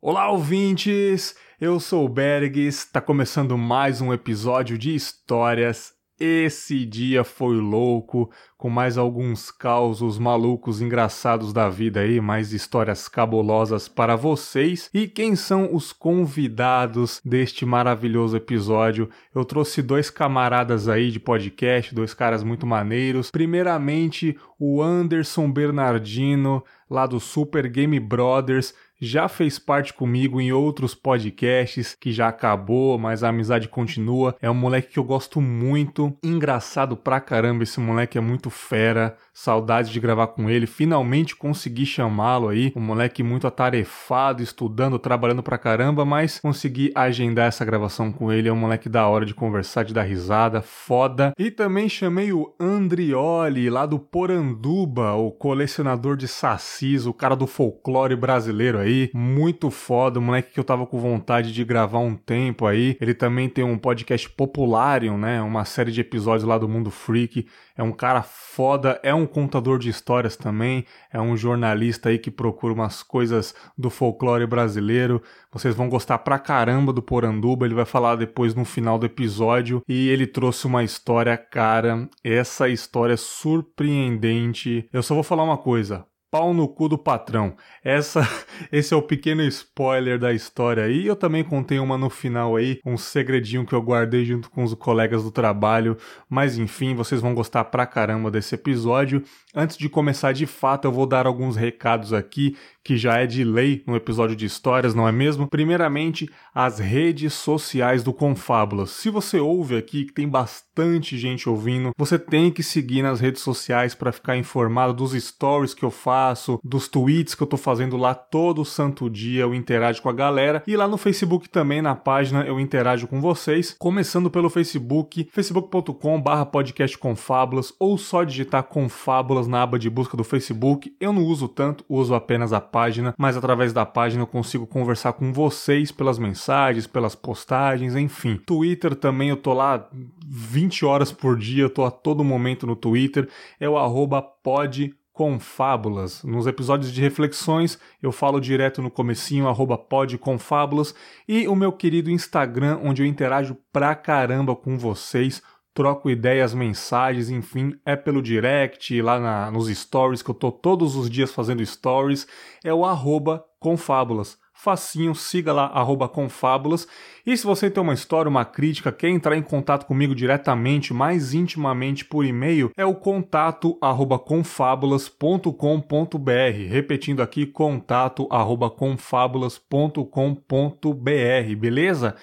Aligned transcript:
Olá, 0.00 0.30
ouvintes! 0.30 1.34
Eu 1.60 1.80
sou 1.80 2.04
o 2.04 2.08
Bergs, 2.08 2.84
está 2.84 3.00
começando 3.00 3.58
mais 3.58 4.00
um 4.00 4.12
episódio 4.12 4.78
de 4.78 4.94
histórias. 4.94 5.92
Esse 6.20 6.84
dia 6.86 7.24
foi 7.24 7.56
louco, 7.56 8.30
com 8.56 8.70
mais 8.70 8.96
alguns 8.96 9.50
causos 9.50 10.16
malucos 10.16 10.80
engraçados 10.80 11.52
da 11.52 11.68
vida 11.68 11.98
aí, 11.98 12.20
mais 12.20 12.52
histórias 12.52 13.08
cabulosas 13.08 13.88
para 13.88 14.14
vocês. 14.14 14.88
E 14.94 15.08
quem 15.08 15.34
são 15.34 15.74
os 15.74 15.92
convidados 15.92 17.20
deste 17.24 17.66
maravilhoso 17.66 18.36
episódio? 18.36 19.10
Eu 19.34 19.44
trouxe 19.44 19.82
dois 19.82 20.10
camaradas 20.10 20.88
aí 20.88 21.10
de 21.10 21.18
podcast, 21.18 21.92
dois 21.92 22.14
caras 22.14 22.44
muito 22.44 22.64
maneiros. 22.64 23.32
Primeiramente, 23.32 24.38
o 24.58 24.80
Anderson 24.80 25.50
Bernardino, 25.50 26.64
lá 26.88 27.04
do 27.04 27.18
Super 27.18 27.68
Game 27.68 27.98
Brothers 27.98 28.74
já 29.00 29.28
fez 29.28 29.58
parte 29.58 29.94
comigo 29.94 30.40
em 30.40 30.52
outros 30.52 30.94
podcasts 30.94 31.96
que 31.98 32.12
já 32.12 32.28
acabou, 32.28 32.98
mas 32.98 33.22
a 33.22 33.28
amizade 33.28 33.68
continua. 33.68 34.34
É 34.40 34.50
um 34.50 34.54
moleque 34.54 34.92
que 34.92 34.98
eu 34.98 35.04
gosto 35.04 35.40
muito, 35.40 36.16
engraçado 36.22 36.96
pra 36.96 37.20
caramba. 37.20 37.62
Esse 37.62 37.78
moleque 37.80 38.18
é 38.18 38.20
muito 38.20 38.50
fera. 38.50 39.16
Saudades 39.32 39.90
de 39.90 40.00
gravar 40.00 40.28
com 40.28 40.50
ele. 40.50 40.66
Finalmente 40.66 41.36
consegui 41.36 41.86
chamá-lo 41.86 42.48
aí. 42.48 42.72
Um 42.74 42.80
moleque 42.80 43.22
muito 43.22 43.46
atarefado, 43.46 44.42
estudando, 44.42 44.98
trabalhando 44.98 45.42
pra 45.42 45.58
caramba, 45.58 46.04
mas 46.04 46.40
consegui 46.40 46.90
agendar 46.94 47.46
essa 47.46 47.64
gravação 47.64 48.10
com 48.10 48.32
ele. 48.32 48.48
É 48.48 48.52
um 48.52 48.56
moleque 48.56 48.88
da 48.88 49.06
hora 49.06 49.24
de 49.24 49.34
conversar, 49.34 49.84
de 49.84 49.94
dar 49.94 50.02
risada, 50.02 50.60
foda. 50.60 51.32
E 51.38 51.50
também 51.50 51.88
chamei 51.88 52.32
o 52.32 52.52
Andrioli, 52.58 53.70
lá 53.70 53.86
do 53.86 53.98
Poranduba, 53.98 55.12
o 55.12 55.30
colecionador 55.30 56.16
de 56.16 56.26
sacis, 56.26 57.06
o 57.06 57.14
cara 57.14 57.36
do 57.36 57.46
folclore 57.46 58.16
brasileiro 58.16 58.78
aí. 58.78 58.87
Muito 59.14 59.70
foda, 59.70 60.18
um 60.18 60.22
moleque 60.22 60.52
que 60.52 60.60
eu 60.60 60.64
tava 60.64 60.86
com 60.86 60.98
vontade 60.98 61.52
de 61.52 61.64
gravar 61.64 61.98
um 61.98 62.14
tempo 62.14 62.66
aí. 62.66 62.96
Ele 63.00 63.14
também 63.14 63.48
tem 63.48 63.64
um 63.64 63.78
podcast 63.78 64.28
Popularium, 64.30 65.18
né? 65.18 65.40
Uma 65.42 65.64
série 65.64 65.92
de 65.92 66.00
episódios 66.00 66.48
lá 66.48 66.58
do 66.58 66.68
Mundo 66.68 66.90
Freak 66.90 67.46
é 67.78 67.82
um 67.82 67.92
cara 67.92 68.22
foda, 68.22 68.98
é 69.04 69.14
um 69.14 69.24
contador 69.24 69.78
de 69.78 69.88
histórias 69.88 70.36
também, 70.36 70.84
é 71.12 71.20
um 71.20 71.36
jornalista 71.36 72.08
aí 72.08 72.18
que 72.18 72.28
procura 72.28 72.74
umas 72.74 73.04
coisas 73.04 73.54
do 73.78 73.88
folclore 73.88 74.46
brasileiro. 74.46 75.22
Vocês 75.52 75.76
vão 75.76 75.88
gostar 75.88 76.18
pra 76.18 76.40
caramba 76.40 76.92
do 76.92 77.00
Poranduba, 77.00 77.64
ele 77.64 77.76
vai 77.76 77.84
falar 77.84 78.16
depois 78.16 78.52
no 78.52 78.64
final 78.64 78.98
do 78.98 79.06
episódio 79.06 79.80
e 79.88 80.08
ele 80.08 80.26
trouxe 80.26 80.66
uma 80.66 80.82
história, 80.82 81.36
cara, 81.36 82.08
essa 82.24 82.68
história 82.68 83.14
é 83.14 83.16
surpreendente. 83.16 84.88
Eu 84.92 85.02
só 85.02 85.14
vou 85.14 85.22
falar 85.22 85.44
uma 85.44 85.56
coisa, 85.56 86.04
pau 86.30 86.52
no 86.52 86.68
cu 86.68 86.88
do 86.88 86.98
patrão. 86.98 87.56
Essa, 87.82 88.20
esse 88.70 88.92
é 88.92 88.96
o 88.96 89.02
pequeno 89.02 89.42
spoiler 89.42 90.18
da 90.18 90.32
história 90.32 90.84
aí. 90.84 91.06
Eu 91.06 91.16
também 91.16 91.42
contei 91.42 91.78
uma 91.78 91.96
no 91.96 92.10
final 92.10 92.56
aí, 92.56 92.80
um 92.84 92.96
segredinho 92.96 93.66
que 93.66 93.74
eu 93.74 93.82
guardei 93.82 94.24
junto 94.24 94.50
com 94.50 94.62
os 94.62 94.74
colegas 94.74 95.22
do 95.22 95.30
trabalho. 95.30 95.96
Mas 96.28 96.58
enfim, 96.58 96.94
vocês 96.94 97.20
vão 97.20 97.34
gostar 97.34 97.64
pra 97.64 97.86
caramba 97.86 98.30
desse 98.30 98.54
episódio. 98.54 99.22
Antes 99.54 99.76
de 99.76 99.88
começar 99.88 100.32
de 100.32 100.46
fato, 100.46 100.86
eu 100.86 100.92
vou 100.92 101.06
dar 101.06 101.26
alguns 101.26 101.56
recados 101.56 102.12
aqui 102.12 102.56
que 102.84 102.96
já 102.96 103.18
é 103.18 103.26
de 103.26 103.44
lei 103.44 103.82
no 103.86 103.96
episódio 103.96 104.34
de 104.34 104.46
histórias, 104.46 104.94
não 104.94 105.06
é 105.06 105.12
mesmo? 105.12 105.46
Primeiramente, 105.46 106.30
as 106.54 106.78
redes 106.78 107.34
sociais 107.34 108.02
do 108.02 108.14
Confábulas. 108.14 108.90
Se 108.90 109.10
você 109.10 109.38
ouve 109.38 109.76
aqui, 109.76 110.06
que 110.06 110.12
tem 110.14 110.26
bastante 110.26 110.67
gente 110.86 111.48
ouvindo, 111.48 111.92
você 111.96 112.18
tem 112.18 112.50
que 112.50 112.62
seguir 112.62 113.02
nas 113.02 113.20
redes 113.20 113.42
sociais 113.42 113.94
para 113.94 114.12
ficar 114.12 114.36
informado 114.36 114.92
dos 114.92 115.12
stories 115.12 115.74
que 115.74 115.84
eu 115.84 115.90
faço, 115.90 116.58
dos 116.62 116.88
tweets 116.88 117.34
que 117.34 117.42
eu 117.42 117.46
tô 117.46 117.56
fazendo 117.56 117.96
lá 117.96 118.14
todo 118.14 118.64
santo 118.64 119.08
dia, 119.08 119.42
eu 119.42 119.54
interajo 119.54 120.02
com 120.02 120.08
a 120.08 120.12
galera. 120.12 120.62
E 120.66 120.76
lá 120.76 120.86
no 120.86 120.96
Facebook 120.98 121.48
também, 121.48 121.82
na 121.82 121.94
página, 121.94 122.44
eu 122.44 122.60
interajo 122.60 123.06
com 123.06 123.20
vocês. 123.20 123.74
Começando 123.78 124.30
pelo 124.30 124.50
Facebook, 124.50 125.28
facebook.com 125.32 126.20
barra 126.20 126.46
podcast 126.46 126.96
Confábulas, 126.98 127.72
ou 127.78 127.96
só 127.96 128.24
digitar 128.24 128.64
Confábulas 128.64 129.46
na 129.46 129.62
aba 129.62 129.78
de 129.78 129.90
busca 129.90 130.16
do 130.16 130.24
Facebook. 130.24 130.94
Eu 131.00 131.12
não 131.12 131.24
uso 131.24 131.48
tanto, 131.48 131.84
uso 131.88 132.14
apenas 132.14 132.52
a 132.52 132.60
página, 132.60 133.14
mas 133.18 133.36
através 133.36 133.72
da 133.72 133.86
página 133.86 134.22
eu 134.22 134.26
consigo 134.26 134.66
conversar 134.66 135.12
com 135.14 135.32
vocês 135.32 135.90
pelas 135.90 136.18
mensagens, 136.18 136.86
pelas 136.86 137.14
postagens, 137.14 137.94
enfim. 137.96 138.40
Twitter 138.46 138.94
também 138.94 139.30
eu 139.30 139.36
tô 139.36 139.52
lá 139.52 139.88
20 140.26 140.67
horas 140.84 141.12
por 141.12 141.36
dia, 141.36 141.62
eu 141.62 141.70
tô 141.70 141.84
a 141.84 141.90
todo 141.90 142.24
momento 142.24 142.66
no 142.66 142.76
Twitter, 142.76 143.28
é 143.58 143.68
o 143.68 143.76
arroba 143.76 144.22
podconfábulas. 144.22 146.22
Nos 146.24 146.46
episódios 146.46 146.92
de 146.92 147.00
reflexões 147.00 147.78
eu 148.02 148.12
falo 148.12 148.40
direto 148.40 148.82
no 148.82 148.90
comecinho, 148.90 149.48
arroba 149.48 149.78
podconfábulas, 149.78 150.94
e 151.26 151.48
o 151.48 151.56
meu 151.56 151.72
querido 151.72 152.10
Instagram, 152.10 152.78
onde 152.82 153.02
eu 153.02 153.06
interajo 153.06 153.56
pra 153.72 153.94
caramba 153.94 154.54
com 154.54 154.78
vocês, 154.78 155.42
troco 155.74 156.10
ideias, 156.10 156.52
mensagens, 156.52 157.30
enfim, 157.30 157.78
é 157.86 157.94
pelo 157.94 158.20
direct, 158.20 159.00
lá 159.00 159.20
na, 159.20 159.50
nos 159.50 159.68
stories, 159.68 160.22
que 160.22 160.30
eu 160.30 160.34
tô 160.34 160.50
todos 160.50 160.96
os 160.96 161.08
dias 161.08 161.32
fazendo 161.32 161.64
stories, 161.64 162.26
é 162.64 162.74
o 162.74 162.84
arroba 162.84 163.44
confábulas. 163.60 164.38
Facinho, 164.60 165.14
siga 165.14 165.52
lá, 165.52 165.66
arroba 165.66 166.08
confábulas. 166.08 166.88
E 167.24 167.36
se 167.36 167.46
você 167.46 167.70
tem 167.70 167.80
uma 167.80 167.94
história, 167.94 168.28
uma 168.28 168.44
crítica, 168.44 168.90
quer 168.90 169.08
entrar 169.08 169.36
em 169.36 169.42
contato 169.42 169.86
comigo 169.86 170.16
diretamente, 170.16 170.92
mais 170.92 171.32
intimamente 171.32 172.04
por 172.04 172.24
e-mail, 172.24 172.72
é 172.76 172.84
o 172.84 172.96
contato 172.96 173.78
arroba 173.80 174.18
confábulas.com.br. 174.18 176.68
Repetindo 176.68 177.22
aqui, 177.22 177.46
contato 177.46 178.26
arroba 178.32 178.68
confábulas.com.br, 178.68 181.56
beleza? 181.56 182.16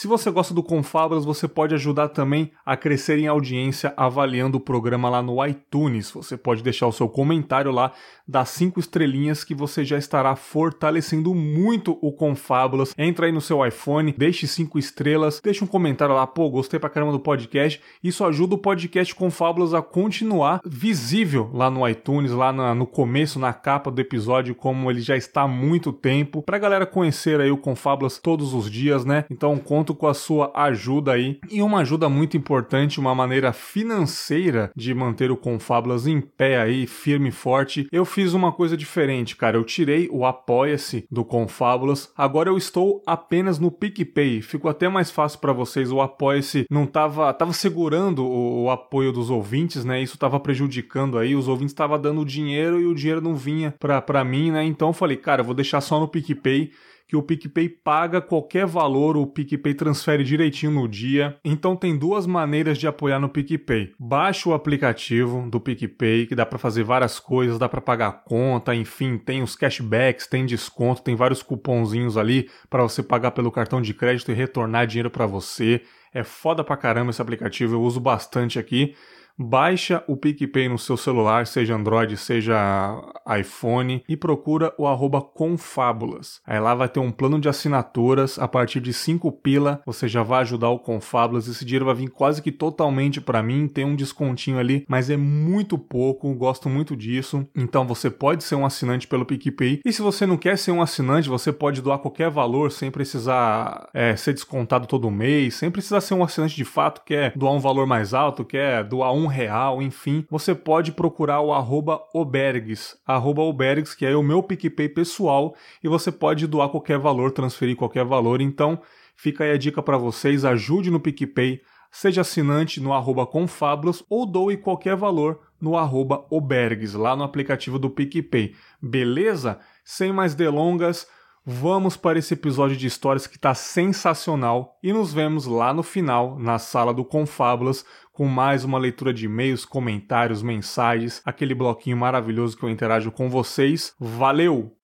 Se 0.00 0.06
você 0.06 0.30
gosta 0.30 0.54
do 0.54 0.62
Confabras, 0.62 1.26
você 1.26 1.46
pode 1.46 1.74
ajudar 1.74 2.08
também 2.08 2.50
a 2.64 2.74
crescer 2.74 3.18
em 3.18 3.26
audiência 3.26 3.92
avaliando 3.98 4.56
o 4.56 4.60
programa 4.60 5.10
lá 5.10 5.20
no 5.20 5.44
iTunes. 5.44 6.10
Você 6.12 6.38
pode 6.38 6.62
deixar 6.62 6.86
o 6.86 6.92
seu 6.92 7.06
comentário 7.06 7.70
lá, 7.70 7.92
das 8.30 8.50
cinco 8.50 8.78
estrelinhas 8.78 9.42
que 9.42 9.54
você 9.54 9.84
já 9.84 9.98
estará 9.98 10.36
fortalecendo 10.36 11.34
muito 11.34 11.98
o 12.00 12.12
Confábulas. 12.12 12.94
Entra 12.96 13.26
aí 13.26 13.32
no 13.32 13.40
seu 13.40 13.66
iPhone, 13.66 14.14
deixe 14.16 14.46
cinco 14.46 14.78
estrelas, 14.78 15.40
deixe 15.42 15.64
um 15.64 15.66
comentário 15.66 16.14
lá, 16.14 16.26
pô, 16.26 16.48
gostei 16.48 16.78
pra 16.78 16.88
caramba 16.88 17.12
do 17.12 17.18
podcast. 17.18 17.80
Isso 18.02 18.24
ajuda 18.24 18.54
o 18.54 18.58
podcast 18.58 19.14
Confábulas 19.14 19.74
a 19.74 19.82
continuar 19.82 20.60
visível 20.64 21.50
lá 21.52 21.68
no 21.68 21.86
iTunes, 21.88 22.30
lá 22.30 22.52
na, 22.52 22.74
no 22.74 22.86
começo, 22.86 23.38
na 23.38 23.52
capa 23.52 23.90
do 23.90 24.00
episódio, 24.00 24.54
como 24.54 24.90
ele 24.90 25.00
já 25.00 25.16
está 25.16 25.42
há 25.42 25.48
muito 25.48 25.92
tempo, 25.92 26.42
pra 26.42 26.58
galera 26.58 26.86
conhecer 26.86 27.40
aí 27.40 27.50
o 27.50 27.58
Confábulas 27.58 28.18
todos 28.18 28.54
os 28.54 28.70
dias, 28.70 29.04
né? 29.04 29.24
Então 29.28 29.58
conto 29.58 29.94
com 29.94 30.06
a 30.06 30.14
sua 30.14 30.52
ajuda 30.54 31.12
aí 31.12 31.40
e 31.50 31.60
uma 31.62 31.80
ajuda 31.80 32.08
muito 32.08 32.36
importante, 32.36 33.00
uma 33.00 33.14
maneira 33.14 33.52
financeira 33.52 34.70
de 34.76 34.94
manter 34.94 35.32
o 35.32 35.36
Confablas 35.36 36.06
em 36.06 36.20
pé 36.20 36.60
aí, 36.60 36.86
firme 36.86 37.30
e 37.30 37.32
forte. 37.32 37.88
Eu 37.90 38.04
fiz 38.04 38.19
uma 38.28 38.52
coisa 38.52 38.76
diferente, 38.76 39.36
cara. 39.36 39.56
Eu 39.56 39.64
tirei 39.64 40.08
o 40.10 40.24
Apoia-se 40.24 41.06
do 41.10 41.24
Confablas. 41.24 42.12
Agora 42.16 42.48
eu 42.48 42.56
estou 42.56 43.02
apenas 43.06 43.58
no 43.58 43.70
PicPay. 43.70 44.42
Ficou 44.42 44.70
até 44.70 44.88
mais 44.88 45.10
fácil 45.10 45.38
para 45.38 45.52
vocês. 45.52 45.90
O 45.90 46.00
Apoia-se 46.00 46.66
não 46.70 46.86
tava, 46.86 47.32
tava 47.32 47.52
segurando 47.52 48.24
o, 48.24 48.64
o, 48.64 48.70
apoio 48.70 49.12
dos 49.12 49.30
ouvintes, 49.30 49.84
né? 49.84 50.02
Isso 50.02 50.18
tava 50.18 50.38
prejudicando 50.38 51.18
aí. 51.18 51.34
Os 51.34 51.48
ouvintes 51.48 51.72
estavam 51.72 52.00
dando 52.00 52.24
dinheiro 52.24 52.80
e 52.80 52.86
o 52.86 52.94
dinheiro 52.94 53.20
não 53.20 53.34
vinha 53.34 53.74
pra, 53.78 54.00
pra 54.00 54.24
mim, 54.24 54.50
né? 54.50 54.64
Então 54.64 54.88
eu 54.88 54.94
falei, 54.94 55.16
cara, 55.16 55.40
eu 55.40 55.46
vou 55.46 55.54
deixar 55.54 55.80
só 55.80 55.98
no 55.98 56.08
PicPay 56.08 56.70
que 57.10 57.16
o 57.16 57.22
PicPay 57.24 57.68
paga 57.68 58.20
qualquer 58.20 58.64
valor, 58.64 59.16
o 59.16 59.26
PicPay 59.26 59.74
transfere 59.74 60.22
direitinho 60.22 60.70
no 60.70 60.86
dia. 60.86 61.36
Então 61.44 61.74
tem 61.74 61.98
duas 61.98 62.24
maneiras 62.24 62.78
de 62.78 62.86
apoiar 62.86 63.18
no 63.18 63.28
PicPay. 63.28 63.92
Baixa 63.98 64.48
o 64.48 64.54
aplicativo 64.54 65.50
do 65.50 65.58
PicPay, 65.58 66.28
que 66.28 66.36
dá 66.36 66.46
para 66.46 66.56
fazer 66.56 66.84
várias 66.84 67.18
coisas, 67.18 67.58
dá 67.58 67.68
para 67.68 67.80
pagar 67.80 68.22
conta, 68.22 68.76
enfim, 68.76 69.18
tem 69.18 69.42
os 69.42 69.56
cashbacks, 69.56 70.28
tem 70.28 70.46
desconto, 70.46 71.02
tem 71.02 71.16
vários 71.16 71.42
cupomzinhos 71.42 72.16
ali 72.16 72.48
para 72.68 72.84
você 72.84 73.02
pagar 73.02 73.32
pelo 73.32 73.50
cartão 73.50 73.82
de 73.82 73.92
crédito 73.92 74.30
e 74.30 74.34
retornar 74.34 74.86
dinheiro 74.86 75.10
para 75.10 75.26
você. 75.26 75.82
É 76.14 76.22
foda 76.22 76.62
pra 76.62 76.76
caramba 76.76 77.10
esse 77.10 77.20
aplicativo, 77.20 77.74
eu 77.74 77.82
uso 77.82 77.98
bastante 77.98 78.56
aqui 78.56 78.94
baixa 79.38 80.04
o 80.06 80.16
PicPay 80.16 80.68
no 80.68 80.78
seu 80.78 80.96
celular, 80.96 81.46
seja 81.46 81.74
Android, 81.74 82.16
seja 82.16 83.00
iPhone, 83.38 84.02
e 84.08 84.16
procura 84.16 84.72
o 84.76 84.86
arroba 84.86 85.20
Confábulas. 85.20 86.40
Aí 86.46 86.58
lá 86.60 86.74
vai 86.74 86.88
ter 86.88 87.00
um 87.00 87.10
plano 87.10 87.40
de 87.40 87.48
assinaturas, 87.48 88.38
a 88.38 88.48
partir 88.48 88.80
de 88.80 88.92
5 88.92 89.30
pila 89.32 89.80
você 89.86 90.08
já 90.08 90.22
vai 90.22 90.40
ajudar 90.42 90.68
o 90.68 90.78
Confábulas, 90.78 91.48
esse 91.48 91.64
dinheiro 91.64 91.86
vai 91.86 91.94
vir 91.94 92.08
quase 92.08 92.42
que 92.42 92.52
totalmente 92.52 93.20
para 93.20 93.42
mim, 93.42 93.68
tem 93.68 93.84
um 93.84 93.96
descontinho 93.96 94.58
ali, 94.58 94.84
mas 94.88 95.10
é 95.10 95.16
muito 95.16 95.78
pouco, 95.78 96.32
gosto 96.34 96.68
muito 96.68 96.96
disso, 96.96 97.46
então 97.54 97.86
você 97.86 98.10
pode 98.10 98.44
ser 98.44 98.54
um 98.54 98.66
assinante 98.66 99.06
pelo 99.06 99.24
PicPay, 99.24 99.80
e 99.84 99.92
se 99.92 100.02
você 100.02 100.26
não 100.26 100.36
quer 100.36 100.58
ser 100.58 100.72
um 100.72 100.82
assinante, 100.82 101.28
você 101.28 101.52
pode 101.52 101.80
doar 101.80 101.98
qualquer 101.98 102.30
valor 102.30 102.70
sem 102.70 102.90
precisar 102.90 103.88
é, 103.94 104.16
ser 104.16 104.34
descontado 104.34 104.86
todo 104.86 105.10
mês, 105.10 105.54
sem 105.54 105.70
precisar 105.70 106.00
ser 106.00 106.14
um 106.14 106.22
assinante 106.22 106.56
de 106.56 106.64
fato, 106.64 107.02
quer 107.04 107.32
doar 107.36 107.52
um 107.52 107.60
valor 107.60 107.86
mais 107.86 108.14
alto, 108.14 108.44
quer 108.44 108.84
doar 108.84 109.12
um 109.12 109.19
um 109.20 109.26
real, 109.26 109.82
enfim, 109.82 110.24
você 110.30 110.54
pode 110.54 110.92
procurar 110.92 111.40
o 111.40 111.52
arroba 111.52 112.00
Obergs, 112.14 112.96
arroba 113.06 113.42
Obergs, 113.42 113.94
que 113.94 114.06
é 114.06 114.16
o 114.16 114.22
meu 114.22 114.42
PicPay 114.42 114.88
pessoal, 114.88 115.54
e 115.82 115.88
você 115.88 116.10
pode 116.10 116.46
doar 116.46 116.68
qualquer 116.68 116.98
valor, 116.98 117.30
transferir 117.30 117.76
qualquer 117.76 118.04
valor. 118.04 118.40
Então, 118.40 118.80
fica 119.14 119.44
aí 119.44 119.52
a 119.52 119.58
dica 119.58 119.82
para 119.82 119.98
vocês, 119.98 120.44
ajude 120.44 120.90
no 120.90 120.98
PicPay, 120.98 121.60
seja 121.90 122.20
assinante 122.20 122.80
no 122.80 122.92
arroba 122.92 123.26
Confablos 123.26 124.04
ou 124.08 124.24
doe 124.24 124.56
qualquer 124.56 124.96
valor 124.96 125.40
no 125.60 125.76
arroba 125.76 126.24
Obergs, 126.30 126.94
lá 126.94 127.14
no 127.14 127.24
aplicativo 127.24 127.78
do 127.78 127.90
PicPay. 127.90 128.54
Beleza? 128.80 129.58
Sem 129.84 130.12
mais 130.12 130.34
delongas, 130.34 131.06
vamos 131.44 131.96
para 131.96 132.18
esse 132.18 132.34
episódio 132.34 132.76
de 132.76 132.86
histórias 132.86 133.26
que 133.26 133.36
está 133.36 133.54
sensacional 133.54 134.78
e 134.82 134.92
nos 134.92 135.12
vemos 135.12 135.46
lá 135.46 135.74
no 135.74 135.82
final, 135.82 136.38
na 136.38 136.58
sala 136.58 136.94
do 136.94 137.04
Confábulas, 137.04 137.84
com 138.20 138.26
mais 138.26 138.64
uma 138.64 138.78
leitura 138.78 139.14
de 139.14 139.24
e-mails, 139.24 139.64
comentários, 139.64 140.42
mensagens, 140.42 141.22
aquele 141.24 141.54
bloquinho 141.54 141.96
maravilhoso 141.96 142.54
que 142.54 142.62
eu 142.62 142.68
interajo 142.68 143.10
com 143.10 143.30
vocês. 143.30 143.94
Valeu! 143.98 144.76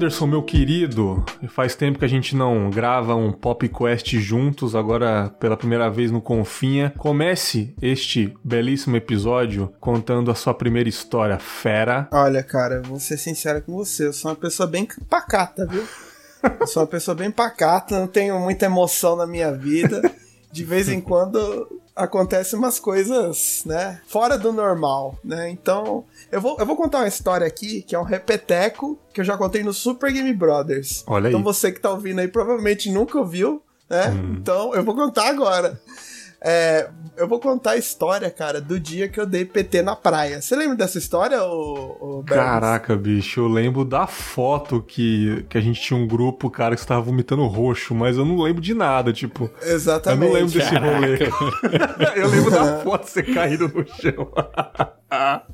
Anderson, 0.00 0.26
meu 0.26 0.42
querido, 0.42 1.22
faz 1.50 1.74
tempo 1.74 1.98
que 1.98 2.04
a 2.06 2.08
gente 2.08 2.34
não 2.34 2.70
grava 2.70 3.14
um 3.14 3.30
Pop 3.30 3.68
Quest 3.68 4.14
juntos, 4.14 4.74
agora 4.74 5.28
pela 5.38 5.58
primeira 5.58 5.90
vez 5.90 6.10
no 6.10 6.22
Confinha. 6.22 6.90
Comece 6.96 7.74
este 7.82 8.34
belíssimo 8.42 8.96
episódio 8.96 9.70
contando 9.78 10.30
a 10.30 10.34
sua 10.34 10.54
primeira 10.54 10.88
história, 10.88 11.38
fera. 11.38 12.08
Olha, 12.12 12.42
cara, 12.42 12.80
vou 12.80 12.98
ser 12.98 13.18
sincero 13.18 13.60
com 13.60 13.74
você, 13.74 14.06
eu 14.06 14.14
sou 14.14 14.30
uma 14.30 14.36
pessoa 14.38 14.66
bem 14.66 14.88
pacata, 15.06 15.66
viu? 15.66 15.86
Eu 16.58 16.66
sou 16.66 16.82
uma 16.82 16.88
pessoa 16.88 17.14
bem 17.14 17.30
pacata, 17.30 18.00
não 18.00 18.06
tenho 18.06 18.40
muita 18.40 18.64
emoção 18.64 19.16
na 19.16 19.26
minha 19.26 19.52
vida. 19.52 20.00
De 20.50 20.64
vez 20.64 20.88
em 20.88 21.02
quando 21.02 21.79
acontecem 21.94 22.58
umas 22.58 22.78
coisas, 22.78 23.62
né, 23.66 24.00
fora 24.06 24.38
do 24.38 24.52
normal, 24.52 25.18
né? 25.24 25.50
Então, 25.50 26.04
eu 26.30 26.40
vou, 26.40 26.56
eu 26.58 26.66
vou 26.66 26.76
contar 26.76 26.98
uma 26.98 27.08
história 27.08 27.46
aqui 27.46 27.82
que 27.82 27.94
é 27.94 27.98
um 27.98 28.04
repeteco 28.04 28.98
que 29.12 29.20
eu 29.20 29.24
já 29.24 29.36
contei 29.36 29.62
no 29.62 29.72
Super 29.72 30.12
Game 30.12 30.32
Brothers. 30.32 31.04
Olha 31.06 31.28
aí. 31.28 31.32
Então 31.32 31.42
você 31.42 31.72
que 31.72 31.80
tá 31.80 31.90
ouvindo 31.90 32.20
aí 32.20 32.28
provavelmente 32.28 32.90
nunca 32.90 33.18
ouviu, 33.18 33.62
né? 33.88 34.08
Hum. 34.10 34.36
Então 34.38 34.74
eu 34.74 34.84
vou 34.84 34.94
contar 34.94 35.28
agora. 35.28 35.80
É, 36.42 36.88
eu 37.18 37.28
vou 37.28 37.38
contar 37.38 37.72
a 37.72 37.76
história, 37.76 38.30
cara, 38.30 38.60
do 38.60 38.80
dia 38.80 39.08
que 39.08 39.20
eu 39.20 39.26
dei 39.26 39.44
PT 39.44 39.82
na 39.82 39.94
praia. 39.94 40.40
Você 40.40 40.56
lembra 40.56 40.74
dessa 40.74 40.96
história, 40.96 41.42
ô, 41.44 42.18
ô 42.18 42.24
Caraca, 42.24 42.96
bicho, 42.96 43.40
eu 43.40 43.48
lembro 43.48 43.84
da 43.84 44.06
foto 44.06 44.82
que, 44.82 45.44
que 45.50 45.58
a 45.58 45.60
gente 45.60 45.80
tinha 45.80 45.98
um 45.98 46.06
grupo, 46.06 46.50
cara, 46.50 46.74
que 46.74 46.80
estava 46.80 47.02
vomitando 47.02 47.46
roxo, 47.46 47.94
mas 47.94 48.16
eu 48.16 48.24
não 48.24 48.40
lembro 48.40 48.62
de 48.62 48.72
nada, 48.72 49.12
tipo. 49.12 49.50
Exatamente. 49.62 50.22
Eu 50.22 50.28
não 50.28 50.34
lembro 50.34 50.52
desse 50.52 50.70
Caraca. 50.70 50.94
rolê. 50.94 51.18
eu 52.16 52.28
lembro 52.28 52.50
da 52.50 52.78
foto 52.84 53.04
de 53.04 53.10
você 53.10 53.22
caído 53.22 53.68
no 53.68 53.86
chão. 53.86 54.32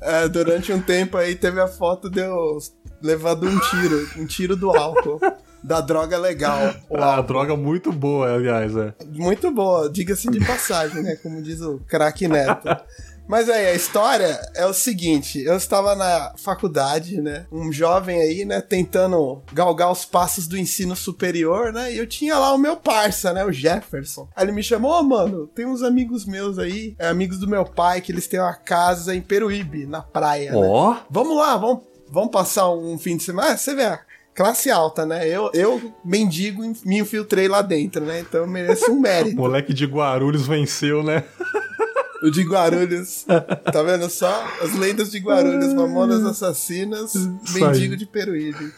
é, 0.01 0.29
durante 0.29 0.71
um 0.71 0.81
tempo 0.81 1.17
aí 1.17 1.35
teve 1.35 1.59
a 1.59 1.67
foto 1.67 2.09
de 2.09 2.21
eu 2.21 2.59
levando 3.01 3.47
um 3.47 3.59
tiro, 3.59 4.09
um 4.17 4.25
tiro 4.25 4.55
do 4.55 4.71
álcool 4.71 5.19
da 5.63 5.81
droga 5.81 6.17
legal. 6.17 6.73
Ah, 6.99 7.21
droga 7.21 7.55
muito 7.55 7.91
boa, 7.91 8.33
aliás, 8.33 8.75
é. 8.75 8.93
Muito 9.11 9.51
boa, 9.51 9.89
diga-se 9.89 10.29
de 10.31 10.43
passagem, 10.45 11.03
né? 11.03 11.15
Como 11.15 11.41
diz 11.41 11.61
o 11.61 11.79
craque 11.87 12.27
Neto. 12.27 12.67
Mas 13.27 13.49
aí, 13.49 13.67
a 13.67 13.73
história 13.73 14.39
é 14.55 14.65
o 14.65 14.73
seguinte: 14.73 15.39
eu 15.43 15.57
estava 15.57 15.95
na 15.95 16.33
faculdade, 16.37 17.21
né? 17.21 17.45
Um 17.51 17.71
jovem 17.71 18.21
aí, 18.21 18.45
né? 18.45 18.61
Tentando 18.61 19.43
galgar 19.51 19.91
os 19.91 20.05
passos 20.05 20.47
do 20.47 20.57
ensino 20.57 20.95
superior, 20.95 21.73
né? 21.73 21.93
E 21.93 21.97
eu 21.97 22.07
tinha 22.07 22.37
lá 22.39 22.53
o 22.53 22.57
meu 22.57 22.77
parça, 22.77 23.33
né? 23.33 23.43
O 23.43 23.51
Jefferson. 23.51 24.29
Aí 24.35 24.45
ele 24.45 24.53
me 24.53 24.63
chamou, 24.63 24.91
oh, 24.91 25.03
mano, 25.03 25.47
tem 25.47 25.65
uns 25.65 25.83
amigos 25.83 26.25
meus 26.25 26.57
aí, 26.57 26.95
é, 26.97 27.07
amigos 27.07 27.37
do 27.37 27.47
meu 27.47 27.65
pai, 27.65 27.99
que 27.99 28.11
eles 28.11 28.27
têm 28.27 28.39
uma 28.39 28.55
casa 28.55 29.13
em 29.13 29.21
Peruíbe, 29.21 29.85
na 29.85 30.01
praia. 30.01 30.53
Ó! 30.55 30.93
Né? 30.93 31.01
Vamos 31.09 31.37
lá, 31.37 31.57
vamos, 31.57 31.83
vamos 32.09 32.31
passar 32.31 32.71
um 32.71 32.97
fim 32.97 33.17
de 33.17 33.23
semana. 33.23 33.51
Ah, 33.51 33.57
você 33.57 33.75
vê, 33.75 33.99
classe 34.37 34.69
alta, 34.69 35.03
né? 35.03 35.27
Eu, 35.27 35.49
eu 35.51 35.91
mendigo, 36.05 36.61
me 36.85 36.99
infiltrei 36.99 37.47
lá 37.47 37.63
dentro, 37.63 38.05
né? 38.05 38.19
Então 38.19 38.41
eu 38.41 38.47
mereço 38.47 38.91
um 38.91 38.99
mérito. 39.01 39.35
o 39.35 39.39
moleque 39.39 39.73
de 39.73 39.85
Guarulhos 39.85 40.45
venceu, 40.45 41.03
né? 41.03 41.23
O 42.23 42.31
de 42.31 42.41
Guarulhos. 42.41 43.27
Tá 43.71 43.83
vendo 43.83 44.09
só? 44.09 44.43
As 44.59 44.73
lendas 44.73 45.11
de 45.11 45.19
Guarulhos, 45.19 45.71
Mamonas 45.71 46.25
Assassinas, 46.25 47.13
Isso 47.13 47.29
Mendigo 47.53 47.93
aí. 47.93 47.95
de 47.95 48.07
Peruíbe. 48.07 48.73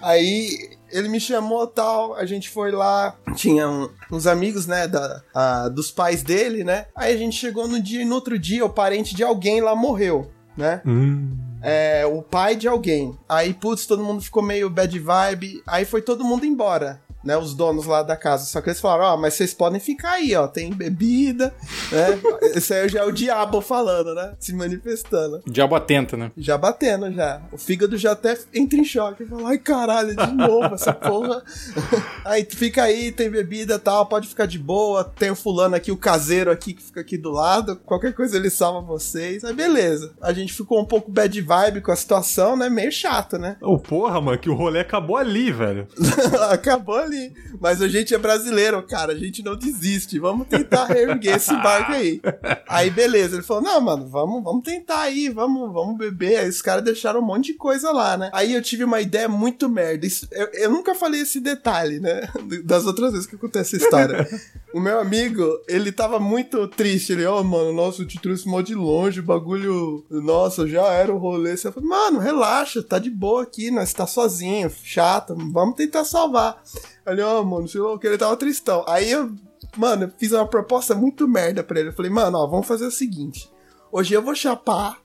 Aí 0.00 0.70
ele 0.90 1.10
me 1.10 1.20
chamou 1.20 1.66
tal, 1.66 2.14
a 2.14 2.24
gente 2.24 2.48
foi 2.48 2.70
lá, 2.70 3.14
tinha 3.36 3.68
um, 3.68 3.86
uns 4.10 4.26
amigos, 4.26 4.66
né, 4.66 4.88
da, 4.88 5.22
a, 5.34 5.68
dos 5.68 5.90
pais 5.90 6.22
dele, 6.22 6.64
né? 6.64 6.86
Aí 6.96 7.12
a 7.12 7.18
gente 7.18 7.36
chegou 7.36 7.68
no 7.68 7.82
dia 7.82 8.00
e 8.00 8.06
no 8.06 8.14
outro 8.14 8.38
dia 8.38 8.64
o 8.64 8.70
parente 8.70 9.14
de 9.14 9.22
alguém 9.22 9.60
lá 9.60 9.76
morreu, 9.76 10.30
né? 10.56 10.80
Hum 10.86 11.49
é, 11.62 12.04
o 12.06 12.22
pai 12.22 12.56
de 12.56 12.68
alguém. 12.68 13.16
Aí, 13.28 13.52
putz, 13.54 13.86
todo 13.86 14.02
mundo 14.02 14.22
ficou 14.22 14.42
meio 14.42 14.70
bad 14.70 14.98
vibe. 14.98 15.62
Aí 15.66 15.84
foi 15.84 16.02
todo 16.02 16.24
mundo 16.24 16.44
embora 16.44 17.00
né, 17.22 17.36
os 17.36 17.54
donos 17.54 17.86
lá 17.86 18.02
da 18.02 18.16
casa. 18.16 18.44
Só 18.46 18.60
que 18.60 18.70
eles 18.70 18.80
falaram, 18.80 19.04
ó, 19.04 19.14
oh, 19.14 19.16
mas 19.18 19.34
vocês 19.34 19.52
podem 19.52 19.80
ficar 19.80 20.12
aí, 20.12 20.34
ó, 20.34 20.46
tem 20.46 20.72
bebida, 20.72 21.54
né? 21.92 22.18
Esse 22.54 22.74
aí 22.74 22.88
já 22.88 23.00
é 23.00 23.04
o 23.04 23.12
diabo 23.12 23.60
falando, 23.60 24.14
né? 24.14 24.34
Se 24.38 24.52
manifestando. 24.54 25.42
Já 25.52 25.66
batendo, 25.66 26.16
né? 26.16 26.32
Já 26.36 26.56
batendo, 26.56 27.12
já. 27.12 27.42
O 27.52 27.58
fígado 27.58 27.96
já 27.96 28.12
até 28.12 28.38
entra 28.54 28.78
em 28.78 28.84
choque. 28.84 29.24
Fala, 29.26 29.50
ai 29.50 29.58
caralho, 29.58 30.16
de 30.16 30.32
novo 30.32 30.74
essa 30.74 30.92
porra. 30.92 31.42
aí 32.24 32.46
fica 32.48 32.84
aí, 32.84 33.12
tem 33.12 33.30
bebida 33.30 33.74
e 33.74 33.78
tal, 33.78 34.06
pode 34.06 34.28
ficar 34.28 34.46
de 34.46 34.58
boa. 34.58 35.04
Tem 35.04 35.30
o 35.30 35.36
fulano 35.36 35.74
aqui, 35.74 35.92
o 35.92 35.96
caseiro 35.96 36.50
aqui 36.50 36.72
que 36.72 36.82
fica 36.82 37.00
aqui 37.00 37.16
do 37.16 37.30
lado. 37.30 37.76
Qualquer 37.84 38.14
coisa 38.14 38.36
ele 38.36 38.50
salva 38.50 38.80
vocês. 38.80 39.44
Aí 39.44 39.52
beleza. 39.52 40.12
A 40.20 40.32
gente 40.32 40.52
ficou 40.52 40.80
um 40.80 40.84
pouco 40.84 41.10
bad 41.10 41.40
vibe 41.40 41.80
com 41.80 41.92
a 41.92 41.96
situação, 41.96 42.56
né? 42.56 42.68
Meio 42.68 42.90
chato, 42.90 43.38
né? 43.38 43.56
Ô, 43.60 43.74
oh, 43.74 43.78
porra, 43.78 44.20
mano, 44.20 44.38
que 44.38 44.50
o 44.50 44.54
rolê 44.54 44.80
acabou 44.80 45.16
ali, 45.16 45.52
velho. 45.52 45.86
acabou 46.50 46.96
ali 46.96 47.09
ali. 47.10 47.34
Mas 47.60 47.82
a 47.82 47.88
gente 47.88 48.14
é 48.14 48.18
brasileiro, 48.18 48.82
cara, 48.82 49.12
a 49.12 49.16
gente 49.16 49.42
não 49.42 49.56
desiste. 49.56 50.18
Vamos 50.18 50.46
tentar 50.46 50.86
reerguer 50.86 51.36
esse 51.36 51.52
barco 51.62 51.92
aí. 51.92 52.20
Aí, 52.68 52.90
beleza. 52.90 53.36
Ele 53.36 53.42
falou: 53.42 53.62
não, 53.62 53.80
mano, 53.80 54.08
vamos, 54.08 54.42
vamos 54.42 54.62
tentar 54.64 55.02
aí, 55.02 55.28
vamos, 55.28 55.72
vamos 55.72 55.98
beber. 55.98 56.38
Aí 56.38 56.48
os 56.48 56.62
caras 56.62 56.84
deixaram 56.84 57.20
um 57.20 57.24
monte 57.24 57.52
de 57.52 57.54
coisa 57.54 57.90
lá, 57.90 58.16
né? 58.16 58.30
Aí 58.32 58.54
eu 58.54 58.62
tive 58.62 58.84
uma 58.84 59.00
ideia 59.00 59.28
muito 59.28 59.68
merda. 59.68 60.06
Isso, 60.06 60.26
eu, 60.30 60.48
eu 60.54 60.70
nunca 60.70 60.94
falei 60.94 61.20
esse 61.20 61.40
detalhe, 61.40 62.00
né? 62.00 62.28
Das 62.64 62.84
outras 62.84 63.12
vezes 63.12 63.26
que 63.26 63.36
acontece 63.36 63.76
essa 63.76 63.84
história. 63.84 64.28
O 64.72 64.80
meu 64.80 65.00
amigo, 65.00 65.42
ele 65.68 65.90
tava 65.90 66.18
muito 66.18 66.66
triste. 66.68 67.12
Ele, 67.12 67.26
ó, 67.26 67.40
oh, 67.40 67.44
mano, 67.44 67.72
nossa, 67.72 68.02
eu 68.02 68.06
te 68.06 68.20
trouxe 68.20 68.48
mó 68.48 68.60
de 68.60 68.74
longe, 68.74 69.20
o 69.20 69.24
bagulho. 69.24 70.04
Nossa, 70.10 70.66
já 70.66 70.86
era 70.92 71.12
o 71.12 71.18
rolê. 71.18 71.56
Você 71.56 71.70
falou, 71.70 71.88
mano, 71.88 72.18
relaxa, 72.18 72.82
tá 72.82 72.98
de 72.98 73.10
boa 73.10 73.42
aqui, 73.42 73.70
nós 73.70 73.92
tá 73.92 74.06
sozinho, 74.06 74.70
chato, 74.82 75.34
vamos 75.52 75.76
tentar 75.76 76.04
salvar. 76.04 76.62
Ele, 77.06 77.22
ó, 77.22 77.40
oh, 77.40 77.44
mano, 77.44 77.68
sei 77.68 77.80
lá 77.80 77.92
o 77.92 77.98
que, 77.98 78.06
ele 78.06 78.18
tava 78.18 78.36
tristão. 78.36 78.84
Aí 78.86 79.10
eu, 79.10 79.32
mano, 79.76 80.12
fiz 80.18 80.32
uma 80.32 80.46
proposta 80.46 80.94
muito 80.94 81.26
merda 81.26 81.62
pra 81.62 81.80
ele. 81.80 81.90
Eu 81.90 81.94
falei, 81.94 82.10
mano, 82.10 82.38
ó, 82.38 82.46
vamos 82.46 82.66
fazer 82.66 82.86
o 82.86 82.92
seguinte. 82.92 83.50
Hoje 83.92 84.14
eu 84.14 84.22
vou 84.22 84.34
chapar 84.34 84.98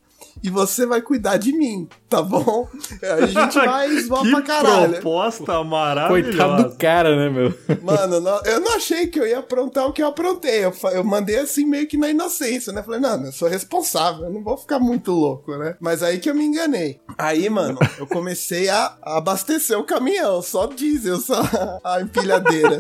e 0.44 0.50
você 0.50 0.86
vai 0.86 1.02
cuidar 1.02 1.38
de 1.38 1.52
mim, 1.54 1.88
tá 2.10 2.22
bom? 2.22 2.68
A 3.02 3.26
gente 3.26 3.56
vai 3.66 3.90
zoar 4.02 4.24
pra 4.30 4.42
caralho. 4.42 4.94
proposta 4.94 5.64
maravilhosa. 5.64 6.38
Coitado 6.38 6.70
do 6.70 6.78
cara, 6.78 7.16
né, 7.16 7.30
meu? 7.30 7.54
Mano, 7.82 8.20
não, 8.20 8.42
eu 8.44 8.60
não 8.60 8.76
achei 8.76 9.08
que 9.08 9.20
eu 9.20 9.26
ia 9.26 9.40
aprontar 9.40 9.88
o 9.88 9.94
que 9.94 10.02
eu 10.04 10.08
aprontei. 10.08 10.66
Eu, 10.66 10.74
eu 10.92 11.04
mandei 11.04 11.40
assim 11.40 11.66
meio 11.66 11.88
que 11.88 11.98
na 11.98 12.10
inocência, 12.10 12.72
né? 12.72 12.84
Falei, 12.84 13.00
não, 13.00 13.26
eu 13.26 13.32
sou 13.32 13.48
responsável, 13.48 14.26
eu 14.26 14.32
não 14.32 14.44
vou 14.44 14.58
ficar 14.58 14.80
muito 14.80 15.12
louco, 15.12 15.56
né? 15.58 15.76
Mas 15.80 16.04
aí 16.04 16.20
que 16.20 16.30
eu 16.30 16.36
me 16.36 16.46
enganei. 16.46 17.00
Aí, 17.18 17.50
mano, 17.50 17.80
eu 17.98 18.06
comecei 18.06 18.70
a, 18.70 18.98
a 19.02 19.18
abastecer 19.18 19.80
o 19.80 19.84
caminhão, 19.84 20.42
só 20.42 20.68
diesel, 20.68 21.20
só 21.20 21.42
a 21.84 22.02
empilhadeira. 22.02 22.78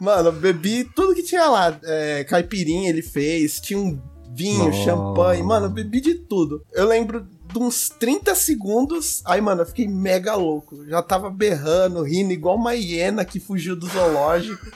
Mano, 0.00 0.32
bebi 0.32 0.84
tudo 0.84 1.14
que 1.14 1.22
tinha 1.22 1.46
lá. 1.48 1.76
É, 1.84 2.24
caipirinha 2.24 2.90
ele 2.90 3.02
fez, 3.02 3.60
tinha 3.60 3.78
um 3.78 4.00
vinho, 4.34 4.72
champanhe, 4.72 5.42
mano, 5.42 5.68
bebi 5.68 6.00
de 6.00 6.14
tudo. 6.14 6.62
Eu 6.72 6.86
lembro 6.86 7.26
de 7.52 7.58
uns 7.58 7.88
30 7.88 8.34
segundos, 8.34 9.22
aí, 9.24 9.40
mano, 9.40 9.62
eu 9.62 9.66
fiquei 9.66 9.86
mega 9.86 10.34
louco. 10.34 10.86
Já 10.86 11.02
tava 11.02 11.30
berrando, 11.30 12.02
rindo 12.02 12.32
igual 12.32 12.56
uma 12.56 12.74
hiena 12.74 13.24
que 13.24 13.38
fugiu 13.38 13.76
do 13.76 13.86
zoológico. 13.86 14.66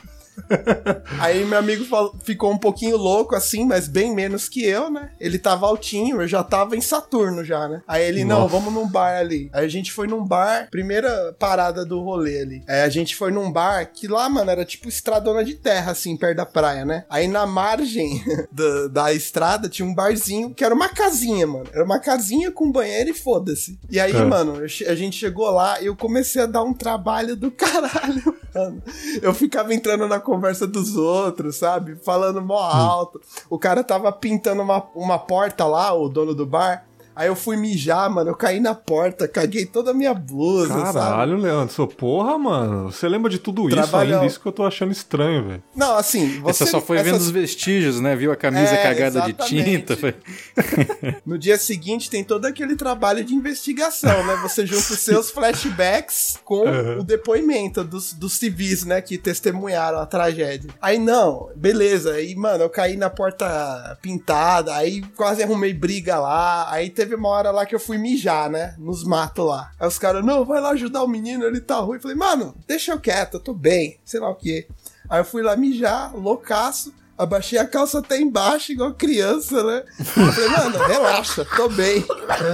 Aí 1.20 1.44
meu 1.44 1.58
amigo 1.58 1.84
falou- 1.84 2.14
ficou 2.22 2.50
um 2.52 2.58
pouquinho 2.58 2.96
louco 2.96 3.34
assim, 3.34 3.64
mas 3.64 3.88
bem 3.88 4.14
menos 4.14 4.48
que 4.48 4.64
eu, 4.64 4.90
né? 4.90 5.10
Ele 5.20 5.38
tava 5.38 5.66
altinho, 5.66 6.20
eu 6.22 6.28
já 6.28 6.42
tava 6.42 6.76
em 6.76 6.80
Saturno 6.80 7.44
já, 7.44 7.68
né? 7.68 7.82
Aí 7.86 8.04
ele, 8.04 8.24
não, 8.24 8.40
Nossa. 8.40 8.52
vamos 8.52 8.72
num 8.72 8.86
bar 8.88 9.18
ali. 9.18 9.50
Aí 9.52 9.64
a 9.64 9.68
gente 9.68 9.92
foi 9.92 10.06
num 10.06 10.24
bar, 10.24 10.68
primeira 10.70 11.34
parada 11.38 11.84
do 11.84 12.00
rolê 12.02 12.40
ali. 12.40 12.62
Aí 12.68 12.82
a 12.82 12.88
gente 12.88 13.14
foi 13.16 13.30
num 13.30 13.50
bar 13.50 13.86
que 13.92 14.06
lá, 14.06 14.28
mano, 14.28 14.50
era 14.50 14.64
tipo 14.64 14.88
estradona 14.88 15.44
de 15.44 15.54
terra, 15.54 15.92
assim, 15.92 16.16
perto 16.16 16.36
da 16.38 16.46
praia, 16.46 16.84
né? 16.84 17.04
Aí 17.08 17.26
na 17.28 17.46
margem 17.46 18.22
da, 18.52 18.88
da 18.88 19.12
estrada 19.12 19.68
tinha 19.68 19.86
um 19.86 19.94
barzinho 19.94 20.54
que 20.54 20.64
era 20.64 20.74
uma 20.74 20.88
casinha, 20.88 21.46
mano. 21.46 21.66
Era 21.72 21.84
uma 21.84 21.98
casinha 21.98 22.50
com 22.50 22.70
banheiro 22.70 23.10
e 23.10 23.14
foda-se. 23.14 23.78
E 23.90 23.98
aí, 23.98 24.12
É. 24.14 24.24
mano, 24.24 24.60
a 24.62 24.94
gente 24.94 25.16
chegou 25.16 25.50
lá 25.50 25.80
e 25.80 25.86
eu 25.86 25.96
comecei 25.96 26.42
a 26.42 26.46
dar 26.46 26.62
um 26.62 26.72
trabalho 26.74 27.36
do 27.36 27.50
caralho, 27.52 28.22
mano. 28.54 28.82
Eu 29.20 29.34
ficava 29.34 29.74
entrando 29.74 30.06
na 30.08 30.18
conversa 30.26 30.66
dos 30.66 30.96
outros, 30.96 31.56
sabe? 31.56 31.94
Falando 31.96 32.42
mó 32.42 32.58
alto. 32.58 33.20
O 33.48 33.58
cara 33.58 33.84
tava 33.84 34.10
pintando 34.10 34.60
uma, 34.60 34.84
uma 34.94 35.18
porta 35.18 35.64
lá, 35.64 35.94
o 35.94 36.08
dono 36.08 36.34
do 36.34 36.44
bar. 36.44 36.85
Aí 37.16 37.28
eu 37.28 37.34
fui 37.34 37.56
mijar, 37.56 38.10
mano. 38.10 38.30
Eu 38.30 38.34
caí 38.36 38.60
na 38.60 38.74
porta, 38.74 39.26
caguei 39.26 39.64
toda 39.64 39.90
a 39.92 39.94
minha 39.94 40.12
blusa, 40.12 40.68
sabe? 40.74 40.92
Caralho, 40.98 41.36
Leandro, 41.38 41.74
sou 41.74 41.88
porra, 41.88 42.36
mano. 42.38 42.92
Você 42.92 43.08
lembra 43.08 43.30
de 43.30 43.38
tudo 43.38 43.66
isso 43.68 43.76
Trabalhão. 43.76 44.16
ainda? 44.20 44.26
Isso 44.26 44.38
que 44.38 44.46
eu 44.46 44.52
tô 44.52 44.64
achando 44.66 44.92
estranho, 44.92 45.42
velho. 45.48 45.62
Não, 45.74 45.96
assim, 45.96 46.38
você. 46.40 46.64
Você 46.64 46.70
só 46.70 46.80
foi 46.80 46.98
vendo 46.98 47.14
essas- 47.16 47.22
os 47.22 47.30
vestígios, 47.30 48.00
né? 48.00 48.14
Viu 48.14 48.30
a 48.30 48.36
camisa 48.36 48.74
É, 48.74 48.82
cagada 48.82 49.22
de 49.22 49.30
exatamente. 49.30 49.64
tinta. 49.64 49.96
Foi... 49.96 50.14
No 51.24 51.38
dia 51.38 51.56
seguinte 51.56 52.10
tem 52.10 52.22
todo 52.22 52.44
aquele 52.44 52.76
trabalho 52.76 53.24
de 53.24 53.34
investigação, 53.34 54.24
né? 54.26 54.36
Você 54.42 54.66
junta 54.66 54.92
os 54.92 55.00
seus 55.00 55.30
flashbacks 55.30 56.38
com 56.44 56.66
Uhum. 56.66 57.00
o 57.00 57.04
depoimento 57.04 57.82
dos, 57.84 58.12
dos 58.12 58.34
civis, 58.34 58.84
né? 58.84 59.00
Que 59.00 59.16
testemunharam 59.16 59.98
a 59.98 60.06
tragédia. 60.06 60.70
Aí 60.80 60.98
não, 60.98 61.48
beleza. 61.56 62.12
Aí, 62.14 62.34
mano, 62.34 62.64
eu 62.64 62.70
caí 62.70 62.96
na 62.96 63.08
porta 63.10 63.98
pintada, 64.02 64.74
aí 64.74 65.02
quase 65.16 65.42
arrumei 65.42 65.72
briga 65.72 66.18
lá. 66.18 66.70
Aí 66.70 66.90
teve 66.90 67.05
uma 67.14 67.28
hora 67.28 67.50
lá 67.50 67.64
que 67.64 67.74
eu 67.74 67.80
fui 67.80 67.96
mijar, 67.98 68.50
né? 68.50 68.74
Nos 68.78 69.04
matos 69.04 69.46
lá. 69.46 69.70
Aí 69.78 69.86
os 69.86 69.98
caras, 69.98 70.24
não, 70.24 70.44
vai 70.44 70.60
lá 70.60 70.70
ajudar 70.70 71.02
o 71.02 71.08
menino, 71.08 71.44
ele 71.44 71.60
tá 71.60 71.76
ruim. 71.76 71.96
Eu 71.96 72.02
falei, 72.02 72.16
mano, 72.16 72.54
deixa 72.66 72.92
eu 72.92 73.00
quieto, 73.00 73.34
eu 73.34 73.40
tô 73.40 73.54
bem, 73.54 73.98
sei 74.04 74.20
lá 74.20 74.28
o 74.30 74.34
quê. 74.34 74.66
Aí 75.08 75.20
eu 75.20 75.24
fui 75.24 75.42
lá 75.42 75.56
mijar, 75.56 76.14
loucaço. 76.16 76.92
Abaixei 77.18 77.58
a 77.58 77.66
calça 77.66 78.00
até 78.00 78.20
embaixo, 78.20 78.72
igual 78.72 78.92
criança, 78.92 79.62
né? 79.64 79.84
Eu 79.98 80.04
falei, 80.04 80.48
mano, 80.50 80.78
relaxa, 80.86 81.46
tô 81.56 81.66
bem. 81.70 82.04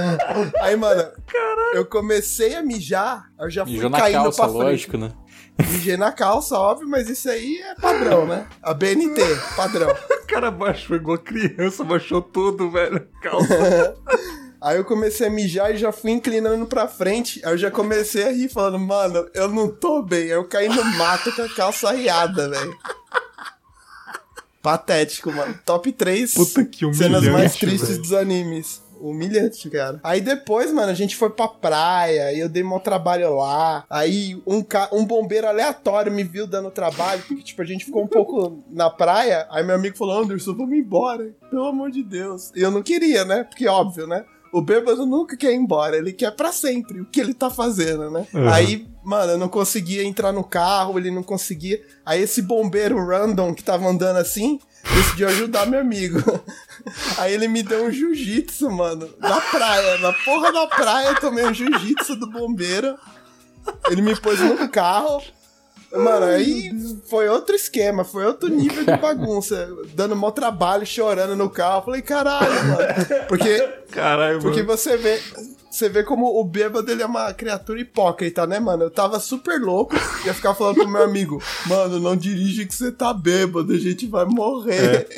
Aí, 0.62 0.76
mano, 0.76 1.04
eu 1.74 1.84
comecei 1.84 2.54
a 2.54 2.62
mijar, 2.62 3.24
eu 3.40 3.50
já 3.50 3.64
fui 3.64 3.74
Mijou 3.74 3.90
na 3.90 3.98
caindo 3.98 4.22
calça, 4.22 4.42
pra 4.42 4.48
frente. 4.52 4.62
lógico, 4.62 4.96
né? 4.98 5.12
Mijei 5.58 5.96
na 5.96 6.12
calça, 6.12 6.56
óbvio, 6.56 6.88
mas 6.88 7.10
isso 7.10 7.28
aí 7.28 7.58
é 7.58 7.74
padrão, 7.74 8.24
né? 8.26 8.46
A 8.62 8.72
BNT, 8.72 9.20
padrão. 9.56 9.88
O 10.22 10.34
cara 10.34 10.50
baixou 10.50 10.96
igual 10.96 11.18
criança, 11.18 11.84
baixou 11.84 12.22
tudo, 12.22 12.70
velho. 12.70 13.06
Calça. 13.20 13.94
Aí 14.62 14.76
eu 14.76 14.84
comecei 14.84 15.26
a 15.26 15.30
mijar 15.30 15.74
e 15.74 15.76
já 15.76 15.90
fui 15.90 16.12
inclinando 16.12 16.64
pra 16.66 16.86
frente. 16.86 17.40
Aí 17.44 17.52
eu 17.52 17.58
já 17.58 17.70
comecei 17.70 18.28
a 18.28 18.30
rir, 18.30 18.48
falando, 18.48 18.78
mano, 18.78 19.28
eu 19.34 19.48
não 19.48 19.68
tô 19.68 20.00
bem. 20.00 20.24
Aí 20.24 20.30
eu 20.30 20.44
caí 20.44 20.68
no 20.68 20.84
mato 20.96 21.34
com 21.34 21.42
a 21.42 21.48
calça 21.48 21.88
arriada, 21.88 22.48
velho. 22.48 22.78
Patético, 24.62 25.32
mano. 25.32 25.58
Top 25.66 25.90
3 25.90 26.34
Puta 26.34 26.64
que 26.64 26.80
cenas 26.94 27.24
mais 27.24 27.26
humilhante, 27.26 27.58
tristes 27.58 27.88
velho. 27.88 28.02
dos 28.02 28.12
animes. 28.12 28.80
Humilhante, 29.00 29.68
cara. 29.68 29.98
Aí 30.04 30.20
depois, 30.20 30.72
mano, 30.72 30.92
a 30.92 30.94
gente 30.94 31.16
foi 31.16 31.28
pra 31.28 31.48
praia, 31.48 32.32
e 32.32 32.38
eu 32.38 32.48
dei 32.48 32.62
meu 32.62 32.78
trabalho 32.78 33.34
lá. 33.34 33.84
Aí 33.90 34.40
um, 34.46 34.62
ca... 34.62 34.88
um 34.92 35.04
bombeiro 35.04 35.48
aleatório 35.48 36.12
me 36.12 36.22
viu 36.22 36.46
dando 36.46 36.70
trabalho, 36.70 37.20
porque, 37.26 37.42
tipo, 37.42 37.60
a 37.60 37.64
gente 37.64 37.84
ficou 37.84 38.04
um 38.04 38.06
pouco 38.06 38.62
na 38.70 38.88
praia. 38.88 39.48
Aí 39.50 39.64
meu 39.64 39.74
amigo 39.74 39.96
falou: 39.96 40.22
Anderson, 40.22 40.54
vamos 40.54 40.78
embora, 40.78 41.34
pelo 41.50 41.66
amor 41.66 41.90
de 41.90 42.04
Deus. 42.04 42.52
E 42.54 42.62
eu 42.62 42.70
não 42.70 42.80
queria, 42.80 43.24
né? 43.24 43.42
Porque, 43.42 43.66
óbvio, 43.66 44.06
né? 44.06 44.24
O 44.52 44.60
bêbado 44.60 45.06
nunca 45.06 45.34
quer 45.34 45.52
ir 45.52 45.56
embora, 45.56 45.96
ele 45.96 46.12
quer 46.12 46.30
pra 46.32 46.52
sempre 46.52 47.00
o 47.00 47.06
que 47.06 47.18
ele 47.18 47.32
tá 47.32 47.48
fazendo, 47.48 48.10
né? 48.10 48.26
Uhum. 48.34 48.48
Aí, 48.50 48.86
mano, 49.02 49.32
eu 49.32 49.38
não 49.38 49.48
conseguia 49.48 50.04
entrar 50.04 50.30
no 50.30 50.44
carro, 50.44 50.98
ele 50.98 51.10
não 51.10 51.22
conseguia. 51.22 51.82
Aí 52.04 52.20
esse 52.20 52.42
bombeiro 52.42 53.02
random 53.02 53.54
que 53.54 53.64
tava 53.64 53.88
andando 53.88 54.18
assim, 54.18 54.60
decidiu 54.94 55.28
ajudar 55.28 55.66
meu 55.66 55.80
amigo. 55.80 56.18
Aí 57.16 57.32
ele 57.32 57.48
me 57.48 57.62
deu 57.62 57.86
um 57.86 57.90
jiu-jitsu, 57.90 58.70
mano, 58.70 59.08
na 59.18 59.40
praia, 59.40 59.96
na 59.98 60.12
porra 60.12 60.52
da 60.52 60.66
praia, 60.66 61.08
eu 61.08 61.20
tomei 61.20 61.46
um 61.46 61.54
jiu-jitsu 61.54 62.16
do 62.16 62.30
bombeiro. 62.30 62.98
Ele 63.88 64.02
me 64.02 64.14
pôs 64.20 64.38
no 64.38 64.68
carro. 64.68 65.22
Mano, 65.94 66.26
aí 66.26 66.70
foi 67.08 67.28
outro 67.28 67.54
esquema, 67.54 68.04
foi 68.04 68.24
outro 68.24 68.48
nível 68.48 68.84
de 68.84 68.96
bagunça. 68.96 69.68
Dando 69.94 70.16
mó 70.16 70.30
trabalho, 70.30 70.86
chorando 70.86 71.36
no 71.36 71.50
carro. 71.50 71.84
Falei, 71.84 72.02
caralho, 72.02 72.64
mano. 72.66 73.26
Porque 73.28 73.82
Caralho, 73.90 74.40
porque 74.40 74.62
mano. 74.62 74.76
você 74.76 74.96
vê. 74.96 75.20
Você 75.70 75.88
vê 75.88 76.02
como 76.02 76.38
o 76.38 76.44
bêbado 76.44 76.90
ele 76.92 77.02
é 77.02 77.06
uma 77.06 77.32
criatura 77.32 77.80
hipócrita, 77.80 78.46
né, 78.46 78.60
mano? 78.60 78.82
Eu 78.84 78.90
tava 78.90 79.18
super 79.18 79.58
louco 79.58 79.96
e 80.22 80.26
ia 80.26 80.34
ficar 80.34 80.54
falando 80.54 80.74
pro 80.74 80.88
meu 80.88 81.02
amigo, 81.02 81.42
mano, 81.66 81.98
não 81.98 82.14
dirige 82.14 82.66
que 82.66 82.74
você 82.74 82.92
tá 82.92 83.14
bêbado, 83.14 83.72
a 83.72 83.78
gente 83.78 84.06
vai 84.06 84.26
morrer. 84.26 85.08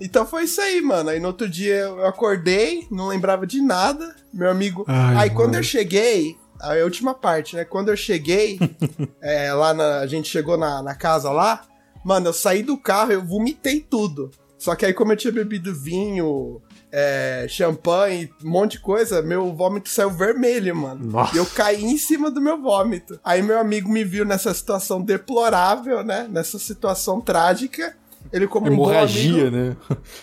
Então 0.00 0.26
foi 0.26 0.44
isso 0.44 0.60
aí, 0.60 0.80
mano. 0.80 1.10
Aí 1.10 1.20
no 1.20 1.28
outro 1.28 1.48
dia 1.48 1.74
eu 1.74 2.06
acordei, 2.06 2.88
não 2.90 3.06
lembrava 3.06 3.46
de 3.46 3.60
nada. 3.60 4.16
Meu 4.32 4.50
amigo. 4.50 4.84
Ai, 4.88 5.16
aí 5.16 5.30
quando 5.30 5.50
mano. 5.50 5.58
eu 5.58 5.62
cheguei, 5.62 6.36
a 6.60 6.84
última 6.84 7.14
parte, 7.14 7.56
né? 7.56 7.64
Quando 7.64 7.88
eu 7.88 7.96
cheguei, 7.96 8.58
é, 9.20 9.52
lá 9.52 9.72
na. 9.74 9.98
A 9.98 10.06
gente 10.06 10.28
chegou 10.28 10.56
na, 10.56 10.82
na 10.82 10.94
casa 10.94 11.30
lá, 11.30 11.62
mano, 12.04 12.28
eu 12.28 12.32
saí 12.32 12.62
do 12.62 12.76
carro, 12.76 13.12
eu 13.12 13.24
vomitei 13.24 13.80
tudo. 13.80 14.30
Só 14.58 14.74
que 14.74 14.84
aí, 14.84 14.92
como 14.92 15.12
eu 15.12 15.16
tinha 15.16 15.32
bebido 15.32 15.74
vinho, 15.74 16.60
é, 16.92 17.46
champanhe, 17.48 18.30
um 18.44 18.50
monte 18.50 18.72
de 18.72 18.80
coisa, 18.80 19.22
meu 19.22 19.54
vômito 19.54 19.88
saiu 19.88 20.10
vermelho, 20.10 20.76
mano. 20.76 21.06
Nossa. 21.06 21.34
E 21.34 21.38
eu 21.38 21.46
caí 21.46 21.82
em 21.82 21.96
cima 21.96 22.30
do 22.30 22.42
meu 22.42 22.60
vômito. 22.60 23.18
Aí 23.24 23.40
meu 23.42 23.58
amigo 23.58 23.88
me 23.88 24.04
viu 24.04 24.24
nessa 24.24 24.52
situação 24.52 25.00
deplorável, 25.00 26.04
né? 26.04 26.28
Nessa 26.30 26.58
situação 26.58 27.22
trágica. 27.22 27.96
Ele 28.30 28.46
como 28.46 28.66
um 28.66 28.72
Hemorragia, 28.72 29.48
amigo, 29.48 29.56
né? 29.56 29.76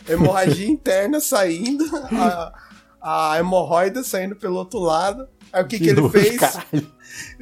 hemorragia 0.08 0.68
interna 0.70 1.20
saindo, 1.20 1.84
a, 2.12 2.54
a 3.02 3.40
hemorroida 3.40 4.04
saindo 4.04 4.36
pelo 4.36 4.58
outro 4.58 4.80
lado. 4.80 5.28
Aí 5.58 5.64
o 5.64 5.68
que, 5.68 5.80
que, 5.80 5.90
ele 5.90 6.10
fez? 6.10 6.38
caralho. 6.38 6.94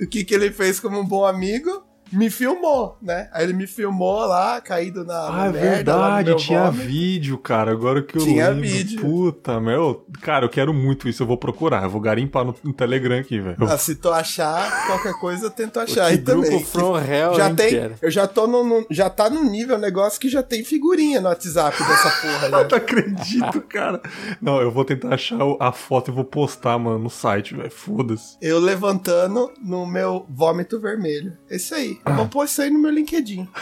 O 0.01 0.07
que, 0.07 0.24
que 0.24 0.34
ele 0.34 0.51
fez 0.51 0.79
como 0.79 1.00
um 1.00 1.05
bom 1.05 1.25
amigo? 1.25 1.85
Me 2.15 2.29
filmou, 2.29 2.98
né? 3.01 3.29
Aí 3.34 3.43
ele 3.43 3.53
me 3.53 3.67
filmou 3.67 4.25
lá, 4.25 4.62
caído 4.62 5.03
na, 5.03 5.43
Ah, 5.43 5.48
é 5.48 5.51
verdade, 5.51 6.36
tinha 6.36 6.72
vômito. 6.72 6.88
vídeo, 6.88 7.38
cara. 7.38 7.72
Agora 7.72 8.01
que 8.01 8.17
eu 8.17 8.24
Tinha 8.24 8.50
lembro. 8.50 8.63
vídeo. 8.67 9.01
Puta, 9.01 9.60
meu. 9.60 10.05
Cara, 10.22 10.45
eu 10.45 10.50
quero 10.50 10.74
muito 10.74 11.07
isso, 11.10 11.24
eu 11.24 11.27
vou 11.27 11.38
procurar. 11.38 11.84
Eu 11.84 11.89
vou 11.89 12.00
garimpar 12.01 12.45
no, 12.45 12.55
no 12.63 12.74
Telegram 12.74 13.19
aqui, 13.19 13.39
velho. 13.39 13.57
Ah, 13.62 13.77
se 13.77 13.95
tu 13.95 14.10
achar, 14.12 14.86
qualquer 14.88 15.13
coisa 15.19 15.45
eu 15.48 15.50
tento 15.51 15.79
achar 15.79 16.05
aí 16.05 16.17
grupo 16.17 16.43
também. 16.43 16.63
From 16.63 16.98
Hell, 16.98 17.34
já 17.36 17.50
hein, 17.50 17.55
tem, 17.55 17.79
cara? 17.79 17.95
eu 18.01 18.12
já 18.12 18.27
tô 18.27 18.48
no, 18.48 18.63
no- 18.63 18.86
já 18.89 19.10
tá 19.10 19.29
no 19.29 19.43
nível 19.43 19.77
negócio 19.77 20.19
que 20.19 20.29
já 20.29 20.41
tem 20.43 20.63
figurinha 20.63 21.19
no 21.19 21.27
WhatsApp 21.29 21.77
dessa 21.77 22.10
porra, 22.22 22.45
Eu 22.48 22.51
né? 22.51 22.67
não 22.69 22.77
acredito, 22.77 23.62
cara. 23.62 24.01
Não, 24.41 24.62
eu 24.62 24.72
vou 24.72 24.86
tentar 24.86 25.13
achar 25.15 25.38
a 25.60 25.72
foto 25.72 26.12
e 26.12 26.13
vou 26.13 26.24
postar, 26.24 26.77
mano, 26.77 27.00
no 27.00 27.10
site, 27.10 27.55
velho. 27.55 27.72
Foda-se. 27.72 28.38
Eu 28.41 28.60
levantando 28.60 29.51
no 29.63 29.86
meu 29.86 30.25
vômito 30.29 30.79
vermelho. 30.79 31.34
Esse 31.50 31.74
aí. 31.74 32.00
Vou 32.15 32.27
pôr 32.27 32.45
isso 32.45 32.62
aí 32.62 32.69
no 32.69 32.79
meu 32.79 32.91
LinkedIn. 32.91 33.47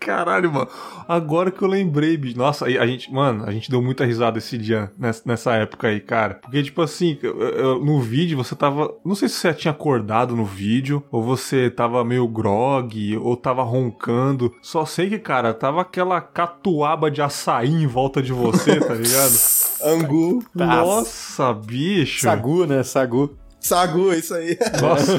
Caralho, 0.00 0.50
mano. 0.52 0.68
Agora 1.06 1.50
que 1.50 1.60
eu 1.60 1.68
lembrei, 1.68 2.16
bicho. 2.16 2.38
Nossa, 2.38 2.64
aí 2.66 2.78
a 2.78 2.86
gente, 2.86 3.12
mano, 3.12 3.44
a 3.46 3.50
gente 3.50 3.70
deu 3.70 3.82
muita 3.82 4.06
risada 4.06 4.38
esse 4.38 4.56
dia, 4.56 4.90
nessa, 4.98 5.22
nessa 5.26 5.52
época 5.54 5.88
aí, 5.88 6.00
cara. 6.00 6.34
Porque, 6.34 6.62
tipo 6.62 6.80
assim, 6.80 7.18
eu- 7.22 7.38
eu- 7.40 7.84
no 7.84 8.00
vídeo 8.00 8.36
você 8.36 8.54
tava. 8.54 8.94
Não 9.04 9.14
sei 9.14 9.28
se 9.28 9.34
você 9.34 9.52
tinha 9.52 9.72
acordado 9.72 10.34
no 10.34 10.46
vídeo, 10.46 11.02
ou 11.10 11.22
você 11.22 11.68
tava 11.68 12.02
meio 12.04 12.26
grog, 12.26 13.16
ou 13.18 13.36
tava 13.36 13.62
roncando. 13.62 14.50
Só 14.62 14.86
sei 14.86 15.10
que, 15.10 15.18
cara, 15.18 15.52
tava 15.52 15.82
aquela 15.82 16.20
catuaba 16.22 17.10
de 17.10 17.20
açaí 17.20 17.68
em 17.70 17.86
volta 17.86 18.22
de 18.22 18.32
você, 18.32 18.80
tá 18.80 18.94
ligado? 18.94 19.34
Angu. 19.84 20.42
Nossa, 20.54 21.52
bicho. 21.52 22.22
Sagu, 22.22 22.64
né? 22.66 22.82
Sagu. 22.82 23.36
Sagu, 23.60 24.12
isso 24.12 24.34
aí. 24.34 24.56
Nossa, 24.80 25.18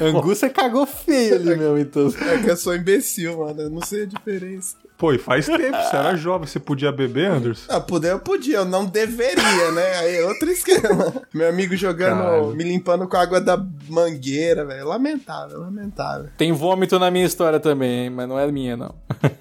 Angu, 0.00 0.22
você 0.22 0.50
cagou 0.50 0.84
feio 0.86 1.36
ali 1.36 1.56
mesmo, 1.56 1.78
então. 1.78 2.08
É 2.28 2.42
que 2.42 2.50
eu 2.50 2.56
sou 2.56 2.74
imbecil, 2.74 3.38
mano. 3.38 3.62
Eu 3.62 3.70
não 3.70 3.82
sei 3.82 4.02
a 4.02 4.06
diferença. 4.06 4.76
Pô, 4.96 5.12
e 5.12 5.18
faz 5.18 5.46
tempo, 5.46 5.76
você 5.76 5.96
era 5.96 6.16
jovem, 6.16 6.46
você 6.46 6.60
podia 6.60 6.92
beber, 6.92 7.30
Anderson? 7.30 7.66
Ah, 7.68 7.80
poder 7.80 8.12
eu 8.12 8.20
podia, 8.20 8.58
eu 8.58 8.64
não 8.64 8.86
deveria, 8.86 9.72
né? 9.72 9.96
Aí 9.96 10.16
é 10.16 10.24
outro 10.24 10.48
esquema. 10.50 11.12
Meu 11.34 11.48
amigo 11.48 11.74
jogando, 11.76 12.22
Cara. 12.22 12.42
me 12.54 12.62
limpando 12.64 13.08
com 13.08 13.16
a 13.16 13.22
água 13.22 13.40
da 13.40 13.56
mangueira, 13.88 14.64
velho. 14.64 14.86
Lamentável, 14.86 15.58
lamentável. 15.60 16.28
Tem 16.36 16.52
vômito 16.52 16.98
na 16.98 17.10
minha 17.10 17.24
história 17.26 17.58
também, 17.58 18.04
hein? 18.04 18.10
mas 18.10 18.28
não 18.28 18.38
é 18.38 18.50
minha, 18.50 18.76
não. 18.76 18.94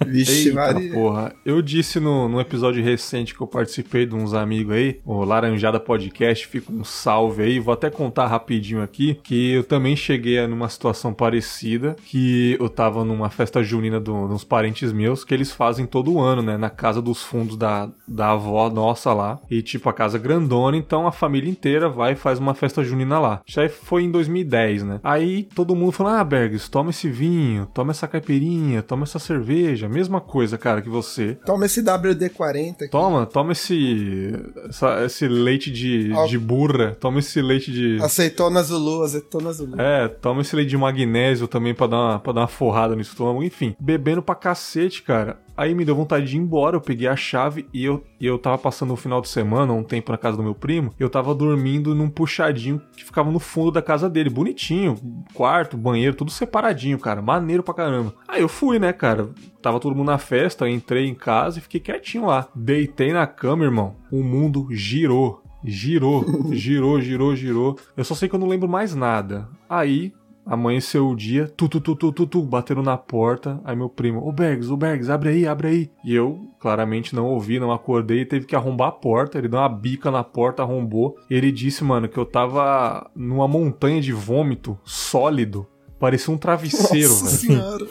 Vixe, 0.07 0.47
Eita, 0.49 0.55
Maria. 0.55 0.93
porra. 0.93 1.33
Eu 1.45 1.61
disse 1.61 1.99
no, 1.99 2.27
num 2.27 2.39
episódio 2.39 2.83
recente 2.83 3.35
que 3.35 3.41
eu 3.41 3.47
participei 3.47 4.05
de 4.05 4.15
uns 4.15 4.33
amigos 4.33 4.73
aí, 4.75 4.99
o 5.05 5.23
Laranjada 5.23 5.79
Podcast, 5.79 6.47
fica 6.47 6.71
um 6.71 6.83
salve 6.83 7.43
aí. 7.43 7.59
Vou 7.59 7.73
até 7.73 7.89
contar 7.89 8.25
rapidinho 8.27 8.81
aqui 8.81 9.19
que 9.23 9.53
eu 9.53 9.63
também 9.63 9.95
cheguei 9.95 10.45
numa 10.47 10.67
situação 10.67 11.13
parecida, 11.13 11.95
que 12.05 12.57
eu 12.59 12.69
tava 12.69 13.05
numa 13.05 13.29
festa 13.29 13.61
junina 13.63 13.99
de 13.99 14.09
uns 14.09 14.43
parentes 14.43 14.91
meus, 14.91 15.23
que 15.23 15.33
eles 15.33 15.42
fazem 15.51 15.85
todo 15.85 16.19
ano, 16.19 16.41
né? 16.41 16.57
Na 16.57 16.69
casa 16.69 17.01
dos 17.01 17.21
fundos 17.21 17.57
da, 17.57 17.89
da 18.07 18.31
avó 18.31 18.69
nossa 18.69 19.13
lá. 19.13 19.39
E 19.49 19.61
tipo, 19.61 19.89
a 19.89 19.93
casa 19.93 20.17
grandona, 20.17 20.77
então 20.77 21.05
a 21.07 21.11
família 21.11 21.49
inteira 21.49 21.89
vai 21.89 22.13
e 22.13 22.15
faz 22.15 22.39
uma 22.39 22.53
festa 22.53 22.83
junina 22.83 23.19
lá. 23.19 23.41
Já 23.45 23.67
foi 23.69 24.03
em 24.03 24.11
2010, 24.11 24.83
né? 24.83 24.99
Aí 25.03 25.43
todo 25.55 25.75
mundo 25.75 25.91
falou: 25.91 26.13
Ah, 26.13 26.23
Bergs, 26.23 26.69
toma 26.69 26.89
esse 26.91 27.09
vinho, 27.09 27.65
toma 27.73 27.91
essa 27.91 28.07
caipirinha, 28.07 28.81
toma 28.81 29.03
essa 29.03 29.19
cerveja. 29.19 29.89
Mesma 29.89 30.21
coisa, 30.21 30.57
cara, 30.57 30.81
que 30.81 30.89
você. 30.89 31.37
Toma 31.45 31.65
esse 31.65 31.81
WD-40 31.81 32.73
aqui. 32.75 32.89
Toma, 32.89 33.25
toma 33.25 33.51
esse. 33.51 34.33
essa- 34.69 35.03
esse 35.05 35.27
leite 35.27 35.71
de, 35.71 36.11
Ó. 36.13 36.25
de 36.25 36.37
burra. 36.37 36.95
Toma 36.99 37.19
esse 37.19 37.41
leite 37.41 37.71
de. 37.71 37.97
Aceitona 38.01 38.61
Zulu, 38.63 39.03
azeitona 39.03 39.51
Zulu. 39.51 39.79
É, 39.79 40.07
toma 40.07 40.41
esse 40.41 40.55
leite 40.55 40.69
de 40.69 40.77
magnésio 40.77 41.47
também 41.47 41.73
pra 41.73 41.87
dar, 41.87 41.97
uma, 41.97 42.19
pra 42.19 42.33
dar 42.33 42.41
uma 42.41 42.47
forrada 42.47 42.95
no 42.95 43.01
estômago. 43.01 43.43
Enfim, 43.43 43.75
bebendo 43.79 44.21
pra 44.21 44.35
cacete, 44.35 45.01
cara. 45.03 45.32
Aí 45.55 45.75
me 45.75 45.85
deu 45.85 45.95
vontade 45.95 46.25
de 46.25 46.35
ir 46.35 46.39
embora, 46.39 46.75
eu 46.75 46.81
peguei 46.81 47.07
a 47.07 47.15
chave 47.15 47.67
e 47.73 47.85
eu, 47.85 48.03
e 48.19 48.25
eu 48.25 48.39
tava 48.39 48.57
passando 48.57 48.93
o 48.93 48.97
final 48.97 49.21
de 49.21 49.29
semana, 49.29 49.71
um 49.71 49.83
tempo 49.83 50.11
na 50.11 50.17
casa 50.17 50.37
do 50.37 50.43
meu 50.43 50.55
primo, 50.55 50.93
eu 50.99 51.09
tava 51.09 51.33
dormindo 51.35 51.93
num 51.93 52.09
puxadinho 52.09 52.81
que 52.95 53.03
ficava 53.03 53.31
no 53.31 53.39
fundo 53.39 53.71
da 53.71 53.81
casa 53.81 54.09
dele, 54.09 54.29
bonitinho, 54.29 54.97
quarto, 55.33 55.77
banheiro, 55.77 56.15
tudo 56.15 56.31
separadinho, 56.31 56.97
cara, 56.97 57.21
maneiro 57.21 57.61
pra 57.61 57.73
caramba. 57.73 58.13
Aí 58.27 58.41
eu 58.41 58.49
fui, 58.49 58.79
né, 58.79 58.91
cara, 58.91 59.29
tava 59.61 59.79
todo 59.79 59.95
mundo 59.95 60.07
na 60.07 60.17
festa, 60.17 60.67
entrei 60.69 61.07
em 61.07 61.15
casa 61.15 61.59
e 61.59 61.61
fiquei 61.61 61.79
quietinho 61.79 62.25
lá. 62.25 62.47
Deitei 62.55 63.13
na 63.13 63.27
cama, 63.27 63.63
irmão, 63.63 63.95
o 64.11 64.23
mundo 64.23 64.67
girou. 64.71 65.41
Girou, 65.65 66.25
girou, 66.51 66.99
girou, 66.99 67.35
girou. 67.35 67.79
Eu 67.95 68.03
só 68.03 68.13
sei 68.13 68.27
que 68.27 68.35
eu 68.35 68.39
não 68.39 68.49
lembro 68.49 68.67
mais 68.67 68.93
nada. 68.93 69.47
Aí, 69.69 70.11
Amanheceu 70.45 71.07
o 71.07 71.15
dia, 71.15 71.47
tu, 71.47 71.69
tu, 71.69 71.79
tu, 71.79 71.95
tu, 71.95 72.11
tu, 72.11 72.27
tu, 72.27 72.41
bateram 72.41 72.83
na 72.83 72.97
porta. 72.97 73.61
Aí 73.63 73.75
meu 73.75 73.87
primo, 73.89 74.27
ô 74.27 74.31
Bergs, 74.31 74.69
ô 74.71 74.75
Bergs, 74.75 75.09
abre 75.09 75.29
aí, 75.29 75.47
abre 75.47 75.67
aí. 75.67 75.91
E 76.03 76.13
eu, 76.13 76.37
claramente, 76.59 77.15
não 77.15 77.27
ouvi, 77.27 77.59
não 77.59 77.71
acordei 77.71 78.25
teve 78.25 78.45
que 78.45 78.55
arrombar 78.55 78.89
a 78.89 78.91
porta. 78.91 79.37
Ele 79.37 79.47
deu 79.47 79.59
uma 79.59 79.69
bica 79.69 80.11
na 80.11 80.23
porta, 80.23 80.61
arrombou. 80.61 81.15
E 81.29 81.35
ele 81.35 81.51
disse, 81.51 81.83
mano, 81.83 82.09
que 82.09 82.17
eu 82.17 82.25
tava 82.25 83.09
numa 83.15 83.47
montanha 83.47 84.01
de 84.01 84.11
vômito 84.11 84.77
sólido. 84.83 85.65
Parecia 85.99 86.33
um 86.33 86.37
travesseiro, 86.37 87.09
Nossa 87.09 87.25
velho. 87.25 87.37
senhora. 87.37 87.87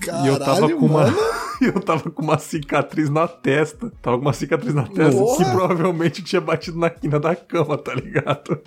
Caralho, 0.00 0.24
E 0.26 0.28
eu 0.28 0.38
tava 0.40 0.68
com 0.70 0.86
uma. 0.86 1.04
Mano. 1.60 1.72
eu 1.74 1.80
tava 1.80 2.10
com 2.10 2.22
uma 2.22 2.38
cicatriz 2.38 3.10
na 3.10 3.28
testa. 3.28 3.92
Tava 4.02 4.16
com 4.16 4.22
uma 4.22 4.32
cicatriz 4.32 4.74
na 4.74 4.84
testa 4.86 5.22
que 5.36 5.44
provavelmente 5.50 6.22
tinha 6.22 6.40
batido 6.40 6.78
na 6.78 6.90
quina 6.90 7.20
da 7.20 7.36
cama, 7.36 7.76
tá 7.76 7.94
ligado? 7.94 8.60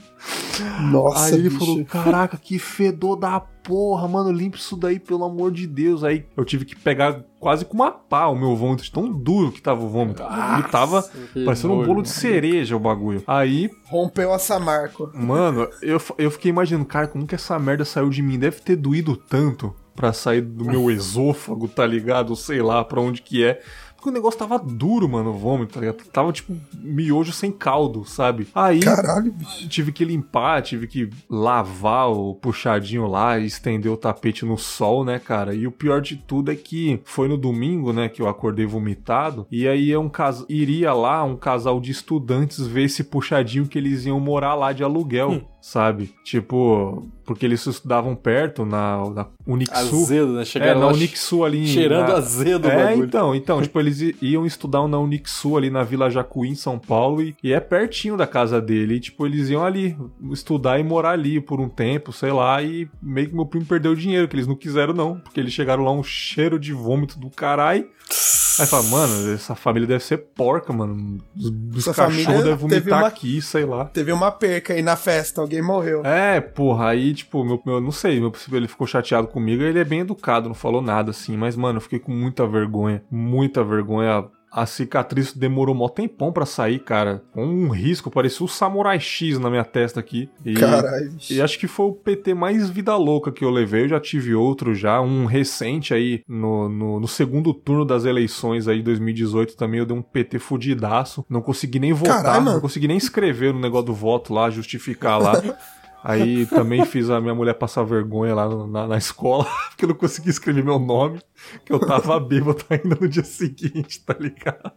Nossa, 0.91 1.25
Aí 1.25 1.33
ele 1.33 1.49
bicho. 1.49 1.59
falou: 1.59 1.85
Caraca, 1.85 2.37
que 2.37 2.59
fedor 2.59 3.15
da 3.15 3.39
porra, 3.39 4.07
mano, 4.07 4.31
limpa 4.31 4.57
isso 4.57 4.75
daí, 4.75 4.99
pelo 4.99 5.23
amor 5.23 5.51
de 5.51 5.65
Deus. 5.65 6.03
Aí 6.03 6.25
eu 6.35 6.43
tive 6.43 6.65
que 6.65 6.75
pegar 6.75 7.23
quase 7.39 7.65
com 7.65 7.75
uma 7.75 7.91
pá 7.91 8.27
o 8.27 8.35
meu 8.35 8.55
vômito, 8.55 8.89
tão 8.91 9.09
duro 9.09 9.51
que 9.51 9.61
tava 9.61 9.83
o 9.83 9.89
vômito. 9.89 10.21
Ele 10.21 10.63
tava 10.63 11.03
parecendo 11.45 11.73
um 11.73 11.85
bolo 11.85 12.01
de 12.01 12.09
cereja 12.09 12.75
o 12.75 12.79
bagulho. 12.79 13.23
Aí, 13.25 13.69
Rompeu 13.85 14.33
a 14.33 14.39
Samarco. 14.39 15.09
mano, 15.13 15.67
eu, 15.81 15.99
eu 16.17 16.29
fiquei 16.29 16.49
imaginando, 16.49 16.85
cara, 16.85 17.07
como 17.07 17.25
que 17.25 17.35
essa 17.35 17.57
merda 17.57 17.85
saiu 17.85 18.09
de 18.09 18.21
mim? 18.21 18.37
Deve 18.37 18.59
ter 18.61 18.75
doído 18.75 19.15
tanto 19.15 19.73
pra 19.95 20.13
sair 20.13 20.41
do 20.41 20.65
meu 20.65 20.89
esôfago, 20.91 21.67
tá 21.67 21.85
ligado? 21.85 22.35
Sei 22.35 22.61
lá 22.61 22.83
pra 22.83 23.01
onde 23.01 23.21
que 23.21 23.43
é. 23.43 23.61
Porque 24.03 24.09
o 24.09 24.13
negócio 24.13 24.37
tava 24.37 24.59
duro, 24.59 25.07
mano, 25.07 25.29
o 25.29 25.33
vômito, 25.33 25.75
tá 25.75 25.79
ligado? 25.79 26.03
Tava 26.11 26.33
tipo 26.33 26.53
miojo 26.77 27.31
sem 27.31 27.53
caldo, 27.53 28.03
sabe? 28.03 28.45
Aí 28.53 28.81
Caralho, 28.81 29.31
bicho. 29.31 29.69
tive 29.69 29.93
que 29.93 30.03
limpar, 30.03 30.61
tive 30.61 30.87
que 30.87 31.09
lavar 31.29 32.11
o 32.11 32.35
puxadinho 32.35 33.07
lá 33.07 33.39
e 33.39 33.45
estender 33.45 33.89
o 33.89 33.95
tapete 33.95 34.43
no 34.43 34.57
sol, 34.57 35.05
né, 35.05 35.19
cara? 35.19 35.55
E 35.55 35.65
o 35.65 35.71
pior 35.71 36.01
de 36.01 36.17
tudo 36.17 36.51
é 36.51 36.55
que 36.55 36.99
foi 37.05 37.29
no 37.29 37.37
domingo, 37.37 37.93
né, 37.93 38.09
que 38.09 38.21
eu 38.21 38.27
acordei 38.27 38.65
vomitado. 38.65 39.47
E 39.49 39.65
aí 39.69 39.89
é 39.93 39.97
um 39.97 40.09
cas... 40.09 40.43
iria 40.49 40.91
lá 40.91 41.23
um 41.23 41.37
casal 41.37 41.79
de 41.79 41.91
estudantes 41.91 42.67
ver 42.67 42.83
esse 42.83 43.05
puxadinho 43.05 43.67
que 43.67 43.77
eles 43.77 44.05
iam 44.05 44.19
morar 44.19 44.53
lá 44.53 44.73
de 44.73 44.83
aluguel, 44.83 45.47
sabe? 45.61 46.13
Tipo, 46.25 47.07
porque 47.25 47.45
eles 47.45 47.65
estudavam 47.65 48.15
perto 48.15 48.65
na, 48.65 49.09
na 49.09 49.27
Unixul. 49.45 50.03
Azedo, 50.03 50.33
né? 50.33 50.41
É, 50.41 50.45
Chegaram 50.45 50.79
na 50.79 50.87
lá 50.87 50.93
Unixul 50.93 51.45
ali. 51.45 51.67
cheirando 51.67 52.09
na... 52.09 52.17
azedo 52.17 52.67
É, 52.67 52.85
bagulho. 52.85 53.05
então, 53.07 53.35
então, 53.35 53.61
tipo, 53.61 53.79
eles 53.79 53.99
iam 54.21 54.45
estudar 54.45 54.87
na 54.87 54.99
Unixul 54.99 55.57
ali 55.57 55.69
na 55.69 55.83
Vila 55.83 56.09
Jacuí, 56.09 56.49
em 56.49 56.55
São 56.55 56.77
Paulo, 56.77 57.21
e, 57.21 57.35
e 57.43 57.53
é 57.53 57.59
pertinho 57.59 58.17
da 58.17 58.27
casa 58.27 58.61
dele. 58.61 58.95
E, 58.95 58.99
tipo, 58.99 59.25
eles 59.25 59.49
iam 59.49 59.63
ali 59.63 59.95
estudar 60.31 60.79
e 60.79 60.83
morar 60.83 61.11
ali 61.11 61.39
por 61.39 61.59
um 61.59 61.69
tempo, 61.69 62.11
sei 62.11 62.31
lá, 62.31 62.61
e 62.61 62.87
meio 63.01 63.29
que 63.29 63.35
meu 63.35 63.45
primo 63.45 63.65
perdeu 63.65 63.91
o 63.91 63.95
dinheiro, 63.95 64.27
que 64.27 64.35
eles 64.35 64.47
não 64.47 64.55
quiseram, 64.55 64.93
não, 64.93 65.19
porque 65.19 65.39
eles 65.39 65.53
chegaram 65.53 65.83
lá 65.83 65.91
um 65.91 66.03
cheiro 66.03 66.59
de 66.59 66.73
vômito 66.73 67.19
do 67.19 67.29
caralho. 67.29 67.87
Aí 68.59 68.67
fala, 68.67 68.83
mano, 68.83 69.33
essa 69.33 69.55
família 69.55 69.87
deve 69.87 70.03
ser 70.03 70.17
porca, 70.17 70.71
mano. 70.71 71.17
Os, 71.35 71.85
os 71.87 71.95
cachorros 71.95 72.43
devem 72.43 72.55
vomitar 72.55 72.99
uma- 72.99 73.07
aqui, 73.07 73.41
sei 73.41 73.65
lá. 73.65 73.85
Teve 73.85 74.11
uma 74.11 74.31
perca 74.31 74.73
aí 74.73 74.81
na 74.81 74.95
festa, 74.95 75.41
alguém 75.41 75.61
morreu. 75.61 76.05
É, 76.05 76.39
porra, 76.39 76.89
aí, 76.89 77.13
tipo, 77.13 77.43
meu, 77.43 77.61
meu 77.65 77.81
não 77.81 77.91
sei, 77.91 78.19
meu 78.19 78.31
ele 78.51 78.67
ficou 78.67 78.85
chateado 78.87 79.27
comigo, 79.27 79.63
ele 79.63 79.79
é 79.79 79.83
bem 79.85 79.99
educado, 80.01 80.47
não 80.47 80.55
falou 80.55 80.81
nada 80.81 81.11
assim, 81.11 81.35
mas, 81.37 81.55
mano, 81.55 81.77
eu 81.77 81.81
fiquei 81.81 81.99
com 81.99 82.11
muita 82.11 82.45
vergonha, 82.47 83.03
muita 83.09 83.63
vergonha. 83.63 84.25
A 84.53 84.67
cicatriz 84.67 85.33
demorou 85.33 85.73
mó 85.73 85.89
tempão 85.89 86.31
pra 86.31 86.45
sair, 86.45 86.77
cara. 86.77 87.23
Com 87.31 87.43
um 87.43 87.69
risco, 87.69 88.11
parecia 88.11 88.45
o 88.45 88.47
Samurai 88.49 88.99
X 88.99 89.39
na 89.39 89.49
minha 89.49 89.63
testa 89.63 89.99
aqui. 89.99 90.29
E, 90.45 90.53
Caralho, 90.53 91.11
e 91.27 91.41
acho 91.41 91.57
que 91.57 91.67
foi 91.67 91.87
o 91.87 91.93
PT 91.93 92.35
mais 92.35 92.69
vida 92.69 92.95
louca 92.95 93.31
que 93.31 93.43
eu 93.43 93.49
levei. 93.49 93.85
Eu 93.85 93.89
já 93.89 93.99
tive 93.99 94.35
outro 94.35 94.75
já, 94.75 95.01
um 95.01 95.25
recente 95.25 95.91
aí 95.91 96.21
no, 96.27 96.69
no, 96.69 96.99
no 96.99 97.07
segundo 97.07 97.51
turno 97.51 97.83
das 97.83 98.05
eleições 98.05 98.67
aí, 98.67 98.83
2018 98.83 99.57
também. 99.57 99.79
Eu 99.79 99.87
dei 99.87 99.97
um 99.97 100.03
PT 100.03 100.37
fudidaço. 100.37 101.25
Não 101.27 101.41
consegui 101.41 101.79
nem 101.79 101.91
votar, 101.91 102.21
Caralho, 102.21 102.45
não 102.45 102.61
consegui 102.61 102.87
nem 102.87 102.97
escrever 102.97 103.53
no 103.53 103.59
negócio 103.59 103.87
do 103.87 103.93
voto 103.95 104.35
lá, 104.35 104.51
justificar 104.51 105.19
lá. 105.19 105.33
Aí 106.03 106.45
também 106.47 106.85
fiz 106.85 107.09
a 107.09 107.21
minha 107.21 107.33
mulher 107.33 107.53
passar 107.53 107.83
vergonha 107.83 108.35
lá 108.35 108.67
na, 108.67 108.87
na 108.87 108.97
escola, 108.97 109.45
porque 109.69 109.85
eu 109.85 109.89
não 109.89 109.95
consegui 109.95 110.29
escrever 110.29 110.63
meu 110.63 110.77
nome, 110.77 111.21
que 111.65 111.71
eu 111.71 111.79
tava 111.79 112.19
bêbado 112.21 112.63
ainda 112.69 112.97
no 112.99 113.07
dia 113.07 113.23
seguinte, 113.23 114.03
tá 114.05 114.15
ligado? 114.19 114.73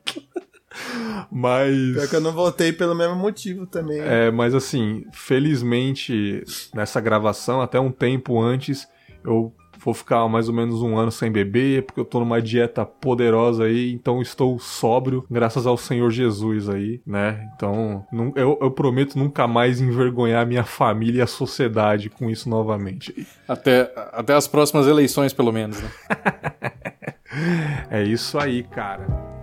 Mas. 1.33 1.75
Pior 1.95 2.09
que 2.09 2.17
eu 2.17 2.21
não 2.21 2.33
voltei 2.33 2.73
pelo 2.73 2.95
mesmo 2.95 3.17
motivo 3.17 3.67
também. 3.67 3.99
É, 4.01 4.31
mas 4.31 4.55
assim, 4.55 5.05
felizmente 5.12 6.45
nessa 6.75 7.01
gravação, 7.01 7.61
até 7.61 7.81
um 7.81 7.91
tempo 7.91 8.41
antes, 8.41 8.87
eu 9.25 9.53
vou 9.87 9.94
ficar 9.94 10.29
mais 10.29 10.49
ou 10.49 10.55
menos 10.55 10.83
um 10.83 10.99
ano 10.99 11.11
sem 11.12 11.31
beber, 11.33 11.85
porque 11.85 12.01
eu 12.01 12.05
tô 12.05 12.18
numa 12.20 12.42
dieta 12.42 12.85
poderosa 12.85 13.64
aí, 13.64 13.92
então 13.92 14.20
estou 14.20 14.59
sóbrio, 14.59 15.25
graças 15.31 15.64
ao 15.66 15.77
Senhor 15.77 16.11
Jesus 16.11 16.68
aí, 16.68 17.01
né? 17.07 17.49
Então, 17.55 18.05
não- 18.12 18.33
eu, 18.37 18.59
eu 18.61 18.70
prometo 18.70 19.16
nunca 19.16 19.46
mais 19.46 19.81
envergonhar 19.81 20.44
minha 20.46 20.64
família 20.64 21.20
e 21.20 21.22
a 21.22 21.27
sociedade 21.27 22.11
com 22.11 22.29
isso 22.29 22.49
novamente. 22.51 23.27
Até, 23.46 23.90
até 24.12 24.35
as 24.35 24.49
próximas 24.49 24.87
eleições, 24.87 25.33
pelo 25.33 25.53
menos, 25.53 25.81
né? 25.81 25.88
É 27.90 28.03
isso 28.03 28.38
aí, 28.38 28.62
cara. 28.62 29.36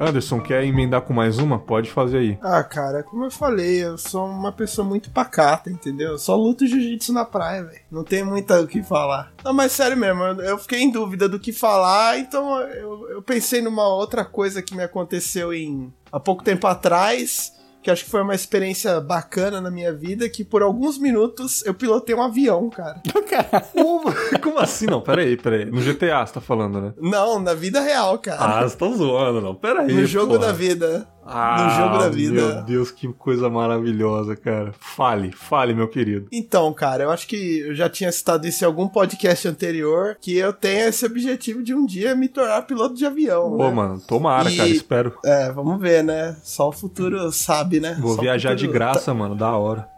Anderson, 0.00 0.40
quer 0.40 0.64
emendar 0.64 1.02
com 1.02 1.12
mais 1.12 1.38
uma? 1.38 1.58
Pode 1.58 1.90
fazer 1.90 2.18
aí. 2.18 2.38
Ah, 2.40 2.62
cara, 2.62 3.02
como 3.02 3.24
eu 3.24 3.30
falei, 3.30 3.84
eu 3.84 3.98
sou 3.98 4.26
uma 4.26 4.52
pessoa 4.52 4.86
muito 4.86 5.10
pacata, 5.10 5.70
entendeu? 5.70 6.12
Eu 6.12 6.18
só 6.18 6.36
luto 6.36 6.66
jiu-jitsu 6.66 7.12
na 7.12 7.24
praia, 7.24 7.64
velho. 7.64 7.80
Não 7.90 8.04
tem 8.04 8.22
muito 8.22 8.54
o 8.54 8.66
que 8.66 8.82
falar. 8.82 9.32
Não, 9.44 9.52
mas 9.52 9.72
sério 9.72 9.96
mesmo, 9.96 10.22
eu, 10.22 10.58
fiquei 10.58 10.80
em 10.80 10.90
dúvida 10.90 11.28
do 11.28 11.38
que 11.38 11.52
falar, 11.52 12.18
então 12.18 12.60
eu, 12.60 13.10
eu 13.10 13.22
pensei 13.22 13.60
numa 13.60 13.88
outra 13.88 14.24
coisa 14.24 14.62
que 14.62 14.74
me 14.74 14.82
aconteceu 14.82 15.52
em 15.52 15.92
há 16.12 16.20
pouco 16.20 16.44
tempo 16.44 16.66
atrás, 16.66 17.52
que 17.88 17.92
acho 17.92 18.04
que 18.04 18.10
foi 18.10 18.20
uma 18.20 18.34
experiência 18.34 19.00
bacana 19.00 19.62
na 19.62 19.70
minha 19.70 19.92
vida, 19.92 20.28
que 20.28 20.44
por 20.44 20.62
alguns 20.62 20.98
minutos 20.98 21.64
eu 21.64 21.72
pilotei 21.72 22.14
um 22.14 22.22
avião, 22.22 22.68
cara. 22.68 23.00
Como, 23.72 24.12
como 24.42 24.58
assim? 24.58 24.86
Não, 24.86 25.00
peraí, 25.00 25.36
peraí. 25.36 25.64
No 25.64 25.80
GTA 25.80 26.26
você 26.26 26.34
tá 26.34 26.40
falando, 26.40 26.80
né? 26.80 26.92
Não, 27.00 27.38
na 27.38 27.54
vida 27.54 27.80
real, 27.80 28.18
cara. 28.18 28.58
Ah, 28.58 28.68
você 28.68 28.76
tá 28.76 28.88
zoando, 28.88 29.40
não. 29.40 29.54
Peraí. 29.54 29.92
no 29.92 30.04
jogo 30.04 30.34
porra. 30.34 30.48
da 30.48 30.52
vida. 30.52 31.08
Ah, 31.30 31.76
jogo 31.80 31.98
da 31.98 32.08
vida. 32.08 32.32
Meu 32.54 32.62
Deus, 32.62 32.90
que 32.90 33.06
coisa 33.12 33.48
maravilhosa, 33.50 34.34
cara. 34.36 34.72
Fale, 34.78 35.30
fale, 35.32 35.74
meu 35.74 35.88
querido. 35.88 36.26
Então, 36.32 36.72
cara, 36.72 37.04
eu 37.04 37.10
acho 37.10 37.26
que 37.26 37.60
eu 37.60 37.74
já 37.74 37.88
tinha 37.88 38.10
citado 38.10 38.46
isso 38.46 38.64
em 38.64 38.66
algum 38.66 38.88
podcast 38.88 39.46
anterior, 39.48 40.16
que 40.20 40.36
eu 40.36 40.52
tenho 40.52 40.88
esse 40.88 41.04
objetivo 41.04 41.62
de 41.62 41.74
um 41.74 41.84
dia 41.84 42.14
me 42.14 42.28
tornar 42.28 42.62
piloto 42.62 42.94
de 42.94 43.04
avião. 43.06 43.56
Pô, 43.56 43.68
né? 43.68 43.70
mano, 43.70 44.00
tomara, 44.06 44.50
E- 44.50 44.56
cara, 44.56 44.68
espero. 44.68 45.14
É, 45.24 45.52
vamos 45.52 45.80
ver, 45.80 46.02
né? 46.02 46.36
Só 46.42 46.68
o 46.68 46.72
futuro 46.72 47.30
sabe, 47.32 47.80
né? 47.80 47.96
Vou 48.00 48.14
Só 48.14 48.22
viajar 48.22 48.54
de 48.54 48.66
futuro- 48.66 48.72
graça, 48.78 49.12
mano, 49.14 49.34
da 49.34 49.50
hora. 49.56 49.88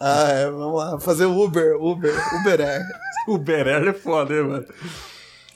Ah, 0.00 0.28
é, 0.28 0.50
vamos 0.50 0.76
lá. 0.76 0.98
Fazer 0.98 1.26
Uber, 1.26 1.76
Uber, 1.80 2.12
Uber 2.40 2.60
Air. 2.60 2.82
O 3.28 3.38
Berer 3.38 3.86
é 3.86 3.92
foda, 3.92 4.34
hein, 4.34 4.42
mano. 4.42 4.64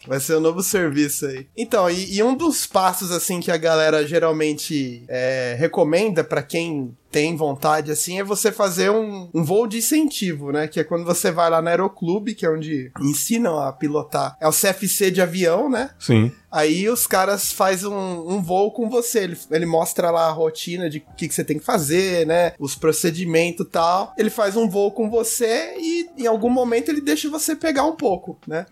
Vai 0.07 0.21
ser 0.21 0.35
o 0.35 0.41
novo 0.41 0.63
serviço 0.63 1.27
aí. 1.27 1.47
Então, 1.57 1.91
e, 1.91 2.17
e 2.17 2.23
um 2.23 2.37
dos 2.37 2.67
passos, 2.67 3.11
assim, 3.11 3.41
que 3.41 3.51
a 3.51 3.57
galera 3.57 4.07
geralmente 4.07 5.05
é, 5.09 5.57
recomenda 5.59 6.23
pra 6.23 6.43
quem 6.43 6.95
tem 7.11 7.35
vontade, 7.35 7.91
assim, 7.91 8.19
é 8.19 8.25
você 8.25 8.53
fazer 8.53 8.91
um, 8.91 9.31
um 9.33 9.43
voo 9.43 9.67
de 9.67 9.79
incentivo, 9.79 10.53
né? 10.53 10.69
Que 10.69 10.81
é 10.81 10.85
quando 10.85 11.03
você 11.05 11.31
vai 11.31 11.49
lá 11.49 11.63
no 11.63 11.69
Aeroclube, 11.69 12.35
que 12.35 12.45
é 12.45 12.51
onde 12.51 12.91
ensinam 13.01 13.59
a 13.59 13.73
pilotar. 13.73 14.37
É 14.39 14.47
o 14.47 14.53
CFC 14.53 15.11
de 15.11 15.23
avião, 15.23 15.71
né? 15.71 15.91
Sim. 15.99 16.31
Aí 16.53 16.89
os 16.89 17.07
caras 17.07 17.53
fazem 17.53 17.89
um, 17.89 18.35
um 18.35 18.43
voo 18.43 18.71
com 18.71 18.91
você. 18.91 19.21
Ele, 19.21 19.39
ele 19.51 19.67
mostra 19.67 20.11
lá 20.11 20.29
a 20.29 20.33
rotina 20.33 20.91
de 20.91 20.99
o 20.99 21.15
que, 21.17 21.29
que 21.29 21.35
você 21.35 21.45
tem 21.45 21.59
que 21.59 21.65
fazer, 21.65 22.27
né? 22.27 22.53
Os 22.59 22.75
procedimentos 22.75 23.67
e 23.67 23.71
tal. 23.71 24.13
Ele 24.19 24.31
faz 24.31 24.57
um 24.57 24.69
voo 24.69 24.91
com 24.91 25.09
você 25.09 25.75
e 25.79 26.11
em 26.19 26.27
algum 26.27 26.51
momento 26.51 26.91
ele 26.91 27.01
deixa 27.01 27.31
você 27.31 27.57
pegar 27.57 27.85
um 27.85 27.97
pouco, 27.97 28.39
né? 28.47 28.67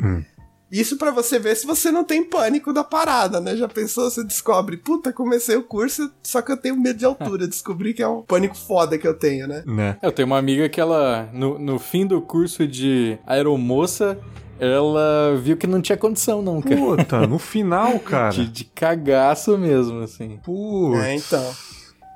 Isso 0.75 0.97
pra 0.97 1.13
você 1.13 1.39
ver 1.39 1.57
se 1.57 1.65
você 1.65 1.93
não 1.93 2.03
tem 2.03 2.25
pânico 2.25 2.73
da 2.73 2.83
parada, 2.83 3.41
né? 3.41 3.55
Já 3.57 3.69
pensou? 3.69 4.11
Você 4.11 4.25
descobre, 4.25 4.77
puta, 4.77 5.13
comecei 5.13 5.55
o 5.55 5.63
curso, 5.63 6.11
só 6.21 6.43
que 6.43 6.51
eu 6.51 6.57
tenho 6.57 6.77
medo 6.77 6.99
de 6.99 7.05
altura. 7.05 7.47
Descobri 7.47 7.95
que 7.95 8.03
é 8.03 8.09
um 8.09 8.23
pânico 8.23 8.57
foda 8.57 8.99
que 8.99 9.07
eu 9.07 9.15
tenho, 9.15 9.47
né? 9.47 9.63
Né? 9.65 9.97
Eu 10.03 10.11
tenho 10.11 10.27
uma 10.27 10.37
amiga 10.37 10.69
que 10.69 10.81
ela, 10.81 11.29
no, 11.33 11.61
no 11.61 11.79
fim 11.79 12.05
do 12.05 12.21
curso 12.21 12.67
de 12.67 13.17
aeromoça, 13.25 14.19
ela 14.59 15.37
viu 15.41 15.57
que 15.57 15.69
não 15.69 15.81
tinha 15.81 15.97
condição, 15.97 16.43
não, 16.43 16.61
cara. 16.61 16.77
Puta, 16.77 17.27
no 17.27 17.39
final, 17.41 18.01
cara. 18.01 18.31
De, 18.31 18.49
de 18.49 18.65
cagaço 18.65 19.57
mesmo, 19.57 20.01
assim. 20.01 20.41
Putz. 20.43 21.05
É, 21.05 21.15
então. 21.15 21.55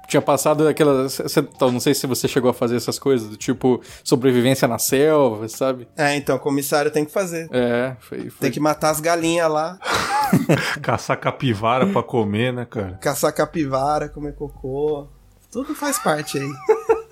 Tinha 0.08 0.22
passado 0.22 0.66
aquela. 0.66 1.06
então, 1.54 1.70
não 1.70 1.78
sei 1.80 1.94
se 1.94 2.06
você 2.06 2.26
chegou 2.26 2.50
a 2.50 2.54
fazer 2.54 2.76
essas 2.76 2.98
coisas, 2.98 3.28
do 3.28 3.36
tipo 3.36 3.80
sobrevivência 4.02 4.66
na 4.66 4.78
selva, 4.78 5.46
sabe? 5.48 5.86
É, 5.96 6.16
então, 6.16 6.36
o 6.36 6.40
comissário 6.40 6.90
tem 6.90 7.04
que 7.04 7.12
fazer. 7.12 7.46
É, 7.52 7.94
foi. 8.00 8.30
foi- 8.30 8.40
Tem 8.40 8.50
que 8.50 8.58
matar 8.58 8.88
as 8.90 9.00
galinhas 9.00 9.50
lá, 9.50 9.78
Caçar 10.82 11.18
capivara 11.20 11.86
pra 11.86 12.02
comer, 12.02 12.52
né, 12.52 12.64
cara? 12.68 12.98
caçar 13.00 13.32
capivara, 13.34 14.08
comer 14.08 14.34
cocô. 14.34 15.06
Tudo 15.52 15.74
faz 15.74 15.98
parte 15.98 16.38
aí. 16.38 16.50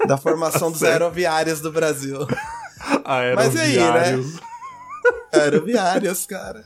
Da 0.06 0.16
formação 0.16 0.70
dos 0.72 0.82
aeroviários 0.82 1.60
do 1.60 1.70
Brasil. 1.72 2.18
Mas 3.34 3.54
e 3.54 3.60
aí, 3.60 3.76
né? 3.76 3.84
Aeroviários. 3.84 4.40
Aeroviários, 5.32 6.26
cara. 6.26 6.64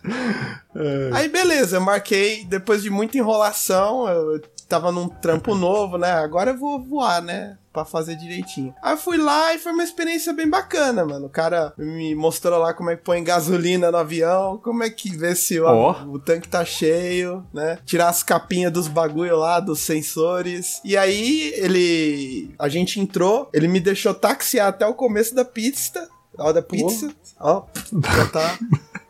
Aí 1.13 1.29
beleza, 1.29 1.77
eu 1.77 1.81
marquei, 1.81 2.45
depois 2.45 2.83
de 2.83 2.91
muita 2.91 3.19
enrolação, 3.19 4.09
eu 4.09 4.41
tava 4.71 4.93
num 4.93 5.09
trampo 5.09 5.53
novo, 5.57 5.99
né? 5.99 6.13
Agora 6.13 6.53
eu 6.53 6.59
vou 6.59 6.81
voar, 6.81 7.21
né? 7.21 7.59
Pra 7.73 7.85
fazer 7.85 8.17
direitinho. 8.17 8.75
Aí 8.83 8.95
eu 8.95 8.99
fui 8.99 9.17
lá 9.17 9.55
e 9.55 9.59
foi 9.59 9.73
uma 9.73 9.85
experiência 9.85 10.33
bem 10.33 10.49
bacana, 10.49 11.05
mano. 11.05 11.27
O 11.27 11.31
cara 11.31 11.73
me 11.77 12.15
mostrou 12.15 12.59
lá 12.59 12.73
como 12.73 12.91
é 12.91 12.97
que 12.97 13.05
põe 13.05 13.23
gasolina 13.23 13.91
no 13.93 13.97
avião, 13.97 14.59
como 14.59 14.83
é 14.83 14.91
que 14.91 15.17
vê 15.17 15.37
se 15.37 15.61
o, 15.61 15.67
Ó. 15.67 16.03
o 16.05 16.19
tanque 16.19 16.49
tá 16.49 16.65
cheio, 16.65 17.47
né? 17.53 17.79
Tirar 17.85 18.09
as 18.09 18.23
capinhas 18.23 18.73
dos 18.73 18.89
bagulho 18.89 19.37
lá, 19.37 19.61
dos 19.61 19.81
sensores. 19.81 20.81
E 20.85 20.97
aí 20.97 21.53
ele. 21.57 22.55
A 22.59 22.69
gente 22.69 22.99
entrou, 22.99 23.49
ele 23.53 23.69
me 23.69 23.79
deixou 23.79 24.15
taxiar 24.15 24.69
até 24.69 24.87
o 24.87 24.95
começo 24.95 25.35
da 25.35 25.45
pista. 25.45 26.09
Ó, 26.39 26.53
da 26.53 26.63
pizza. 26.63 27.13
Ó, 27.39 27.65
já 28.17 28.27
tá. 28.27 28.59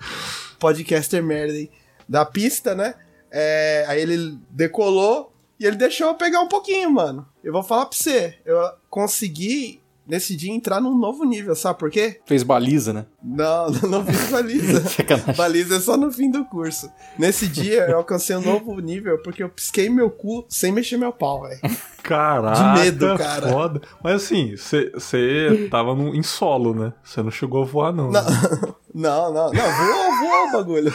Podcaster 0.59 1.23
merda, 1.23 1.57
hein? 1.57 1.71
Da 2.07 2.27
pista, 2.27 2.75
né? 2.75 2.95
É, 3.31 3.85
aí 3.89 4.03
ele 4.03 4.39
decolou 4.51 5.30
e 5.61 5.67
ele 5.67 5.77
deixou 5.77 6.07
eu 6.09 6.15
pegar 6.15 6.41
um 6.41 6.49
pouquinho, 6.49 6.91
mano. 6.91 7.27
Eu 7.45 7.53
vou 7.53 7.63
falar 7.63 7.85
pra 7.85 7.97
você. 7.97 8.39
Eu 8.47 8.59
consegui, 8.89 9.81
nesse 10.07 10.35
dia, 10.35 10.51
entrar 10.51 10.81
num 10.81 10.97
novo 10.97 11.23
nível, 11.25 11.55
sabe 11.55 11.79
por 11.79 11.91
quê? 11.91 12.19
Fez 12.25 12.43
baliza, 12.43 12.95
né? 12.95 13.05
Não, 13.23 13.71
não 13.87 14.05
fiz 14.07 14.31
baliza. 14.31 14.83
Baliza 15.37 15.77
é 15.77 15.81
só 15.81 15.99
no 15.99 16.11
fim 16.11 16.31
do 16.31 16.47
curso. 16.47 16.91
Nesse 17.19 17.47
dia 17.47 17.83
eu 17.91 17.99
alcancei 17.99 18.35
um 18.37 18.41
novo 18.41 18.81
nível 18.81 19.19
porque 19.23 19.43
eu 19.43 19.51
pisquei 19.51 19.91
meu 19.91 20.11
cu 20.11 20.47
sem 20.49 20.73
mexer 20.73 20.97
meu 20.97 21.13
pau, 21.13 21.43
velho. 21.43 21.61
Caraca, 22.03 22.73
De 22.75 22.81
medo, 22.81 23.19
cara. 23.19 23.49
foda. 23.51 23.83
Mas 24.03 24.15
assim, 24.25 24.57
você 24.57 25.69
tava 25.71 25.95
no, 25.95 26.15
em 26.15 26.23
solo, 26.23 26.75
né? 26.75 26.93
Você 27.05 27.23
não 27.23 27.31
chegou 27.31 27.63
a 27.63 27.67
voar, 27.67 27.93
não. 27.93 28.11
Não, 28.11 28.25
né? 28.25 28.31
não, 28.95 29.33
não, 29.33 29.53
não, 29.53 29.53
voou, 29.53 30.19
voou 30.21 30.49
o 30.49 30.53
bagulho. 30.53 30.93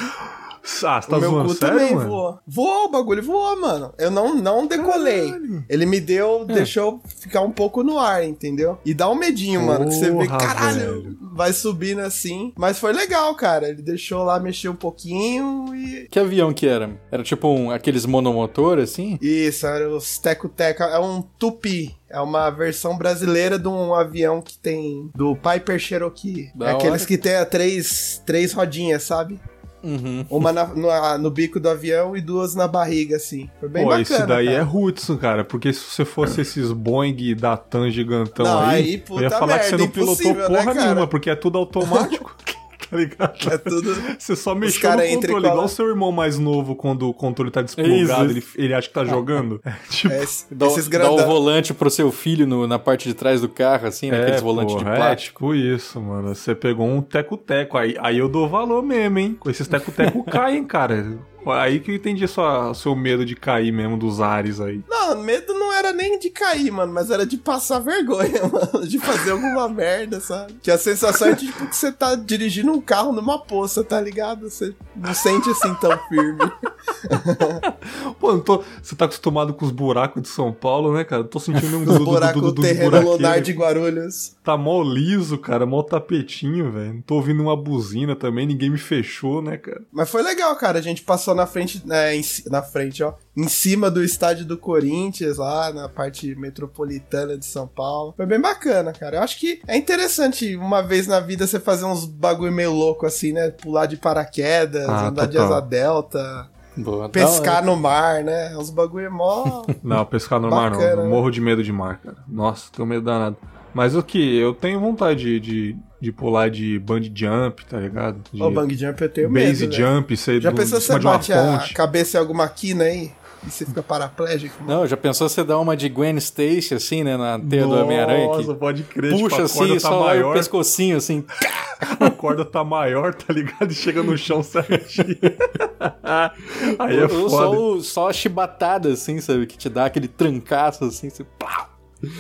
Ah, 0.84 1.02
você 1.02 1.10
tá 1.10 1.18
o 1.18 1.20
meu 1.20 1.30
zoando 1.30 1.50
cu 1.50 1.56
sério, 1.56 1.78
também 1.80 1.96
mano? 1.96 2.10
voou. 2.10 2.40
Voou, 2.48 2.86
o 2.86 2.90
bagulho 2.90 3.24
voou, 3.24 3.62
mano. 3.62 3.94
Eu 3.98 4.10
não, 4.10 4.36
não 4.36 4.66
decolei. 4.68 5.34
Ele 5.70 5.86
me 5.86 6.00
deu, 6.02 6.46
É. 6.50 6.54
deixou 6.54 7.00
ficar 7.20 7.42
um 7.42 7.52
pouco 7.52 7.84
no 7.84 8.00
ar, 8.00 8.24
entendeu? 8.26 8.78
E 8.86 8.94
dá 8.94 9.10
um 9.10 9.16
medinho, 9.16 9.62
mano, 9.62 9.86
que 9.88 9.94
você 9.96 10.10
vê, 10.12 10.26
Porra, 10.26 10.38
caralho, 10.38 11.04
velho. 11.04 11.18
vai 11.34 11.54
subindo 11.54 12.00
assim. 12.02 12.52
Mas 12.58 12.80
foi 12.80 12.94
legal, 12.94 13.34
cara. 13.36 13.70
Ele 13.70 13.82
deixou 13.82 14.24
lá 14.24 14.40
mexer 14.40 14.70
um 14.70 14.76
pouquinho 14.76 15.74
e. 15.76 16.08
Que 16.10 16.20
avião 16.20 16.52
que 16.54 16.68
era? 16.68 17.00
Era 17.12 17.24
tipo 17.24 17.48
um, 17.48 17.70
aqueles 17.72 18.06
monomotor, 18.06 18.80
assim? 18.80 19.18
Isso, 19.22 19.68
era 19.68 19.88
os 19.90 20.18
Teco 20.18 20.50
Teco. 20.50 20.82
É 20.84 21.00
um 21.00 21.22
Tupi. 21.22 21.96
É 22.10 22.20
uma 22.22 22.50
versão 22.50 22.98
brasileira 22.98 23.60
de 23.60 23.68
um 23.68 23.94
avião 23.94 24.42
que 24.42 24.58
tem. 24.58 25.10
Do 25.14 25.36
Piper 25.36 25.78
Cherokee. 25.80 26.50
Da 26.56 26.70
é 26.70 26.72
aqueles 26.74 27.02
hora. 27.02 27.06
que 27.06 27.18
tem 27.18 27.36
a 27.36 27.46
três, 27.46 28.22
três 28.26 28.54
rodinhas, 28.54 29.04
sabe? 29.04 29.40
Uhum. 29.86 30.26
Uma 30.32 30.52
na- 30.52 30.66
no, 30.66 31.18
no 31.20 31.30
bico 31.30 31.60
do 31.60 31.70
avião 31.70 32.18
e 32.18 32.22
duas 32.22 32.56
na 32.56 32.68
barriga, 32.68 33.18
assim. 33.18 33.48
Foi 33.60 33.70
bem 33.70 33.84
Pô, 33.84 33.90
bacana. 33.90 34.02
esse 34.02 34.26
daí 34.26 34.46
cara. 34.48 34.58
é 34.58 34.64
Hudson, 34.64 35.18
cara. 35.18 35.44
Porque 35.46 35.72
se 35.72 35.80
você 35.82 36.04
fosse 36.04 36.42
esses 36.42 36.72
Boeing 36.72 37.36
da 37.36 37.56
TAM 37.56 37.92
gigantão 37.92 38.46
Não, 38.46 38.60
aí, 38.62 38.84
aí, 38.84 39.04
eu 39.08 39.22
ia 39.22 39.30
falar 39.30 39.60
que 39.60 39.66
você 39.66 39.78
merda, 39.78 39.86
não 39.86 39.92
pilotou 39.92 40.34
né, 40.34 40.48
porra 40.48 40.74
cara? 40.74 40.86
nenhuma, 40.86 41.08
porque 41.08 41.30
é 41.30 41.36
tudo 41.36 41.60
automático. 41.60 42.36
tá 42.96 43.34
ligado? 43.34 43.54
É 43.54 43.58
tudo. 43.58 43.96
Você 44.18 44.36
só 44.36 44.56
mexeu 44.56 44.82
cara 44.82 45.04
no 45.06 45.14
controle, 45.16 45.48
igual 45.48 45.66
o 45.66 45.70
seu 45.70 45.88
irmão 45.88 46.12
mais 46.12 46.40
novo, 46.40 46.76
quando 46.76 47.10
o 47.10 47.14
controle 47.14 47.52
tá 47.52 47.62
desplugado, 47.62 48.32
ele, 48.32 48.44
ele 48.56 48.74
acha 48.74 48.88
que 48.88 48.94
tá 48.94 49.04
jogando. 49.06 49.60
É, 49.66 49.74
tipo, 49.90 50.14
É, 50.14 50.24
esse- 50.24 50.46
Dá, 50.54 50.66
esses 50.68 50.88
dá 50.88 51.12
o 51.12 51.26
volante 51.26 51.74
pro 51.74 51.90
seu 51.90 52.12
filho 52.12 52.46
no- 52.48 52.68
na 52.68 52.80
parte 52.80 53.08
de 53.08 53.14
trás 53.14 53.42
do 53.42 53.50
carro, 53.50 53.88
assim, 53.88 54.10
naqueles 54.12 54.42
volantes 54.42 54.76
de 54.76 54.82
É, 54.88 54.96
plástico. 54.96 55.40
tipo 55.40 55.56
isso, 55.56 56.00
mano. 56.02 56.34
Você 56.34 56.56
pegou 56.56 56.88
um 56.88 57.02
teco-teco, 57.02 57.78
aí, 57.78 57.96
aí 58.00 58.18
eu 58.18 58.30
dou 58.30 58.48
valor 58.48 58.82
mesmo, 58.84 59.20
hein? 59.20 59.36
Com 59.40 59.50
esses 59.50 59.68
teco-teco 59.68 60.24
caem, 60.30 60.64
cara. 60.64 61.18
Aí 61.48 61.80
que 61.80 61.92
eu 61.92 61.96
entendi 61.96 62.28
sua, 62.28 62.74
seu 62.74 62.96
medo 62.96 63.24
de 63.24 63.36
cair 63.36 63.72
mesmo 63.72 63.96
dos 63.98 64.20
ares 64.20 64.60
aí. 64.60 64.82
Não, 64.90 65.22
medo 65.22 65.54
não 65.54 65.65
era 65.86 65.94
nem 65.96 66.20
de 66.20 66.30
cair, 66.30 66.72
mano, 66.72 66.92
mas 66.94 67.10
era 67.10 67.26
de 67.26 67.38
passar 67.38 67.80
vergonha, 67.80 68.42
mano. 68.52 68.88
De 68.88 69.00
fazer 69.00 69.32
alguma 69.32 69.70
merda, 69.70 70.20
sabe? 70.20 70.54
Que 70.62 70.72
a 70.72 70.78
sensação 70.78 71.30
é 71.30 71.34
de 71.34 71.48
tipo, 71.48 71.68
que 71.68 71.76
você 71.76 71.92
tá 71.92 72.16
dirigindo 72.16 72.72
um 72.72 72.82
carro 72.82 73.12
numa 73.12 73.40
poça, 73.40 73.84
tá 73.84 74.00
ligado? 74.00 74.50
Você 74.50 74.74
não 74.96 75.14
sente 75.14 75.50
assim 75.50 75.74
tão 75.76 75.98
firme. 76.10 76.40
Pô, 78.20 78.32
eu 78.32 78.42
tô, 78.42 78.64
você 78.82 78.96
tá 78.96 79.06
acostumado 79.06 79.54
com 79.54 79.66
os 79.66 79.72
buracos 79.72 80.22
de 80.22 80.28
São 80.28 80.52
Paulo, 80.52 80.94
né, 80.94 81.04
cara? 81.04 81.24
Tô 81.24 81.40
sentindo 81.40 81.78
um 81.78 81.82
Os 81.84 81.86
du- 81.86 82.00
du- 82.00 82.06
buracos, 82.06 82.42
du- 82.42 82.48
o 82.48 82.52
du- 82.52 82.62
terreno 82.62 83.00
lunar 83.02 83.42
de 83.42 83.52
Guarulhos. 83.52 84.36
Tá 84.44 84.58
mó 84.58 84.82
liso, 84.84 85.38
cara, 85.38 85.66
mó 85.66 85.82
tapetinho, 85.84 86.72
velho. 86.72 86.94
Não 86.96 87.02
tô 87.02 87.16
ouvindo 87.16 87.42
uma 87.42 87.56
buzina 87.56 88.16
também, 88.16 88.46
ninguém 88.48 88.70
me 88.70 88.78
fechou, 88.78 89.42
né, 89.42 89.58
cara? 89.58 89.82
Mas 89.92 90.10
foi 90.10 90.22
legal, 90.22 90.56
cara. 90.56 90.80
A 90.80 90.82
gente 90.82 91.02
passou 91.04 91.34
na 91.36 91.46
frente, 91.46 91.82
né, 91.86 92.16
em 92.16 92.22
na 92.48 92.62
frente, 92.62 93.04
ó. 93.04 93.14
Em 93.36 93.48
cima 93.48 93.92
do 93.92 94.04
estádio 94.04 94.46
do 94.46 94.58
Corinthians, 94.58 95.38
lá 95.38 95.72
na 95.74 95.90
parte 95.90 96.34
metropolitana 96.36 97.38
de 97.38 97.46
São 97.46 97.68
Paulo. 97.68 98.14
Foi 98.16 98.26
bem 98.26 98.40
bacana, 98.40 98.94
cara. 98.94 99.18
Eu 99.18 99.22
acho 99.24 99.38
que 99.40 99.60
é 99.68 99.76
interessante 99.78 100.56
uma 100.56 100.82
vez 100.82 101.06
na 101.08 101.20
vida 101.20 101.46
você 101.46 101.60
fazer 101.60 101.86
uns 101.86 102.06
bagulho 102.06 102.52
meio 102.52 102.72
louco 102.74 103.06
assim, 103.06 103.34
né? 103.34 103.50
Pular 103.52 103.86
de 103.88 103.98
paraquedas, 103.98 104.88
Ah, 104.88 105.08
andar 105.10 105.26
de 105.26 105.34
total. 105.38 105.54
asa 105.54 105.62
delta, 105.62 106.50
Boa, 106.78 107.08
pescar 107.10 107.64
no 107.64 107.76
mar, 107.76 108.24
né? 108.24 108.56
Uns 108.58 108.70
bagulho 108.70 109.12
mó. 109.12 109.64
Não, 109.84 110.06
pescar 110.06 110.40
no 110.40 110.50
mar 110.50 110.72
não. 110.72 110.78
Bacana, 110.78 111.02
Eu 111.02 111.04
né? 111.06 111.10
morro 111.10 111.32
de 111.32 111.40
medo 111.42 111.64
de 111.64 111.72
mar, 111.72 112.00
cara. 112.04 112.18
Nossa, 112.28 112.70
tenho 112.76 112.86
medo 112.88 113.04
danado. 113.06 113.38
Mas 113.74 113.96
o 113.96 114.02
que? 114.04 114.38
Eu 114.38 114.54
tenho 114.54 114.80
vontade 114.80 115.24
de, 115.24 115.40
de, 115.40 115.76
de 116.02 116.12
pular 116.12 116.50
de 116.50 116.80
bungee 116.80 117.12
jump, 117.14 117.66
tá 117.66 117.78
ligado? 117.78 118.20
De 118.32 118.42
Ô, 118.42 118.50
bang 118.50 118.74
jump 118.76 119.02
eu 119.02 119.10
tenho 119.10 119.30
base 119.30 119.46
medo. 119.46 119.60
velho. 119.60 119.74
jump, 119.74 120.18
sei 120.18 120.40
Já 120.42 120.50
do, 120.50 120.56
pensou 120.56 120.80
de 120.80 120.86
se 120.86 120.92
você 120.94 121.00
bate 121.00 121.34
a 121.34 121.58
ponte. 121.58 121.74
cabeça 121.74 122.18
em 122.18 122.22
alguma 122.22 122.48
quina 122.48 122.86
aí? 122.86 123.12
E 123.46 123.52
você 123.52 123.66
fica 123.66 123.84
paraplégico. 123.84 124.64
Não, 124.64 124.86
já 124.88 124.98
pensou 124.98 125.28
você 125.30 125.44
dar 125.44 125.60
uma 125.60 125.76
de 125.76 125.88
Gwen 125.90 126.16
Stacy, 126.18 126.74
assim, 126.74 127.04
né, 127.04 127.16
na 127.18 127.40
teia 127.40 127.64
do 127.64 127.76
Homem-Aranha? 127.76 128.28
Nossa, 128.28 128.54
pode 128.56 128.84
crer. 128.84 129.12
Puxa 129.12 129.36
tipo, 129.36 129.42
assim, 129.44 129.74
tá 129.76 129.80
só 129.80 130.00
maior, 130.00 130.32
o 130.32 130.34
pescocinho, 130.34 130.98
assim. 130.98 131.24
a 132.00 132.10
corda 132.10 132.44
tá 132.46 132.64
maior, 132.64 133.14
tá 133.14 133.34
ligado? 133.34 133.72
E 133.72 133.76
chega 133.76 134.02
no 134.02 134.18
chão 134.18 134.42
certinho. 134.42 135.18
Aí 136.80 136.98
é 136.98 137.04
Ou 137.04 137.30
só, 137.30 137.38
foda. 137.38 137.60
o- 137.60 137.82
só 137.82 138.10
a 138.10 138.14
chibatada, 138.14 138.90
assim, 138.90 139.20
sabe? 139.22 139.46
Que 139.46 139.58
te 139.58 139.70
dá 139.70 139.86
aquele 139.86 140.08
trancaço, 140.08 140.86
assim, 140.86 141.10
você... 141.10 141.24
pá. 141.24 141.70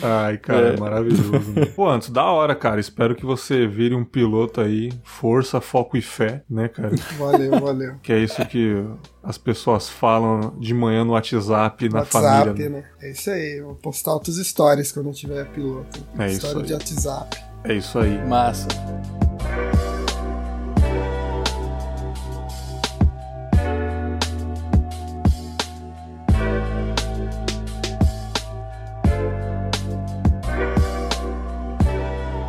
Ai, 0.02 0.38
cara, 0.38 0.70
é, 0.70 0.74
É. 0.74 0.78
maravilhoso. 0.80 1.52
Né? 1.52 1.66
Pô, 1.76 1.90
antes, 1.90 2.10
da 2.10 2.24
hora, 2.26 2.56
cara. 2.56 2.80
Espero 2.80 3.16
que 3.16 3.26
você 3.26 3.68
vire 3.68 3.96
um 3.96 4.04
piloto 4.06 4.62
aí. 4.62 4.92
Força, 5.04 5.60
foco 5.62 5.96
e 5.98 6.02
fé, 6.02 6.44
né, 6.50 6.68
cara? 6.68 6.92
Valeu, 7.18 7.52
valeu. 7.60 7.96
Que 8.02 8.14
é 8.14 8.20
isso 8.20 8.46
que 8.46 8.84
as 9.24 9.38
pessoas 9.38 9.90
falam 9.90 10.54
de 10.60 10.74
manhã 10.74 11.04
no 11.04 11.14
WhatsApp, 11.14 11.90
na 11.90 12.00
WhatsApp, 12.00 12.48
família. 12.50 12.70
né? 12.70 12.84
É 13.02 13.12
isso 13.12 13.30
aí. 13.30 13.58
Eu 13.60 13.66
vou 13.66 13.76
postar 13.76 14.14
outros 14.14 14.38
stories 14.38 14.92
quando 14.92 15.08
eu 15.10 15.14
tiver 15.14 15.46
piloto. 15.48 16.00
É 16.18 16.28
isso 16.28 16.46
História 16.46 16.60
aí. 16.62 16.66
de 16.68 16.74
WhatsApp. 16.74 17.38
É 17.64 17.74
isso 17.74 18.00
aí. 18.00 18.28
Massa. 18.28 18.68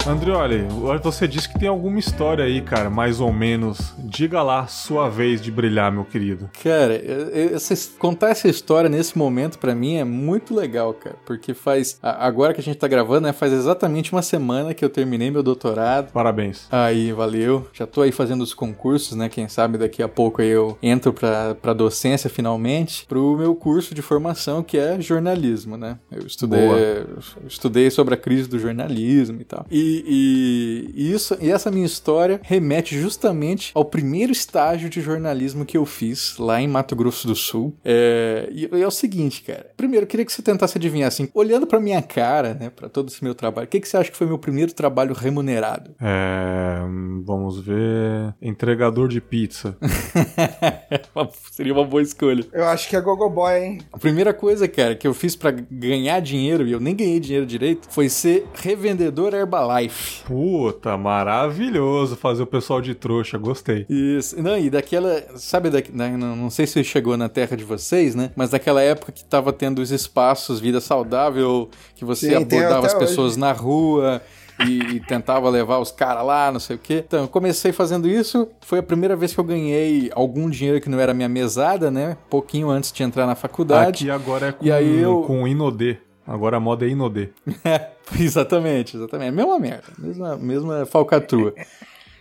Andrioli, 0.09 0.65
você 1.03 1.27
disse 1.27 1.49
que 1.49 1.59
tem 1.59 1.69
alguma 1.69 1.99
história 1.99 2.45
aí, 2.45 2.61
cara, 2.61 2.89
mais 2.89 3.21
ou 3.21 3.33
menos. 3.33 3.93
Diga 3.99 4.41
lá, 4.41 4.67
sua 4.69 5.09
vez 5.09 5.41
de 5.43 5.51
brilhar, 5.51 5.91
meu 5.91 6.05
querido. 6.05 6.49
Cara, 6.63 6.95
eu- 6.95 7.29
eu- 7.31 7.57
essa- 7.57 7.75
contar 7.99 8.29
essa 8.31 8.47
história 8.47 8.89
nesse 8.89 9.19
momento 9.19 9.59
pra 9.59 9.75
mim 9.75 9.97
é 9.97 10.05
muito 10.05 10.55
legal, 10.55 10.95
cara, 10.95 11.17
porque 11.27 11.53
faz 11.55 11.99
agora 12.01 12.55
que 12.55 12.61
a 12.61 12.63
gente 12.63 12.77
tá 12.79 12.87
gravando, 12.87 13.23
né, 13.27 13.33
faz 13.33 13.53
exatamente 13.53 14.13
uma 14.13 14.23
semana 14.23 14.73
que 14.75 14.85
eu 14.85 14.89
terminei 14.89 15.29
meu 15.29 15.43
doutorado. 15.43 16.13
Parabéns. 16.13 16.69
Aí, 16.71 17.13
valeu. 17.13 17.67
Já 17.73 17.85
tô 17.85 18.01
aí 18.03 18.13
fazendo 18.13 18.43
os 18.43 18.55
concursos, 18.55 19.17
né? 19.17 19.29
Quem 19.29 19.49
sabe 19.49 19.77
daqui 19.77 20.05
a 20.05 20.09
pouco 20.09 20.41
eu 20.41 20.79
entro 20.81 21.13
pra, 21.13 21.57
pra 21.57 21.73
docência 21.73 22.31
finalmente, 22.31 23.05
pro 23.09 23.37
meu 23.37 23.57
curso 23.57 23.93
de 23.93 24.03
formação 24.03 24.63
que 24.63 24.79
é 24.79 25.01
jornalismo, 25.01 25.77
né? 25.77 25.99
Eu 26.13 26.25
estudei, 26.27 26.61
Boa. 26.69 26.79
eu 26.79 27.07
estudei 27.49 27.91
sobre 27.91 28.15
a 28.15 28.17
crise 28.17 28.49
do 28.49 28.59
jornalismo 28.59 29.41
e 29.41 29.45
tal. 29.45 29.67
E, 29.69 29.96
e- 30.07 30.91
e 30.95 31.13
isso, 31.13 31.37
e 31.41 31.51
essa 31.51 31.71
minha 31.71 31.87
história 31.87 32.41
remete 32.43 32.99
justamente 32.99 33.71
ao 33.75 33.85
primeiro 33.85 34.33
estágio 34.33 34.89
de 34.89 35.01
jornalismo 35.01 35.65
que 35.65 35.77
eu 35.77 35.85
fiz 35.87 36.37
lá 36.39 36.61
em 36.61 36.69
Mato 36.69 36.95
Grosso 36.97 37.27
do 37.27 37.35
Sul. 37.37 37.77
É, 37.85 38.49
e, 38.53 38.69
e 38.73 38.83
é 38.83 38.87
o 38.87 38.91
seguinte, 38.91 39.43
cara. 39.43 39.71
Primeiro, 39.77 40.05
eu 40.05 40.09
queria 40.09 40.25
que 40.27 40.33
você 40.33 40.43
tentasse 40.43 40.77
adivinhar, 40.79 41.09
assim, 41.09 41.29
olhando 41.35 41.67
pra 41.67 41.81
minha 41.81 42.03
cara, 42.03 42.55
né, 42.55 42.71
pra 42.71 42.89
todo 42.89 43.09
esse 43.09 43.23
meu 43.23 43.35
trabalho, 43.35 43.67
o 43.67 43.71
que, 43.71 43.81
que 43.81 43.89
você 43.89 43.97
acha 43.97 44.11
que 44.11 44.17
foi 44.17 44.27
meu 44.27 44.39
primeiro 44.39 44.73
trabalho 44.73 45.15
remunerado? 45.15 45.95
É, 46.01 46.79
vamos 47.25 47.61
ver. 47.61 48.35
Entregador 48.43 49.09
de 49.09 49.21
pizza. 49.21 49.77
Seria 51.51 51.73
uma 51.73 51.85
boa 51.85 52.03
escolha. 52.03 52.45
Eu 52.53 52.65
acho 52.67 52.89
que 52.89 52.97
é 52.97 53.01
Gogoboy, 53.01 53.53
hein? 53.59 53.79
A 53.93 53.99
primeira 53.99 54.33
coisa, 54.35 54.67
cara, 54.69 54.95
que 54.95 55.07
eu 55.07 55.15
fiz 55.15 55.35
pra 55.37 55.51
ganhar 55.51 56.21
dinheiro, 56.21 56.67
e 56.67 56.73
eu 56.73 56.81
nem 56.81 56.95
ganhei 56.95 57.21
dinheiro 57.21 57.47
direito, 57.47 57.89
foi 57.91 58.09
ser 58.09 58.47
revendedor 58.55 59.35
Herbalife. 59.35 59.86
Puta, 60.27 60.97
maravilhoso 60.97 62.17
fazer 62.17 62.43
o 62.43 62.47
pessoal 62.47 62.81
de 62.81 62.95
trouxa, 62.95 63.39
gostei. 63.39 63.87
Isso. 63.89 64.41
Não, 64.43 64.59
e 64.59 64.69
daquela. 64.71 65.23
Sabe, 65.37 65.71
da, 65.71 65.83
né, 65.93 66.17
não, 66.17 66.35
não 66.37 66.51
sei 66.51 66.67
se 66.67 66.83
chegou 66.85 67.17
na 67.17 67.29
terra 67.29 67.57
de 67.57 67.65
vocês, 67.65 68.15
né? 68.15 68.31
Mas 68.37 68.51
daquela 68.51 68.83
época 68.83 69.13
que 69.13 69.25
tava 69.25 69.53
tendo 69.53 69.81
os 69.81 69.91
espaços 69.91 70.61
Vida 70.61 70.81
Saudável, 70.81 71.69
que 71.95 72.05
você 72.05 72.29
Sim, 72.31 72.35
abordava 72.37 72.87
as 72.87 72.95
pessoas 72.95 73.37
na 73.37 73.53
rua. 73.53 74.21
E, 74.67 74.79
e 74.97 75.01
tentava 75.01 75.51
levar 75.51 75.81
os 75.81 75.91
caras 75.91 76.25
lá, 76.25 76.51
não 76.51 76.59
sei 76.59 76.77
o 76.77 76.79
quê. 76.79 77.05
Então, 77.07 77.21
eu 77.25 77.29
comecei 77.29 77.73
fazendo 77.73 78.09
isso. 78.09 78.49
Foi 78.63 78.79
a 78.79 78.83
primeira 78.83 79.15
vez 79.15 79.35
que 79.35 79.39
eu 79.39 79.45
ganhei 79.45 80.11
algum 80.15 80.49
dinheiro 80.49 80.81
que 80.81 80.89
não 80.89 80.99
era 80.99 81.13
minha 81.13 81.29
mesada, 81.29 81.91
né? 81.91 82.17
Pouquinho 82.31 82.71
antes 82.71 82.91
de 82.91 83.03
entrar 83.03 83.27
na 83.27 83.35
faculdade. 83.35 84.05
Aqui 84.05 84.11
agora 84.11 84.47
é 84.47 84.53
com, 84.53 84.65
E 84.65 84.73
aí 84.73 84.99
eu- 84.99 85.21
com 85.27 85.47
Inodê. 85.47 85.99
Agora 86.27 86.57
a 86.57 86.61
moda 86.61 86.85
é 86.85 86.89
Inodê. 86.89 87.29
É, 87.65 87.91
exatamente, 88.19 88.97
exatamente. 88.97 89.33
Mesma 89.33 89.59
merda, 89.59 89.89
mesma, 89.99 90.37
mesma 90.37 90.87
falcatrua. 90.87 91.55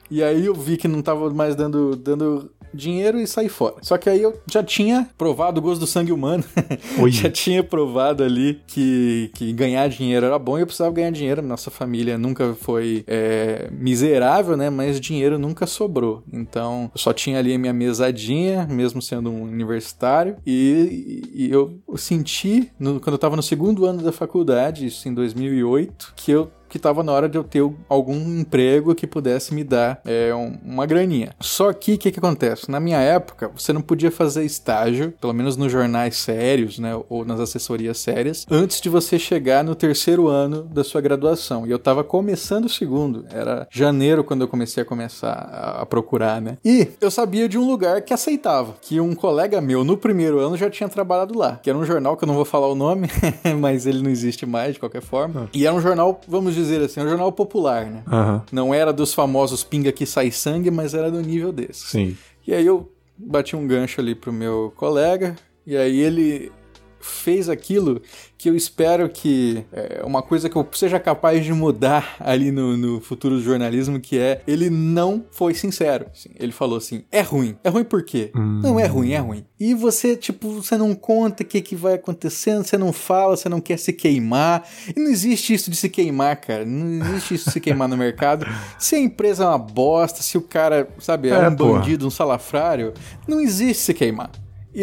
E 0.07 0.23
aí 0.23 0.45
eu 0.45 0.53
vi 0.53 0.77
que 0.77 0.87
não 0.87 1.01
tava 1.01 1.31
mais 1.31 1.55
dando, 1.55 1.95
dando 1.95 2.51
dinheiro 2.75 3.19
e 3.19 3.25
saí 3.25 3.49
fora. 3.49 3.75
Só 3.81 3.97
que 3.97 4.09
aí 4.09 4.21
eu 4.21 4.39
já 4.51 4.63
tinha 4.63 5.09
provado 5.17 5.59
o 5.59 5.61
gosto 5.63 5.79
do 5.81 5.87
sangue 5.87 6.11
humano. 6.11 6.43
Já 7.09 7.29
tinha 7.29 7.63
provado 7.63 8.23
ali 8.23 8.61
que, 8.67 9.29
que 9.35 9.53
ganhar 9.53 9.87
dinheiro 9.87 10.25
era 10.25 10.37
bom 10.39 10.57
e 10.57 10.61
eu 10.61 10.65
precisava 10.65 10.91
ganhar 10.93 11.11
dinheiro. 11.11 11.41
Nossa 11.41 11.69
família 11.71 12.17
nunca 12.17 12.53
foi 12.55 13.03
é, 13.07 13.69
miserável, 13.71 14.57
né? 14.57 14.69
Mas 14.69 14.99
dinheiro 14.99 15.37
nunca 15.39 15.65
sobrou. 15.65 16.23
Então 16.31 16.89
eu 16.93 16.99
só 16.99 17.13
tinha 17.13 17.39
ali 17.39 17.53
a 17.53 17.57
minha 17.59 17.73
mesadinha, 17.73 18.67
mesmo 18.69 19.01
sendo 19.01 19.29
um 19.29 19.43
universitário. 19.43 20.35
E, 20.45 21.23
e 21.33 21.49
eu 21.51 21.79
senti, 21.95 22.71
no- 22.79 22.99
quando 22.99 23.13
eu 23.13 23.19
tava 23.19 23.35
no 23.35 23.43
segundo 23.43 23.85
ano 23.85 24.01
da 24.01 24.11
faculdade, 24.11 24.85
isso 24.87 25.07
em 25.07 25.13
2008, 25.13 26.13
que 26.15 26.31
eu 26.31 26.49
que 26.75 26.79
estava 26.79 27.01
na 27.03 27.13
hora 27.13 27.29
de 27.29 27.37
eu 27.37 27.43
ter 27.43 27.63
algum 27.87 28.17
emprego 28.39 28.93
que 28.93 29.07
pudesse 29.07 29.53
me 29.53 29.63
dar 29.63 30.01
é, 30.05 30.35
um- 30.35 30.57
uma 30.65 30.85
graninha. 30.85 31.33
Só 31.39 31.71
que 31.71 31.93
o 31.93 31.97
que, 31.97 32.11
que 32.11 32.19
acontece? 32.19 32.69
Na 32.69 32.81
minha 32.81 32.99
época, 32.99 33.49
você 33.55 33.71
não 33.71 33.79
podia 33.81 34.11
fazer 34.11 34.43
estágio, 34.43 35.13
pelo 35.21 35.31
menos 35.33 35.55
nos 35.55 35.71
jornais 35.71 36.17
sérios, 36.17 36.77
né, 36.77 36.91
ou 37.09 37.23
nas 37.23 37.39
assessorias 37.39 37.97
sérias, 37.97 38.45
antes 38.51 38.81
de 38.81 38.89
você 38.89 39.17
chegar 39.17 39.63
no 39.63 39.73
terceiro 39.73 40.27
ano 40.27 40.63
da 40.63 40.83
sua 40.83 40.99
graduação. 40.99 41.65
E 41.65 41.71
eu 41.71 41.77
estava 41.77 42.03
começando 42.03 42.65
o 42.65 42.69
segundo, 42.69 43.25
era 43.31 43.65
janeiro 43.71 44.21
quando 44.23 44.41
eu 44.41 44.47
comecei 44.49 44.83
a 44.83 44.85
começar 44.85 45.31
a, 45.31 45.81
a 45.81 45.85
procurar, 45.85 46.41
né? 46.41 46.57
E 46.65 46.89
eu 46.99 47.09
sabia 47.09 47.47
de 47.47 47.57
um 47.57 47.65
lugar 47.65 48.01
que 48.01 48.13
aceitava, 48.13 48.75
que 48.81 48.99
um 48.99 49.15
colega 49.15 49.61
meu 49.61 49.85
no 49.85 49.95
primeiro 49.95 50.39
ano 50.39 50.57
já 50.57 50.69
tinha 50.69 50.89
trabalhado 50.89 51.37
lá, 51.37 51.57
que 51.63 51.69
era 51.69 51.79
um 51.79 51.85
jornal 51.85 52.17
que 52.17 52.25
eu 52.25 52.27
não 52.27 52.35
vou 52.35 52.43
falar 52.45 52.67
o 52.67 52.75
nome, 52.75 53.07
mas 53.61 53.85
ele 53.85 54.01
não 54.01 54.09
existe 54.09 54.45
mais 54.45 54.73
de 54.73 54.79
qualquer 54.79 55.01
forma. 55.01 55.49
E 55.53 55.65
era 55.65 55.73
um 55.75 55.79
jornal, 55.79 56.19
vamos 56.27 56.53
dizer 56.53 56.64
assim, 56.71 56.99
um 57.01 57.07
jornal 57.07 57.31
popular, 57.31 57.85
né? 57.85 58.03
Aham, 58.07 58.43
Não 58.51 58.73
era 58.73 58.91
dos 58.93 59.13
famosos 59.13 59.63
pinga 59.63 59.91
que 59.91 60.05
sai 60.05 60.31
sangue, 60.31 60.69
mas 60.71 60.93
era 60.93 61.09
do 61.11 61.21
nível 61.21 61.51
desse. 61.51 61.87
sim. 61.87 62.17
E 62.47 62.53
aí 62.53 62.65
eu 62.65 62.91
bati 63.17 63.55
um 63.55 63.65
gancho 63.67 63.99
ali 64.01 64.13
pro 64.13 64.31
meu 64.31 64.71
colega, 64.75 65.35
e 65.65 65.75
aí 65.75 65.99
ele 65.99 66.51
fez 66.99 67.49
aquilo 67.49 68.01
que 68.37 68.49
eu 68.49 68.55
espero 68.55 69.09
que 69.09 69.65
é 69.71 70.03
uma 70.05 70.21
coisa 70.21 70.49
que 70.49 70.55
eu 70.55 70.67
seja 70.73 70.99
capaz 70.99 71.43
de 71.43 71.53
mudar 71.53 72.15
ali 72.19 72.51
no, 72.51 72.75
no 72.75 73.01
futuro 73.01 73.35
do 73.35 73.41
jornalismo, 73.41 73.99
que 73.99 74.17
é 74.17 74.41
ele 74.47 74.69
não 74.69 75.25
foi 75.31 75.53
sincero. 75.53 76.07
assim. 76.11 76.29
ele 76.39 76.51
falou 76.51 76.77
assim: 76.77 77.03
é 77.11 77.21
ruim. 77.21 77.57
É 77.63 77.69
ruim 77.69 77.83
por 77.83 78.03
quê? 78.03 78.31
Não 78.35 78.79
é 78.79 78.85
ruim, 78.85 79.11
é 79.11 79.19
ruim. 79.19 79.45
E 79.59 79.73
você, 79.73 80.15
tipo, 80.15 80.49
você 80.49 80.77
não 80.77 80.93
conta 80.93 81.43
o 81.43 81.45
que, 81.45 81.61
que 81.61 81.75
vai 81.75 81.93
acontecendo, 81.93 82.63
você 82.63 82.77
não 82.77 82.91
fala, 82.91 83.37
você 83.37 83.47
não 83.47 83.61
quer 83.61 83.77
se 83.77 83.93
queimar. 83.93 84.67
E 84.95 84.99
não 84.99 85.09
existe 85.09 85.53
isso 85.53 85.71
de 85.71 85.77
se 85.77 85.89
queimar, 85.89 86.35
cara. 86.37 86.65
Não 86.65 87.05
existe 87.05 87.35
isso 87.35 87.45
de 87.45 87.51
se 87.51 87.59
queimar 87.61 87.87
no 87.87 87.97
mercado. 87.97 88.45
Se 88.77 88.95
a 88.95 88.99
empresa 88.99 89.43
é 89.43 89.47
uma 89.47 89.57
bosta, 89.57 90.21
se 90.21 90.37
o 90.37 90.41
cara, 90.41 90.87
sabe, 90.99 91.29
é, 91.29 91.31
É, 91.45 91.49
um 91.49 91.55
bandido, 91.55 92.07
um 92.07 92.11
salafrário, 92.11 92.93
não 93.27 93.39
existe 93.39 93.83
se 93.83 93.93
queimar. 93.93 94.29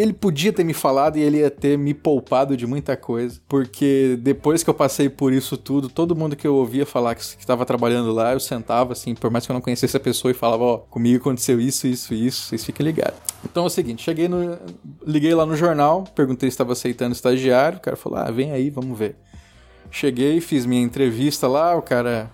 Ele 0.01 0.13
podia 0.13 0.53
ter 0.53 0.65
me 0.65 0.73
falado 0.73 1.19
e 1.19 1.21
ele 1.21 1.39
ia 1.39 1.51
ter 1.51 1.77
me 1.77 1.93
poupado 1.93 2.57
de 2.57 2.67
muita 2.67 2.97
coisa. 2.97 3.39
Porque 3.47 4.19
depois 4.23 4.63
que 4.63 4.71
eu 4.71 4.75
passei 4.75 5.09
por 5.09 5.33
isso 5.33 5.57
tudo, 5.57 5.89
todo 5.89 6.17
mundo 6.17 6.35
que 6.35 6.47
eu 6.47 6.55
ouvia 6.55 6.87
falar 6.87 7.15
que 7.15 7.23
estava 7.23 7.67
trabalhando 7.67 8.11
lá, 8.11 8.33
eu 8.33 8.41
sentava 8.41 8.93
assim, 8.93 9.15
por 9.15 9.31
mais 9.31 9.45
que 9.45 9.53
eu 9.53 9.55
não 9.55 9.61
conhecesse 9.61 9.95
a 9.97 10.01
pessoa 10.01 10.31
e 10.31 10.35
falava, 10.35 10.65
ó, 10.65 10.79
comigo 10.79 11.19
aconteceu 11.19 11.61
isso, 11.61 11.87
isso, 11.87 12.15
isso, 12.15 12.47
vocês 12.47 12.65
fiquem 12.65 12.87
ligados. 12.87 13.19
Então 13.45 13.65
é 13.65 13.67
o 13.67 13.71
seguinte, 13.71 14.03
cheguei 14.03 14.29
no. 14.29 14.57
Liguei 15.07 15.35
lá 15.35 15.45
no 15.45 15.57
jornal, 15.57 16.05
perguntei 16.15 16.49
se 16.49 16.55
estava 16.55 16.73
aceitando 16.73 17.13
estagiário, 17.13 17.79
o 17.79 17.81
cara 17.81 17.97
falou, 17.97 18.19
ah, 18.19 18.31
vem 18.31 18.51
aí, 18.51 18.71
vamos 18.71 18.99
ver. 18.99 19.17
Cheguei, 19.91 20.41
fiz 20.41 20.65
minha 20.65 20.83
entrevista 20.83 21.47
lá, 21.47 21.77
o 21.77 21.83
cara 21.83 22.31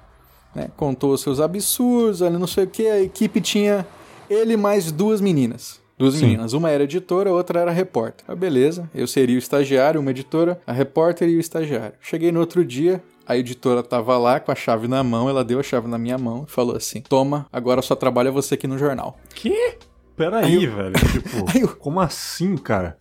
né, 0.54 0.70
contou 0.76 1.12
os 1.12 1.20
seus 1.20 1.40
absurdos, 1.40 2.22
ali 2.22 2.38
não 2.38 2.46
sei 2.46 2.64
o 2.64 2.68
que, 2.68 2.86
a 2.86 3.00
equipe 3.02 3.40
tinha 3.40 3.84
ele 4.30 4.56
mais 4.56 4.92
duas 4.92 5.20
meninas. 5.20 5.80
Duas 5.98 6.14
Sim. 6.14 6.26
meninas, 6.26 6.52
uma 6.52 6.70
era 6.70 6.84
editora, 6.84 7.28
a 7.30 7.32
outra 7.32 7.60
era 7.60 7.70
repórter. 7.72 8.24
Ah, 8.28 8.34
beleza, 8.36 8.88
eu 8.94 9.06
seria 9.06 9.34
o 9.34 9.38
estagiário, 9.38 10.00
uma 10.00 10.10
editora, 10.12 10.60
a 10.66 10.72
repórter 10.72 11.28
e 11.28 11.36
o 11.36 11.40
estagiário. 11.40 11.94
Cheguei 12.00 12.30
no 12.30 12.38
outro 12.40 12.64
dia, 12.64 13.02
a 13.26 13.36
editora 13.36 13.82
tava 13.82 14.16
lá 14.16 14.38
com 14.38 14.52
a 14.52 14.54
chave 14.54 14.86
na 14.86 15.02
mão, 15.02 15.28
ela 15.28 15.44
deu 15.44 15.58
a 15.58 15.62
chave 15.62 15.88
na 15.88 15.98
minha 15.98 16.16
mão 16.16 16.44
e 16.48 16.50
falou 16.50 16.76
assim: 16.76 17.00
Toma, 17.00 17.46
agora 17.52 17.82
só 17.82 17.94
trabalha 17.96 18.30
você 18.30 18.54
aqui 18.54 18.66
no 18.68 18.78
jornal. 18.78 19.18
Que? 19.34 19.76
Peraí, 20.16 20.66
velho. 20.66 20.92
Tipo, 21.12 21.44
Aí 21.54 21.60
eu- 21.62 21.76
como 21.76 22.00
assim, 22.00 22.56
cara? 22.56 22.96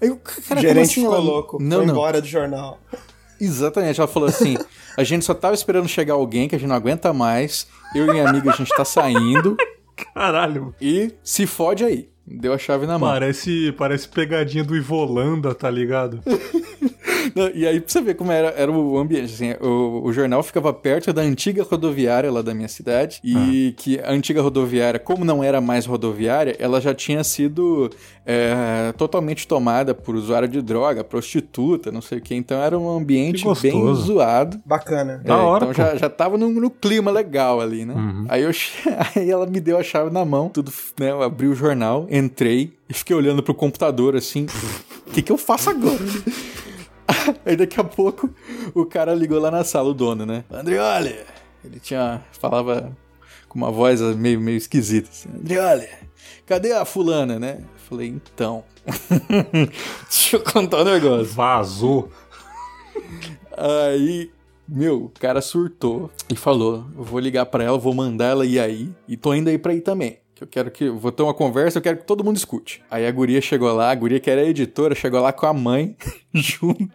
Aí 0.00 0.08
eu, 0.08 0.16
cara, 0.16 0.38
o 0.40 0.48
como 0.48 0.60
gerente 0.60 0.84
assim? 0.90 1.00
ficou 1.02 1.14
Ela- 1.14 1.24
louco. 1.24 1.58
Não, 1.62 1.78
foi 1.78 1.86
não. 1.86 1.92
embora 1.94 2.20
do 2.20 2.26
jornal. 2.26 2.78
Exatamente, 3.40 4.00
ela 4.00 4.08
falou 4.08 4.28
assim: 4.28 4.56
a 4.96 5.04
gente 5.04 5.24
só 5.24 5.34
tava 5.34 5.54
esperando 5.54 5.88
chegar 5.88 6.14
alguém 6.14 6.48
que 6.48 6.54
a 6.54 6.58
gente 6.58 6.68
não 6.68 6.76
aguenta 6.76 7.12
mais. 7.12 7.66
Eu 7.94 8.06
e 8.06 8.10
minha 8.10 8.28
amiga, 8.28 8.50
a 8.50 8.54
gente 8.56 8.68
tá 8.74 8.84
saindo 8.84 9.56
Caralho. 10.14 10.74
e 10.80 11.12
se 11.22 11.46
fode 11.46 11.84
aí. 11.84 12.08
Deu 12.26 12.52
a 12.52 12.58
chave 12.58 12.86
na 12.86 12.98
mão. 12.98 13.08
Parece, 13.08 13.72
parece 13.72 14.08
pegadinha 14.08 14.64
do 14.64 14.76
Ivolanda, 14.76 15.54
tá 15.54 15.70
ligado? 15.70 16.20
Não, 17.34 17.50
e 17.54 17.66
aí, 17.66 17.80
pra 17.80 17.88
você 17.88 18.00
ver 18.00 18.14
como 18.14 18.32
era, 18.32 18.48
era 18.56 18.70
o 18.70 18.98
ambiente, 18.98 19.32
assim, 19.32 19.52
o, 19.60 20.02
o 20.04 20.12
jornal 20.12 20.42
ficava 20.42 20.72
perto 20.72 21.12
da 21.12 21.22
antiga 21.22 21.62
rodoviária 21.62 22.30
lá 22.30 22.42
da 22.42 22.54
minha 22.54 22.68
cidade, 22.68 23.20
e 23.22 23.74
que 23.76 23.98
a 24.00 24.10
antiga 24.10 24.40
rodoviária, 24.40 24.98
como 24.98 25.24
não 25.24 25.42
era 25.42 25.60
mais 25.60 25.86
rodoviária, 25.86 26.56
ela 26.58 26.80
já 26.80 26.94
tinha 26.94 27.22
sido 27.24 27.90
é, 28.24 28.92
totalmente 28.96 29.46
tomada 29.46 29.94
por 29.94 30.14
usuário 30.14 30.48
de 30.48 30.62
droga, 30.62 31.04
prostituta, 31.04 31.92
não 31.92 32.00
sei 32.00 32.18
o 32.18 32.20
que, 32.20 32.34
então 32.34 32.60
era 32.60 32.78
um 32.78 32.96
ambiente 32.96 33.44
bem 33.60 33.94
zoado. 33.94 34.60
Bacana. 34.64 35.20
Da 35.24 35.36
hora, 35.36 35.64
então 35.64 35.74
pô. 35.74 35.74
já, 35.74 35.96
já 35.96 36.08
tava 36.08 36.36
no, 36.36 36.48
no 36.50 36.70
clima 36.70 37.10
legal 37.10 37.60
ali, 37.60 37.84
né? 37.84 37.94
Uhum. 37.94 38.24
Aí, 38.28 38.42
eu, 38.42 38.50
aí 39.14 39.30
ela 39.30 39.46
me 39.46 39.60
deu 39.60 39.78
a 39.78 39.82
chave 39.82 40.10
na 40.10 40.24
mão, 40.24 40.48
tudo, 40.48 40.72
né? 40.98 41.10
Eu 41.10 41.22
abri 41.22 41.46
o 41.46 41.54
jornal, 41.54 42.06
entrei 42.16 42.76
e 42.88 42.94
fiquei 42.94 43.14
olhando 43.14 43.42
pro 43.42 43.54
computador 43.54 44.16
assim. 44.16 44.46
O 45.06 45.10
que, 45.10 45.22
que 45.22 45.32
eu 45.32 45.38
faço 45.38 45.70
agora? 45.70 45.98
Aí 47.44 47.56
daqui 47.56 47.80
a 47.80 47.84
pouco 47.84 48.30
o 48.74 48.84
cara 48.84 49.14
ligou 49.14 49.38
lá 49.38 49.50
na 49.50 49.64
sala, 49.64 49.88
o 49.88 49.94
dono, 49.94 50.26
né? 50.26 50.44
Andrioli! 50.50 51.16
Ele 51.64 51.80
tinha. 51.80 52.22
falava 52.38 52.96
com 53.48 53.58
uma 53.58 53.70
voz 53.70 54.00
meio, 54.16 54.40
meio 54.40 54.56
esquisita 54.56 55.08
assim. 55.10 55.28
Andrioli, 55.28 55.88
cadê 56.44 56.72
a 56.72 56.84
fulana, 56.84 57.38
né? 57.38 57.58
Eu 57.60 57.80
falei, 57.88 58.08
então. 58.08 58.64
Deixa 60.08 60.36
eu 60.36 60.40
contar 60.40 60.82
um 60.82 60.84
negócio. 60.84 61.26
Vazou. 61.26 62.10
Aí, 63.56 64.30
meu, 64.68 65.04
o 65.04 65.08
cara 65.08 65.40
surtou 65.40 66.10
e 66.28 66.36
falou: 66.36 66.84
vou 66.94 67.18
ligar 67.18 67.46
pra 67.46 67.64
ela, 67.64 67.78
vou 67.78 67.94
mandar 67.94 68.26
ela 68.26 68.46
ir 68.46 68.60
aí. 68.60 68.90
E 69.08 69.16
tô 69.16 69.34
indo 69.34 69.48
aí 69.48 69.58
pra 69.58 69.72
aí 69.72 69.80
também. 69.80 70.18
Que 70.36 70.44
eu 70.44 70.46
quero 70.46 70.70
que. 70.70 70.90
Vou 70.90 71.10
ter 71.10 71.22
uma 71.22 71.32
conversa, 71.32 71.78
eu 71.78 71.82
quero 71.82 71.96
que 71.96 72.04
todo 72.04 72.22
mundo 72.22 72.36
escute. 72.36 72.82
Aí 72.90 73.06
a 73.06 73.10
guria 73.10 73.40
chegou 73.40 73.72
lá, 73.74 73.90
a 73.90 73.94
guria 73.94 74.20
que 74.20 74.30
era 74.30 74.44
editora, 74.44 74.94
chegou 74.94 75.18
lá 75.18 75.32
com 75.32 75.46
a 75.46 75.52
mãe 75.54 75.96
junto. 76.34 76.86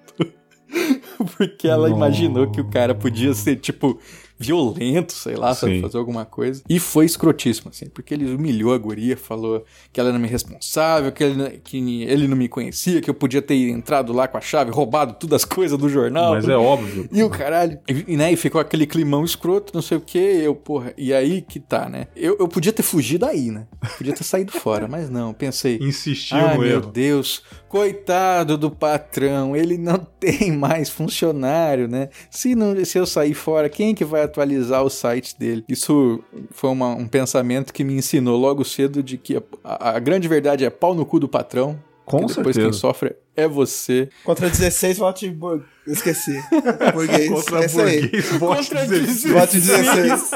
Porque 1.36 1.68
ela 1.68 1.90
imaginou 1.90 2.52
que 2.52 2.62
o 2.62 2.70
cara 2.70 2.94
podia 2.94 3.34
ser, 3.34 3.56
tipo, 3.56 4.00
violento, 4.42 5.14
sei 5.14 5.36
lá, 5.36 5.54
sabe, 5.54 5.76
Sim. 5.76 5.82
fazer 5.82 5.98
alguma 5.98 6.26
coisa. 6.26 6.64
E 6.68 6.80
foi 6.80 7.06
escrotíssimo, 7.06 7.70
assim, 7.70 7.88
porque 7.88 8.14
ele 8.14 8.34
humilhou 8.34 8.74
a 8.74 8.78
guria, 8.78 9.16
falou 9.16 9.64
que 9.94 10.00
ela 10.00 10.10
era 10.10 10.18
minha 10.18 10.32
responsável, 10.32 11.12
que 11.12 11.24
ele, 11.24 11.62
que 11.64 12.04
ele 12.04 12.28
não 12.28 12.36
me 12.36 12.48
conhecia, 12.48 13.02
que 13.02 13.10
eu 13.10 13.14
podia 13.14 13.42
ter 13.42 13.56
entrado 13.70 14.12
lá 14.12 14.28
com 14.28 14.38
a 14.38 14.42
chave, 14.42 14.72
roubado 14.72 15.14
todas 15.14 15.44
as 15.44 15.46
coisas 15.46 15.78
do 15.78 15.88
jornal. 15.88 16.34
Mas 16.34 16.48
é 16.48 16.56
óbvio. 16.56 17.08
E 17.12 17.24
o 17.24 17.30
caralho. 17.30 17.80
E, 17.88 18.18
né, 18.18 18.32
e 18.32 18.36
ficou 18.36 18.60
aquele 18.60 18.86
climão 18.86 19.24
escroto, 19.24 19.74
não 19.74 19.82
sei 19.82 19.98
o 19.98 20.02
que. 20.02 20.18
Eu, 20.18 20.56
porra. 20.56 20.94
E 20.98 21.14
aí 21.14 21.42
que 21.42 21.60
tá, 21.60 21.88
né? 21.88 22.08
Eu, 22.16 22.38
eu 22.40 22.48
podia 22.48 22.74
ter 22.74 22.84
fugido 22.84 23.26
aí, 23.26 23.52
né? 23.52 23.68
Podia 23.98 24.14
ter 24.14 24.24
saído 24.24 24.52
fora, 24.52 24.88
mas 24.88 25.10
não. 25.10 25.34
Pensei. 25.34 25.78
Insistiu 25.82 26.38
Ai, 26.38 26.56
no 26.56 26.62
meu 26.62 26.70
erro. 26.70 26.92
Deus, 26.92 27.44
coitado 27.68 28.58
do 28.58 28.70
patrão, 28.70 29.56
ele 29.56 29.78
não 29.78 29.98
tem 30.20 30.52
mais 30.52 30.90
funcionário, 30.90 31.88
né? 31.88 32.10
Se, 32.30 32.56
não, 32.56 32.84
se 32.84 32.98
eu 32.98 33.06
sair 33.06 33.34
fora, 33.34 33.70
quem 33.70 33.96
que 33.96 34.06
vai 34.06 34.22
atualizar 34.32 34.84
o 34.84 34.90
site 34.90 35.38
dele? 35.38 35.64
Isso 35.68 36.24
foi 36.52 36.70
uma- 36.70 36.96
um 36.96 37.08
pensamento 37.08 37.74
que 37.74 37.84
me 37.84 37.94
ensinou 37.94 38.38
logo 38.40 38.64
cedo 38.64 39.04
de 39.04 39.18
que 39.18 39.38
a, 39.38 39.42
a- 39.64 39.90
a 39.98 40.00
grande 40.00 40.28
verdade 40.28 40.66
é 40.66 40.70
pau 40.70 40.96
no 40.96 41.06
cu 41.06 41.20
do 41.20 41.28
patrão. 41.28 41.78
Com 42.04 42.26
que 42.26 42.34
depois 42.36 42.56
certeza. 42.56 42.62
quem 42.72 42.74
sofre 42.74 43.16
é 43.38 43.48
você. 43.48 44.10
Contra 44.26 44.50
16, 44.50 44.98
vote 44.98 45.30
bur... 45.30 45.64
Esqueci. 45.88 46.34
Burguês. 46.94 47.30
Contra 47.30 47.64
é 47.64 47.68
burguês, 47.68 48.30
vote 48.38 48.70
Contra 48.70 48.86
16. 48.86 49.32
Vote 49.34 49.60
16. 49.60 50.32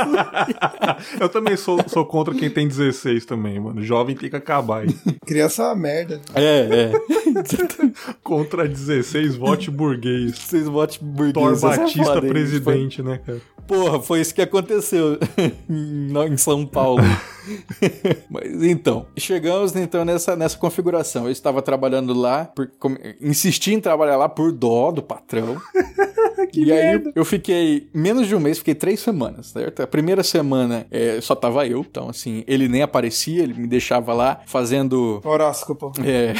Eu 1.19 1.27
também 1.29 1.57
sou, 1.57 1.79
sou 1.87 2.05
contra 2.05 2.33
quem 2.33 2.49
tem 2.49 2.67
16 2.67 3.25
também, 3.25 3.59
mano. 3.59 3.81
Jovem 3.83 4.15
tem 4.15 4.29
que 4.29 4.35
acabar 4.35 4.83
aí. 4.83 4.95
Criança 5.25 5.63
é 5.63 5.65
uma 5.67 5.75
merda. 5.75 6.21
É, 6.33 6.91
é. 6.91 6.91
Contra 8.23 8.67
16, 8.67 9.35
vote 9.35 9.69
burguês. 9.69 10.37
Vocês 10.37 10.67
votem 10.67 10.99
burguês. 11.01 11.33
Thor 11.33 11.53
é 11.71 11.77
Batista 11.77 12.21
presidente, 12.21 13.01
né, 13.03 13.19
cara? 13.25 13.41
Porra, 13.67 14.01
foi 14.01 14.21
isso 14.21 14.33
que 14.33 14.41
aconteceu 14.41 15.17
em 15.69 16.37
São 16.37 16.65
Paulo. 16.65 17.01
Mas 18.29 18.63
então, 18.63 19.05
chegamos 19.17 19.75
então 19.75 20.03
nessa, 20.05 20.35
nessa 20.35 20.57
configuração. 20.57 21.25
Eu 21.25 21.31
estava 21.31 21.61
trabalhando 21.61 22.13
lá, 22.13 22.45
por, 22.45 22.67
com- 22.79 22.95
insisti 23.21 23.73
em 23.73 23.79
trabalhar 23.79 24.17
lá 24.17 24.27
por 24.29 24.51
dó 24.51 24.91
do 24.91 25.01
patrão. 25.01 25.61
e 26.53 26.71
aí 26.71 27.01
eu 27.15 27.23
fiquei 27.25 27.87
menos 27.93 28.27
de 28.27 28.35
um 28.35 28.39
mês, 28.39 28.57
fiquei 28.59 28.75
três 28.75 28.99
semanas, 28.99 29.47
certo? 29.47 29.81
A 29.81 29.87
primeira 29.87 30.23
semana 30.23 30.85
é, 30.91 31.19
só 31.21 31.35
tava 31.35 31.67
eu, 31.67 31.81
então 31.81 32.09
assim, 32.09 32.43
ele 32.47 32.67
nem 32.67 32.81
aparecia, 32.81 33.43
ele 33.43 33.53
me 33.53 33.67
deixava 33.67 34.13
lá 34.13 34.41
fazendo 34.45 35.21
Horóscopo. 35.23 35.91
é, 36.03 36.33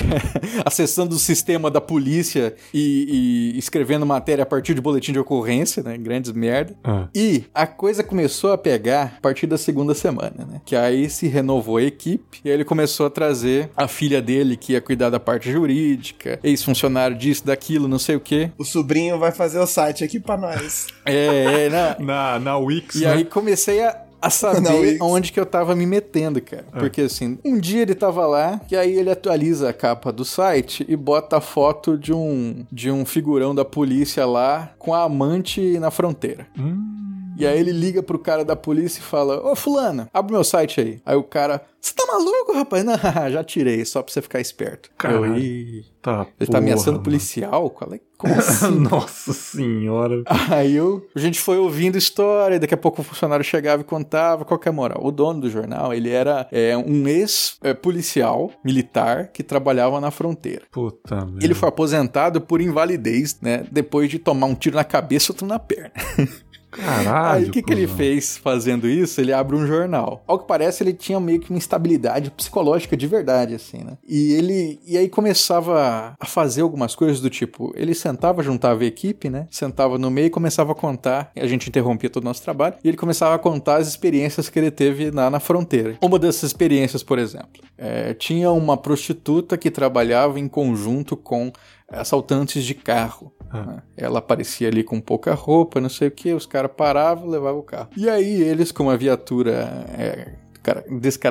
acessando 0.66 1.16
o 1.16 1.20
sistema 1.20 1.70
da 1.70 1.82
polícia 1.82 2.56
e, 2.74 3.52
e 3.54 3.60
escrevendo 3.60 4.06
matéria 4.06 4.44
a 4.44 4.46
partir 4.46 4.74
de 4.74 4.82
boletim 4.82 5.12
de 5.12 5.20
ocorrência, 5.20 5.84
né? 5.84 5.98
Grandes 5.98 6.32
merda. 6.32 6.76
Ah. 6.84 7.08
E 7.16 7.46
a 7.54 7.66
coisa 7.66 8.04
começou 8.04 8.52
a 8.52 8.58
pegar 8.58 9.14
a 9.18 9.22
partir 9.22 9.48
da 9.48 9.58
segunda 9.58 9.94
semana, 9.96 10.46
né? 10.46 10.62
Que 10.66 10.76
aí 10.76 11.10
se 11.10 11.28
renovou 11.28 11.78
a 11.78 11.84
equipe 11.84 12.42
e 12.44 12.50
aí 12.50 12.54
ele 12.56 12.66
começou 12.66 13.06
a 13.06 13.10
trazer 13.10 13.70
a 13.78 13.88
filha 13.88 14.22
dele 14.22 14.58
que 14.58 14.74
ia 14.74 14.82
cuidar 14.82 15.10
da 15.10 15.20
parte 15.20 15.50
jurídica, 15.50 16.38
ex-funcionário 16.44 17.16
disso, 17.18 17.46
daquilo, 17.46 17.88
não 17.88 17.98
sei 18.00 18.18
o 18.18 18.20
quê. 18.20 18.52
O 18.58 18.66
sobrinho 18.66 19.18
vai 19.18 19.32
fazer 19.32 19.60
o 19.60 19.66
site 19.66 20.04
aqui 20.04 20.20
pra 20.20 20.36
nós. 20.36 20.88
É, 21.06 21.66
é, 21.66 21.70
na, 21.70 21.96
Na, 22.06 22.40
na 22.40 22.58
Wix, 22.58 22.96
E 22.96 23.06
né? 23.06 23.14
aí 23.14 23.24
comecei 23.26 23.82
a, 23.82 23.98
a 24.26 24.62
Não, 24.62 24.72
saber 24.72 24.94
isso. 24.96 25.04
onde 25.04 25.32
que 25.32 25.40
eu 25.40 25.46
tava 25.46 25.76
me 25.76 25.86
metendo, 25.86 26.42
cara. 26.42 26.66
É. 26.74 26.80
Porque 26.80 27.02
assim, 27.02 27.38
um 27.44 27.58
dia 27.60 27.82
ele 27.82 27.96
tava 27.96 28.26
lá, 28.26 28.60
e 28.70 28.76
aí 28.76 28.94
ele 28.94 29.10
atualiza 29.10 29.70
a 29.70 29.74
capa 29.74 30.12
do 30.12 30.26
site 30.26 30.86
e 30.88 30.96
bota 30.96 31.38
a 31.38 31.42
foto 31.42 31.98
de 31.98 32.14
um, 32.14 32.66
de 32.72 32.90
um 32.92 33.06
figurão 33.06 33.54
da 33.54 33.66
polícia 33.66 34.26
lá 34.26 34.74
com 34.80 34.94
a 34.94 35.04
amante 35.04 35.78
na 35.80 35.92
fronteira. 35.92 36.48
Hum, 36.58 37.15
E 37.38 37.46
aí 37.46 37.60
ele 37.60 37.72
liga 37.72 38.02
pro 38.02 38.20
cara 38.20 38.46
da 38.46 38.56
polícia 38.56 39.00
e 39.00 39.04
fala: 39.04 39.46
Ô 39.46 39.56
fulano, 39.56 40.08
abre 40.14 40.34
meu 40.34 40.44
site 40.44 40.80
aí. 40.82 41.02
Aí 41.06 41.16
o 41.16 41.24
cara, 41.24 41.62
você 41.86 41.94
tá 41.94 42.06
maluco, 42.08 42.54
rapaz? 42.54 42.84
Não, 42.86 42.96
já 43.30 43.44
tirei, 43.44 43.86
só 43.86 44.02
pra 44.02 44.12
você 44.12 44.22
ficar 44.22 44.40
esperto. 44.40 44.90
Caralho. 44.98 45.26
Eu, 45.26 45.38
"Ih, 45.38 45.86
tá. 46.02 46.26
ele 46.40 46.50
tá 46.50 46.58
ameaçando 46.58 46.94
porra, 46.94 47.04
policial? 47.04 47.70
Qual 47.70 47.94
é? 47.94 48.00
Como 48.18 48.34
mano. 48.34 48.48
assim? 48.48 48.80
Nossa 48.80 49.34
senhora. 49.34 50.24
Aí 50.50 50.76
eu, 50.76 51.06
a 51.16 51.20
gente 51.20 51.40
foi 51.40 51.58
ouvindo 51.58 51.98
história, 51.98 52.60
daqui 52.60 52.74
a 52.74 52.78
pouco 52.78 53.02
o 53.02 53.04
funcionário 53.04 53.44
chegava 53.44 53.82
e 53.82 53.86
contava 53.86 54.46
qual 54.46 54.60
que 54.60 54.68
é 54.68 54.72
a 54.72 54.74
moral. 54.74 55.00
O 55.04 55.12
dono 55.12 55.42
do 55.42 55.50
jornal, 55.50 55.94
ele 55.94 56.10
era 56.10 56.48
é, 56.52 56.76
um 56.78 57.08
ex-policial 57.08 58.52
militar 58.64 59.28
que 59.28 59.44
trabalhava 59.44 60.00
na 60.00 60.10
fronteira. 60.12 60.64
Puta 60.72 61.26
merda. 61.26 61.46
Ele 61.46 61.54
foi 61.54 61.70
aposentado 61.70 62.42
por 62.42 62.62
invalidez, 62.62 63.38
né? 63.42 63.66
Depois 63.72 64.10
de 64.10 64.18
tomar 64.18 64.48
um 64.48 64.56
tiro 64.56 64.76
na 64.76 64.84
cabeça 64.84 65.32
e 65.32 65.34
outro 65.34 65.46
na 65.46 65.60
perna. 65.60 65.92
Caralho. 66.76 67.44
Aí 67.44 67.50
o 67.50 67.52
que, 67.52 67.62
que 67.62 67.74
ele 67.74 67.88
fez 67.88 68.38
fazendo 68.38 68.88
isso? 68.88 69.22
Ele 69.22 69.32
abre 69.32 69.56
um 69.56 69.66
jornal. 69.66 70.24
Ao 70.28 70.38
que 70.38 70.48
parece, 70.48 70.84
ele 70.84 70.94
tinha 70.94 71.20
meio 71.20 71.40
que 71.40 71.50
uma 71.50 71.58
instabilidade 71.58 72.30
psicológica 72.32 72.96
de 72.98 73.08
verdade, 73.08 73.56
assim, 73.56 73.84
né? 73.84 73.98
E 74.08 74.34
ele. 74.34 74.80
E 74.86 74.98
aí 74.98 75.10
começava 75.10 76.16
a 76.20 76.26
fazer 76.26 76.62
algumas 76.62 76.96
coisas 76.96 77.22
do 77.22 77.30
tipo: 77.30 77.74
ele 77.76 77.94
sentava, 77.94 78.44
juntava 78.44 78.84
a 78.84 78.86
equipe, 78.86 79.30
né? 79.30 79.48
Sentava 79.50 79.98
no 79.98 80.12
meio 80.12 80.28
e 80.28 80.30
começava 80.30 80.74
a 80.74 80.76
contar. 80.76 81.32
A 81.36 81.48
gente 81.48 81.70
interrompia 81.70 82.10
todo 82.10 82.24
o 82.24 82.26
nosso 82.26 82.42
trabalho. 82.42 82.76
E 82.84 82.88
ele 82.88 82.98
começava 82.98 83.36
a 83.36 83.40
contar 83.40 83.78
as 83.78 83.88
experiências 83.88 84.50
que 84.50 84.60
ele 84.60 84.72
teve 84.72 85.12
lá 85.12 85.30
na 85.30 85.40
fronteira. 85.40 85.98
Uma 86.02 86.20
dessas 86.20 86.44
experiências, 86.44 87.04
por 87.04 87.20
exemplo, 87.20 87.62
é, 87.78 88.14
tinha 88.14 88.52
uma 88.52 88.78
prostituta 88.78 89.58
que 89.58 89.72
trabalhava 89.72 90.40
em 90.40 90.48
conjunto 90.48 91.16
com 91.16 91.52
assaltantes 91.90 92.64
de 92.64 92.74
carro. 92.74 93.32
Ah. 93.52 93.64
né? 93.64 93.84
Ela 93.96 94.20
aparecia 94.20 94.68
ali 94.68 94.84
com 94.84 95.00
pouca 95.00 95.34
roupa, 95.34 95.80
não 95.82 95.90
sei 95.90 96.08
o 96.08 96.12
que, 96.12 96.34
os 96.34 96.46
caras 96.46 96.72
paravam, 96.76 97.28
levavam 97.28 97.60
o 97.60 97.64
carro. 97.64 97.90
E 97.96 98.10
aí 98.10 98.42
eles, 98.42 98.72
com 98.72 98.84
uma 98.84 98.98
viatura 98.98 99.86
é, 99.98 100.34
cara- 100.64 100.84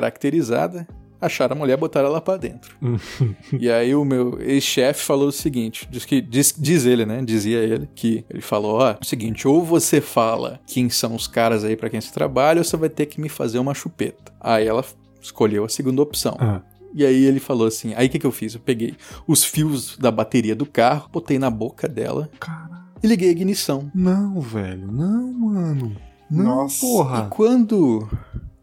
descaracterizada, 0.09 0.87
acharam 1.19 1.55
a 1.55 1.59
mulher, 1.59 1.77
botaram 1.77 2.07
ela 2.07 2.21
pra 2.21 2.37
dentro. 2.37 2.75
e 3.59 3.69
aí 3.69 3.95
o 3.95 4.05
meu 4.05 4.39
ex-chefe 4.41 5.03
falou 5.03 5.27
o 5.29 5.31
seguinte, 5.31 5.87
diz 5.89 6.05
que 6.05 6.21
diz, 6.21 6.53
diz 6.57 6.85
ele, 6.85 7.05
né? 7.05 7.21
Dizia 7.23 7.59
ele 7.59 7.89
que 7.95 8.25
ele 8.29 8.41
falou, 8.41 8.79
ó, 8.79 8.95
o 9.01 9.05
seguinte, 9.05 9.47
ou 9.47 9.63
você 9.63 9.99
fala 10.01 10.59
quem 10.67 10.89
são 10.89 11.15
os 11.15 11.27
caras 11.27 11.63
aí 11.63 11.75
pra 11.75 11.89
quem 11.89 11.99
você 12.01 12.13
trabalha, 12.13 12.59
ou 12.59 12.63
você 12.63 12.77
vai 12.77 12.89
ter 12.89 13.05
que 13.07 13.19
me 13.19 13.29
fazer 13.29 13.59
uma 13.59 13.73
chupeta. 13.73 14.31
Aí 14.39 14.67
ela 14.67 14.83
escolheu 15.21 15.65
a 15.65 15.69
segunda 15.69 16.01
opção. 16.01 16.35
Ah. 16.39 16.61
E 16.95 17.05
aí 17.05 17.25
ele 17.25 17.41
falou 17.41 17.67
assim: 17.67 17.93
aí 17.95 18.07
o 18.07 18.09
que, 18.09 18.17
que 18.17 18.25
eu 18.25 18.31
fiz? 18.31 18.53
Eu 18.53 18.61
peguei 18.61 18.95
os 19.27 19.43
fios 19.43 19.97
da 19.97 20.09
bateria 20.09 20.55
do 20.55 20.65
carro, 20.65 21.09
botei 21.11 21.37
na 21.37 21.49
boca 21.49 21.89
dela 21.89 22.29
Caralho. 22.39 22.85
e 23.03 23.07
liguei 23.07 23.27
a 23.27 23.31
ignição. 23.33 23.91
Não, 23.93 24.39
velho. 24.39 24.89
Não, 24.89 25.33
mano. 25.33 25.95
Não, 26.31 26.43
Nossa. 26.45 26.79
porra. 26.79 27.25
E 27.27 27.35
quando. 27.35 28.09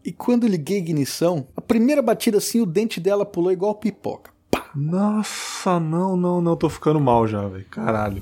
E 0.03 0.11
quando 0.11 0.45
eu 0.45 0.49
liguei 0.49 0.77
a 0.77 0.79
ignição, 0.79 1.47
a 1.55 1.61
primeira 1.61 2.01
batida 2.01 2.39
assim, 2.39 2.59
o 2.59 2.65
dente 2.65 2.99
dela 2.99 3.23
pulou 3.23 3.51
igual 3.51 3.75
pipoca. 3.75 4.31
Nossa, 4.75 5.79
não, 5.79 6.17
não, 6.17 6.41
não. 6.41 6.55
Tô 6.55 6.67
ficando 6.67 6.99
mal 6.99 7.27
já, 7.27 7.47
velho. 7.47 7.65
Caralho. 7.69 8.21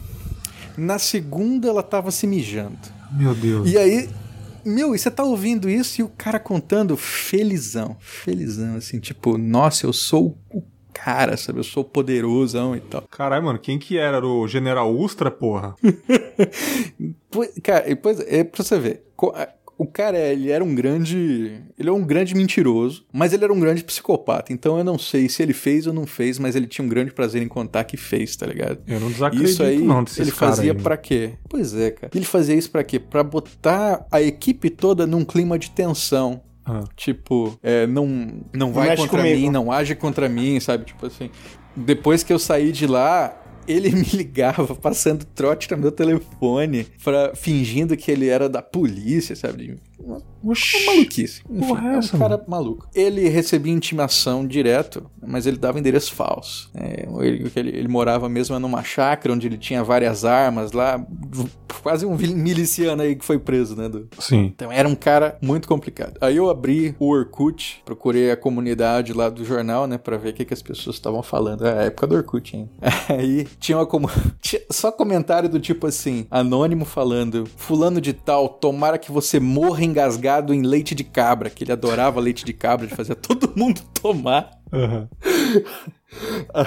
Na 0.77 0.99
segunda 0.99 1.69
ela 1.69 1.81
tava 1.81 2.11
se 2.11 2.27
mijando. 2.27 2.77
Meu 3.11 3.33
Deus. 3.33 3.69
E 3.69 3.77
aí 3.77 4.09
Meu, 4.65 4.95
e 4.95 4.99
você 4.99 5.09
tá 5.09 5.23
ouvindo 5.23 5.69
isso 5.69 6.01
e 6.01 6.03
o 6.03 6.09
cara 6.09 6.39
contando 6.39 6.95
felizão, 6.97 7.97
felizão, 7.99 8.75
assim, 8.75 8.99
tipo, 8.99 9.37
nossa, 9.37 9.85
eu 9.85 9.93
sou 9.93 10.37
o 10.49 10.63
cara, 10.93 11.37
sabe? 11.37 11.59
Eu 11.59 11.63
sou 11.63 11.83
poderosão 11.83 12.75
e 12.75 12.79
tal. 12.79 13.03
Caralho, 13.09 13.45
mano, 13.45 13.59
quem 13.59 13.79
que 13.79 13.97
era? 13.97 14.17
Era 14.17 14.27
o 14.27 14.47
General 14.47 14.93
Ustra, 14.93 15.31
porra? 15.31 15.75
cara, 17.63 17.85
depois, 17.87 18.19
é 18.19 18.43
pra 18.43 18.63
você 18.63 18.79
ver. 18.79 19.05
O 19.81 19.87
cara, 19.87 20.15
ele 20.19 20.51
era 20.51 20.63
um 20.63 20.75
grande. 20.75 21.59
Ele 21.75 21.89
é 21.89 21.91
um 21.91 22.03
grande 22.03 22.35
mentiroso, 22.35 23.03
mas 23.11 23.33
ele 23.33 23.43
era 23.43 23.51
um 23.51 23.59
grande 23.59 23.83
psicopata. 23.83 24.53
Então 24.53 24.77
eu 24.77 24.83
não 24.83 24.95
sei 24.95 25.27
se 25.27 25.41
ele 25.41 25.53
fez 25.53 25.87
ou 25.87 25.93
não 25.93 26.05
fez, 26.05 26.37
mas 26.37 26.55
ele 26.55 26.67
tinha 26.67 26.85
um 26.85 26.87
grande 26.87 27.11
prazer 27.11 27.41
em 27.41 27.47
contar 27.47 27.83
que 27.85 27.97
fez, 27.97 28.35
tá 28.35 28.45
ligado? 28.45 28.77
Eu 28.85 28.99
não 28.99 29.09
desacredito 29.09 29.49
isso 29.49 29.63
aí, 29.63 29.79
não 29.79 30.05
Ele 30.19 30.29
fazia 30.29 30.75
para 30.75 30.95
quê? 30.95 31.31
Pois 31.49 31.73
é, 31.73 31.89
cara. 31.89 32.11
Ele 32.13 32.25
fazia 32.25 32.53
isso 32.53 32.69
para 32.69 32.83
quê? 32.83 32.99
Pra 32.99 33.23
botar 33.23 34.05
a 34.11 34.21
equipe 34.21 34.69
toda 34.69 35.07
num 35.07 35.25
clima 35.25 35.57
de 35.57 35.71
tensão. 35.71 36.43
Ah. 36.63 36.83
Tipo, 36.95 37.57
é, 37.63 37.87
não, 37.87 38.43
não 38.53 38.71
vai 38.71 38.95
contra 38.95 39.17
comigo. 39.17 39.39
mim, 39.39 39.49
não 39.49 39.71
age 39.71 39.95
contra 39.95 40.29
mim, 40.29 40.59
sabe? 40.59 40.85
Tipo 40.85 41.07
assim. 41.07 41.31
Depois 41.75 42.21
que 42.21 42.31
eu 42.31 42.37
saí 42.37 42.71
de 42.71 42.85
lá, 42.85 43.35
ele 43.67 43.91
me 43.91 44.05
ligava 44.13 44.75
passando 44.75 45.25
trote 45.25 45.69
no 45.71 45.77
meu 45.77 45.91
telefone, 45.91 46.87
pra, 47.03 47.33
fingindo 47.35 47.95
que 47.95 48.11
ele 48.11 48.27
era 48.27 48.49
da 48.49 48.61
polícia, 48.61 49.35
sabe? 49.35 49.77
Uma, 50.03 50.21
uma 50.43 50.53
maluquice. 50.85 51.41
Enfim, 51.49 51.67
Porra, 51.67 51.87
é 51.87 51.95
um 51.95 51.99
essa, 51.99 52.17
cara 52.17 52.37
mano? 52.37 52.43
maluco. 52.47 52.87
Ele 52.93 53.27
recebia 53.29 53.73
intimação 53.73 54.45
direto, 54.45 55.09
mas 55.25 55.45
ele 55.45 55.57
dava 55.57 55.79
endereço 55.79 56.13
falso. 56.13 56.69
É, 56.73 57.07
ele, 57.19 57.51
ele, 57.55 57.69
ele, 57.69 57.87
morava 57.87 58.27
mesmo 58.27 58.57
numa 58.59 58.83
chácara 58.83 59.33
onde 59.33 59.47
ele 59.47 59.57
tinha 59.57 59.83
várias 59.83 60.25
armas 60.25 60.71
lá, 60.71 61.03
quase 61.81 62.05
um 62.05 62.15
miliciano 62.15 63.01
aí 63.01 63.15
que 63.15 63.25
foi 63.25 63.39
preso, 63.39 63.75
né? 63.75 63.89
Do... 63.89 64.07
Sim. 64.19 64.51
Então 64.55 64.71
era 64.71 64.87
um 64.87 64.95
cara 64.95 65.37
muito 65.41 65.67
complicado. 65.67 66.17
Aí 66.21 66.37
eu 66.37 66.49
abri 66.49 66.95
o 66.99 67.09
Orkut, 67.09 67.81
procurei 67.85 68.31
a 68.31 68.37
comunidade 68.37 69.13
lá 69.13 69.29
do 69.29 69.43
jornal, 69.43 69.87
né, 69.87 69.97
pra 69.97 70.17
ver 70.17 70.29
o 70.29 70.33
que, 70.33 70.45
que 70.45 70.53
as 70.53 70.61
pessoas 70.61 70.95
estavam 70.95 71.23
falando. 71.23 71.65
É 71.65 71.79
a 71.79 71.83
época 71.83 72.07
do 72.07 72.15
Orkut, 72.15 72.55
hein? 72.55 72.69
Aí 73.09 73.47
tinha 73.59 73.77
uma 73.77 73.85
como 73.85 74.09
tinha 74.41 74.61
só 74.69 74.91
comentário 74.91 75.49
do 75.49 75.59
tipo 75.59 75.87
assim, 75.87 76.25
anônimo 76.29 76.85
falando: 76.85 77.45
"Fulano 77.57 77.99
de 77.99 78.13
tal, 78.13 78.47
tomara 78.49 78.97
que 78.97 79.11
você 79.11 79.39
morra 79.39 79.83
engasgado 79.91 80.53
em 80.53 80.63
leite 80.63 80.95
de 80.95 81.03
cabra", 81.03 81.49
que 81.49 81.63
ele 81.63 81.71
adorava 81.71 82.19
leite 82.19 82.43
de 82.43 82.53
cabra, 82.53 82.85
ele 82.85 82.95
fazia 82.95 83.13
todo 83.15 83.53
mundo 83.55 83.81
tomar. 83.93 84.51
Uhum. 84.71 85.07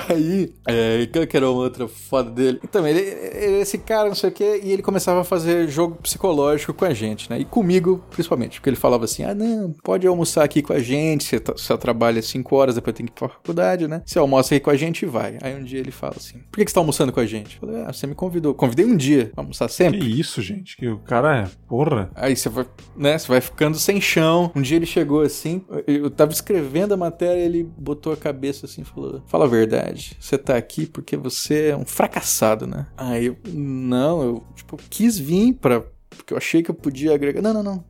Aí, 0.09 0.53
é, 0.67 1.07
que 1.07 1.37
era 1.37 1.49
uma 1.49 1.63
outra 1.63 1.87
foda 1.87 2.31
dele. 2.31 2.61
Então, 2.63 2.87
ele, 2.87 3.01
ele 3.01 3.61
esse 3.61 3.79
cara, 3.79 4.09
não 4.09 4.15
sei 4.15 4.31
o 4.31 4.33
que, 4.33 4.45
e 4.63 4.73
ele 4.73 4.83
começava 4.83 5.21
a 5.21 5.25
fazer 5.25 5.69
jogo 5.69 5.97
psicológico 5.97 6.73
com 6.73 6.85
a 6.85 6.95
gente, 6.95 7.29
né? 7.31 7.39
E 7.39 7.45
comigo, 7.45 8.03
principalmente, 8.11 8.59
porque 8.59 8.71
ele 8.71 8.77
falava 8.77 9.05
assim: 9.05 9.25
ah, 9.25 9.35
não, 9.35 9.73
pode 9.83 10.07
almoçar 10.07 10.45
aqui 10.45 10.63
com 10.63 10.73
a 10.73 10.81
gente, 10.81 11.25
você, 11.25 11.39
você 11.39 11.77
trabalha 11.77 12.23
5 12.23 12.57
horas, 12.57 12.75
depois 12.75 12.97
tem 12.97 13.07
que 13.07 13.13
ir 13.13 13.15
pra 13.15 13.29
faculdade, 13.29 13.89
né? 13.89 14.03
Você 14.05 14.19
almoça 14.19 14.55
aqui 14.55 14.65
com 14.65 14.71
a 14.71 14.77
gente 14.77 15.03
e 15.03 15.07
vai. 15.07 15.39
Aí 15.43 15.55
um 15.55 15.63
dia 15.63 15.81
ele 15.81 15.91
fala 15.91 16.15
assim: 16.17 16.39
por 16.51 16.59
que, 16.59 16.65
que 16.65 16.71
você 16.71 16.75
tá 16.75 16.81
almoçando 16.81 17.13
com 17.13 17.21
a 17.21 17.27
gente? 17.27 17.59
Eu 17.61 17.69
falei: 17.69 17.83
ah, 17.83 17.93
você 17.93 18.07
me 18.07 18.15
convidou. 18.15 18.55
Convidei 18.55 18.87
um 18.87 18.97
dia 18.97 19.31
pra 19.35 19.43
almoçar 19.43 19.69
sempre. 19.69 20.01
Que 20.01 20.21
isso, 20.21 20.41
gente? 20.43 20.77
Que 20.77 20.89
o 20.89 20.99
cara 20.99 21.43
é, 21.43 21.49
porra. 21.69 22.11
Aí 22.15 22.37
você 22.37 22.49
vai, 22.49 22.67
né? 22.97 23.19
Você 23.19 23.29
vai 23.29 23.41
ficando 23.41 23.79
sem 23.79 24.01
chão. 24.01 24.51
Um 24.55 24.63
dia 24.63 24.77
ele 24.77 24.87
chegou 24.87 25.23
assim, 25.23 25.65
eu 25.87 26.11
tava 26.11 26.33
escrevendo 26.33 26.95
a 26.95 26.97
matéria, 26.97 27.41
ele 27.41 27.65
botou 27.77 28.13
a 28.13 28.17
cabeça 28.17 28.67
assim 28.67 28.83
e 28.83 28.85
falou: 28.85 29.23
fala 29.35 29.47
a 29.47 29.49
verdade, 29.49 30.17
você 30.21 30.39
tá 30.39 30.57
aqui 30.57 30.87
porque 30.87 31.17
você 31.17 31.71
é 31.71 31.77
um 31.77 31.85
fracassado, 31.85 32.69
né? 32.69 32.87
Aí 32.97 33.27
eu, 33.27 33.37
não, 33.53 34.23
eu, 34.23 34.45
tipo, 34.55 34.77
quis 34.89 35.19
vir 35.19 35.55
pra. 35.55 35.83
Porque 36.09 36.33
eu 36.33 36.39
achei 36.39 36.63
que 36.63 36.71
eu 36.71 36.75
podia 36.75 37.13
agregar. 37.13 37.43
Não, 37.43 37.53
não, 37.53 37.63
não. 37.65 37.85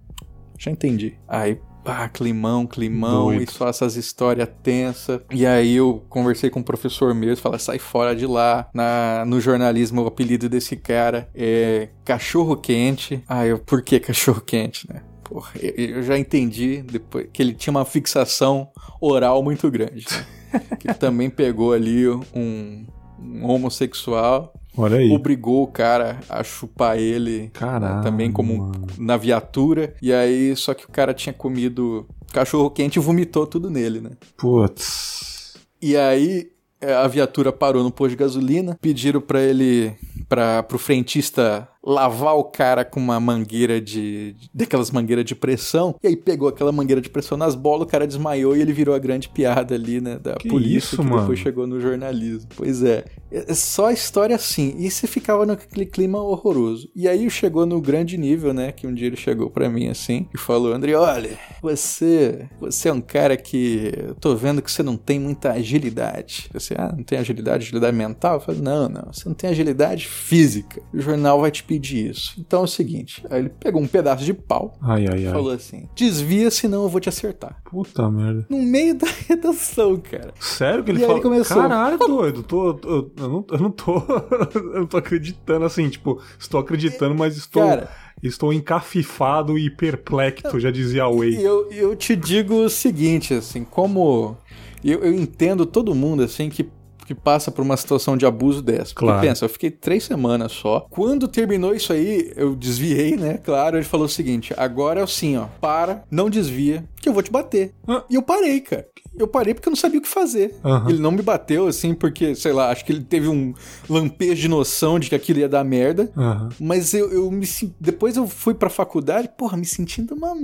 Já 0.58 0.70
entendi. 0.70 1.18
Aí, 1.28 1.60
pá, 1.84 2.08
climão, 2.08 2.66
climão, 2.66 3.26
Doido. 3.26 3.42
e 3.42 3.52
só 3.52 3.68
essas 3.68 3.94
histórias 3.94 4.48
tensas. 4.62 5.20
E 5.30 5.44
aí 5.44 5.76
eu 5.76 6.02
conversei 6.08 6.48
com 6.48 6.60
o 6.60 6.62
um 6.62 6.64
professor 6.64 7.14
mesmo, 7.14 7.36
falei, 7.36 7.58
sai 7.58 7.78
fora 7.78 8.16
de 8.16 8.26
lá. 8.26 8.66
Na, 8.72 9.26
no 9.26 9.38
jornalismo, 9.38 10.02
o 10.02 10.06
apelido 10.06 10.48
desse 10.48 10.76
cara 10.76 11.28
é 11.34 11.90
cachorro 12.06 12.56
quente. 12.56 13.22
Aí 13.28 13.50
eu, 13.50 13.58
por 13.58 13.82
que 13.82 14.00
cachorro 14.00 14.40
quente, 14.40 14.90
né? 14.90 15.02
Porra, 15.22 15.52
eu 15.60 16.02
já 16.02 16.16
entendi 16.16 16.82
depois 16.82 17.28
que 17.30 17.42
ele 17.42 17.52
tinha 17.52 17.70
uma 17.70 17.84
fixação 17.84 18.70
oral 18.98 19.42
muito 19.42 19.70
grande. 19.70 20.06
Que 20.78 20.92
também 20.94 21.30
pegou 21.30 21.72
ali 21.72 22.08
um, 22.08 22.84
um 23.18 23.46
homossexual 23.46 24.52
Olha 24.76 24.98
aí. 24.98 25.10
Obrigou 25.12 25.62
o 25.62 25.68
cara 25.68 26.18
a 26.28 26.42
chupar 26.42 26.98
ele 26.98 27.50
Caramba, 27.52 28.02
também 28.02 28.30
como 28.30 28.72
na 28.98 29.16
viatura. 29.16 29.94
E 30.02 30.12
aí, 30.12 30.54
só 30.56 30.74
que 30.74 30.84
o 30.84 30.88
cara 30.88 31.14
tinha 31.14 31.32
comido 31.32 32.06
cachorro 32.32 32.70
quente 32.70 32.98
e 32.98 33.02
vomitou 33.02 33.46
tudo 33.46 33.70
nele, 33.70 34.00
né? 34.00 34.10
Putz. 34.36 35.54
E 35.80 35.96
aí 35.96 36.50
é, 36.80 36.92
a 36.92 37.06
viatura 37.06 37.52
parou 37.52 37.84
no 37.84 37.90
posto 37.90 38.10
de 38.10 38.16
gasolina, 38.16 38.76
pediram 38.80 39.20
para 39.20 39.40
ele, 39.40 39.94
para 40.28 40.62
pro 40.64 40.78
frentista 40.78 41.68
lavar 41.84 42.36
o 42.36 42.44
cara 42.44 42.84
com 42.84 42.98
uma 42.98 43.20
mangueira 43.20 43.80
de. 43.80 44.34
daquelas 44.52 44.90
mangueiras 44.90 45.24
de 45.24 45.34
pressão. 45.34 45.94
E 46.02 46.08
aí 46.08 46.16
pegou 46.16 46.48
aquela 46.48 46.72
mangueira 46.72 47.00
de 47.00 47.10
pressão 47.10 47.36
nas 47.36 47.54
bolas, 47.54 47.86
o 47.86 47.90
cara 47.90 48.06
desmaiou 48.06 48.56
e 48.56 48.60
ele 48.60 48.72
virou 48.72 48.94
a 48.94 48.98
grande 48.98 49.28
piada 49.28 49.74
ali, 49.74 50.00
né? 50.00 50.18
Da 50.18 50.34
que 50.34 50.48
polícia 50.48 50.78
isso, 50.78 50.96
que 50.96 51.02
mano? 51.02 51.20
depois 51.20 51.38
chegou 51.38 51.66
no 51.66 51.80
jornalismo. 51.80 52.48
Pois 52.56 52.82
é. 52.82 53.04
É 53.30 53.52
só 53.52 53.90
história 53.90 54.36
assim. 54.36 54.74
E 54.78 54.88
você 54.88 55.06
ficava 55.08 55.44
naquele 55.44 55.86
clima 55.86 56.22
horroroso. 56.22 56.88
E 56.94 57.08
aí 57.08 57.28
chegou 57.28 57.66
no 57.66 57.80
grande 57.80 58.16
nível, 58.16 58.54
né? 58.54 58.70
Que 58.70 58.86
um 58.86 58.94
dia 58.94 59.08
ele 59.08 59.16
chegou 59.16 59.50
para 59.50 59.68
mim 59.68 59.88
assim 59.88 60.28
e 60.32 60.38
falou: 60.38 60.72
André, 60.72 60.94
olha, 60.94 61.38
você. 61.60 62.48
Você 62.60 62.88
é 62.88 62.92
um 62.92 63.00
cara 63.00 63.36
que. 63.36 63.92
Eu 63.96 64.14
tô 64.14 64.36
vendo 64.36 64.62
que 64.62 64.70
você 64.70 64.82
não 64.82 64.96
tem 64.96 65.18
muita 65.18 65.52
agilidade. 65.52 66.48
Você, 66.52 66.74
ah, 66.78 66.94
não 66.96 67.02
tem 67.02 67.18
agilidade, 67.18 67.64
agilidade 67.64 67.96
mental? 67.96 68.34
Eu 68.34 68.40
falei, 68.40 68.60
não, 68.60 68.88
não. 68.88 69.12
Você 69.12 69.28
não 69.28 69.34
tem 69.34 69.50
agilidade 69.50 70.06
física. 70.06 70.80
O 70.92 71.00
jornal 71.00 71.40
vai 71.40 71.50
te 71.50 71.64
pedir 71.64 71.73
pedir 71.74 72.10
isso. 72.10 72.34
Então 72.38 72.60
é 72.60 72.64
o 72.64 72.68
seguinte: 72.68 73.24
aí 73.28 73.40
ele 73.40 73.48
pegou 73.48 73.82
um 73.82 73.86
pedaço 73.86 74.24
de 74.24 74.32
pau 74.32 74.78
ai, 74.80 75.06
ai, 75.06 75.26
e 75.26 75.30
falou 75.30 75.52
assim: 75.52 75.88
desvia, 75.94 76.50
senão 76.50 76.84
eu 76.84 76.88
vou 76.88 77.00
te 77.00 77.08
acertar. 77.08 77.60
Puta 77.64 78.10
merda. 78.10 78.46
No 78.48 78.58
meio 78.62 78.94
da 78.94 79.06
redação, 79.28 79.96
cara. 79.96 80.32
Sério 80.40 80.84
que 80.84 80.90
ele 80.90 81.00
falou? 81.00 81.20
Começou... 81.20 81.56
Caralho, 81.56 81.98
doido. 81.98 82.42
Tô, 82.42 82.70
eu, 82.70 83.12
eu, 83.16 83.28
não, 83.28 83.46
eu 83.50 83.58
não 83.58 83.70
tô. 83.70 83.96
eu 84.54 84.80
não 84.80 84.86
tô 84.86 84.96
acreditando 84.96 85.64
assim, 85.64 85.88
tipo, 85.88 86.20
estou 86.38 86.60
acreditando, 86.60 87.14
mas 87.14 87.36
estou. 87.36 87.66
Cara, 87.66 87.90
Estou 88.22 88.54
encafifado 88.54 89.58
e 89.58 89.68
perplexo, 89.68 90.58
já 90.58 90.70
dizia 90.70 91.02
a 91.02 91.10
Way. 91.10 91.44
Eu, 91.44 91.70
eu 91.70 91.96
te 91.96 92.16
digo 92.16 92.54
o 92.54 92.70
seguinte, 92.70 93.34
assim, 93.34 93.64
como 93.64 94.38
eu, 94.82 95.00
eu 95.00 95.12
entendo 95.12 95.66
todo 95.66 95.94
mundo, 95.94 96.22
assim, 96.22 96.48
que 96.48 96.70
que 97.04 97.14
passa 97.14 97.50
por 97.50 97.62
uma 97.62 97.76
situação 97.76 98.16
de 98.16 98.26
abuso 98.26 98.62
dessa. 98.62 98.92
Porque 98.94 99.06
claro. 99.06 99.20
pensa, 99.20 99.44
eu 99.44 99.48
fiquei 99.48 99.70
três 99.70 100.04
semanas 100.04 100.52
só. 100.52 100.86
Quando 100.90 101.28
terminou 101.28 101.74
isso 101.74 101.92
aí, 101.92 102.32
eu 102.36 102.54
desviei, 102.54 103.16
né? 103.16 103.38
Claro, 103.38 103.76
ele 103.76 103.84
falou 103.84 104.06
o 104.06 104.08
seguinte: 104.08 104.54
agora 104.56 105.00
é 105.00 105.02
assim, 105.02 105.36
ó, 105.36 105.46
para, 105.60 106.04
não 106.10 106.30
desvia, 106.30 106.84
que 107.00 107.08
eu 107.08 107.12
vou 107.12 107.22
te 107.22 107.30
bater. 107.30 107.72
Ah. 107.86 108.04
E 108.08 108.14
eu 108.14 108.22
parei, 108.22 108.60
cara. 108.60 108.86
Eu 109.16 109.28
parei 109.28 109.54
porque 109.54 109.68
eu 109.68 109.70
não 109.70 109.76
sabia 109.76 110.00
o 110.00 110.02
que 110.02 110.08
fazer. 110.08 110.56
Uhum. 110.64 110.88
Ele 110.88 110.98
não 110.98 111.12
me 111.12 111.22
bateu, 111.22 111.68
assim, 111.68 111.94
porque, 111.94 112.34
sei 112.34 112.52
lá, 112.52 112.70
acho 112.70 112.84
que 112.84 112.90
ele 112.90 113.04
teve 113.04 113.28
um 113.28 113.54
lampejo 113.88 114.42
de 114.42 114.48
noção 114.48 114.98
de 114.98 115.08
que 115.08 115.14
aquilo 115.14 115.38
ia 115.38 115.48
dar 115.48 115.62
merda. 115.62 116.10
Uhum. 116.16 116.48
Mas 116.58 116.92
eu, 116.94 117.12
eu 117.12 117.30
me 117.30 117.46
Depois 117.80 118.16
eu 118.16 118.26
fui 118.26 118.54
pra 118.54 118.68
faculdade, 118.68 119.30
porra, 119.36 119.56
me 119.56 119.64
sentindo 119.64 120.14
uma 120.14 120.34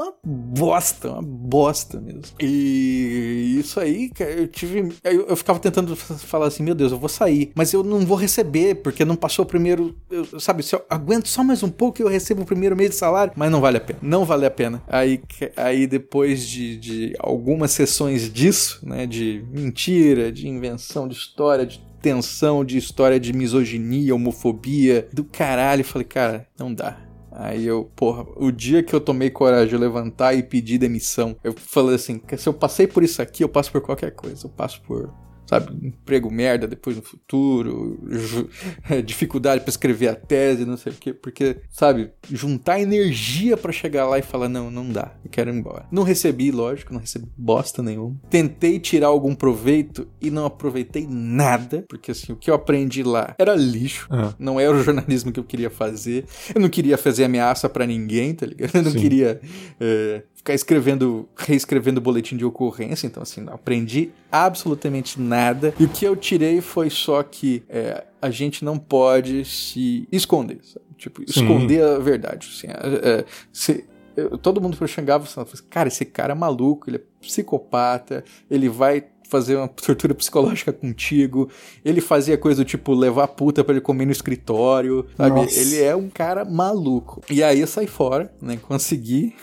uma 0.00 0.14
bosta, 0.24 1.10
uma 1.10 1.22
bosta 1.22 2.00
mesmo. 2.00 2.22
E 2.40 3.39
isso 3.60 3.80
aí, 3.80 4.10
eu 4.18 4.48
tive. 4.48 4.92
Eu, 5.04 5.26
eu, 5.28 5.36
ficava 5.36 5.58
tentando 5.58 5.94
falar 5.96 6.46
assim, 6.46 6.62
meu 6.62 6.74
Deus, 6.74 6.92
eu 6.92 6.98
vou 6.98 7.08
sair, 7.08 7.52
mas 7.54 7.72
eu 7.72 7.82
não 7.82 8.00
vou 8.00 8.16
receber, 8.16 8.76
porque 8.76 9.04
não 9.04 9.16
passou 9.16 9.44
o 9.44 9.48
primeiro. 9.48 9.96
Eu, 10.10 10.40
sabe, 10.40 10.62
se 10.62 10.74
eu 10.74 10.84
aguento 10.88 11.28
só 11.28 11.42
mais 11.42 11.62
um 11.62 11.70
pouco 11.70 12.00
eu 12.00 12.08
recebo 12.08 12.42
o 12.42 12.46
primeiro 12.46 12.76
mês 12.76 12.90
de 12.90 12.96
salário, 12.96 13.32
mas 13.36 13.50
não 13.50 13.60
vale 13.60 13.76
a 13.76 13.80
pena. 13.80 13.98
Não 14.02 14.24
vale 14.24 14.46
a 14.46 14.50
pena. 14.50 14.82
Aí, 14.88 15.20
aí 15.56 15.86
depois 15.86 16.46
de, 16.46 16.76
de 16.76 17.16
algumas 17.18 17.70
sessões 17.72 18.32
disso, 18.32 18.80
né, 18.82 19.06
de 19.06 19.44
mentira, 19.50 20.30
de 20.32 20.48
invenção 20.48 21.08
de 21.08 21.14
história, 21.14 21.66
de 21.66 21.80
tensão, 22.00 22.64
de 22.64 22.78
história 22.78 23.20
de 23.20 23.32
misoginia, 23.32 24.14
homofobia, 24.14 25.08
do 25.12 25.24
caralho, 25.24 25.80
eu 25.80 25.84
falei, 25.84 26.06
cara, 26.06 26.46
não 26.58 26.72
dá 26.72 27.09
Aí 27.32 27.64
eu, 27.64 27.90
porra, 27.94 28.26
o 28.36 28.50
dia 28.50 28.82
que 28.82 28.94
eu 28.94 29.00
tomei 29.00 29.30
coragem 29.30 29.68
de 29.68 29.76
levantar 29.76 30.34
e 30.34 30.42
pedir 30.42 30.78
demissão, 30.78 31.36
eu 31.44 31.52
falei 31.52 31.94
assim: 31.94 32.20
se 32.36 32.48
eu 32.48 32.54
passei 32.54 32.86
por 32.86 33.02
isso 33.02 33.22
aqui, 33.22 33.44
eu 33.44 33.48
passo 33.48 33.70
por 33.70 33.80
qualquer 33.80 34.10
coisa. 34.12 34.46
Eu 34.46 34.50
passo 34.50 34.82
por 34.82 35.12
sabe, 35.50 35.84
emprego 35.88 36.30
merda 36.30 36.68
depois 36.68 36.94
no 36.96 37.02
futuro, 37.02 37.98
dificuldade 39.04 39.62
para 39.62 39.70
escrever 39.70 40.08
a 40.08 40.14
tese, 40.14 40.64
não 40.64 40.76
sei 40.76 40.92
o 40.92 40.96
quê, 40.96 41.12
porque, 41.12 41.56
sabe, 41.68 42.12
juntar 42.30 42.80
energia 42.80 43.56
para 43.56 43.72
chegar 43.72 44.06
lá 44.06 44.16
e 44.18 44.22
falar 44.22 44.48
não, 44.48 44.70
não 44.70 44.88
dá, 44.88 45.12
eu 45.24 45.30
quero 45.30 45.50
ir 45.50 45.56
embora. 45.56 45.86
Não 45.90 46.04
recebi, 46.04 46.52
lógico, 46.52 46.92
não 46.92 47.00
recebi 47.00 47.26
bosta 47.36 47.82
nenhuma. 47.82 48.16
Tentei 48.30 48.78
tirar 48.78 49.08
algum 49.08 49.34
proveito 49.34 50.06
e 50.20 50.30
não 50.30 50.46
aproveitei 50.46 51.04
nada, 51.10 51.84
porque 51.88 52.12
assim, 52.12 52.32
o 52.32 52.36
que 52.36 52.48
eu 52.48 52.54
aprendi 52.54 53.02
lá 53.02 53.34
era 53.36 53.54
lixo, 53.56 54.06
Ah. 54.10 54.32
não 54.38 54.60
era 54.60 54.72
o 54.72 54.82
jornalismo 54.82 55.32
que 55.32 55.40
eu 55.40 55.44
queria 55.44 55.68
fazer. 55.70 56.26
Eu 56.54 56.60
não 56.60 56.68
queria 56.68 56.96
fazer 56.96 57.24
ameaça 57.24 57.68
para 57.68 57.84
ninguém, 57.86 58.34
tá 58.34 58.46
ligado? 58.46 58.74
Eu 58.76 58.82
não 58.82 58.92
Sim. 58.92 59.00
queria 59.00 59.40
é, 59.80 60.22
ficar 60.40 60.54
escrevendo, 60.54 61.28
reescrevendo 61.36 62.00
boletim 62.00 62.34
de 62.34 62.46
ocorrência, 62.46 63.06
então 63.06 63.22
assim, 63.22 63.42
não 63.42 63.52
aprendi 63.52 64.10
absolutamente 64.32 65.20
nada. 65.20 65.74
E 65.78 65.84
o 65.84 65.88
que 65.88 66.02
eu 66.04 66.16
tirei 66.16 66.62
foi 66.62 66.88
só 66.88 67.22
que 67.22 67.62
é, 67.68 68.04
a 68.22 68.30
gente 68.30 68.64
não 68.64 68.78
pode 68.78 69.44
se 69.44 70.08
esconder, 70.10 70.58
sabe? 70.62 70.86
Tipo, 70.96 71.20
Sim. 71.20 71.42
esconder 71.42 71.82
a 71.84 71.98
verdade. 71.98 72.48
Assim, 72.50 72.68
é, 72.68 73.10
é, 73.20 73.24
se- 73.52 73.84
eu- 74.16 74.38
todo 74.38 74.60
mundo 74.62 74.76
xingava, 74.88 75.26
falava, 75.26 75.52
cara, 75.68 75.88
esse 75.88 76.04
cara 76.06 76.32
é 76.32 76.34
maluco, 76.34 76.88
ele 76.88 76.96
é 76.96 77.02
psicopata, 77.20 78.24
ele 78.50 78.68
vai 78.70 79.04
fazer 79.28 79.56
uma 79.56 79.68
tortura 79.68 80.14
psicológica 80.14 80.72
contigo. 80.72 81.48
Ele 81.84 82.00
fazia 82.00 82.36
coisa 82.38 82.64
do 82.64 82.66
tipo 82.66 82.92
levar 82.94 83.28
puta 83.28 83.62
pra 83.62 83.72
ele 83.74 83.80
comer 83.80 84.06
no 84.06 84.12
escritório, 84.12 85.06
sabe? 85.16 85.30
Nossa. 85.42 85.60
Ele 85.60 85.80
é 85.82 85.94
um 85.94 86.08
cara 86.08 86.44
maluco. 86.46 87.20
E 87.30 87.42
aí 87.42 87.60
eu 87.60 87.66
saí 87.66 87.86
fora, 87.86 88.32
né? 88.42 88.58
Consegui. 88.60 89.34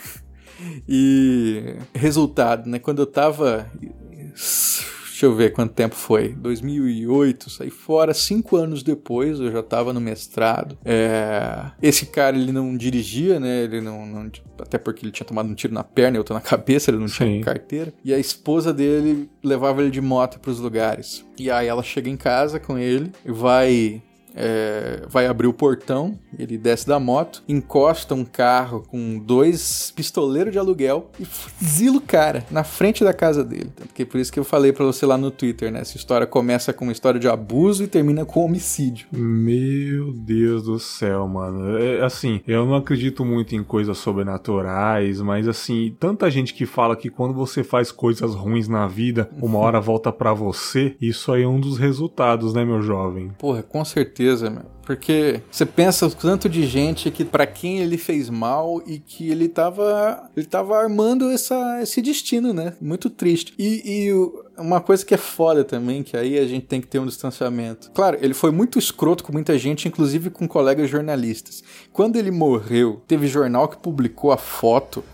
E 0.88 1.76
resultado, 1.94 2.68
né? 2.68 2.78
Quando 2.78 3.00
eu 3.02 3.06
tava. 3.06 3.70
Deixa 4.34 5.26
eu 5.26 5.34
ver 5.34 5.50
quanto 5.52 5.72
tempo 5.74 5.96
foi. 5.96 6.28
2008, 6.28 7.50
saí 7.50 7.70
fora. 7.70 8.14
Cinco 8.14 8.54
anos 8.56 8.84
depois, 8.84 9.40
eu 9.40 9.50
já 9.50 9.64
tava 9.64 9.92
no 9.92 10.00
mestrado. 10.00 10.78
É, 10.84 11.72
Esse 11.82 12.06
cara, 12.06 12.36
ele 12.36 12.52
não 12.52 12.76
dirigia, 12.76 13.40
né? 13.40 13.64
Ele 13.64 13.80
não, 13.80 14.06
não- 14.06 14.30
Até 14.60 14.78
porque 14.78 15.04
ele 15.04 15.10
tinha 15.10 15.26
tomado 15.26 15.48
um 15.48 15.54
tiro 15.54 15.74
na 15.74 15.82
perna 15.82 16.16
e 16.16 16.18
outro 16.18 16.34
na 16.34 16.40
cabeça, 16.40 16.90
ele 16.92 16.98
não 16.98 17.08
Sim. 17.08 17.16
tinha 17.16 17.44
carteira. 17.44 17.92
E 18.04 18.14
a 18.14 18.18
esposa 18.18 18.72
dele 18.72 19.28
levava 19.42 19.82
ele 19.82 19.90
de 19.90 20.00
moto 20.00 20.38
pros 20.38 20.60
lugares. 20.60 21.24
E 21.36 21.50
aí 21.50 21.66
ela 21.66 21.82
chega 21.82 22.08
em 22.08 22.16
casa 22.16 22.60
com 22.60 22.78
ele 22.78 23.10
e 23.24 23.32
vai 23.32 24.00
é, 24.38 25.02
vai 25.08 25.26
abrir 25.26 25.48
o 25.48 25.52
portão, 25.52 26.16
ele 26.38 26.56
desce 26.56 26.86
da 26.86 27.00
moto, 27.00 27.42
encosta 27.48 28.14
um 28.14 28.24
carro 28.24 28.84
com 28.88 29.18
dois 29.18 29.92
pistoleiros 29.94 30.52
de 30.52 30.58
aluguel 30.58 31.10
e 31.18 31.24
fuzila 31.24 31.96
o 31.96 32.00
cara 32.00 32.44
na 32.50 32.62
frente 32.62 33.02
da 33.02 33.12
casa 33.12 33.42
dele. 33.42 33.72
Tanto 33.74 33.92
que 33.92 34.02
é 34.02 34.06
por 34.06 34.20
isso 34.20 34.32
que 34.32 34.38
eu 34.38 34.44
falei 34.44 34.72
pra 34.72 34.84
você 34.84 35.04
lá 35.04 35.18
no 35.18 35.30
Twitter, 35.30 35.72
né? 35.72 35.80
Essa 35.80 35.96
história 35.96 36.26
começa 36.26 36.72
com 36.72 36.84
uma 36.84 36.92
história 36.92 37.18
de 37.18 37.28
abuso 37.28 37.82
e 37.82 37.88
termina 37.88 38.24
com 38.24 38.44
homicídio. 38.44 39.08
Meu 39.10 40.12
Deus 40.12 40.62
do 40.62 40.78
céu, 40.78 41.26
mano. 41.26 41.76
É, 41.76 42.04
assim, 42.04 42.40
eu 42.46 42.64
não 42.64 42.76
acredito 42.76 43.24
muito 43.24 43.56
em 43.56 43.64
coisas 43.64 43.98
sobrenaturais, 43.98 45.20
mas 45.20 45.48
assim, 45.48 45.96
tanta 45.98 46.30
gente 46.30 46.54
que 46.54 46.64
fala 46.64 46.94
que 46.94 47.10
quando 47.10 47.34
você 47.34 47.64
faz 47.64 47.90
coisas 47.90 48.34
ruins 48.34 48.68
na 48.68 48.86
vida, 48.86 49.28
uma 49.42 49.58
hora 49.58 49.80
volta 49.80 50.12
pra 50.12 50.32
você, 50.32 50.94
isso 51.00 51.32
aí 51.32 51.42
é 51.42 51.48
um 51.48 51.58
dos 51.58 51.76
resultados, 51.76 52.54
né, 52.54 52.64
meu 52.64 52.80
jovem? 52.80 53.32
Porra, 53.38 53.62
com 53.62 53.84
certeza, 53.84 54.27
meu. 54.50 54.64
Porque 54.82 55.42
você 55.50 55.66
pensa 55.66 56.06
o 56.06 56.10
tanto 56.10 56.48
de 56.48 56.66
gente 56.66 57.10
que 57.10 57.24
para 57.24 57.46
quem 57.46 57.80
ele 57.80 57.98
fez 57.98 58.30
mal 58.30 58.82
e 58.86 58.98
que 58.98 59.30
ele 59.30 59.48
tava, 59.48 60.30
ele 60.36 60.46
tava 60.46 60.78
armando 60.78 61.30
essa, 61.30 61.80
esse 61.82 62.00
destino, 62.00 62.52
né? 62.52 62.72
Muito 62.80 63.10
triste. 63.10 63.52
E, 63.58 63.82
e 63.84 64.12
uma 64.56 64.80
coisa 64.80 65.04
que 65.04 65.14
é 65.14 65.18
foda 65.18 65.62
também, 65.62 66.02
que 66.02 66.16
aí 66.16 66.38
a 66.38 66.46
gente 66.46 66.66
tem 66.66 66.80
que 66.80 66.86
ter 66.86 66.98
um 66.98 67.06
distanciamento. 67.06 67.90
Claro, 67.92 68.18
ele 68.20 68.34
foi 68.34 68.50
muito 68.50 68.78
escroto 68.78 69.22
com 69.22 69.32
muita 69.32 69.58
gente, 69.58 69.86
inclusive 69.86 70.30
com 70.30 70.48
colegas 70.48 70.88
jornalistas. 70.88 71.62
Quando 71.92 72.16
ele 72.16 72.30
morreu, 72.30 73.02
teve 73.06 73.26
jornal 73.26 73.68
que 73.68 73.76
publicou 73.76 74.32
a 74.32 74.38
foto 74.38 75.04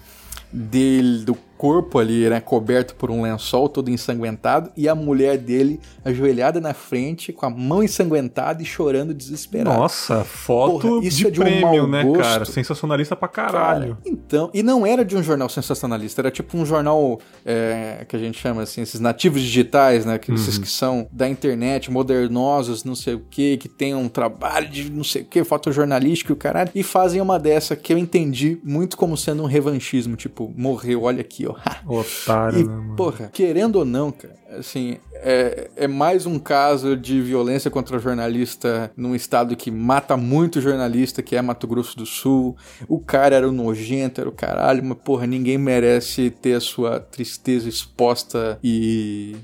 dele, 0.52 1.24
do 1.24 1.36
corpo 1.64 1.98
ali, 1.98 2.28
né, 2.28 2.42
coberto 2.42 2.94
por 2.94 3.10
um 3.10 3.22
lençol 3.22 3.70
todo 3.70 3.90
ensanguentado, 3.90 4.70
e 4.76 4.86
a 4.86 4.94
mulher 4.94 5.38
dele 5.38 5.80
ajoelhada 6.04 6.60
na 6.60 6.74
frente, 6.74 7.32
com 7.32 7.46
a 7.46 7.48
mão 7.48 7.82
ensanguentada 7.82 8.62
e 8.62 8.66
chorando 8.66 9.14
desesperada. 9.14 9.74
Nossa, 9.74 10.24
foto 10.24 10.86
Porra, 10.86 11.06
isso 11.06 11.16
de 11.16 11.26
é 11.26 11.30
de 11.30 11.40
um 11.40 11.44
prêmio, 11.44 11.88
mau 11.88 11.88
né, 11.88 12.04
cara? 12.18 12.44
Sensacionalista 12.44 13.16
pra 13.16 13.28
caralho. 13.28 13.96
Cara, 13.96 13.98
então, 14.04 14.50
e 14.52 14.62
não 14.62 14.86
era 14.86 15.02
de 15.02 15.16
um 15.16 15.22
jornal 15.22 15.48
sensacionalista, 15.48 16.20
era 16.20 16.30
tipo 16.30 16.54
um 16.58 16.66
jornal 16.66 17.18
é, 17.46 18.04
que 18.06 18.14
a 18.14 18.18
gente 18.18 18.38
chama 18.38 18.60
assim, 18.60 18.82
esses 18.82 19.00
nativos 19.00 19.40
digitais, 19.40 20.04
né? 20.04 20.18
Que 20.18 20.34
esses 20.34 20.58
que 20.58 20.68
são 20.68 21.08
da 21.10 21.26
internet, 21.26 21.90
modernosos, 21.90 22.84
não 22.84 22.94
sei 22.94 23.14
o 23.14 23.20
que, 23.30 23.56
que 23.56 23.70
tem 23.70 23.94
um 23.94 24.10
trabalho 24.10 24.68
de 24.68 24.90
não 24.90 25.02
sei 25.02 25.22
o 25.22 25.24
que, 25.24 25.42
fotojornalístico 25.42 26.30
e 26.30 26.34
o 26.34 26.36
caralho, 26.36 26.70
e 26.74 26.82
fazem 26.82 27.22
uma 27.22 27.38
dessa 27.38 27.74
que 27.74 27.90
eu 27.90 27.96
entendi 27.96 28.60
muito 28.62 28.98
como 28.98 29.16
sendo 29.16 29.42
um 29.42 29.46
revanchismo, 29.46 30.14
tipo, 30.14 30.52
morreu, 30.54 31.04
olha 31.04 31.22
aqui, 31.22 31.46
ó. 31.46 31.53
Otário, 31.86 32.60
E, 32.60 32.64
né, 32.64 32.94
porra, 32.96 33.30
querendo 33.32 33.76
ou 33.76 33.84
não, 33.84 34.10
cara, 34.10 34.36
assim, 34.58 34.98
é, 35.14 35.70
é 35.76 35.88
mais 35.88 36.26
um 36.26 36.38
caso 36.38 36.96
de 36.96 37.20
violência 37.20 37.70
contra 37.70 37.98
jornalista 37.98 38.90
num 38.96 39.14
estado 39.14 39.56
que 39.56 39.70
mata 39.70 40.16
muito 40.16 40.60
jornalista, 40.60 41.22
que 41.22 41.36
é 41.36 41.42
Mato 41.42 41.66
Grosso 41.66 41.96
do 41.96 42.06
Sul. 42.06 42.56
O 42.88 42.98
cara 42.98 43.36
era 43.36 43.48
o 43.48 43.52
nojento, 43.52 44.20
era 44.20 44.28
o 44.28 44.32
caralho, 44.32 44.84
mas, 44.84 44.98
porra, 44.98 45.26
ninguém 45.26 45.58
merece 45.58 46.30
ter 46.30 46.54
a 46.54 46.60
sua 46.60 47.00
tristeza 47.00 47.68
exposta 47.68 48.58
e 48.62 49.36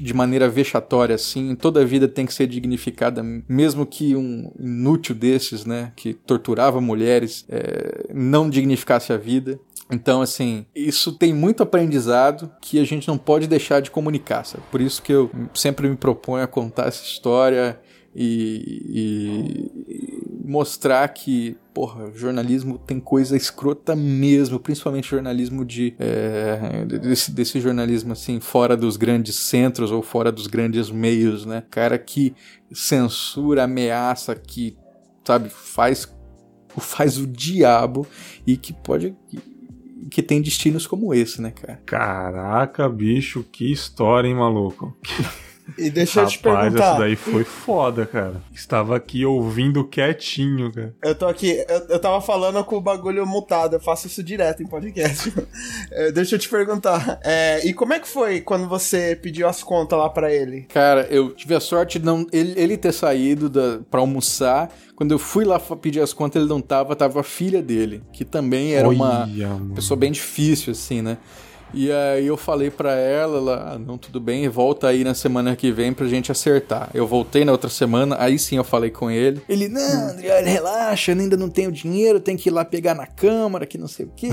de 0.00 0.12
maneira 0.12 0.48
vexatória 0.48 1.14
assim, 1.14 1.54
toda 1.54 1.80
a 1.80 1.84
vida 1.84 2.06
tem 2.06 2.26
que 2.26 2.34
ser 2.34 2.46
dignificada, 2.46 3.22
mesmo 3.48 3.86
que 3.86 4.14
um 4.14 4.52
inútil 4.58 5.14
desses, 5.14 5.64
né, 5.64 5.92
que 5.96 6.12
torturava 6.12 6.80
mulheres, 6.80 7.46
é, 7.48 8.06
não 8.12 8.50
dignificasse 8.50 9.12
a 9.12 9.16
vida. 9.16 9.58
Então, 9.94 10.20
assim, 10.20 10.66
isso 10.74 11.12
tem 11.12 11.32
muito 11.32 11.62
aprendizado 11.62 12.50
que 12.60 12.80
a 12.80 12.84
gente 12.84 13.06
não 13.06 13.16
pode 13.16 13.46
deixar 13.46 13.80
de 13.80 13.90
comunicar, 13.90 14.44
sabe? 14.44 14.64
Por 14.70 14.80
isso 14.80 15.00
que 15.00 15.12
eu 15.12 15.30
sempre 15.54 15.88
me 15.88 15.96
proponho 15.96 16.42
a 16.42 16.48
contar 16.48 16.88
essa 16.88 17.04
história 17.04 17.80
e, 18.14 18.82
e 18.88 20.24
mostrar 20.44 21.06
que, 21.08 21.56
porra, 21.72 22.10
jornalismo 22.12 22.76
tem 22.76 22.98
coisa 22.98 23.36
escrota 23.36 23.94
mesmo, 23.94 24.58
principalmente 24.58 25.08
jornalismo 25.08 25.64
de. 25.64 25.94
é, 25.98 26.84
desse, 26.84 27.30
desse 27.30 27.60
jornalismo 27.60 28.12
assim, 28.12 28.40
fora 28.40 28.76
dos 28.76 28.96
grandes 28.96 29.36
centros 29.36 29.92
ou 29.92 30.02
fora 30.02 30.32
dos 30.32 30.46
grandes 30.48 30.90
meios, 30.90 31.46
né? 31.46 31.62
Cara 31.70 31.98
que 31.98 32.34
censura, 32.72 33.64
ameaça, 33.64 34.34
que, 34.34 34.76
sabe, 35.24 35.48
faz, 35.48 36.12
faz 36.78 37.16
o 37.16 37.26
diabo 37.26 38.06
e 38.46 38.56
que 38.56 38.72
pode. 38.72 39.16
Que 39.28 39.53
tem 40.22 40.42
destinos 40.42 40.86
como 40.86 41.14
esse, 41.14 41.40
né, 41.40 41.50
cara? 41.50 41.80
Caraca, 41.86 42.88
bicho, 42.88 43.44
que 43.50 43.70
história, 43.70 44.28
hein, 44.28 44.34
maluco? 44.34 44.96
E 45.78 45.88
deixa 45.88 46.20
eu 46.20 46.26
te 46.26 46.36
Rapaz, 46.36 46.62
perguntar. 46.64 46.90
essa 46.90 46.98
daí 46.98 47.16
foi 47.16 47.42
foda, 47.42 48.04
cara. 48.04 48.42
Estava 48.52 48.96
aqui 48.96 49.24
ouvindo 49.24 49.82
quietinho, 49.84 50.70
cara. 50.70 50.94
Eu 51.02 51.14
tô 51.14 51.26
aqui, 51.26 51.64
eu, 51.68 51.78
eu 51.88 51.98
tava 51.98 52.20
falando 52.20 52.62
com 52.64 52.76
o 52.76 52.80
bagulho 52.80 53.26
mutado, 53.26 53.76
eu 53.76 53.80
faço 53.80 54.06
isso 54.06 54.22
direto 54.22 54.62
em 54.62 54.66
podcast. 54.66 55.32
É, 55.90 56.10
deixa 56.10 56.34
eu 56.34 56.38
te 56.38 56.48
perguntar, 56.48 57.20
é, 57.22 57.64
e 57.64 57.72
como 57.72 57.92
é 57.92 58.00
que 58.00 58.08
foi 58.08 58.40
quando 58.40 58.68
você 58.68 59.14
pediu 59.20 59.46
as 59.46 59.62
contas 59.62 59.96
lá 59.98 60.08
pra 60.08 60.32
ele? 60.32 60.62
Cara, 60.62 61.06
eu 61.10 61.30
tive 61.32 61.54
a 61.54 61.60
sorte 61.60 61.98
de 61.98 62.04
não, 62.04 62.26
ele, 62.32 62.52
ele 62.60 62.76
ter 62.76 62.92
saído 62.92 63.48
da, 63.48 63.78
pra 63.90 64.00
almoçar. 64.00 64.70
Quando 64.96 65.12
eu 65.12 65.18
fui 65.18 65.44
lá 65.44 65.60
pedir 65.60 66.00
as 66.00 66.12
contas, 66.12 66.40
ele 66.40 66.48
não 66.48 66.60
tava, 66.60 66.96
tava 66.96 67.20
a 67.20 67.22
filha 67.22 67.62
dele, 67.62 68.02
que 68.12 68.24
também 68.24 68.74
era 68.74 68.88
uma 68.88 69.26
mano. 69.26 69.74
pessoa 69.74 69.96
bem 69.96 70.10
difícil, 70.10 70.72
assim, 70.72 71.00
né? 71.02 71.18
E 71.74 71.90
aí 71.90 72.26
eu 72.26 72.36
falei 72.36 72.70
pra 72.70 72.92
ela, 72.94 73.36
ela, 73.38 73.72
ah, 73.74 73.78
não, 73.78 73.98
tudo 73.98 74.20
bem, 74.20 74.48
volta 74.48 74.88
aí 74.88 75.02
na 75.04 75.14
semana 75.14 75.54
que 75.56 75.72
vem 75.72 75.92
pra 75.92 76.06
gente 76.06 76.30
acertar. 76.30 76.90
Eu 76.94 77.06
voltei 77.06 77.44
na 77.44 77.52
outra 77.52 77.68
semana, 77.68 78.16
aí 78.18 78.38
sim 78.38 78.56
eu 78.56 78.64
falei 78.64 78.90
com 78.90 79.10
ele. 79.10 79.42
Ele, 79.48 79.68
não, 79.68 80.08
Adriano, 80.10 80.46
relaxa, 80.46 81.12
eu 81.12 81.18
ainda 81.20 81.36
não 81.36 81.48
tenho 81.50 81.72
dinheiro, 81.72 82.20
tem 82.20 82.36
que 82.36 82.48
ir 82.48 82.52
lá 82.52 82.64
pegar 82.64 82.94
na 82.94 83.06
câmara, 83.06 83.66
que 83.66 83.76
não 83.76 83.88
sei 83.88 84.06
o 84.06 84.10
quê. 84.14 84.28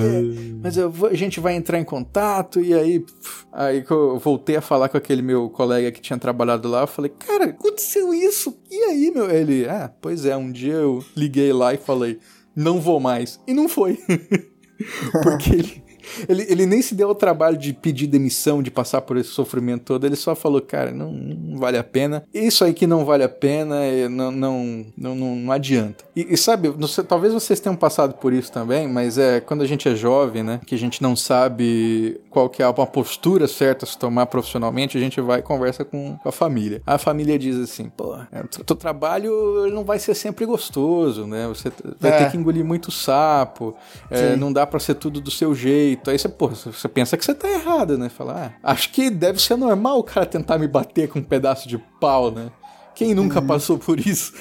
Mas 0.62 0.78
eu 0.78 0.90
vou- 0.90 1.10
a 1.10 1.14
gente 1.16 1.40
vai 1.40 1.56
entrar 1.56 1.80
em 1.80 1.84
contato, 1.84 2.60
e 2.62 2.74
aí, 2.74 3.00
pff, 3.00 3.46
aí 3.52 3.84
eu 3.90 4.20
voltei 4.20 4.56
a 4.56 4.62
falar 4.62 4.88
com 4.90 4.98
aquele 4.98 5.22
meu 5.22 5.50
colega 5.50 5.92
que 5.92 6.02
tinha 6.02 6.20
trabalhado 6.20 6.70
lá, 6.70 6.82
eu 6.82 6.88
falei, 6.88 7.12
cara, 7.18 7.46
aconteceu 7.46 8.14
isso? 8.14 8.56
E 8.70 8.76
aí, 8.84 9.12
meu? 9.14 9.30
Ele, 9.30 9.68
ah, 9.68 9.92
pois 10.02 10.26
é, 10.26 10.36
um 10.38 10.52
dia 10.52 10.74
eu 10.74 11.04
liguei 11.16 11.52
lá 11.52 11.74
e 11.74 11.78
falei, 11.78 12.20
não 12.56 12.80
vou 12.80 13.00
mais. 13.00 13.40
E 13.48 13.54
não 13.54 13.68
foi. 13.68 13.98
Porque 15.24 15.54
ele, 15.54 15.84
ele, 16.28 16.46
ele 16.50 16.66
nem 16.66 16.82
se 16.82 16.96
deu 16.96 17.10
ao 17.10 17.16
trabalho 17.16 17.58
de 17.58 17.74
pedir 17.74 18.08
demissão, 18.08 18.62
de 18.62 18.72
passar 18.72 19.02
por 19.02 19.18
esse 19.18 19.30
sofrimento 19.30 19.84
todo. 19.86 20.06
Ele 20.06 20.16
só 20.16 20.36
falou, 20.36 20.62
cara, 20.62 20.92
não, 20.92 21.12
não 21.12 21.60
vale 21.60 21.78
a 21.78 21.84
pena. 21.84 22.24
Isso 22.34 22.64
aí 22.64 22.74
que 22.74 22.88
não 22.88 23.06
vale 23.06 23.24
a 23.24 23.30
pena, 23.30 23.76
não, 24.10 24.32
não, 24.32 24.86
não, 24.98 25.16
não, 25.16 25.36
não 25.36 25.52
adianta. 25.52 26.04
E, 26.16 26.34
e 26.34 26.38
sabe, 26.38 26.74
sei, 26.88 27.04
talvez 27.04 27.34
vocês 27.34 27.60
tenham 27.60 27.76
passado 27.76 28.16
por 28.16 28.34
isso 28.34 28.52
também, 28.52 28.88
mas 28.88 29.18
é 29.18 29.40
quando 29.40 29.62
a 29.62 29.68
gente 29.68 29.88
é 29.88 29.96
jovem, 29.96 30.44
né? 30.44 30.60
Que 30.66 30.76
a 30.76 30.78
gente 30.78 31.02
não 31.02 31.16
sabe 31.16 32.20
qual 32.30 32.50
que 32.50 32.62
é 32.64 32.68
uma 32.68 32.88
postura 32.88 33.48
certa 33.48 33.86
a 33.86 33.88
se 33.88 33.98
tomar 33.98 34.26
profissionalmente, 34.26 34.98
a 34.98 35.02
gente 35.02 35.20
vai 35.22 35.40
e 35.40 35.44
conversa 35.44 35.84
com, 35.84 36.18
com 36.18 36.30
a 36.30 36.32
família. 36.32 36.82
A 36.86 36.98
família 36.98 37.38
diz 37.38 37.58
assim, 37.58 37.90
pô, 37.90 38.16
é, 38.32 38.44
teu 38.66 38.76
trabalho 38.76 39.70
não 39.72 39.84
vai 39.84 40.00
ser 40.00 40.16
sempre 40.16 40.46
gostoso, 40.46 41.26
né? 41.26 41.48
Você 41.48 41.72
vai 42.00 42.12
é. 42.12 42.18
ter 42.18 42.32
que 42.32 42.38
engolir 42.38 42.64
muito 42.64 42.92
sapo, 42.92 43.76
é, 44.10 44.36
não 44.36 44.52
dá 44.52 44.66
para 44.66 44.80
ser 44.80 44.96
tudo 44.96 45.20
do 45.20 45.32
seu 45.32 45.54
jeito. 45.54 46.01
Aí 46.10 46.18
você, 46.18 46.30
pô, 46.30 46.48
você 46.48 46.88
pensa 46.88 47.18
que 47.18 47.24
você 47.24 47.34
tá 47.34 47.50
errado, 47.50 47.98
né? 47.98 48.10
Falar, 48.10 48.58
ah, 48.64 48.72
acho 48.72 48.92
que 48.92 49.10
deve 49.10 49.42
ser 49.42 49.56
normal 49.56 50.00
o 50.00 50.04
cara 50.04 50.26
tentar 50.26 50.58
me 50.58 50.68
bater 50.68 51.08
com 51.10 51.20
um 51.20 51.24
pedaço 51.24 51.68
de 51.68 51.78
pau, 52.00 52.32
né? 52.32 52.52
Quem 52.96 53.16
nunca 53.16 53.40
uhum. 53.40 53.48
passou 53.48 53.78
por 53.78 54.00
isso? 54.00 54.34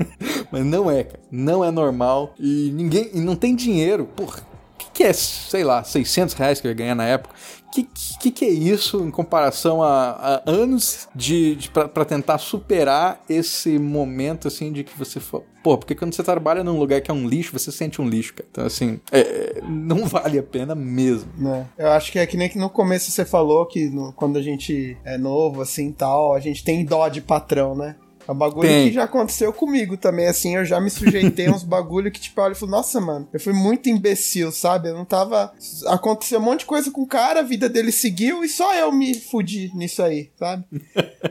Mas 0.50 0.64
não 0.64 0.90
é, 0.90 1.04
cara. 1.04 1.20
Não 1.30 1.64
é 1.64 1.70
normal. 1.70 2.34
E 2.38 2.72
ninguém. 2.74 3.10
E 3.12 3.20
não 3.20 3.36
tem 3.36 3.54
dinheiro. 3.54 4.06
Porra, 4.06 4.42
que, 4.98 5.04
é, 5.04 5.12
sei 5.12 5.62
lá, 5.62 5.84
600 5.84 6.34
reais 6.34 6.60
que 6.60 6.66
eu 6.66 6.72
ia 6.72 6.74
ganhar 6.74 6.94
na 6.96 7.04
época? 7.04 7.32
O 7.68 7.70
que, 7.70 7.88
que, 8.18 8.30
que, 8.32 8.44
é 8.44 8.48
isso 8.48 9.04
em 9.04 9.12
comparação 9.12 9.80
a, 9.80 10.40
a 10.44 10.50
anos 10.50 11.08
de, 11.14 11.54
de 11.54 11.70
para 11.70 12.04
tentar 12.04 12.38
superar 12.38 13.22
esse 13.28 13.78
momento 13.78 14.48
assim 14.48 14.72
de 14.72 14.82
que 14.82 14.98
você 14.98 15.20
for, 15.20 15.44
pô, 15.62 15.78
porque 15.78 15.94
quando 15.94 16.12
você 16.12 16.24
trabalha 16.24 16.64
num 16.64 16.76
lugar 16.76 17.00
que 17.00 17.12
é 17.12 17.14
um 17.14 17.28
lixo, 17.28 17.52
você 17.52 17.70
sente 17.70 18.02
um 18.02 18.08
lixo, 18.08 18.34
cara. 18.34 18.48
Então 18.50 18.66
assim, 18.66 18.98
é, 19.12 19.60
não 19.62 20.04
vale 20.08 20.36
a 20.36 20.42
pena 20.42 20.74
mesmo. 20.74 21.30
É, 21.46 21.84
eu 21.84 21.90
acho 21.92 22.10
que 22.10 22.18
é 22.18 22.26
que 22.26 22.36
nem 22.36 22.48
que 22.48 22.58
no 22.58 22.68
começo 22.68 23.08
você 23.12 23.24
falou 23.24 23.66
que 23.66 23.88
no, 23.88 24.12
quando 24.14 24.36
a 24.36 24.42
gente 24.42 24.96
é 25.04 25.16
novo 25.16 25.62
assim, 25.62 25.92
tal, 25.92 26.34
a 26.34 26.40
gente 26.40 26.64
tem 26.64 26.84
dó 26.84 27.06
de 27.08 27.20
patrão, 27.20 27.76
né? 27.76 27.94
É 28.28 28.32
um 28.32 28.34
bagulho 28.34 28.68
Tem. 28.68 28.88
que 28.88 28.94
já 28.94 29.04
aconteceu 29.04 29.50
comigo 29.54 29.96
também, 29.96 30.26
assim, 30.26 30.54
eu 30.54 30.64
já 30.64 30.78
me 30.78 30.90
sujeitei 30.90 31.46
a 31.46 31.50
uns 31.50 31.62
bagulho 31.64 32.10
que, 32.10 32.20
tipo, 32.20 32.38
olha, 32.42 32.52
eu 32.52 32.56
falo, 32.56 32.72
nossa, 32.72 33.00
mano, 33.00 33.26
eu 33.32 33.40
fui 33.40 33.54
muito 33.54 33.88
imbecil, 33.88 34.52
sabe? 34.52 34.90
Eu 34.90 34.94
não 34.94 35.04
tava. 35.06 35.50
Aconteceu 35.86 36.38
um 36.38 36.42
monte 36.42 36.60
de 36.60 36.66
coisa 36.66 36.90
com 36.90 37.00
o 37.00 37.06
cara, 37.06 37.40
a 37.40 37.42
vida 37.42 37.70
dele 37.70 37.90
seguiu 37.90 38.44
e 38.44 38.48
só 38.48 38.74
eu 38.74 38.92
me 38.92 39.14
fudi 39.14 39.72
nisso 39.74 40.02
aí, 40.02 40.30
sabe? 40.36 40.64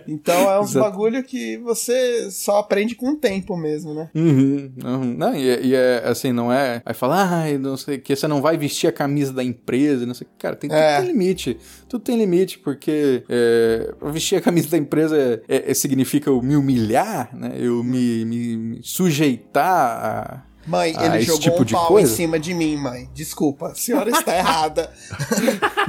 Então 0.07 0.49
é 0.49 0.57
uns 0.59 0.73
bagulho 0.73 1.23
que 1.23 1.57
você 1.57 2.31
só 2.31 2.57
aprende 2.57 2.95
com 2.95 3.11
o 3.11 3.15
tempo 3.15 3.55
mesmo, 3.55 3.93
né? 3.93 4.09
Uhum, 4.15 4.71
uhum. 4.83 5.15
Não, 5.15 5.35
e, 5.35 5.49
é, 5.49 5.61
e, 5.61 5.75
é 5.75 6.01
assim, 6.03 6.31
não 6.31 6.51
é. 6.51 6.81
Aí 6.83 6.95
fala, 6.95 7.21
ah, 7.21 7.57
não 7.59 7.77
sei 7.77 7.99
que, 7.99 8.15
você 8.15 8.27
não 8.27 8.41
vai 8.41 8.57
vestir 8.57 8.87
a 8.87 8.91
camisa 8.91 9.31
da 9.31 9.43
empresa, 9.43 10.03
não 10.05 10.15
sei 10.15 10.27
Cara, 10.39 10.55
tem, 10.55 10.71
é. 10.71 10.97
tem 10.97 11.07
limite. 11.07 11.57
Tudo 11.87 12.03
tem 12.03 12.17
limite, 12.17 12.59
porque 12.59 13.23
é, 13.29 13.93
vestir 14.11 14.35
a 14.35 14.41
camisa 14.41 14.69
da 14.69 14.77
empresa 14.77 15.41
é, 15.47 15.71
é, 15.71 15.73
significa 15.73 16.31
o 16.31 16.41
me 16.41 16.55
humilhar 16.55 17.17
né? 17.33 17.53
Eu 17.57 17.83
me, 17.83 18.25
me, 18.25 18.57
me 18.57 18.79
sujeitar 18.83 19.65
a, 19.65 20.43
Mãe, 20.67 20.93
a 20.97 21.05
ele 21.05 21.21
jogou 21.21 21.39
tipo 21.39 21.61
um 21.61 21.65
pau 21.65 21.87
coisa? 21.87 22.11
em 22.11 22.15
cima 22.15 22.37
de 22.37 22.53
mim, 22.53 22.75
mãe. 22.75 23.09
Desculpa, 23.13 23.67
a 23.67 23.75
senhora 23.75 24.09
está 24.09 24.35
errada. 24.35 24.91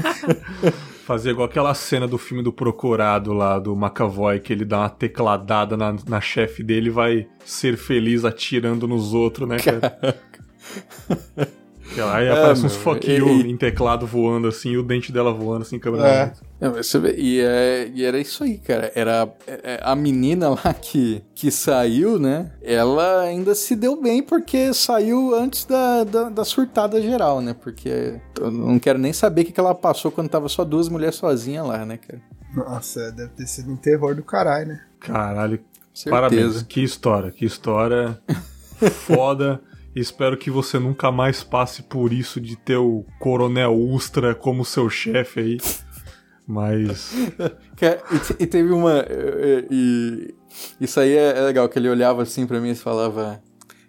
Fazer 1.05 1.31
igual 1.31 1.49
aquela 1.49 1.75
cena 1.75 2.07
do 2.07 2.17
filme 2.17 2.45
do 2.45 2.53
Procurado 2.53 3.33
lá, 3.33 3.59
do 3.59 3.75
McAvoy, 3.75 4.39
que 4.39 4.53
ele 4.53 4.65
dá 4.65 4.81
uma 4.81 4.91
tecladada 4.91 5.77
na, 5.77 5.97
na 6.07 6.21
chefe 6.21 6.63
dele 6.63 6.89
e 6.89 6.93
vai 6.93 7.27
ser 7.45 7.77
feliz 7.77 8.25
atirando 8.25 8.87
nos 8.87 9.15
outros, 9.15 9.49
né, 9.49 9.57
cara? 9.57 9.99
Aí 12.13 12.27
é, 12.27 12.33
aparece 12.33 12.67
uns 12.67 12.77
fuck 12.77 13.11
you 13.11 13.29
e, 13.29 13.51
em 13.51 13.57
teclado 13.57 14.07
voando 14.07 14.49
assim, 14.49 14.71
e 14.71 14.79
o 14.79 14.83
dente 14.83 15.11
dela 15.11 15.33
voando 15.33 15.63
assim, 15.63 15.79
câmera 15.79 16.35
é. 16.61 16.69
você 16.69 16.99
vê, 16.99 17.15
e, 17.17 17.41
é, 17.41 17.91
e 17.93 18.05
era 18.05 18.19
isso 18.19 18.45
aí, 18.45 18.59
cara. 18.59 18.93
Era 18.95 19.29
é, 19.47 19.81
a 19.83 19.95
menina 19.97 20.51
lá 20.51 20.75
que, 20.81 21.23
que 21.35 21.51
saiu, 21.51 22.19
né? 22.19 22.53
Ela 22.63 23.23
ainda 23.23 23.55
se 23.55 23.75
deu 23.75 24.01
bem 24.01 24.23
porque 24.23 24.73
saiu 24.75 25.35
antes 25.35 25.65
da, 25.65 26.05
da, 26.05 26.29
da 26.29 26.45
surtada 26.45 27.01
geral, 27.01 27.41
né? 27.41 27.55
Porque 27.55 28.21
eu 28.41 28.51
não 28.51 28.79
quero 28.79 28.99
nem 28.99 29.13
saber 29.13 29.43
o 29.43 29.45
que, 29.47 29.53
que 29.53 29.61
ela 29.61 29.75
passou 29.75 30.11
quando 30.11 30.29
tava 30.29 30.49
só 30.49 30.65
duas 30.65 30.89
mulheres 30.89 31.17
sozinhas 31.17 31.67
lá, 31.67 31.85
né, 31.85 31.97
cara? 31.97 32.21
Nossa, 32.55 33.13
deve 33.13 33.31
ter 33.31 33.47
sido 33.47 33.71
um 33.71 33.77
terror 33.77 34.15
do 34.15 34.23
caralho, 34.23 34.69
né? 34.69 34.81
Caralho, 35.01 35.61
Certeza. 35.93 36.11
parabéns. 36.11 36.63
Que 36.63 36.83
história, 36.83 37.31
que 37.31 37.45
história 37.45 38.19
foda. 39.07 39.61
Espero 40.01 40.37
que 40.37 40.51
você 40.51 40.79
nunca 40.79 41.11
mais 41.11 41.43
passe 41.43 41.83
por 41.83 42.13
isso 42.13 42.41
de 42.41 42.57
ter 42.57 42.77
o 42.77 43.05
Coronel 43.19 43.75
Ustra 43.75 44.35
como 44.35 44.65
seu 44.65 44.89
chefe 44.89 45.41
aí. 45.41 45.59
Mas. 46.47 47.13
e, 48.39 48.47
teve 48.47 48.73
uma. 48.73 49.05
E, 49.71 50.35
isso 50.81 50.99
aí 50.99 51.15
é, 51.15 51.39
é, 51.39 51.41
legal, 51.43 51.69
que 51.69 51.79
ele 51.79 51.89
olhava 51.89 52.23
assim 52.23 52.47
para 52.47 52.61
mim 52.61 52.71
e 52.71 52.75
falava: 52.75 53.43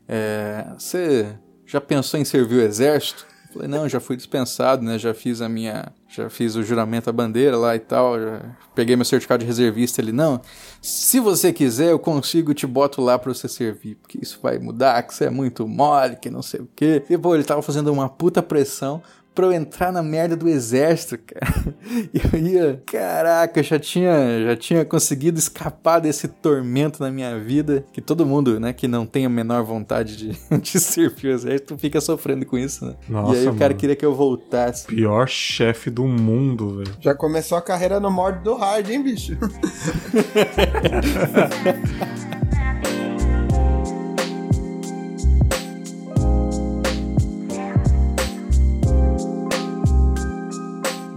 é, 0.08 0.66
Você 0.78 1.38
já 1.66 1.80
pensou 1.80 2.20
em 2.20 2.26
servir 2.26 2.56
o 2.56 2.62
exército? 2.62 3.29
Falei, 3.52 3.68
não, 3.68 3.90
já 3.90 4.00
fui 4.00 4.16
dispensado, 4.16 4.84
né? 4.84 5.00
Já 5.00 5.14
fiz 5.14 5.42
a 5.42 5.50
minha. 5.50 5.92
Já 6.08 6.30
fiz 6.30 6.56
o 6.56 6.64
juramento 6.64 7.10
à 7.10 7.14
bandeira 7.14 7.58
lá 7.58 7.76
e 7.76 7.80
tal. 7.80 8.20
Já 8.20 8.42
peguei 8.76 8.96
meu 8.96 9.06
certificado 9.06 9.42
de 9.42 9.48
reservista. 9.48 10.02
Ele, 10.02 10.12
não. 10.12 10.40
Se 10.82 11.20
você 11.20 11.52
quiser, 11.52 11.92
eu 11.92 12.00
consigo 12.00 12.54
te 12.54 12.68
boto 12.68 13.02
lá 13.02 13.18
pra 13.18 13.34
você 13.34 13.48
servir. 13.48 13.96
Porque 13.96 14.20
isso 14.22 14.40
vai 14.42 14.60
mudar, 14.60 15.02
que 15.02 15.16
você 15.16 15.26
é 15.26 15.30
muito 15.32 15.68
mole, 15.68 16.16
que 16.16 16.30
não 16.30 16.44
sei 16.44 16.62
o 16.62 16.70
quê. 16.76 17.04
E, 17.10 17.18
pô, 17.18 17.34
ele 17.34 17.44
tava 17.44 17.62
fazendo 17.64 17.92
uma 17.92 18.08
puta 18.08 18.44
pressão 18.44 19.02
pra 19.34 19.46
eu 19.46 19.54
entrar 19.54 19.92
na 19.92 20.04
merda 20.04 20.36
do 20.36 20.50
exército, 20.50 21.18
cara. 21.18 21.76
Eu 22.14 22.40
ia, 22.40 22.84
caraca, 22.86 23.60
eu 23.60 23.64
já 23.64 23.80
tinha, 23.80 24.46
já 24.46 24.56
tinha 24.56 24.86
conseguido 24.86 25.40
escapar 25.40 26.00
desse 26.00 26.28
tormento 26.28 27.02
na 27.02 27.10
minha 27.10 27.40
vida, 27.40 27.84
que 27.92 28.02
todo 28.02 28.26
mundo, 28.26 28.60
né, 28.60 28.74
que 28.74 28.88
não 28.88 29.06
tem 29.06 29.26
a 29.26 29.30
menor 29.30 29.64
vontade 29.64 30.16
de, 30.16 30.38
de 30.62 30.80
servir 30.80 31.30
o 31.30 31.32
exército, 31.32 31.78
fica 31.78 32.00
sofrendo 32.00 32.46
com 32.46 32.58
isso, 32.58 32.86
né? 32.86 32.96
Nossa, 33.08 33.36
e 33.36 33.40
aí 33.40 33.48
o 33.48 33.56
cara 33.56 33.74
queria 33.74 33.96
que 33.96 34.06
eu 34.06 34.14
voltasse. 34.14 34.88
Pior 34.88 35.28
chefe 35.28 35.90
do 35.90 36.06
mundo, 36.06 36.78
velho. 36.78 36.96
Já 37.00 37.16
começou 37.16 37.58
a 37.58 37.62
carreira 37.62 38.00
no 38.00 38.12
modo 38.12 38.44
do 38.44 38.56
hard, 38.56 38.90
hein, 38.90 39.02
bicho? 39.02 39.38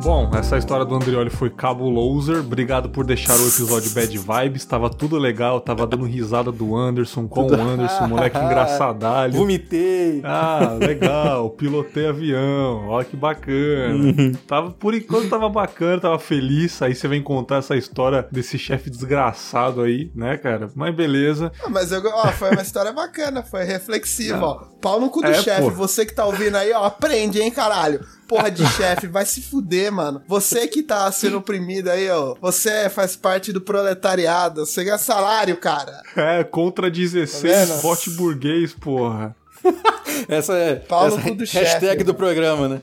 Bom, 0.03 0.29
essa 0.35 0.59
história 0.59 0.85
do 0.85 0.97
Andrioli 0.97 1.31
foi 1.31 1.49
cabuloser. 1.49 2.41
Obrigado 2.41 2.91
por 2.91 3.07
deixar 3.07 3.39
o 3.39 3.47
episódio 3.47 3.89
Bad 3.93 4.19
Vibes. 4.19 4.65
Tava 4.65 4.91
tudo 4.91 5.17
legal, 5.17 5.61
tava 5.61 5.87
dando 5.87 6.05
risada 6.05 6.51
do 6.51 6.75
Anderson 6.75 7.29
com 7.29 7.47
o 7.47 7.55
Anderson, 7.55 8.09
moleque 8.09 8.37
engraçadalho. 8.37 9.35
Vomitei. 9.35 10.21
Ah, 10.25 10.77
legal. 10.77 11.51
Pilotei 11.51 12.09
avião. 12.09 12.89
Olha 12.89 13.05
que 13.05 13.17
bacana. 13.17 13.95
Uhum. 13.95 14.33
Tava, 14.45 14.73
por 14.73 14.93
enquanto 14.93 15.29
tava 15.29 15.49
bacana, 15.49 16.01
tava 16.01 16.19
feliz. 16.19 16.83
Aí 16.83 16.97
você 16.97 17.07
vem 17.07 17.23
contar 17.23 17.59
essa 17.59 17.77
história 17.77 18.27
desse 18.29 18.59
chefe 18.59 18.91
desgraçado 18.91 19.83
aí, 19.83 20.11
né, 20.17 20.37
cara? 20.37 20.69
Mas 20.75 20.93
beleza. 20.97 21.53
Ah, 21.65 21.69
mas 21.71 21.93
eu, 21.93 22.03
ó, 22.07 22.27
foi 22.33 22.51
uma 22.51 22.63
história 22.63 22.93
bacana, 22.93 23.45
foi 23.45 23.63
reflexiva, 23.63 24.39
ah. 24.39 24.47
ó. 24.47 24.55
Pau 24.81 24.99
no 24.99 25.11
cu 25.11 25.21
do 25.21 25.29
é, 25.29 25.35
chefe. 25.41 25.71
Você 25.71 26.05
que 26.05 26.13
tá 26.13 26.27
ouvindo 26.27 26.57
aí, 26.57 26.73
ó, 26.73 26.87
aprende, 26.87 27.41
hein, 27.41 27.53
caralho 27.53 28.01
porra 28.33 28.51
de 28.51 28.67
chefe, 28.73 29.07
vai 29.07 29.27
se 29.27 29.43
fuder, 29.43 29.92
mano. 29.93 30.23
Você 30.27 30.67
que 30.67 30.83
tá 30.83 31.11
sendo 31.13 31.39
oprimido 31.39 31.89
aí, 31.89 32.09
ó. 32.11 32.35
Você 32.41 32.89
faz 32.91 33.15
parte 33.15 33.53
do 33.53 33.61
proletariado. 33.61 34.67
Você 34.67 34.83
ganha 34.85 34.99
salário, 34.99 35.57
cara. 35.57 36.03
É, 36.17 36.43
contra 36.43 36.91
16, 36.91 37.69
tá 37.69 37.77
vote 37.77 38.11
burguês, 38.11 38.73
porra. 38.73 39.37
essa 40.29 40.55
é 40.55 40.77
Paulo 40.77 41.17
essa 41.17 41.35
do 41.35 41.45
hashtag 41.45 41.81
chefe, 41.81 42.05
do 42.05 42.15
programa, 42.15 42.69
né? 42.69 42.83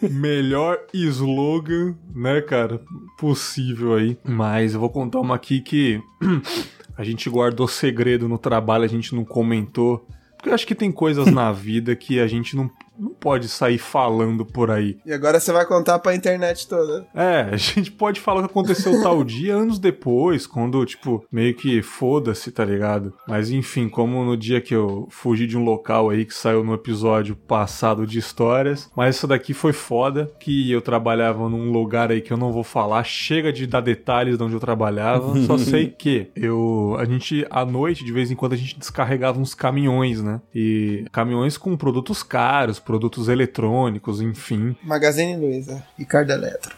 Melhor 0.00 0.78
slogan, 0.92 1.96
né, 2.14 2.40
cara, 2.40 2.80
possível 3.18 3.94
aí. 3.94 4.16
Mas 4.22 4.74
eu 4.74 4.80
vou 4.80 4.90
contar 4.90 5.20
uma 5.20 5.34
aqui 5.34 5.60
que 5.60 6.00
a 6.96 7.02
gente 7.02 7.28
guardou 7.28 7.66
segredo 7.66 8.28
no 8.28 8.38
trabalho, 8.38 8.84
a 8.84 8.88
gente 8.88 9.14
não 9.14 9.24
comentou. 9.24 10.06
Porque 10.36 10.50
eu 10.50 10.54
acho 10.54 10.66
que 10.66 10.74
tem 10.74 10.92
coisas 10.92 11.26
na 11.26 11.50
vida 11.50 11.96
que 11.96 12.20
a 12.20 12.26
gente 12.26 12.54
não 12.54 12.70
não 12.98 13.10
pode 13.10 13.48
sair 13.48 13.78
falando 13.78 14.44
por 14.44 14.70
aí. 14.70 14.98
E 15.04 15.12
agora 15.12 15.40
você 15.40 15.52
vai 15.52 15.66
contar 15.66 15.98
pra 15.98 16.14
internet 16.14 16.68
toda. 16.68 17.06
É, 17.14 17.48
a 17.52 17.56
gente 17.56 17.90
pode 17.90 18.20
falar 18.20 18.40
o 18.40 18.44
que 18.44 18.50
aconteceu 18.50 19.02
tal 19.02 19.22
dia 19.24 19.54
anos 19.54 19.78
depois, 19.78 20.46
quando, 20.46 20.84
tipo, 20.84 21.24
meio 21.30 21.54
que 21.54 21.82
foda-se, 21.82 22.50
tá 22.50 22.64
ligado? 22.64 23.12
Mas 23.26 23.50
enfim, 23.50 23.88
como 23.88 24.24
no 24.24 24.36
dia 24.36 24.60
que 24.60 24.74
eu 24.74 25.06
fugi 25.10 25.46
de 25.46 25.56
um 25.56 25.64
local 25.64 26.10
aí 26.10 26.24
que 26.24 26.34
saiu 26.34 26.64
no 26.64 26.74
episódio 26.74 27.36
passado 27.36 28.06
de 28.06 28.18
histórias. 28.18 28.90
Mas 28.96 29.16
essa 29.16 29.26
daqui 29.26 29.54
foi 29.54 29.72
foda, 29.72 30.30
que 30.40 30.70
eu 30.70 30.80
trabalhava 30.80 31.48
num 31.48 31.70
lugar 31.70 32.10
aí 32.10 32.20
que 32.20 32.32
eu 32.32 32.36
não 32.36 32.52
vou 32.52 32.64
falar, 32.64 33.04
chega 33.04 33.52
de 33.52 33.66
dar 33.66 33.80
detalhes 33.80 34.36
de 34.36 34.42
onde 34.42 34.54
eu 34.54 34.60
trabalhava, 34.60 35.36
só 35.46 35.56
sei 35.58 35.88
que 35.88 36.30
eu, 36.34 36.96
a 36.98 37.04
gente, 37.04 37.46
à 37.50 37.64
noite, 37.64 38.04
de 38.04 38.12
vez 38.12 38.30
em 38.30 38.36
quando, 38.36 38.52
a 38.52 38.56
gente 38.56 38.78
descarregava 38.78 39.38
uns 39.40 39.54
caminhões, 39.54 40.22
né? 40.22 40.40
E 40.54 41.04
caminhões 41.12 41.56
com 41.56 41.76
produtos 41.76 42.22
caros, 42.22 42.78
produtos 42.84 43.28
eletrônicos, 43.28 44.20
enfim. 44.20 44.76
Magazine 44.82 45.36
Luiza, 45.36 45.82
Ricardo 45.98 46.32
Eletro. 46.32 46.74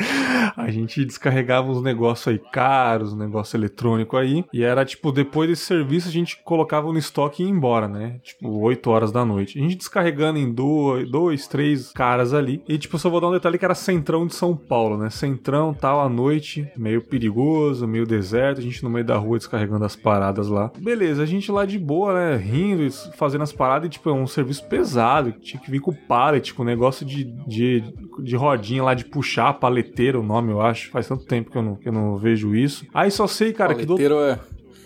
a 0.56 0.70
gente 0.70 1.04
descarregava 1.04 1.70
uns 1.70 1.82
negócios 1.82 2.28
aí 2.28 2.40
caros, 2.52 3.14
negócio 3.14 3.56
eletrônico 3.56 4.16
aí, 4.16 4.44
e 4.52 4.62
era 4.62 4.84
tipo, 4.84 5.12
depois 5.12 5.48
desse 5.48 5.64
serviço 5.64 6.08
a 6.08 6.12
gente 6.12 6.40
colocava 6.42 6.90
no 6.92 6.98
estoque 6.98 7.42
e 7.42 7.46
ia 7.46 7.50
embora, 7.50 7.88
né? 7.88 8.18
Tipo, 8.22 8.60
8 8.60 8.90
horas 8.90 9.12
da 9.12 9.24
noite. 9.24 9.58
A 9.58 9.62
gente 9.62 9.76
descarregando 9.76 10.38
em 10.38 10.52
dois, 10.52 11.10
dois, 11.10 11.46
três 11.46 11.92
caras 11.92 12.32
ali, 12.32 12.62
e 12.68 12.78
tipo, 12.78 12.98
só 12.98 13.10
vou 13.10 13.20
dar 13.20 13.28
um 13.28 13.32
detalhe 13.32 13.58
que 13.58 13.64
era 13.64 13.74
centrão 13.74 14.26
de 14.26 14.34
São 14.34 14.56
Paulo, 14.56 14.96
né? 14.96 15.10
Centrão, 15.10 15.74
tal, 15.74 16.00
à 16.00 16.08
noite, 16.08 16.68
meio 16.76 17.02
perigoso, 17.02 17.86
meio 17.86 18.06
deserto, 18.06 18.58
a 18.58 18.62
gente 18.62 18.82
no 18.82 18.90
meio 18.90 19.04
da 19.04 19.16
rua 19.16 19.38
descarregando 19.38 19.84
as 19.84 19.96
paradas 19.96 20.48
lá. 20.48 20.70
Beleza, 20.78 21.22
a 21.22 21.26
gente 21.26 21.50
lá 21.50 21.64
de 21.64 21.78
boa, 21.78 22.14
né? 22.14 22.36
Rindo, 22.36 22.90
fazendo 23.16 23.42
as 23.42 23.52
paradas, 23.52 23.86
e 23.86 23.90
tipo, 23.90 24.08
é 24.08 24.12
um 24.12 24.26
serviço 24.26 24.66
pesado, 24.68 25.32
tinha 25.32 25.60
que 25.60 25.70
vir 25.70 25.80
com 25.80 25.92
pallet, 25.92 26.54
com 26.54 26.64
negócio 26.64 27.04
de, 27.04 27.24
de, 27.46 27.82
de 28.22 28.36
rodinha 28.36 28.82
lá 28.82 28.94
de 28.94 29.04
puxar, 29.04 29.54
paleteiro 29.90 30.20
o 30.20 30.22
nome, 30.22 30.52
eu 30.52 30.60
acho. 30.60 30.90
Faz 30.90 31.08
tanto 31.08 31.24
tempo 31.24 31.50
que 31.50 31.58
eu 31.58 31.62
não, 31.62 31.74
que 31.76 31.88
eu 31.88 31.92
não 31.92 32.16
vejo 32.16 32.54
isso. 32.54 32.86
Aí 32.94 33.10
só 33.10 33.26
sei, 33.26 33.52
cara, 33.52 33.74
paleteiro 33.74 34.16
que 34.16 34.20
do... 34.20 34.20
é 34.20 34.38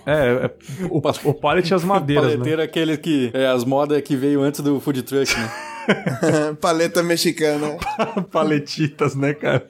é, 0.06 0.44
é 0.44 0.50
o, 0.90 0.98
o 0.98 1.34
pallet 1.34 1.70
e 1.70 1.74
as 1.74 1.82
madeiras, 1.82 2.32
Paleteiro 2.32 2.58
né? 2.58 2.64
é 2.64 2.66
aquele 2.66 2.96
que... 2.98 3.30
É 3.32 3.46
as 3.46 3.64
modas 3.64 4.02
que 4.02 4.14
veio 4.14 4.42
antes 4.42 4.60
do 4.60 4.78
food 4.78 5.02
truck, 5.02 5.34
né? 5.34 5.50
Paleta 6.60 7.02
mexicana. 7.02 7.78
Paletitas, 8.30 9.14
né, 9.14 9.32
cara? 9.32 9.66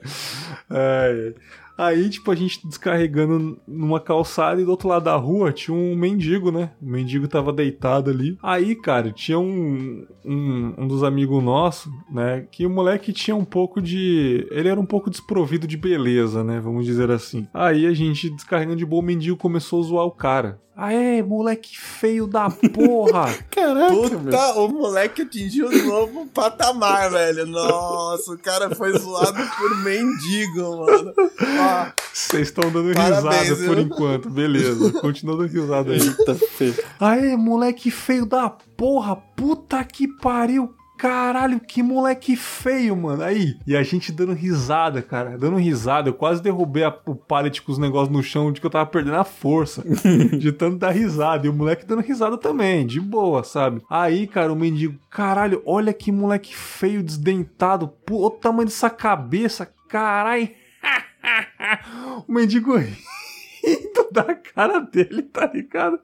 É, 0.69 1.33
Aí, 1.77 2.09
tipo, 2.09 2.31
a 2.31 2.35
gente 2.35 2.65
descarregando 2.65 3.59
numa 3.67 3.99
calçada 3.99 4.61
e 4.61 4.65
do 4.65 4.71
outro 4.71 4.87
lado 4.87 5.05
da 5.05 5.15
rua 5.15 5.51
tinha 5.51 5.75
um 5.75 5.95
mendigo, 5.95 6.51
né? 6.51 6.71
O 6.81 6.89
mendigo 6.89 7.27
tava 7.27 7.51
deitado 7.51 8.09
ali. 8.09 8.37
Aí, 8.41 8.75
cara, 8.75 9.11
tinha 9.11 9.37
um, 9.37 10.05
um, 10.23 10.73
um 10.77 10.87
dos 10.87 11.03
amigos 11.03 11.43
nossos, 11.43 11.91
né? 12.09 12.47
Que 12.51 12.65
o 12.65 12.69
moleque 12.69 13.11
tinha 13.11 13.35
um 13.35 13.45
pouco 13.45 13.81
de. 13.81 14.47
Ele 14.51 14.69
era 14.69 14.79
um 14.79 14.85
pouco 14.85 15.09
desprovido 15.09 15.67
de 15.67 15.75
beleza, 15.75 16.43
né? 16.43 16.59
Vamos 16.59 16.85
dizer 16.85 17.11
assim. 17.11 17.47
Aí 17.53 17.85
a 17.85 17.93
gente 17.93 18.29
descarregando 18.29 18.77
de 18.77 18.85
boa, 18.85 19.01
o 19.01 19.05
mendigo 19.05 19.37
começou 19.37 19.81
a 19.81 19.83
zoar 19.85 20.05
o 20.05 20.11
cara. 20.11 20.59
Aê, 20.77 21.23
moleque 21.23 21.79
feio 21.79 22.27
da 22.27 22.49
porra! 22.49 23.33
Caraca, 23.49 23.93
Puta, 23.95 24.17
meu. 24.17 24.65
o 24.65 24.67
moleque 24.67 25.21
atingiu 25.21 25.69
um 25.69 25.85
novo 25.87 26.25
patamar, 26.27 27.09
velho. 27.11 27.45
Nossa, 27.45 28.33
o 28.33 28.37
cara 28.37 28.75
foi 28.75 28.91
zoado 28.97 29.41
por 29.57 29.77
mendigo, 29.83 30.85
mano. 30.85 31.13
Ó, 31.17 31.85
Vocês 32.13 32.49
estão 32.49 32.69
dando 32.69 32.93
Parabéns, 32.93 33.47
risada 33.49 33.67
por 33.67 33.79
enquanto, 33.79 34.29
beleza. 34.29 34.91
Continua 34.99 35.37
dando 35.37 35.49
risada 35.49 35.93
aí. 35.93 35.99
Eita, 36.01 36.35
feio. 36.35 36.75
Aê, 36.99 37.37
moleque 37.37 37.89
feio 37.89 38.25
da 38.25 38.49
porra! 38.49 39.15
Puta 39.15 39.81
que 39.85 40.09
pariu! 40.09 40.74
Caralho, 40.97 41.59
que 41.59 41.83
moleque 41.83 42.35
feio, 42.35 42.95
mano. 42.95 43.21
Aí, 43.21 43.57
e 43.67 43.75
a 43.75 43.83
gente 43.83 44.11
dando 44.11 44.33
risada, 44.33 45.01
cara. 45.01 45.37
Dando 45.37 45.57
risada. 45.57 46.09
Eu 46.09 46.13
quase 46.13 46.41
derrubei 46.41 46.83
a, 46.83 46.97
o 47.05 47.15
pallet 47.15 47.61
com 47.61 47.71
os 47.71 47.77
negócios 47.77 48.15
no 48.15 48.23
chão 48.23 48.51
de 48.51 48.61
que 48.61 48.65
eu 48.65 48.71
tava 48.71 48.85
perdendo 48.85 49.17
a 49.17 49.23
força. 49.23 49.83
de 50.39 50.51
tanto 50.51 50.77
dar 50.77 50.91
risada. 50.91 51.45
E 51.45 51.49
o 51.49 51.53
moleque 51.53 51.85
dando 51.85 52.01
risada 52.01 52.37
também, 52.37 52.85
de 52.85 53.01
boa, 53.01 53.43
sabe? 53.43 53.81
Aí, 53.89 54.25
cara, 54.25 54.53
o 54.53 54.55
mendigo, 54.55 54.97
caralho, 55.09 55.61
olha 55.65 55.93
que 55.93 56.11
moleque 56.11 56.55
feio, 56.55 57.03
desdentado. 57.03 57.89
Pô, 58.05 58.19
olha 58.19 58.27
o 58.27 58.31
tamanho 58.31 58.67
dessa 58.67 58.89
cabeça, 58.89 59.69
caralho. 59.89 60.49
o 62.27 62.31
mendigo 62.31 62.75
rindo 62.77 64.07
da 64.11 64.33
cara 64.35 64.79
dele, 64.79 65.23
tá 65.23 65.45
ligado? 65.53 65.99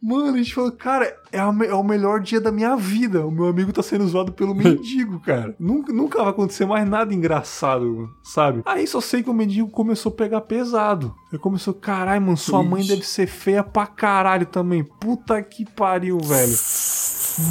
Mano, 0.00 0.34
a 0.34 0.38
gente 0.38 0.54
falou, 0.54 0.72
cara, 0.72 1.16
é, 1.30 1.38
a 1.38 1.54
é 1.66 1.74
o 1.74 1.82
melhor 1.82 2.20
dia 2.20 2.40
da 2.40 2.52
minha 2.52 2.76
vida. 2.76 3.26
O 3.26 3.30
meu 3.30 3.46
amigo 3.46 3.72
tá 3.72 3.82
sendo 3.82 4.06
zoado 4.06 4.32
pelo 4.32 4.54
mendigo, 4.54 5.20
cara. 5.24 5.54
Nunca, 5.58 5.92
nunca 5.92 6.18
vai 6.18 6.30
acontecer 6.30 6.66
mais 6.66 6.88
nada 6.88 7.12
engraçado, 7.12 8.10
sabe? 8.22 8.62
Aí 8.64 8.86
só 8.86 9.00
sei 9.00 9.22
que 9.22 9.30
o 9.30 9.34
mendigo 9.34 9.70
começou 9.70 10.12
a 10.12 10.14
pegar 10.14 10.40
pesado. 10.42 11.14
Ele 11.32 11.40
começou, 11.40 11.72
caralho, 11.72 12.20
mano, 12.20 12.36
sua 12.36 12.62
mãe 12.62 12.82
Ixi. 12.82 12.90
deve 12.90 13.06
ser 13.06 13.26
feia 13.26 13.62
pra 13.64 13.86
caralho 13.86 14.44
também. 14.44 14.84
Puta 14.84 15.42
que 15.42 15.64
pariu, 15.64 16.18
velho. 16.20 16.52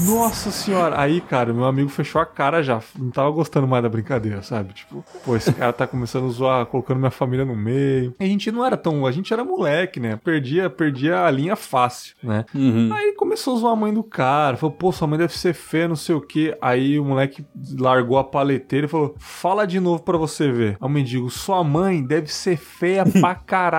Nossa 0.06 0.52
senhora. 0.52 1.00
Aí, 1.00 1.20
cara, 1.22 1.52
meu 1.52 1.66
amigo 1.66 1.90
fechou 1.90 2.22
a 2.22 2.26
cara 2.26 2.62
já. 2.62 2.80
Não 2.96 3.10
tava 3.10 3.32
gostando 3.32 3.68
mais 3.68 3.82
da 3.82 3.90
brincadeira, 3.90 4.44
sabe? 4.44 4.74
Tipo, 4.74 5.04
pô, 5.26 5.36
esse 5.36 5.52
cara 5.52 5.74
tá 5.74 5.88
começando 5.88 6.28
a 6.28 6.30
zoar, 6.30 6.66
colocando 6.68 7.00
minha 7.00 7.10
família 7.10 7.44
no 7.44 7.56
meio. 7.56 8.14
E 8.20 8.24
a 8.24 8.28
gente 8.28 8.52
não 8.52 8.64
era 8.64 8.78
tão. 8.78 9.06
A 9.08 9.12
gente 9.12 9.34
era 9.34 9.44
moleque, 9.44 10.00
né? 10.00 10.20
Perdia, 10.24 10.70
perdia 10.70 11.26
a 11.26 11.32
linha 11.32 11.56
fácil, 11.56 12.16
né? 12.22 12.46
Uhum. 12.54 12.94
Aí 12.94 13.14
começou 13.14 13.56
a 13.56 13.60
zoar 13.60 13.74
a 13.74 13.76
mãe 13.76 13.92
do 13.92 14.04
cara. 14.04 14.58
Falou, 14.58 14.76
pô, 14.76 14.92
sua 14.92 15.08
mãe 15.08 15.18
deve 15.18 15.36
ser 15.36 15.54
feia, 15.54 15.88
não 15.88 15.96
sei 15.96 16.14
o 16.14 16.22
quê. 16.22 16.56
Aí 16.62 17.00
o 17.00 17.06
moleque 17.06 17.44
largou 17.80 18.20
a 18.20 18.24
paleteira 18.24 18.86
e 18.86 18.90
falou: 18.90 19.16
fala 19.18 19.66
de 19.66 19.80
novo 19.80 20.04
pra 20.04 20.18
você 20.18 20.52
ver. 20.52 20.78
Aí 20.80 20.88
o 20.88 20.90
mendigo, 20.90 21.30
sua 21.32 21.64
mãe 21.64 22.04
deve 22.04 22.32
ser 22.32 22.58
feia 22.58 23.04
pra 23.20 23.34
caralho. 23.34 23.71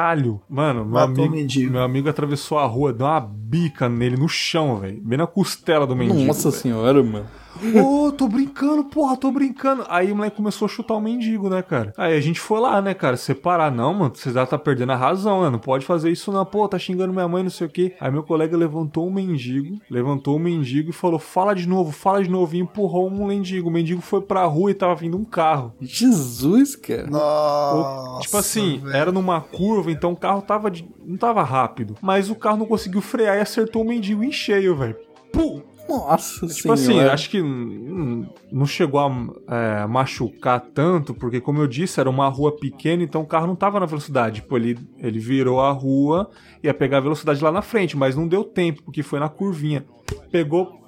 Mano, 0.49 0.84
meu 0.84 0.95
Matou 0.95 1.24
amigo, 1.24 1.70
meu 1.70 1.82
amigo 1.82 2.09
atravessou 2.09 2.59
a 2.59 2.66
rua, 2.66 2.93
deu 2.93 3.07
uma 3.07 3.20
bica 3.20 3.88
nele 3.88 4.16
no 4.16 4.28
chão, 4.28 4.78
velho. 4.78 5.01
Bem 5.03 5.18
na 5.18 5.26
costela 5.26 5.86
do 5.86 5.95
mendigo. 5.95 6.24
Nossa 6.24 6.51
velho. 6.51 6.62
senhora, 6.62 7.03
mano. 7.03 7.26
Ô, 7.84 8.10
tô 8.12 8.28
brincando, 8.28 8.84
porra, 8.84 9.16
tô 9.16 9.30
brincando. 9.30 9.84
Aí 9.88 10.10
o 10.12 10.16
moleque 10.16 10.36
começou 10.36 10.66
a 10.66 10.68
chutar 10.68 10.94
o 10.94 11.00
mendigo, 11.00 11.48
né, 11.48 11.62
cara? 11.62 11.92
Aí 11.96 12.16
a 12.16 12.20
gente 12.20 12.40
foi 12.40 12.60
lá, 12.60 12.80
né, 12.82 12.94
cara, 12.94 13.16
separar. 13.16 13.70
Não, 13.70 13.94
mano, 13.94 14.12
você 14.14 14.32
já 14.32 14.44
tá 14.46 14.58
perdendo 14.58 14.92
a 14.92 14.96
razão, 14.96 15.42
né? 15.42 15.50
Não 15.50 15.58
pode 15.58 15.84
fazer 15.84 16.10
isso, 16.10 16.32
não. 16.32 16.44
Pô, 16.44 16.66
tá 16.68 16.78
xingando 16.78 17.12
minha 17.12 17.28
mãe, 17.28 17.42
não 17.42 17.50
sei 17.50 17.66
o 17.66 17.70
quê. 17.70 17.94
Aí 18.00 18.10
meu 18.10 18.22
colega 18.22 18.56
levantou 18.56 19.06
o 19.06 19.12
mendigo, 19.12 19.78
levantou 19.90 20.36
o 20.36 20.40
mendigo 20.40 20.90
e 20.90 20.92
falou: 20.92 21.18
fala 21.18 21.54
de 21.54 21.68
novo, 21.68 21.92
fala 21.92 22.22
de 22.22 22.30
novo. 22.30 22.54
E 22.56 22.58
empurrou 22.60 23.08
um 23.08 23.26
mendigo. 23.26 23.68
O 23.68 23.72
mendigo 23.72 24.00
foi 24.00 24.20
pra 24.20 24.44
rua 24.44 24.70
e 24.70 24.74
tava 24.74 24.94
vindo 24.94 25.16
um 25.16 25.24
carro. 25.24 25.72
Jesus, 25.80 26.76
cara. 26.76 27.06
Nossa. 27.08 28.20
tipo 28.22 28.36
assim, 28.36 28.78
velho. 28.78 28.96
era 28.96 29.12
numa 29.12 29.40
curva, 29.40 29.90
então 29.90 30.12
o 30.12 30.16
carro 30.16 30.42
tava 30.42 30.70
de- 30.70 30.88
não 31.04 31.16
tava 31.16 31.42
rápido. 31.42 31.96
Mas 32.00 32.28
o 32.30 32.34
carro 32.34 32.56
não 32.58 32.66
conseguiu 32.66 33.00
frear 33.00 33.36
e 33.36 33.40
acertou 33.40 33.82
o 33.82 33.88
mendigo 33.88 34.22
em 34.24 34.32
cheio, 34.32 34.76
velho. 34.76 34.96
Pum! 35.32 35.62
Nossa 35.88 36.46
Tipo 36.46 36.72
assim, 36.72 36.86
senhora. 36.86 37.12
acho 37.12 37.28
que 37.30 37.42
não 37.42 38.66
chegou 38.66 39.00
a 39.00 39.10
é, 39.48 39.86
machucar 39.86 40.60
tanto, 40.60 41.14
porque 41.14 41.40
como 41.40 41.60
eu 41.60 41.66
disse, 41.66 42.00
era 42.00 42.08
uma 42.08 42.28
rua 42.28 42.56
pequena, 42.56 43.02
então 43.02 43.22
o 43.22 43.26
carro 43.26 43.46
não 43.46 43.56
tava 43.56 43.80
na 43.80 43.86
velocidade. 43.86 44.40
Tipo, 44.40 44.56
ele, 44.56 44.78
ele 44.98 45.18
virou 45.18 45.60
a 45.60 45.70
rua, 45.70 46.30
ia 46.62 46.72
pegar 46.72 46.98
a 46.98 47.00
velocidade 47.02 47.42
lá 47.42 47.52
na 47.52 47.62
frente, 47.62 47.96
mas 47.96 48.16
não 48.16 48.26
deu 48.28 48.44
tempo, 48.44 48.82
porque 48.82 49.02
foi 49.02 49.18
na 49.20 49.28
curvinha. 49.28 49.84
Pegou, 50.30 50.81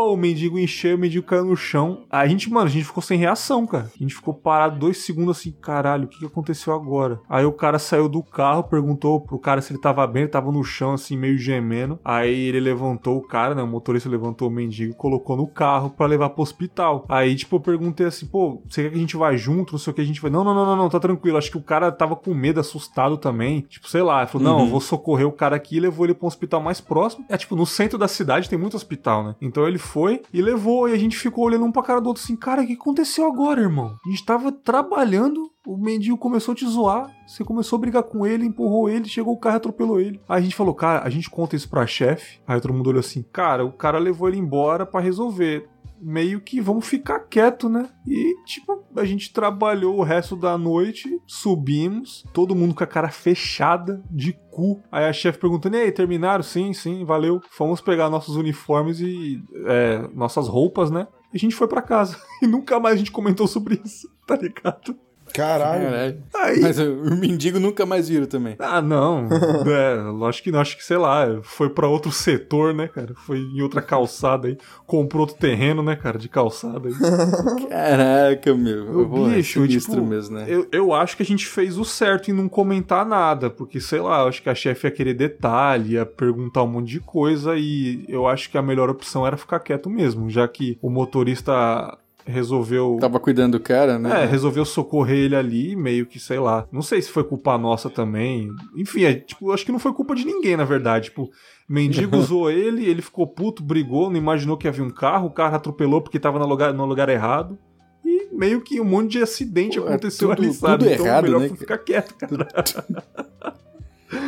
pô, 0.00 0.14
o 0.14 0.16
mendigo 0.16 0.58
encheu, 0.58 0.96
o 0.96 0.98
mendigo 0.98 1.26
caiu 1.26 1.44
no 1.44 1.54
chão. 1.54 2.06
A 2.08 2.26
gente, 2.26 2.50
mano, 2.50 2.66
a 2.66 2.70
gente 2.70 2.86
ficou 2.86 3.02
sem 3.02 3.18
reação, 3.18 3.66
cara. 3.66 3.90
A 3.94 4.02
gente 4.02 4.14
ficou 4.14 4.32
parado 4.32 4.78
dois 4.78 4.96
segundos 4.96 5.36
assim, 5.36 5.52
caralho, 5.52 6.04
o 6.04 6.08
que, 6.08 6.24
aconteceu 6.24 6.72
agora? 6.72 7.20
Aí 7.28 7.44
o 7.44 7.52
cara 7.52 7.78
saiu 7.78 8.08
do 8.08 8.22
carro, 8.22 8.64
perguntou 8.64 9.20
pro 9.20 9.38
cara 9.38 9.60
se 9.60 9.74
ele 9.74 9.78
tava 9.78 10.06
bem, 10.06 10.22
ele 10.22 10.30
tava 10.30 10.50
no 10.50 10.64
chão, 10.64 10.94
assim, 10.94 11.18
meio 11.18 11.36
gemendo. 11.36 11.98
Aí 12.02 12.34
ele 12.34 12.60
levantou 12.60 13.18
o 13.18 13.20
cara, 13.20 13.54
né? 13.54 13.62
O 13.62 13.66
motorista 13.66 14.08
levantou 14.08 14.48
o 14.48 14.50
mendigo 14.50 14.92
e 14.92 14.96
colocou 14.96 15.36
no 15.36 15.46
carro 15.46 15.90
pra 15.90 16.06
levar 16.06 16.30
pro 16.30 16.42
hospital. 16.42 17.04
Aí, 17.06 17.36
tipo, 17.36 17.56
eu 17.56 17.60
perguntei 17.60 18.06
assim, 18.06 18.24
pô, 18.24 18.62
você 18.66 18.84
quer 18.84 18.88
que 18.88 18.96
a 18.96 19.00
gente 19.00 19.18
vá 19.18 19.36
junto? 19.36 19.72
Não 19.72 19.78
sei 19.78 19.90
o 19.90 19.94
que, 19.94 20.00
a 20.00 20.06
gente 20.06 20.22
vai. 20.22 20.30
Não, 20.30 20.42
não, 20.42 20.54
não, 20.54 20.64
não, 20.64 20.76
não, 20.76 20.88
tá 20.88 20.98
tranquilo. 20.98 21.36
Acho 21.36 21.50
que 21.50 21.58
o 21.58 21.62
cara 21.62 21.92
tava 21.92 22.16
com 22.16 22.32
medo, 22.32 22.58
assustado 22.58 23.18
também. 23.18 23.60
Tipo, 23.68 23.86
sei 23.86 24.00
lá. 24.00 24.22
Ele 24.22 24.30
falou, 24.30 24.48
não, 24.48 24.60
eu 24.60 24.66
vou 24.66 24.80
socorrer 24.80 25.26
o 25.26 25.32
cara 25.32 25.56
aqui 25.56 25.76
e 25.76 25.80
levou 25.80 26.06
ele 26.06 26.14
pra 26.14 26.24
um 26.24 26.28
hospital 26.28 26.62
mais 26.62 26.80
próximo. 26.80 27.26
É, 27.28 27.36
tipo, 27.36 27.54
no 27.54 27.66
centro 27.66 27.98
da 27.98 28.08
cidade 28.08 28.48
tem 28.48 28.58
muito 28.58 28.78
hospital, 28.78 29.22
né? 29.22 29.34
Então 29.42 29.68
ele 29.68 29.78
foi 29.90 30.22
e 30.32 30.40
levou, 30.40 30.88
e 30.88 30.92
a 30.92 30.98
gente 30.98 31.18
ficou 31.18 31.44
olhando 31.44 31.64
um 31.64 31.72
pra 31.72 31.82
cara 31.82 32.00
do 32.00 32.08
outro 32.08 32.22
assim, 32.22 32.36
cara, 32.36 32.62
o 32.62 32.66
que 32.66 32.74
aconteceu 32.74 33.26
agora, 33.26 33.60
irmão? 33.60 33.96
A 34.06 34.08
gente 34.08 34.24
tava 34.24 34.52
trabalhando, 34.52 35.50
o 35.66 35.76
mendigo 35.76 36.16
começou 36.16 36.52
a 36.52 36.54
te 36.54 36.66
zoar, 36.66 37.10
você 37.26 37.44
começou 37.44 37.76
a 37.76 37.80
brigar 37.80 38.02
com 38.04 38.24
ele, 38.24 38.46
empurrou 38.46 38.88
ele, 38.88 39.08
chegou 39.08 39.34
o 39.34 39.38
carro 39.38 39.56
e 39.56 39.58
atropelou 39.58 40.00
ele. 40.00 40.20
Aí 40.28 40.38
a 40.38 40.40
gente 40.40 40.54
falou, 40.54 40.74
cara, 40.74 41.04
a 41.04 41.10
gente 41.10 41.28
conta 41.28 41.56
isso 41.56 41.68
pra 41.68 41.86
chefe. 41.86 42.40
Aí 42.46 42.60
todo 42.60 42.72
mundo 42.72 42.88
olhou 42.88 43.00
assim, 43.00 43.24
cara, 43.32 43.64
o 43.64 43.72
cara 43.72 43.98
levou 43.98 44.28
ele 44.28 44.38
embora 44.38 44.86
pra 44.86 45.00
resolver. 45.00 45.68
Meio 46.00 46.40
que 46.40 46.60
vamos 46.60 46.86
ficar 46.86 47.20
quieto, 47.20 47.68
né? 47.68 47.88
E, 48.06 48.34
tipo, 48.44 48.84
a 48.96 49.04
gente 49.04 49.32
trabalhou 49.32 49.98
o 49.98 50.02
resto 50.02 50.34
da 50.34 50.56
noite, 50.56 51.20
subimos, 51.26 52.24
todo 52.32 52.54
mundo 52.54 52.74
com 52.74 52.84
a 52.84 52.86
cara 52.86 53.10
fechada, 53.10 54.02
de 54.10 54.32
cu. 54.50 54.80
Aí 54.90 55.04
a 55.04 55.12
chefe 55.12 55.38
perguntando: 55.38 55.76
e 55.76 55.80
aí, 55.80 55.92
terminaram? 55.92 56.42
Sim, 56.42 56.72
sim, 56.72 57.04
valeu. 57.04 57.40
Fomos 57.50 57.80
pegar 57.80 58.08
nossos 58.08 58.36
uniformes 58.36 59.00
e 59.00 59.42
é, 59.66 60.08
nossas 60.14 60.48
roupas, 60.48 60.90
né? 60.90 61.06
E 61.32 61.36
a 61.36 61.38
gente 61.38 61.54
foi 61.54 61.68
pra 61.68 61.82
casa. 61.82 62.16
E 62.42 62.46
nunca 62.46 62.80
mais 62.80 62.94
a 62.94 62.98
gente 62.98 63.12
comentou 63.12 63.46
sobre 63.46 63.78
isso, 63.84 64.08
tá 64.26 64.34
ligado? 64.34 64.96
Caralho. 65.32 65.84
Caralho. 65.84 66.22
Aí, 66.34 66.60
Mas 66.60 66.78
o, 66.78 67.16
mendigo 67.16 67.58
nunca 67.58 67.84
mais 67.86 68.08
viram 68.08 68.26
também. 68.26 68.56
Ah, 68.58 68.80
não. 68.80 69.28
é, 69.66 69.94
lógico 70.10 70.44
que 70.44 70.52
não. 70.52 70.60
Acho 70.60 70.76
que, 70.76 70.84
sei 70.84 70.96
lá, 70.96 71.40
foi 71.42 71.70
pra 71.70 71.88
outro 71.88 72.12
setor, 72.12 72.74
né, 72.74 72.88
cara? 72.88 73.14
Foi 73.14 73.38
em 73.38 73.62
outra 73.62 73.82
calçada 73.82 74.48
aí. 74.48 74.58
Comprou 74.86 75.22
outro 75.22 75.36
terreno, 75.36 75.82
né, 75.82 75.96
cara, 75.96 76.18
de 76.18 76.28
calçada 76.28 76.88
aí. 76.88 76.94
Caraca, 77.68 78.54
meu. 78.54 79.08
O 79.08 79.30
é 79.30 79.36
bicho, 79.36 79.60
sinistro 79.60 79.96
tipo, 79.96 80.06
mesmo, 80.06 80.36
né? 80.36 80.46
eu, 80.48 80.66
eu 80.72 80.92
acho 80.92 81.16
que 81.16 81.22
a 81.22 81.26
gente 81.26 81.46
fez 81.46 81.78
o 81.78 81.84
certo 81.84 82.30
em 82.30 82.34
não 82.34 82.48
comentar 82.48 83.06
nada, 83.06 83.48
porque, 83.48 83.80
sei 83.80 84.00
lá, 84.00 84.22
eu 84.22 84.28
acho 84.28 84.42
que 84.42 84.48
a 84.48 84.54
chefe 84.54 84.86
ia 84.86 84.90
querer 84.90 85.14
detalhe, 85.14 85.94
ia 85.94 86.06
perguntar 86.06 86.62
um 86.62 86.68
monte 86.68 86.88
de 86.88 87.00
coisa 87.00 87.56
e 87.56 88.04
eu 88.08 88.26
acho 88.26 88.50
que 88.50 88.58
a 88.58 88.62
melhor 88.62 88.90
opção 88.90 89.26
era 89.26 89.36
ficar 89.36 89.60
quieto 89.60 89.88
mesmo, 89.88 90.28
já 90.28 90.46
que 90.46 90.78
o 90.82 90.90
motorista 90.90 91.96
resolveu. 92.30 92.96
Tava 93.00 93.20
cuidando 93.20 93.58
do 93.58 93.60
cara, 93.62 93.98
né? 93.98 94.22
É, 94.22 94.26
resolveu 94.26 94.64
socorrer 94.64 95.18
ele 95.18 95.36
ali, 95.36 95.76
meio 95.76 96.06
que, 96.06 96.18
sei 96.18 96.38
lá. 96.38 96.66
Não 96.72 96.82
sei 96.82 97.02
se 97.02 97.10
foi 97.10 97.24
culpa 97.24 97.58
nossa 97.58 97.90
também. 97.90 98.48
Enfim, 98.76 99.04
é, 99.04 99.14
tipo, 99.14 99.52
acho 99.52 99.64
que 99.66 99.72
não 99.72 99.78
foi 99.78 99.92
culpa 99.92 100.14
de 100.14 100.24
ninguém, 100.24 100.56
na 100.56 100.64
verdade. 100.64 101.06
Tipo, 101.06 101.30
mendigo 101.68 102.16
usou 102.18 102.50
ele, 102.50 102.84
ele 102.86 103.02
ficou 103.02 103.26
puto, 103.26 103.62
brigou, 103.62 104.08
não 104.10 104.16
imaginou 104.16 104.56
que 104.56 104.66
havia 104.68 104.84
um 104.84 104.90
carro, 104.90 105.26
o 105.26 105.30
carro 105.30 105.56
atropelou 105.56 106.00
porque 106.00 106.18
tava 106.18 106.38
no 106.38 106.46
lugar, 106.46 106.72
no 106.72 106.84
lugar 106.86 107.08
errado. 107.08 107.58
E 108.04 108.28
meio 108.34 108.60
que 108.62 108.80
um 108.80 108.84
monte 108.84 109.12
de 109.12 109.22
acidente 109.22 109.78
Pô, 109.78 109.86
é 109.86 109.88
aconteceu 109.90 110.28
tudo- 110.30 110.42
ali, 110.42 110.54
sabe? 110.54 110.84
tudo 110.84 110.94
então 110.94 111.06
errado, 111.06 111.24
melhor 111.24 111.40
né, 111.40 111.48
foi 111.48 111.56
ficar 111.58 111.78
quieto, 111.78 112.14
cara. 112.14 112.48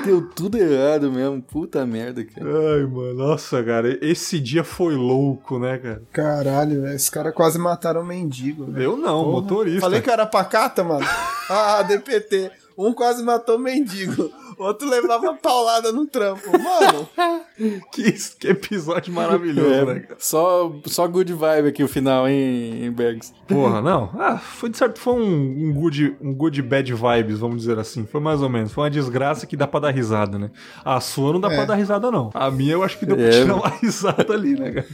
Deu 0.05 0.23
tudo 0.31 0.57
errado 0.57 1.11
mesmo. 1.11 1.43
Puta 1.43 1.85
merda, 1.85 2.25
cara. 2.25 2.47
Ai, 2.47 2.83
mano, 2.85 3.15
nossa, 3.15 3.63
cara, 3.65 3.99
esse 4.05 4.39
dia 4.39 4.63
foi 4.63 4.95
louco, 4.95 5.59
né, 5.59 5.79
cara? 5.79 6.03
Caralho, 6.13 6.83
velho. 6.83 6.97
Os 6.97 7.11
caras 7.11 7.35
quase 7.35 7.59
mataram 7.59 8.03
o 8.03 8.07
mendigo, 8.07 8.67
velho. 8.67 8.83
Eu 8.93 8.97
não, 8.97 9.25
Porra. 9.25 9.33
motorista. 9.33 9.81
Falei 9.81 10.01
que 10.01 10.11
era 10.11 10.25
pacata, 10.27 10.85
mano. 10.85 11.05
Ah, 11.51 11.83
DPT. 11.87 12.51
Um 12.79 12.93
quase 12.95 13.23
matou 13.23 13.57
o 13.57 13.59
mendigo. 13.59 14.31
Outro 14.63 14.89
levava 14.89 15.35
paulada 15.35 15.93
no 15.93 16.07
trampo. 16.07 16.51
Mano, 16.59 17.09
Que, 17.93 18.13
que 18.13 18.49
episódio 18.49 19.13
maravilhoso, 19.13 19.73
É, 19.73 19.85
né, 19.95 20.01
cara? 20.01 20.17
só, 20.19 20.73
só 20.87 21.07
good 21.07 21.33
vibe 21.33 21.69
aqui 21.69 21.83
o 21.85 21.89
final, 21.89 22.27
hein, 22.29 22.85
em 22.87 22.91
Bergs. 22.91 23.33
Porra, 23.47 23.81
não. 23.81 24.11
Ah, 24.19 24.39
foi 24.39 24.71
de 24.71 24.79
certo, 24.79 24.99
foi 24.99 25.15
um, 25.15 25.69
um 25.69 25.73
good, 25.75 26.17
um 26.21 26.33
good 26.35 26.61
bad 26.63 26.93
vibes, 26.93 27.39
vamos 27.39 27.59
dizer 27.59 27.79
assim. 27.79 28.07
Foi 28.07 28.21
mais 28.21 28.41
ou 28.43 28.49
menos. 28.49 28.73
Foi 28.73 28.85
uma 28.85 28.91
desgraça 28.91 29.47
que 29.47 29.57
dá 29.57 29.67
pra 29.67 29.81
dar 29.81 29.91
risada, 29.91 30.39
né? 30.39 30.51
A 30.85 31.01
sua 31.01 31.33
não 31.33 31.41
dá 31.41 31.53
É. 31.53 31.57
pra 31.57 31.65
dar 31.67 31.75
risada, 31.75 32.11
não. 32.11 32.31
A 32.35 32.51
minha 32.51 32.73
eu 32.73 32.83
acho 32.83 32.99
que 32.99 33.07
deu 33.07 33.17
pra 33.17 33.27
É. 33.27 33.31
tirar 33.31 33.55
uma 33.57 33.69
risada 33.81 34.33
ali, 34.33 34.55
né, 34.59 34.71
cara? 34.73 34.87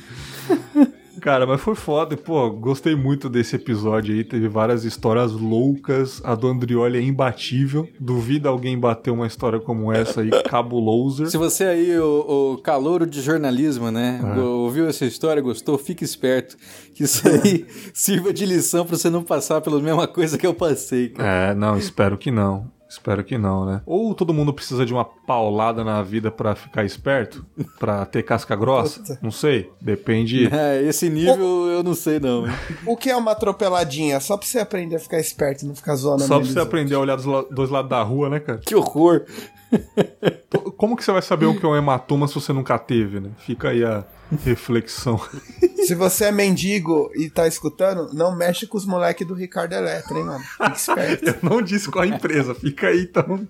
Cara, 1.20 1.46
mas 1.46 1.60
foi 1.60 1.74
foda. 1.74 2.16
Pô, 2.16 2.50
gostei 2.50 2.94
muito 2.94 3.28
desse 3.28 3.56
episódio 3.56 4.14
aí. 4.14 4.24
Teve 4.24 4.48
várias 4.48 4.84
histórias 4.84 5.32
loucas. 5.32 6.20
A 6.24 6.34
do 6.34 6.46
Andrioli 6.48 6.98
é 6.98 7.02
imbatível. 7.02 7.88
Duvida 7.98 8.48
alguém 8.48 8.78
bater 8.78 9.10
uma 9.10 9.26
história 9.26 9.58
como 9.60 9.92
essa 9.92 10.20
aí, 10.20 10.30
cabulosa. 10.44 11.26
Se 11.26 11.36
você 11.36 11.64
aí, 11.64 11.98
o, 11.98 12.52
o 12.54 12.58
calouro 12.58 13.06
de 13.06 13.20
jornalismo, 13.20 13.90
né, 13.90 14.20
É. 14.36 14.40
ouviu 14.40 14.86
essa 14.88 15.04
história, 15.04 15.42
gostou, 15.42 15.76
fique 15.78 16.04
esperto. 16.04 16.56
Que 16.94 17.04
isso 17.04 17.26
aí 17.28 17.66
sirva 17.94 18.32
de 18.32 18.44
lição 18.46 18.84
pra 18.84 18.96
você 18.96 19.10
não 19.10 19.22
passar 19.22 19.60
pela 19.60 19.80
mesma 19.80 20.06
coisa 20.08 20.36
que 20.38 20.46
eu 20.46 20.54
passei, 20.54 21.08
cara. 21.10 21.50
É, 21.50 21.54
não, 21.54 21.76
espero 21.76 22.16
que 22.18 22.30
não. 22.30 22.70
Espero 22.88 23.22
que 23.22 23.36
não, 23.36 23.66
né? 23.66 23.82
Ou 23.84 24.14
todo 24.14 24.32
mundo 24.32 24.52
precisa 24.52 24.86
de 24.86 24.94
uma 24.94 25.04
paulada 25.04 25.84
na 25.84 26.02
vida 26.02 26.30
pra 26.30 26.54
ficar 26.54 26.84
esperto? 26.84 27.44
Pra 27.78 28.06
ter 28.06 28.22
casca 28.22 28.56
grossa? 28.56 29.00
Puta. 29.00 29.18
Não 29.22 29.30
sei. 29.30 29.70
Depende. 29.80 30.48
É, 30.58 30.82
esse 30.82 31.08
nível 31.10 31.66
eu 31.68 31.82
não 31.82 31.94
sei 31.94 32.18
não, 32.18 32.46
hein. 32.46 32.52
o 32.86 32.96
que 32.96 33.10
é 33.10 33.16
uma 33.16 33.32
atropeladinha? 33.32 34.18
Só 34.20 34.36
pra 34.36 34.46
você 34.46 34.58
aprender 34.58 34.96
a 34.96 34.98
ficar 35.00 35.20
esperto 35.20 35.64
e 35.64 35.68
não 35.68 35.74
ficar 35.74 35.94
zoando 35.96 36.24
a 36.24 36.26
Só 36.26 36.38
pra 36.40 36.48
você 36.48 36.58
aprender 36.58 36.94
a 36.94 36.98
olhar 37.00 37.16
dos 37.16 37.26
la- 37.26 37.44
dois 37.50 37.68
lados 37.70 37.90
da 37.90 38.02
rua, 38.02 38.30
né, 38.30 38.40
cara? 38.40 38.58
Que 38.58 38.74
horror. 38.74 39.24
Como 40.76 40.96
que 40.96 41.04
você 41.04 41.12
vai 41.12 41.22
saber 41.22 41.46
o 41.46 41.58
que 41.58 41.64
é 41.64 41.68
um 41.68 41.76
hematoma 41.76 42.26
se 42.26 42.34
você 42.34 42.52
nunca 42.52 42.78
teve, 42.78 43.20
né? 43.20 43.30
Fica 43.38 43.68
aí 43.70 43.84
a 43.84 44.04
reflexão. 44.44 45.20
Se 45.86 45.94
você 45.94 46.26
é 46.26 46.32
mendigo 46.32 47.10
e 47.14 47.30
tá 47.30 47.46
escutando, 47.46 48.12
não 48.12 48.36
mexe 48.36 48.66
com 48.66 48.76
os 48.76 48.84
moleques 48.84 49.26
do 49.26 49.34
Ricardo 49.34 49.72
Eletro, 49.72 50.18
hein, 50.18 50.24
mano? 50.24 50.44
Fique 50.44 50.76
esperto. 50.76 51.28
Eu 51.28 51.36
não 51.42 51.62
disse 51.62 51.90
qual 51.90 52.04
a 52.04 52.06
empresa. 52.06 52.54
Fica 52.54 52.88
aí, 52.88 53.02
então. 53.02 53.46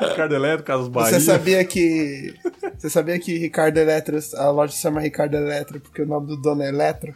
Ricardo 0.00 0.34
Elétrico, 0.34 0.64
Casas 0.64 0.88
Bahia. 0.88 1.12
Você 1.12 1.20
sabia 1.20 1.64
que. 1.64 2.34
Você 2.78 2.88
sabia 2.88 3.18
que 3.18 3.36
Ricardo 3.36 3.76
Eletro, 3.76 4.18
a 4.36 4.50
loja 4.50 4.72
se 4.72 4.80
chama 4.80 5.00
Ricardo 5.00 5.36
Eletro 5.36 5.80
porque 5.80 6.02
o 6.02 6.06
nome 6.06 6.28
do 6.28 6.36
dono 6.36 6.62
é 6.62 6.68
Eletro? 6.68 7.14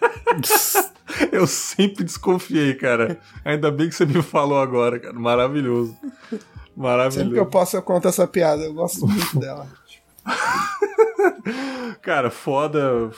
Eu 1.32 1.46
sempre 1.46 2.04
desconfiei, 2.04 2.74
cara. 2.74 3.18
Ainda 3.44 3.70
bem 3.70 3.88
que 3.88 3.94
você 3.94 4.04
me 4.04 4.20
falou 4.22 4.58
agora, 4.58 4.98
cara. 4.98 5.14
Maravilhoso. 5.14 5.96
Sempre 6.00 6.38
que 6.38 6.44
eu 6.76 6.82
Maravilhoso. 6.82 7.46
posso, 7.50 7.76
eu 7.76 7.82
conto 7.82 8.08
essa 8.08 8.26
piada. 8.26 8.62
Eu 8.64 8.74
gosto 8.74 9.06
muito 9.06 9.38
dela. 9.38 9.66
Cara, 12.02 12.30
foda. 12.30 13.10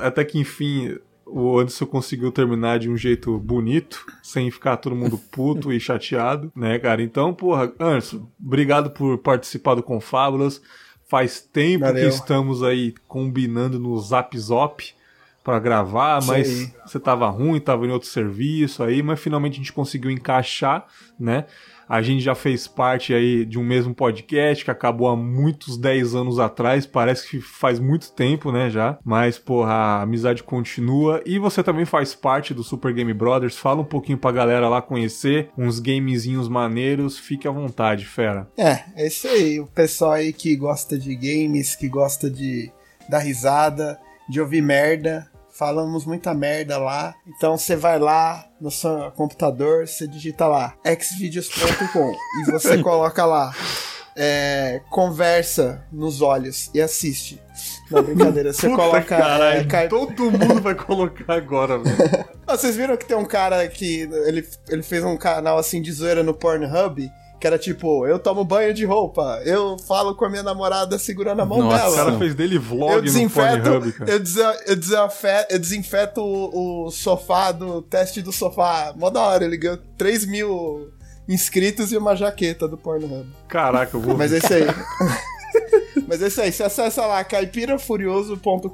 Até 0.00 0.24
que 0.24 0.38
enfim 0.38 0.96
o 1.26 1.58
Anderson 1.58 1.86
conseguiu 1.86 2.30
terminar 2.30 2.78
de 2.78 2.88
um 2.88 2.96
jeito 2.96 3.36
bonito, 3.38 4.06
sem 4.22 4.48
ficar 4.50 4.76
todo 4.76 4.94
mundo 4.94 5.18
puto 5.32 5.72
e 5.72 5.80
chateado, 5.80 6.52
né, 6.54 6.78
cara? 6.78 7.02
Então, 7.02 7.34
porra, 7.34 7.72
Anderson, 7.80 8.30
obrigado 8.40 8.90
por 8.90 9.18
participar 9.18 9.74
do 9.74 9.82
Confábulas. 9.82 10.62
Faz 11.08 11.40
tempo 11.40 11.84
Valeu. 11.84 12.08
que 12.08 12.14
estamos 12.14 12.62
aí 12.62 12.94
combinando 13.08 13.78
no 13.78 13.98
Zap 13.98 14.36
Zop 14.38 14.94
pra 15.42 15.60
gravar, 15.60 16.18
Isso 16.18 16.28
mas 16.28 16.48
aí. 16.48 16.72
você 16.84 16.98
tava 16.98 17.28
ruim, 17.28 17.60
tava 17.60 17.86
em 17.86 17.90
outro 17.90 18.08
serviço 18.08 18.82
aí, 18.82 19.02
mas 19.02 19.20
finalmente 19.20 19.54
a 19.54 19.56
gente 19.58 19.72
conseguiu 19.72 20.10
encaixar, 20.10 20.86
né? 21.18 21.46
A 21.88 22.02
gente 22.02 22.22
já 22.22 22.34
fez 22.34 22.66
parte 22.66 23.14
aí 23.14 23.44
de 23.44 23.58
um 23.58 23.64
mesmo 23.64 23.94
podcast 23.94 24.64
que 24.64 24.70
acabou 24.70 25.08
há 25.08 25.16
muitos 25.16 25.78
10 25.78 26.14
anos 26.14 26.38
atrás, 26.38 26.86
parece 26.86 27.28
que 27.28 27.40
faz 27.40 27.78
muito 27.78 28.12
tempo, 28.12 28.50
né, 28.50 28.68
já. 28.70 28.98
Mas, 29.04 29.38
porra, 29.38 29.72
a 29.72 30.02
amizade 30.02 30.42
continua. 30.42 31.22
E 31.24 31.38
você 31.38 31.62
também 31.62 31.84
faz 31.84 32.14
parte 32.14 32.52
do 32.52 32.64
Super 32.64 32.92
Game 32.92 33.12
Brothers. 33.14 33.56
Fala 33.56 33.82
um 33.82 33.84
pouquinho 33.84 34.18
pra 34.18 34.32
galera 34.32 34.68
lá 34.68 34.82
conhecer 34.82 35.50
uns 35.56 35.78
gamezinhos 35.78 36.48
maneiros. 36.48 37.18
Fique 37.18 37.46
à 37.46 37.50
vontade, 37.50 38.04
fera. 38.04 38.48
É, 38.56 38.84
é 38.96 39.06
isso 39.06 39.28
aí. 39.28 39.60
O 39.60 39.66
pessoal 39.66 40.12
aí 40.12 40.32
que 40.32 40.56
gosta 40.56 40.98
de 40.98 41.14
games, 41.14 41.76
que 41.76 41.88
gosta 41.88 42.30
de 42.30 42.70
dar 43.08 43.20
risada, 43.20 43.98
de 44.28 44.40
ouvir 44.40 44.62
merda. 44.62 45.30
Falamos 45.58 46.04
muita 46.04 46.34
merda 46.34 46.78
lá. 46.78 47.14
Então 47.26 47.56
você 47.56 47.74
vai 47.76 47.98
lá 47.98 48.46
no 48.60 48.70
seu 48.70 49.10
computador, 49.12 49.86
você 49.86 50.06
digita 50.06 50.46
lá 50.46 50.74
xvideos.com 50.84 52.12
e 52.42 52.50
você 52.50 52.78
coloca 52.82 53.24
lá 53.24 53.54
é, 54.16 54.80
conversa 54.90 55.84
nos 55.92 56.22
olhos 56.22 56.70
e 56.74 56.80
assiste. 56.80 57.40
Não, 57.90 58.02
brincadeira. 58.02 58.52
Você 58.52 58.68
Puta 58.70 58.82
coloca. 58.82 59.02
caralho, 59.04 59.68
é, 59.70 59.88
todo 59.88 60.30
mundo 60.30 60.60
vai 60.62 60.74
colocar 60.74 61.34
agora, 61.34 61.78
velho. 61.80 62.24
Ah, 62.46 62.56
Vocês 62.56 62.76
viram 62.76 62.96
que 62.96 63.04
tem 63.04 63.16
um 63.16 63.24
cara 63.24 63.66
que 63.68 64.02
ele, 64.26 64.46
ele 64.68 64.82
fez 64.82 65.04
um 65.04 65.16
canal 65.16 65.58
assim 65.58 65.82
de 65.82 65.92
zoeira 65.92 66.22
no 66.22 66.34
Pornhub? 66.34 67.08
Que 67.38 67.46
era 67.46 67.58
tipo, 67.58 68.06
eu 68.06 68.18
tomo 68.18 68.44
banho 68.44 68.72
de 68.72 68.84
roupa, 68.84 69.42
eu 69.44 69.76
falo 69.86 70.14
com 70.14 70.24
a 70.24 70.30
minha 70.30 70.42
namorada 70.42 70.98
segurando 70.98 71.42
a 71.42 71.44
mão 71.44 71.58
Nossa, 71.58 71.76
dela. 71.76 71.92
O 71.92 71.96
cara 71.96 72.18
fez 72.18 72.34
dele 72.34 72.56
eu 72.56 72.62
vlog 72.62 72.96
no 72.96 73.02
desinfeto, 73.02 73.62
Pornhub, 73.62 73.92
cara. 73.92 74.10
eu, 74.10 74.16
eu, 74.16 74.76
desinfeto, 74.76 75.52
eu 75.52 75.58
desinfeto 75.58 76.20
o, 76.22 76.86
o 76.86 76.90
sofá 76.90 77.52
do 77.52 77.82
teste 77.82 78.22
do 78.22 78.32
sofá. 78.32 78.94
Mó 78.96 79.10
da 79.10 79.20
hora, 79.20 79.44
ele 79.44 79.58
ganhou 79.58 79.78
3 79.98 80.24
mil 80.24 80.90
inscritos 81.28 81.92
e 81.92 81.96
uma 81.96 82.16
jaqueta 82.16 82.66
do 82.66 82.78
Pornhub. 82.78 83.26
Caraca, 83.48 83.96
eu 83.96 84.00
vou 84.00 84.16
Mas 84.16 84.32
é 84.32 84.38
isso 84.38 84.54
aí. 84.54 84.64
Mas 86.08 86.22
é 86.22 86.28
isso 86.28 86.40
aí, 86.40 86.52
você 86.52 86.62
acessa 86.62 87.04
lá 87.04 87.24
caipirafurioso.com.br 87.24 88.68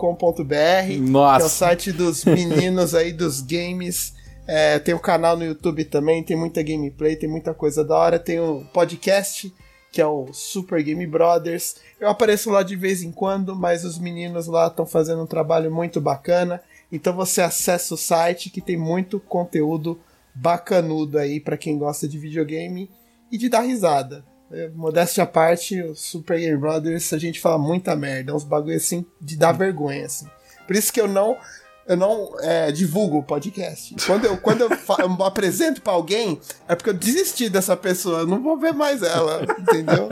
que 1.37 1.43
é 1.43 1.45
o 1.45 1.49
site 1.49 1.91
dos 1.91 2.25
meninos 2.25 2.95
aí 2.95 3.13
dos 3.13 3.41
games. 3.41 4.13
É, 4.47 4.79
tem 4.79 4.95
o 4.95 4.99
canal 4.99 5.37
no 5.37 5.45
YouTube 5.45 5.85
também, 5.85 6.23
tem 6.23 6.37
muita 6.37 6.63
gameplay, 6.63 7.17
tem 7.17 7.29
muita 7.29 7.55
coisa 7.55 7.85
da 7.85 7.97
hora. 7.97 8.19
Tem 8.19 8.41
o 8.41 8.65
podcast, 8.73 9.53
que 9.91 10.01
é 10.01 10.07
o 10.07 10.33
Super 10.33 10.83
Game 10.83 11.07
Brothers. 11.07 11.77
Eu 12.01 12.09
apareço 12.09 12.51
lá 12.51 12.63
de 12.63 12.75
vez 12.75 13.03
em 13.03 13.13
quando, 13.13 13.55
mas 13.55 13.85
os 13.85 13.99
meninos 13.99 14.47
lá 14.47 14.67
estão 14.67 14.87
fazendo 14.87 15.23
um 15.23 15.27
trabalho 15.27 15.71
muito 15.71 16.01
bacana. 16.01 16.61
Então 16.91 17.15
você 17.15 17.41
acessa 17.41 17.95
o 17.95 17.99
site 17.99 18.51
que 18.51 18.61
tem 18.61 18.77
muito 18.77 19.21
conteúdo 19.21 20.01
bacanudo 20.35 21.19
aí 21.19 21.41
pra 21.41 21.57
quem 21.57 21.79
gosta 21.79 22.09
de 22.09 22.19
videogame 22.19 22.91
e 23.31 23.39
de 23.39 23.49
dar 23.49 23.61
risada. 23.61 24.25
É, 24.51 24.69
Modéstia 24.69 25.25
à 25.25 25.27
parte, 25.27 25.81
o 25.81 25.95
Super 25.95 26.39
Game 26.39 26.59
Brothers, 26.59 27.13
a 27.13 27.19
gente 27.19 27.41
fala 27.41 27.59
muita 27.59 27.97
merda, 27.97 28.35
uns 28.35 28.45
bagulho 28.45 28.77
assim 28.77 29.05
de 29.21 29.37
dar 29.37 29.53
vergonha, 29.53 30.05
assim. 30.05 30.27
Por 30.67 30.77
isso 30.77 30.93
que 30.93 31.01
eu 31.01 31.09
não 31.09 31.37
eu 31.87 31.97
não 31.97 32.33
é, 32.41 32.71
divulgo 32.71 33.19
o 33.19 33.23
podcast. 33.23 33.95
Quando 34.07 34.25
eu, 34.25 34.37
quando 34.37 34.63
eu, 34.63 34.71
eu 34.71 35.25
apresento 35.25 35.83
pra 35.83 35.93
alguém, 35.93 36.39
é 36.69 36.75
porque 36.75 36.91
eu 36.91 36.95
desisti 36.95 37.49
dessa 37.49 37.77
pessoa. 37.77 38.21
Eu 38.21 38.27
não 38.27 38.43
vou 38.43 38.57
ver 38.57 38.73
mais 38.73 39.03
ela, 39.03 39.45
entendeu? 39.59 40.09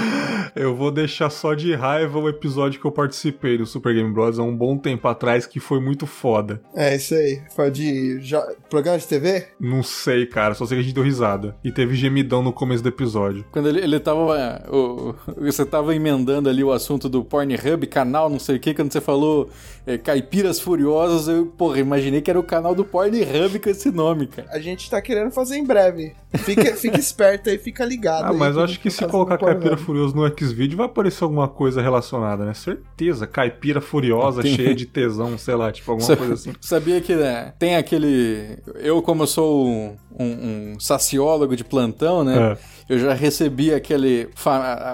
eu 0.56 0.74
vou 0.74 0.90
deixar 0.90 1.30
só 1.30 1.54
de 1.54 1.74
raiva 1.74 2.18
o 2.18 2.28
episódio 2.28 2.80
que 2.80 2.86
eu 2.86 2.92
participei 2.92 3.58
do 3.58 3.66
Super 3.66 3.94
Game 3.94 4.12
Bros. 4.12 4.38
há 4.38 4.42
um 4.42 4.56
bom 4.56 4.76
tempo 4.76 5.06
atrás, 5.08 5.46
que 5.46 5.60
foi 5.60 5.80
muito 5.80 6.06
foda. 6.06 6.60
É, 6.74 6.96
isso 6.96 7.14
aí. 7.14 7.42
Foi 7.54 7.70
de 7.70 8.20
já, 8.20 8.40
programa 8.68 8.98
de 8.98 9.06
TV? 9.06 9.48
Não 9.58 9.82
sei, 9.82 10.26
cara. 10.26 10.54
Só 10.54 10.66
sei 10.66 10.76
que 10.76 10.80
a 10.80 10.84
gente 10.84 10.94
deu 10.94 11.04
risada. 11.04 11.56
E 11.62 11.70
teve 11.70 11.94
gemidão 11.94 12.42
no 12.42 12.52
começo 12.52 12.82
do 12.82 12.88
episódio. 12.88 13.44
Quando 13.52 13.68
ele, 13.68 13.80
ele 13.80 14.00
tava. 14.00 14.62
O, 14.68 15.14
você 15.36 15.64
tava 15.64 15.94
emendando 15.94 16.48
ali 16.48 16.64
o 16.64 16.72
assunto 16.72 17.08
do 17.08 17.24
Pornhub, 17.24 17.86
canal, 17.86 18.28
não 18.28 18.38
sei 18.38 18.56
o 18.56 18.60
que, 18.60 18.74
quando 18.74 18.92
você 18.92 19.00
falou 19.00 19.50
é, 19.86 19.96
Caipiras 19.96 20.60
Furiosas 20.60 21.28
eu, 21.28 21.46
porra, 21.46 21.78
imaginei 21.78 22.20
que 22.20 22.30
era 22.30 22.38
o 22.38 22.42
canal 22.42 22.74
do 22.74 22.84
Pornhub 22.84 23.58
com 23.58 23.70
esse 23.70 23.90
nome, 23.90 24.26
cara. 24.26 24.48
A 24.52 24.58
gente 24.58 24.90
tá 24.90 25.00
querendo 25.00 25.30
fazer 25.30 25.56
em 25.56 25.64
breve. 25.64 26.14
Fica, 26.38 26.74
fica 26.76 26.98
esperto 26.98 27.48
aí, 27.48 27.58
fica 27.58 27.84
ligado. 27.84 28.26
Ah, 28.26 28.32
mas 28.32 28.56
eu 28.56 28.62
acho 28.62 28.78
que 28.78 28.90
se 28.90 29.04
colocar 29.06 29.38
Caipira 29.38 29.76
Furioso 29.76 30.14
no 30.14 30.28
Xvideo 30.28 30.76
vai 30.76 30.86
aparecer 30.86 31.24
alguma 31.24 31.48
coisa 31.48 31.80
relacionada, 31.80 32.44
né? 32.44 32.54
Certeza. 32.54 33.26
Caipira 33.26 33.80
Furiosa, 33.80 34.42
tem... 34.42 34.54
cheia 34.54 34.74
de 34.74 34.86
tesão, 34.86 35.36
sei 35.38 35.54
lá, 35.54 35.72
tipo 35.72 35.90
alguma 35.90 36.16
coisa 36.16 36.34
assim. 36.34 36.52
Sabia 36.60 37.00
que 37.00 37.14
né, 37.14 37.52
tem 37.58 37.76
aquele. 37.76 38.58
Eu, 38.76 39.00
como 39.02 39.22
eu 39.22 39.26
sou 39.26 39.66
um, 39.66 39.96
um, 40.18 40.72
um 40.74 40.80
saciólogo 40.80 41.56
de 41.56 41.64
plantão, 41.64 42.22
né? 42.22 42.52
É. 42.52 42.80
Eu 42.94 42.98
já 42.98 43.14
recebi 43.14 43.72
aquele. 43.72 44.28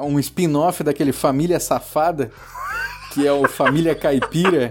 um 0.05 0.19
spin-off 0.21 0.85
daquele 0.85 1.13
Família 1.13 1.59
Safada, 1.59 2.31
que 3.17 3.27
é 3.27 3.33
o 3.33 3.49
Família 3.49 3.95
Caipira 3.95 4.71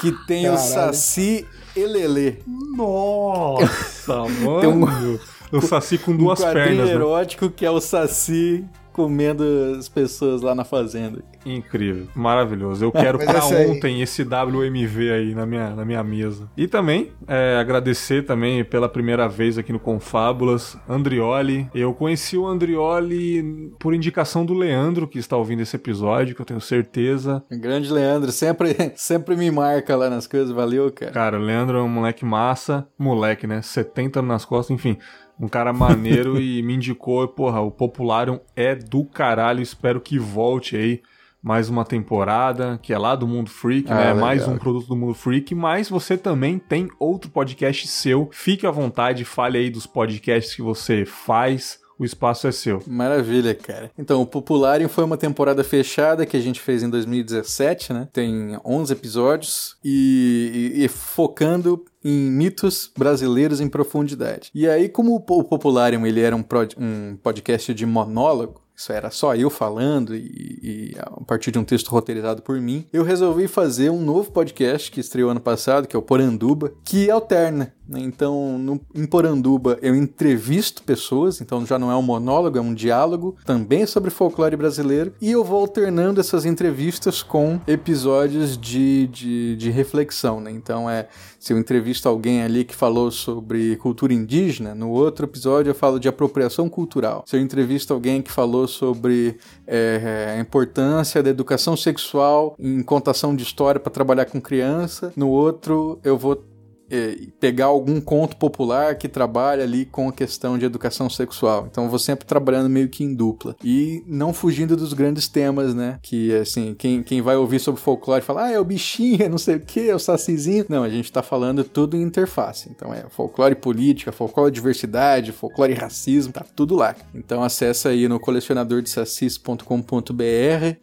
que 0.00 0.10
tem 0.26 0.42
Caralho. 0.42 0.60
o 0.60 0.64
Saci 0.64 1.46
Elelê. 1.76 2.38
Nossa, 2.44 4.24
mano. 4.24 4.58
Tem 4.60 4.68
um, 4.68 5.18
o 5.52 5.60
Saci 5.60 5.96
com 5.96 6.16
duas 6.16 6.40
um 6.40 6.52
pernas. 6.52 6.88
Um 6.88 6.92
erótico 6.92 7.44
né? 7.44 7.52
que 7.54 7.64
é 7.64 7.70
o 7.70 7.80
Saci 7.80 8.64
comendo 8.96 9.44
as 9.78 9.90
pessoas 9.90 10.40
lá 10.40 10.54
na 10.54 10.64
fazenda. 10.64 11.22
Incrível, 11.44 12.08
maravilhoso. 12.14 12.82
Eu 12.82 12.90
quero 12.90 13.18
pra 13.20 13.44
ontem 13.44 14.00
esse 14.00 14.22
WMV 14.22 15.12
aí 15.12 15.34
na 15.34 15.44
minha, 15.44 15.76
na 15.76 15.84
minha 15.84 16.02
mesa. 16.02 16.48
E 16.56 16.66
também 16.66 17.12
é, 17.28 17.58
agradecer 17.60 18.24
também 18.24 18.64
pela 18.64 18.88
primeira 18.88 19.28
vez 19.28 19.58
aqui 19.58 19.70
no 19.70 19.78
Confábulas, 19.78 20.78
Andrioli. 20.88 21.68
Eu 21.74 21.92
conheci 21.92 22.38
o 22.38 22.46
Andrioli 22.46 23.70
por 23.78 23.92
indicação 23.92 24.46
do 24.46 24.54
Leandro, 24.54 25.06
que 25.06 25.18
está 25.18 25.36
ouvindo 25.36 25.60
esse 25.60 25.76
episódio, 25.76 26.34
que 26.34 26.40
eu 26.40 26.46
tenho 26.46 26.60
certeza. 26.60 27.44
Grande 27.50 27.92
Leandro, 27.92 28.32
sempre, 28.32 28.74
sempre 28.96 29.36
me 29.36 29.50
marca 29.50 29.94
lá 29.94 30.08
nas 30.08 30.26
coisas, 30.26 30.50
valeu, 30.50 30.90
cara. 30.90 31.12
Cara, 31.12 31.38
o 31.38 31.42
Leandro 31.42 31.76
é 31.76 31.82
um 31.82 31.88
moleque 31.88 32.24
massa, 32.24 32.88
moleque, 32.98 33.46
né? 33.46 33.60
70 33.60 34.22
nas 34.22 34.46
costas, 34.46 34.74
enfim 34.74 34.96
um 35.38 35.48
cara 35.48 35.72
maneiro 35.72 36.40
e 36.40 36.62
me 36.62 36.74
indicou, 36.74 37.26
porra, 37.28 37.60
o 37.60 37.70
Popularium 37.70 38.40
é 38.54 38.74
do 38.74 39.04
caralho, 39.04 39.62
espero 39.62 40.00
que 40.00 40.18
volte 40.18 40.76
aí 40.76 41.02
mais 41.46 41.68
uma 41.68 41.84
temporada, 41.84 42.76
que 42.82 42.92
é 42.92 42.98
lá 42.98 43.14
do 43.14 43.24
Mundo 43.24 43.48
Freak, 43.48 43.88
ah, 43.88 43.94
né? 43.94 44.00
Legal. 44.06 44.16
Mais 44.16 44.48
um 44.48 44.58
produto 44.58 44.88
do 44.88 44.96
Mundo 44.96 45.14
Freak, 45.14 45.54
mas 45.54 45.88
você 45.88 46.18
também 46.18 46.58
tem 46.58 46.88
outro 46.98 47.30
podcast 47.30 47.86
seu. 47.86 48.28
Fique 48.32 48.66
à 48.66 48.70
vontade, 48.72 49.24
fale 49.24 49.58
aí 49.58 49.70
dos 49.70 49.86
podcasts 49.86 50.56
que 50.56 50.60
você 50.60 51.04
faz. 51.04 51.78
O 51.98 52.04
espaço 52.04 52.46
é 52.46 52.52
seu. 52.52 52.82
Maravilha, 52.86 53.54
cara. 53.54 53.90
Então, 53.96 54.20
o 54.20 54.26
Popularium 54.26 54.88
foi 54.88 55.04
uma 55.04 55.16
temporada 55.16 55.64
fechada 55.64 56.26
que 56.26 56.36
a 56.36 56.40
gente 56.40 56.60
fez 56.60 56.82
em 56.82 56.90
2017, 56.90 57.92
né? 57.92 58.08
Tem 58.12 58.58
11 58.64 58.92
episódios 58.92 59.76
e, 59.84 60.72
e, 60.74 60.84
e 60.84 60.88
focando 60.88 61.82
em 62.08 62.30
mitos 62.30 62.90
brasileiros 62.96 63.60
em 63.60 63.68
profundidade. 63.68 64.50
E 64.54 64.68
aí, 64.68 64.88
como 64.88 65.16
o 65.16 65.20
Popularium 65.44 66.06
ele 66.06 66.20
era 66.20 66.36
um, 66.36 66.44
um 66.78 67.16
podcast 67.16 67.74
de 67.74 67.84
monólogo, 67.84 68.62
isso 68.76 68.92
era 68.92 69.10
só 69.10 69.34
eu 69.34 69.50
falando 69.50 70.14
e, 70.14 70.20
e, 70.62 70.94
a 70.98 71.24
partir 71.24 71.50
de 71.50 71.58
um 71.58 71.64
texto 71.64 71.88
roteirizado 71.88 72.42
por 72.42 72.60
mim, 72.60 72.86
eu 72.92 73.02
resolvi 73.02 73.48
fazer 73.48 73.90
um 73.90 74.00
novo 74.00 74.30
podcast 74.30 74.90
que 74.90 75.00
estreou 75.00 75.30
ano 75.30 75.40
passado, 75.40 75.88
que 75.88 75.96
é 75.96 75.98
o 75.98 76.02
Poranduba, 76.02 76.74
que 76.84 77.10
alterna? 77.10 77.74
Então, 77.94 78.58
no, 78.58 78.80
em 78.94 79.06
Poranduba, 79.06 79.78
eu 79.82 79.94
entrevisto 79.94 80.82
pessoas, 80.82 81.40
então 81.40 81.64
já 81.64 81.78
não 81.78 81.90
é 81.90 81.96
um 81.96 82.02
monólogo, 82.02 82.58
é 82.58 82.60
um 82.60 82.74
diálogo, 82.74 83.36
também 83.44 83.86
sobre 83.86 84.10
folclore 84.10 84.56
brasileiro, 84.56 85.12
e 85.20 85.30
eu 85.30 85.44
vou 85.44 85.60
alternando 85.60 86.20
essas 86.20 86.44
entrevistas 86.44 87.22
com 87.22 87.60
episódios 87.66 88.56
de, 88.58 89.06
de, 89.08 89.56
de 89.56 89.70
reflexão. 89.70 90.40
Né? 90.40 90.50
Então, 90.50 90.88
é 90.88 91.08
se 91.38 91.52
eu 91.52 91.58
entrevisto 91.58 92.08
alguém 92.08 92.42
ali 92.42 92.64
que 92.64 92.74
falou 92.74 93.08
sobre 93.10 93.76
cultura 93.76 94.12
indígena, 94.12 94.74
no 94.74 94.90
outro 94.90 95.26
episódio 95.26 95.70
eu 95.70 95.74
falo 95.74 96.00
de 96.00 96.08
apropriação 96.08 96.68
cultural. 96.68 97.22
Se 97.24 97.36
eu 97.36 97.40
entrevisto 97.40 97.94
alguém 97.94 98.20
que 98.20 98.32
falou 98.32 98.66
sobre 98.66 99.38
é, 99.64 100.34
a 100.36 100.40
importância 100.40 101.22
da 101.22 101.30
educação 101.30 101.76
sexual 101.76 102.56
em 102.58 102.82
contação 102.82 103.36
de 103.36 103.44
história 103.44 103.78
para 103.80 103.92
trabalhar 103.92 104.24
com 104.24 104.40
criança, 104.40 105.12
no 105.14 105.28
outro 105.28 106.00
eu 106.02 106.18
vou 106.18 106.42
é, 106.90 107.16
pegar 107.40 107.66
algum 107.66 108.00
conto 108.00 108.36
popular 108.36 108.96
que 108.96 109.08
trabalha 109.08 109.64
ali 109.64 109.84
com 109.84 110.08
a 110.08 110.12
questão 110.12 110.58
de 110.58 110.64
educação 110.64 111.08
sexual. 111.10 111.66
Então 111.70 111.88
vou 111.88 111.98
sempre 111.98 112.26
trabalhando 112.26 112.68
meio 112.68 112.88
que 112.88 113.04
em 113.04 113.14
dupla. 113.14 113.56
E 113.62 114.02
não 114.06 114.32
fugindo 114.32 114.76
dos 114.76 114.92
grandes 114.92 115.28
temas, 115.28 115.74
né? 115.74 115.98
Que 116.02 116.34
assim, 116.34 116.74
quem, 116.78 117.02
quem 117.02 117.20
vai 117.20 117.36
ouvir 117.36 117.58
sobre 117.58 117.80
folclore 117.80 118.22
fala, 118.22 118.46
ah, 118.46 118.50
é 118.50 118.60
o 118.60 118.64
bichinho, 118.64 119.22
é 119.22 119.28
não 119.28 119.38
sei 119.38 119.56
o 119.56 119.60
que, 119.60 119.88
é 119.88 119.94
o 119.94 119.98
sacizinho. 119.98 120.66
Não, 120.68 120.82
a 120.82 120.88
gente 120.88 121.10
tá 121.10 121.22
falando 121.22 121.64
tudo 121.64 121.96
em 121.96 122.02
interface. 122.02 122.68
Então 122.70 122.92
é 122.92 123.04
folclore 123.10 123.54
política, 123.54 124.12
folclore 124.12 124.50
diversidade, 124.50 125.32
folclore 125.32 125.74
racismo, 125.74 126.32
tá 126.32 126.44
tudo 126.54 126.74
lá. 126.74 126.94
Então 127.14 127.42
acessa 127.42 127.88
aí 127.90 128.08
no 128.08 128.20
colecionador 128.20 128.82
de 128.82 128.90
sacis.com.br. 128.90 129.64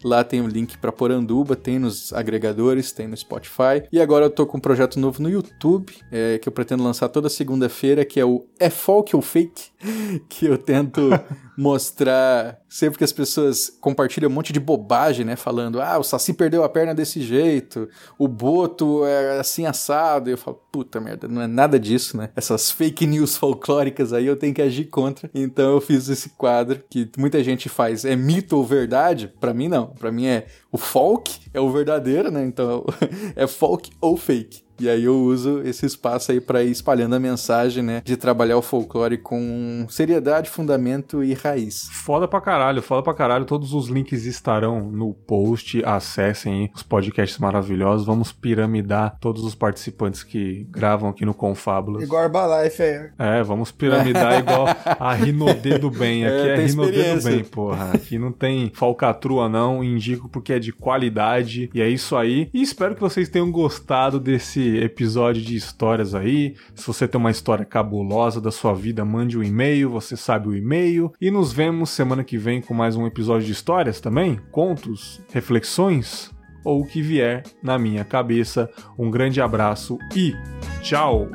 Lá 0.04 0.24
tem 0.24 0.42
o 0.42 0.48
link 0.48 0.78
para 0.78 0.92
Poranduba, 0.92 1.56
tem 1.56 1.80
nos 1.80 2.12
agregadores, 2.14 2.92
tem 2.92 3.08
no 3.08 3.16
Spotify. 3.16 3.84
E 3.92 4.00
agora 4.00 4.26
eu 4.26 4.30
tô 4.30 4.46
com 4.46 4.58
um 4.58 4.62
projeto 4.62 5.00
novo 5.00 5.22
no 5.22 5.30
YouTube 5.30 5.93
é, 6.12 6.38
que 6.38 6.48
eu 6.48 6.54
pretendo 6.54 6.84
lançar 6.84 7.10
toda 7.10 7.30
segunda-feira, 7.30 8.06
que 8.06 8.20
é 8.20 8.26
o 8.26 8.46
É 8.60 8.70
Folk 8.70 9.16
ou 9.16 9.22
Fake, 9.22 9.64
que 10.30 10.46
eu 10.46 10.58
tento 10.58 11.10
mostrar 11.58 12.60
sempre 12.68 12.98
que 12.98 13.04
as 13.04 13.14
pessoas 13.14 13.70
compartilham 13.80 14.30
um 14.30 14.34
monte 14.34 14.52
de 14.52 14.60
bobagem, 14.60 15.26
né? 15.26 15.36
Falando, 15.36 15.80
ah, 15.80 16.00
o 16.00 16.04
Saci 16.04 16.34
perdeu 16.34 16.64
a 16.64 16.70
perna 16.70 16.94
desse 16.94 17.22
jeito, 17.22 17.88
o 18.18 18.28
Boto 18.28 19.06
é 19.06 19.40
assim 19.40 19.66
assado. 19.66 20.30
E 20.30 20.34
eu 20.34 20.38
falo, 20.38 20.60
puta 20.72 21.00
merda, 21.00 21.28
não 21.28 21.42
é 21.42 21.48
nada 21.48 21.80
disso, 21.80 22.18
né? 22.18 22.30
Essas 22.36 22.72
fake 22.72 23.06
news 23.06 23.38
folclóricas 23.38 24.12
aí 24.14 24.26
eu 24.26 24.36
tenho 24.36 24.54
que 24.54 24.62
agir 24.62 24.86
contra. 24.86 25.30
Então 25.34 25.74
eu 25.74 25.82
fiz 25.82 26.10
esse 26.10 26.30
quadro 26.30 26.84
que 26.90 27.10
muita 27.18 27.44
gente 27.44 27.70
faz. 27.70 28.06
É 28.06 28.16
mito 28.16 28.58
ou 28.58 28.66
verdade? 28.66 29.32
Para 29.40 29.54
mim, 29.54 29.68
não. 29.68 29.88
Para 29.88 30.12
mim 30.12 30.26
é 30.26 30.48
o 30.72 30.78
folk, 30.78 31.32
é 31.54 31.60
o 31.60 31.72
verdadeiro, 31.72 32.32
né? 32.32 32.44
Então 32.44 32.86
é 33.36 33.46
folk 33.46 33.92
ou 34.02 34.18
fake. 34.18 34.64
E 34.80 34.90
aí 34.90 35.04
eu 35.04 35.16
uso 35.16 35.62
esse 35.64 35.86
espaço 35.86 36.32
aí 36.32 36.42
para 36.42 36.64
ir 36.64 36.72
espalhando 36.72 37.16
a 37.16 37.20
mensagem, 37.20 37.84
né, 37.84 38.02
de 38.04 38.18
trabalhar 38.18 38.58
o 38.58 38.62
folclore 38.62 39.18
com 39.18 39.86
seriedade, 39.90 40.50
fundamento 40.50 41.24
e 41.24 41.34
raiz. 41.34 41.88
Foda 41.92 42.28
pra 42.28 42.42
caralho, 42.42 42.82
foda 42.82 43.04
pra 43.04 43.14
caralho. 43.14 43.46
Todos 43.46 43.74
os 43.74 43.88
links 43.88 44.26
estarão 44.26 44.92
no 44.92 45.14
post. 45.14 45.84
Acessem 45.86 46.72
os 46.76 46.84
podcasts 46.84 47.38
maravilhosos. 47.38 48.06
Vamos 48.06 48.32
piramidar 48.32 49.18
todos 49.20 49.44
os 49.44 49.56
participantes 49.56 50.24
que 50.24 50.68
gravam 50.70 51.10
aqui 51.10 51.26
no 51.26 51.34
Confábulos. 51.34 52.04
Igual 52.04 52.24
Herbalife 52.24 52.82
aí. 52.82 53.10
É, 53.18 53.44
vamos 53.44 53.72
piramidar 53.72 54.40
igual 54.40 54.68
a 55.00 55.14
Rinodê 55.14 55.78
do 55.78 55.90
Bem. 55.90 56.26
Aqui 56.26 56.48
é, 56.48 56.50
é 56.50 56.66
Rinodê 56.66 57.16
do 57.16 57.24
Bem, 57.24 57.44
porra. 57.44 57.92
Aqui 57.94 58.18
não 58.18 58.32
tem 58.32 58.72
falcatrua 58.74 59.48
não, 59.48 59.84
indico 59.84 60.28
porque 60.30 60.54
é 60.54 60.60
de 60.60 60.72
qualidade. 60.72 61.70
E 61.74 61.82
é 61.82 61.90
isso 61.90 62.16
aí. 62.16 62.50
E 62.54 62.62
espero 62.62 62.96
que 62.96 63.02
vocês 63.02 63.30
tenham 63.30 63.52
gostado 63.52 64.20
desse 64.20 64.73
episódio 64.78 65.42
de 65.42 65.56
histórias 65.56 66.16
aí. 66.16 66.56
Se 66.76 66.86
você 66.86 67.08
tem 67.08 67.20
uma 67.20 67.32
história 67.32 67.66
cabulosa 67.66 68.40
da 68.40 68.52
sua 68.52 68.74
vida, 68.74 69.04
mande 69.06 69.38
um 69.38 69.44
e-mail, 69.44 69.90
você 69.90 70.16
sabe 70.16 70.48
o 70.48 70.56
e-mail. 70.56 71.12
E 71.20 71.32
nos 71.32 71.52
vemos 71.52 71.90
semana 71.90 72.24
que 72.24 72.38
vem 72.38 72.62
com 72.62 72.74
mais 72.74 72.96
um 72.96 73.06
episódio 73.06 73.46
de 73.46 73.52
histórias 73.52 74.00
também, 74.00 74.40
contos, 74.52 75.22
reflexões 75.32 76.32
ou 76.64 76.82
o 76.82 76.86
que 76.86 77.02
vier 77.02 77.44
na 77.62 77.78
minha 77.78 78.04
cabeça. 78.04 78.70
Um 78.98 79.12
grande 79.12 79.42
abraço 79.42 79.98
e 80.16 80.34
tchau! 80.82 81.30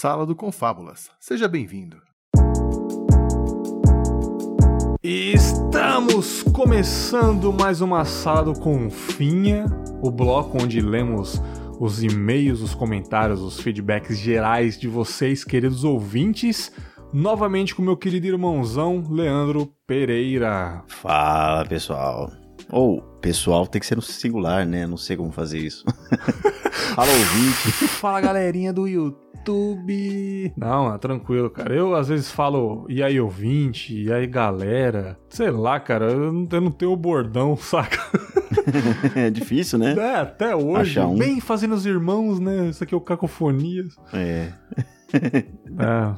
Sala 0.00 0.24
do 0.24 0.34
Confábulas. 0.34 1.10
Seja 1.20 1.46
bem-vindo. 1.46 1.98
Estamos 5.02 6.42
começando 6.42 7.52
mais 7.52 7.82
uma 7.82 8.06
Sala 8.06 8.44
do 8.44 8.58
Confinha, 8.58 9.66
o 10.00 10.10
bloco 10.10 10.56
onde 10.56 10.80
lemos 10.80 11.38
os 11.78 12.02
e-mails, 12.02 12.62
os 12.62 12.74
comentários, 12.74 13.42
os 13.42 13.60
feedbacks 13.60 14.18
gerais 14.18 14.80
de 14.80 14.88
vocês, 14.88 15.44
queridos 15.44 15.84
ouvintes. 15.84 16.72
Novamente 17.12 17.74
com 17.74 17.82
meu 17.82 17.94
querido 17.94 18.26
irmãozão 18.26 19.04
Leandro 19.06 19.70
Pereira. 19.86 20.82
Fala, 20.88 21.66
pessoal. 21.66 22.39
Ou, 22.72 23.02
pessoal 23.20 23.66
tem 23.66 23.80
que 23.80 23.86
ser 23.86 23.96
no 23.96 24.02
singular, 24.02 24.66
né? 24.66 24.86
Não 24.86 24.96
sei 24.96 25.16
como 25.16 25.30
fazer 25.30 25.58
isso. 25.58 25.84
Fala, 26.94 27.10
ouvinte. 27.10 27.88
Fala, 27.88 28.20
galerinha 28.20 28.72
do 28.72 28.86
YouTube. 28.86 30.52
Não, 30.56 30.92
é 30.94 30.98
tranquilo, 30.98 31.50
cara. 31.50 31.74
Eu 31.74 31.94
às 31.94 32.08
vezes 32.08 32.30
falo, 32.30 32.86
e 32.88 33.02
aí, 33.02 33.20
ouvinte? 33.20 33.94
E 33.94 34.12
aí, 34.12 34.26
galera? 34.26 35.18
Sei 35.28 35.50
lá, 35.50 35.78
cara, 35.80 36.10
eu 36.10 36.32
não, 36.32 36.48
eu 36.50 36.60
não 36.60 36.70
tenho 36.70 36.92
o 36.92 36.96
bordão, 36.96 37.56
saca? 37.58 37.98
é 39.14 39.30
difícil, 39.30 39.78
né? 39.78 39.94
É, 39.96 40.16
até 40.16 40.54
hoje. 40.54 40.98
Um. 41.00 41.16
Bem 41.16 41.40
fazendo 41.40 41.74
os 41.74 41.86
irmãos, 41.86 42.38
né? 42.38 42.68
Isso 42.68 42.82
aqui 42.82 42.94
é 42.94 42.96
o 42.96 43.00
Cacofonias. 43.00 43.96
É. 44.12 44.52
É, 45.12 46.14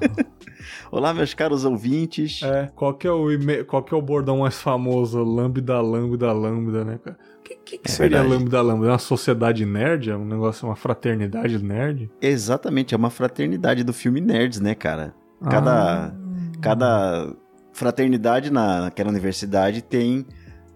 Olá, 0.91 1.13
meus 1.15 1.35
caros 1.35 1.65
ouvintes. 1.65 2.41
é. 2.43 2.71
Qual 2.75 2.95
que 2.95 3.07
é 3.07 3.11
o, 3.11 3.31
e-mail- 3.31 3.65
qual 3.65 3.83
que 3.83 3.95
é 3.95 3.97
o 3.97 4.03
bordão 4.03 4.39
mais 4.39 4.61
famoso? 4.61 5.23
Lambda, 5.23 5.81
lambda, 5.81 6.33
lambda, 6.33 6.85
né, 6.85 6.99
cara? 7.03 7.17
O 7.39 7.43
que, 7.43 7.57
que, 7.57 7.79
que 7.79 7.89
É 7.89 7.91
seria 7.91 8.19
verdade. 8.23 8.43
lambda, 8.43 8.63
lambda? 8.63 8.87
É 8.87 8.91
uma 8.91 8.99
sociedade 8.99 9.65
nerd? 9.67 10.11
É 10.11 10.17
um 10.17 10.25
negócio, 10.25 10.67
uma 10.69 10.77
fraternidade 10.77 11.63
nerd? 11.63 12.11
Exatamente, 12.21 12.95
é 12.95 12.97
uma 12.97 13.11
fraternidade 13.11 13.83
do 13.85 13.93
filme 13.93 14.21
Nerds, 14.21 14.61
né, 14.61 14.75
cara? 14.75 15.15
Cada, 15.51 16.07
Ah. 16.07 16.13
cada 16.61 17.33
fraternidade 17.73 18.51
na, 18.53 18.83
naquela 18.83 19.11
universidade 19.11 19.83
tem 19.83 20.25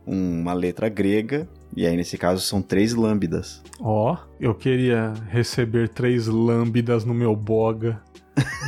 uma 0.06 0.52
letra 0.52 0.88
grega, 0.88 1.48
e 1.76 1.84
aí 1.86 1.96
nesse 1.96 2.16
caso 2.16 2.40
são 2.40 2.62
três 2.62 2.94
lambdas. 2.94 3.62
Ó, 3.80 4.16
eu 4.40 4.54
queria 4.54 5.12
receber 5.28 5.88
três 5.88 6.26
lambdas 6.26 7.04
no 7.04 7.12
meu 7.12 7.34
boga 7.36 8.00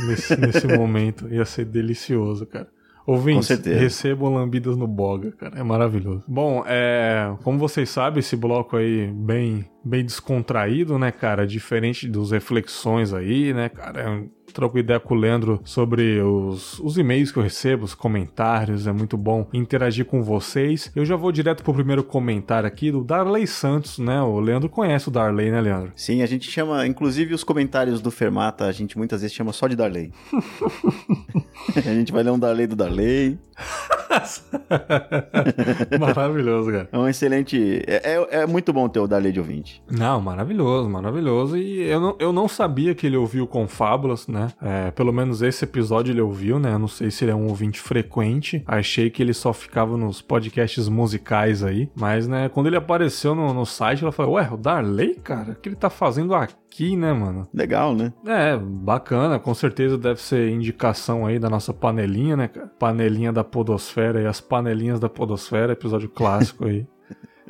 nesse, 0.07 0.35
nesse 0.37 0.67
momento. 0.67 1.27
Ia 1.33 1.45
ser 1.45 1.65
delicioso, 1.65 2.45
cara. 2.45 2.67
Ouvintes, 3.09 3.49
recebam 3.49 4.31
lambidas 4.35 4.77
no 4.77 4.85
boga, 4.85 5.31
cara. 5.31 5.57
É 5.57 5.63
maravilhoso. 5.63 6.23
Bom, 6.27 6.63
é, 6.67 7.35
como 7.43 7.57
vocês 7.57 7.89
sabem, 7.89 8.19
esse 8.19 8.35
bloco 8.35 8.77
aí 8.77 9.11
bem, 9.11 9.65
bem 9.83 10.05
descontraído, 10.05 10.99
né, 10.99 11.11
cara? 11.11 11.47
Diferente 11.47 12.07
dos 12.07 12.29
reflexões 12.29 13.11
aí, 13.11 13.51
né, 13.51 13.67
cara? 13.67 14.23
Troco 14.59 14.77
ideia 14.77 14.99
com 14.99 15.13
o 15.13 15.17
Leandro 15.17 15.61
sobre 15.63 16.19
os, 16.19 16.79
os 16.79 16.97
e-mails 16.97 17.31
que 17.31 17.39
eu 17.39 17.43
recebo, 17.43 17.85
os 17.85 17.95
comentários. 17.95 18.87
É 18.87 18.91
muito 18.91 19.15
bom 19.15 19.47
interagir 19.53 20.03
com 20.03 20.21
vocês. 20.21 20.91
Eu 20.93 21.05
já 21.05 21.15
vou 21.15 21.31
direto 21.31 21.63
pro 21.63 21.73
primeiro 21.73 22.03
comentário 22.03 22.67
aqui 22.67 22.91
do 22.91 23.01
Darley 23.01 23.47
Santos, 23.47 23.99
né? 23.99 24.21
O 24.21 24.37
Leandro 24.41 24.67
conhece 24.67 25.07
o 25.07 25.11
Darley, 25.11 25.49
né, 25.49 25.61
Leandro? 25.61 25.93
Sim, 25.95 26.23
a 26.23 26.25
gente 26.25 26.51
chama, 26.51 26.85
inclusive 26.85 27.33
os 27.33 27.41
comentários 27.41 28.01
do 28.01 28.11
Fermata, 28.11 28.65
a 28.65 28.71
gente 28.73 28.97
muitas 28.97 29.21
vezes 29.21 29.33
chama 29.33 29.53
só 29.53 29.65
de 29.65 29.77
Darley. 29.77 30.11
a 31.77 31.79
gente 31.79 32.11
vai 32.11 32.21
ler 32.21 32.31
um 32.31 32.39
Darley 32.39 32.67
do 32.67 32.75
Darley. 32.75 33.39
maravilhoso, 35.99 36.71
cara. 36.71 36.89
É 36.91 36.97
um 36.97 37.07
excelente. 37.07 37.81
É, 37.87 38.15
é, 38.15 38.41
é 38.41 38.45
muito 38.45 38.73
bom 38.73 38.89
ter 38.89 38.99
o 38.99 39.07
Darley 39.07 39.31
de 39.31 39.39
ouvinte. 39.39 39.81
Não, 39.89 40.19
maravilhoso, 40.19 40.89
maravilhoso. 40.89 41.57
E 41.57 41.81
eu 41.81 41.99
não, 41.99 42.15
eu 42.19 42.33
não 42.33 42.47
sabia 42.47 42.95
que 42.95 43.07
ele 43.07 43.17
ouviu 43.17 43.47
Confábulas, 43.47 44.27
né? 44.27 44.48
É, 44.61 44.91
pelo 44.91 45.11
menos 45.11 45.41
esse 45.41 45.63
episódio 45.63 46.11
ele 46.11 46.21
ouviu, 46.21 46.59
né? 46.59 46.73
Eu 46.73 46.79
não 46.79 46.87
sei 46.87 47.11
se 47.11 47.23
ele 47.23 47.31
é 47.31 47.35
um 47.35 47.47
ouvinte 47.47 47.79
frequente. 47.79 48.63
Achei 48.65 49.09
que 49.09 49.21
ele 49.21 49.33
só 49.33 49.53
ficava 49.53 49.97
nos 49.97 50.21
podcasts 50.21 50.87
musicais 50.87 51.63
aí. 51.63 51.89
Mas, 51.95 52.27
né, 52.27 52.49
quando 52.49 52.67
ele 52.67 52.77
apareceu 52.77 53.33
no, 53.35 53.53
no 53.53 53.65
site, 53.65 54.03
ela 54.03 54.11
falou: 54.11 54.33
Ué, 54.33 54.49
o 54.51 54.57
Darley, 54.57 55.15
cara? 55.15 55.51
O 55.51 55.55
que 55.55 55.69
ele 55.69 55.75
tá 55.75 55.89
fazendo 55.89 56.33
aqui, 56.33 56.95
né, 56.95 57.13
mano? 57.13 57.47
Legal, 57.53 57.95
né? 57.95 58.13
É, 58.25 58.57
bacana, 58.57 59.39
com 59.39 59.53
certeza 59.53 59.97
deve 59.97 60.21
ser 60.21 60.49
indicação 60.49 61.25
aí 61.25 61.39
da 61.39 61.49
nossa 61.49 61.73
panelinha, 61.73 62.35
né, 62.35 62.47
cara? 62.47 62.67
Panelinha 62.79 63.31
da 63.31 63.43
Podosfera 63.43 64.21
e 64.21 64.25
as 64.25 64.41
panelinhas 64.41 64.99
da 64.99 65.09
Podosfera, 65.09 65.73
episódio 65.73 66.09
clássico 66.09 66.65
aí. 66.65 66.85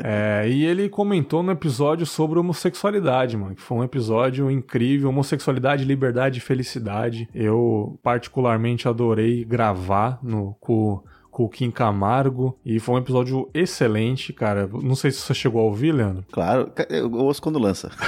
É, 0.04 0.48
e 0.48 0.66
ele 0.66 0.90
comentou 0.90 1.44
no 1.44 1.52
episódio 1.52 2.06
sobre 2.06 2.40
homossexualidade, 2.40 3.36
mano, 3.38 3.56
que 3.56 3.62
foi 3.62 3.78
um 3.78 3.84
episódio 3.84 4.50
incrível, 4.50 5.10
homossexualidade, 5.10 5.86
liberdade 5.86 6.40
e 6.40 6.42
felicidade. 6.42 7.28
Eu 7.34 8.00
particularmente 8.02 8.88
adorei 8.88 9.44
gravar 9.44 10.20
no 10.24 10.56
com, 10.60 11.04
com 11.30 11.44
o 11.44 11.50
Kim 11.50 11.72
Camargo 11.72 12.58
e 12.66 12.80
foi 12.80 12.96
um 12.96 13.00
episódio 13.00 13.50
excelente, 13.54 14.34
cara. 14.34 14.68
Não 14.68 14.96
sei 14.96 15.12
se 15.12 15.20
você 15.20 15.34
chegou 15.34 15.62
a 15.62 15.66
ouvir, 15.66 15.92
Leandro. 15.92 16.26
Claro, 16.32 16.72
eu 16.90 17.12
ouço 17.14 17.42
quando 17.42 17.60
lança. 17.60 17.92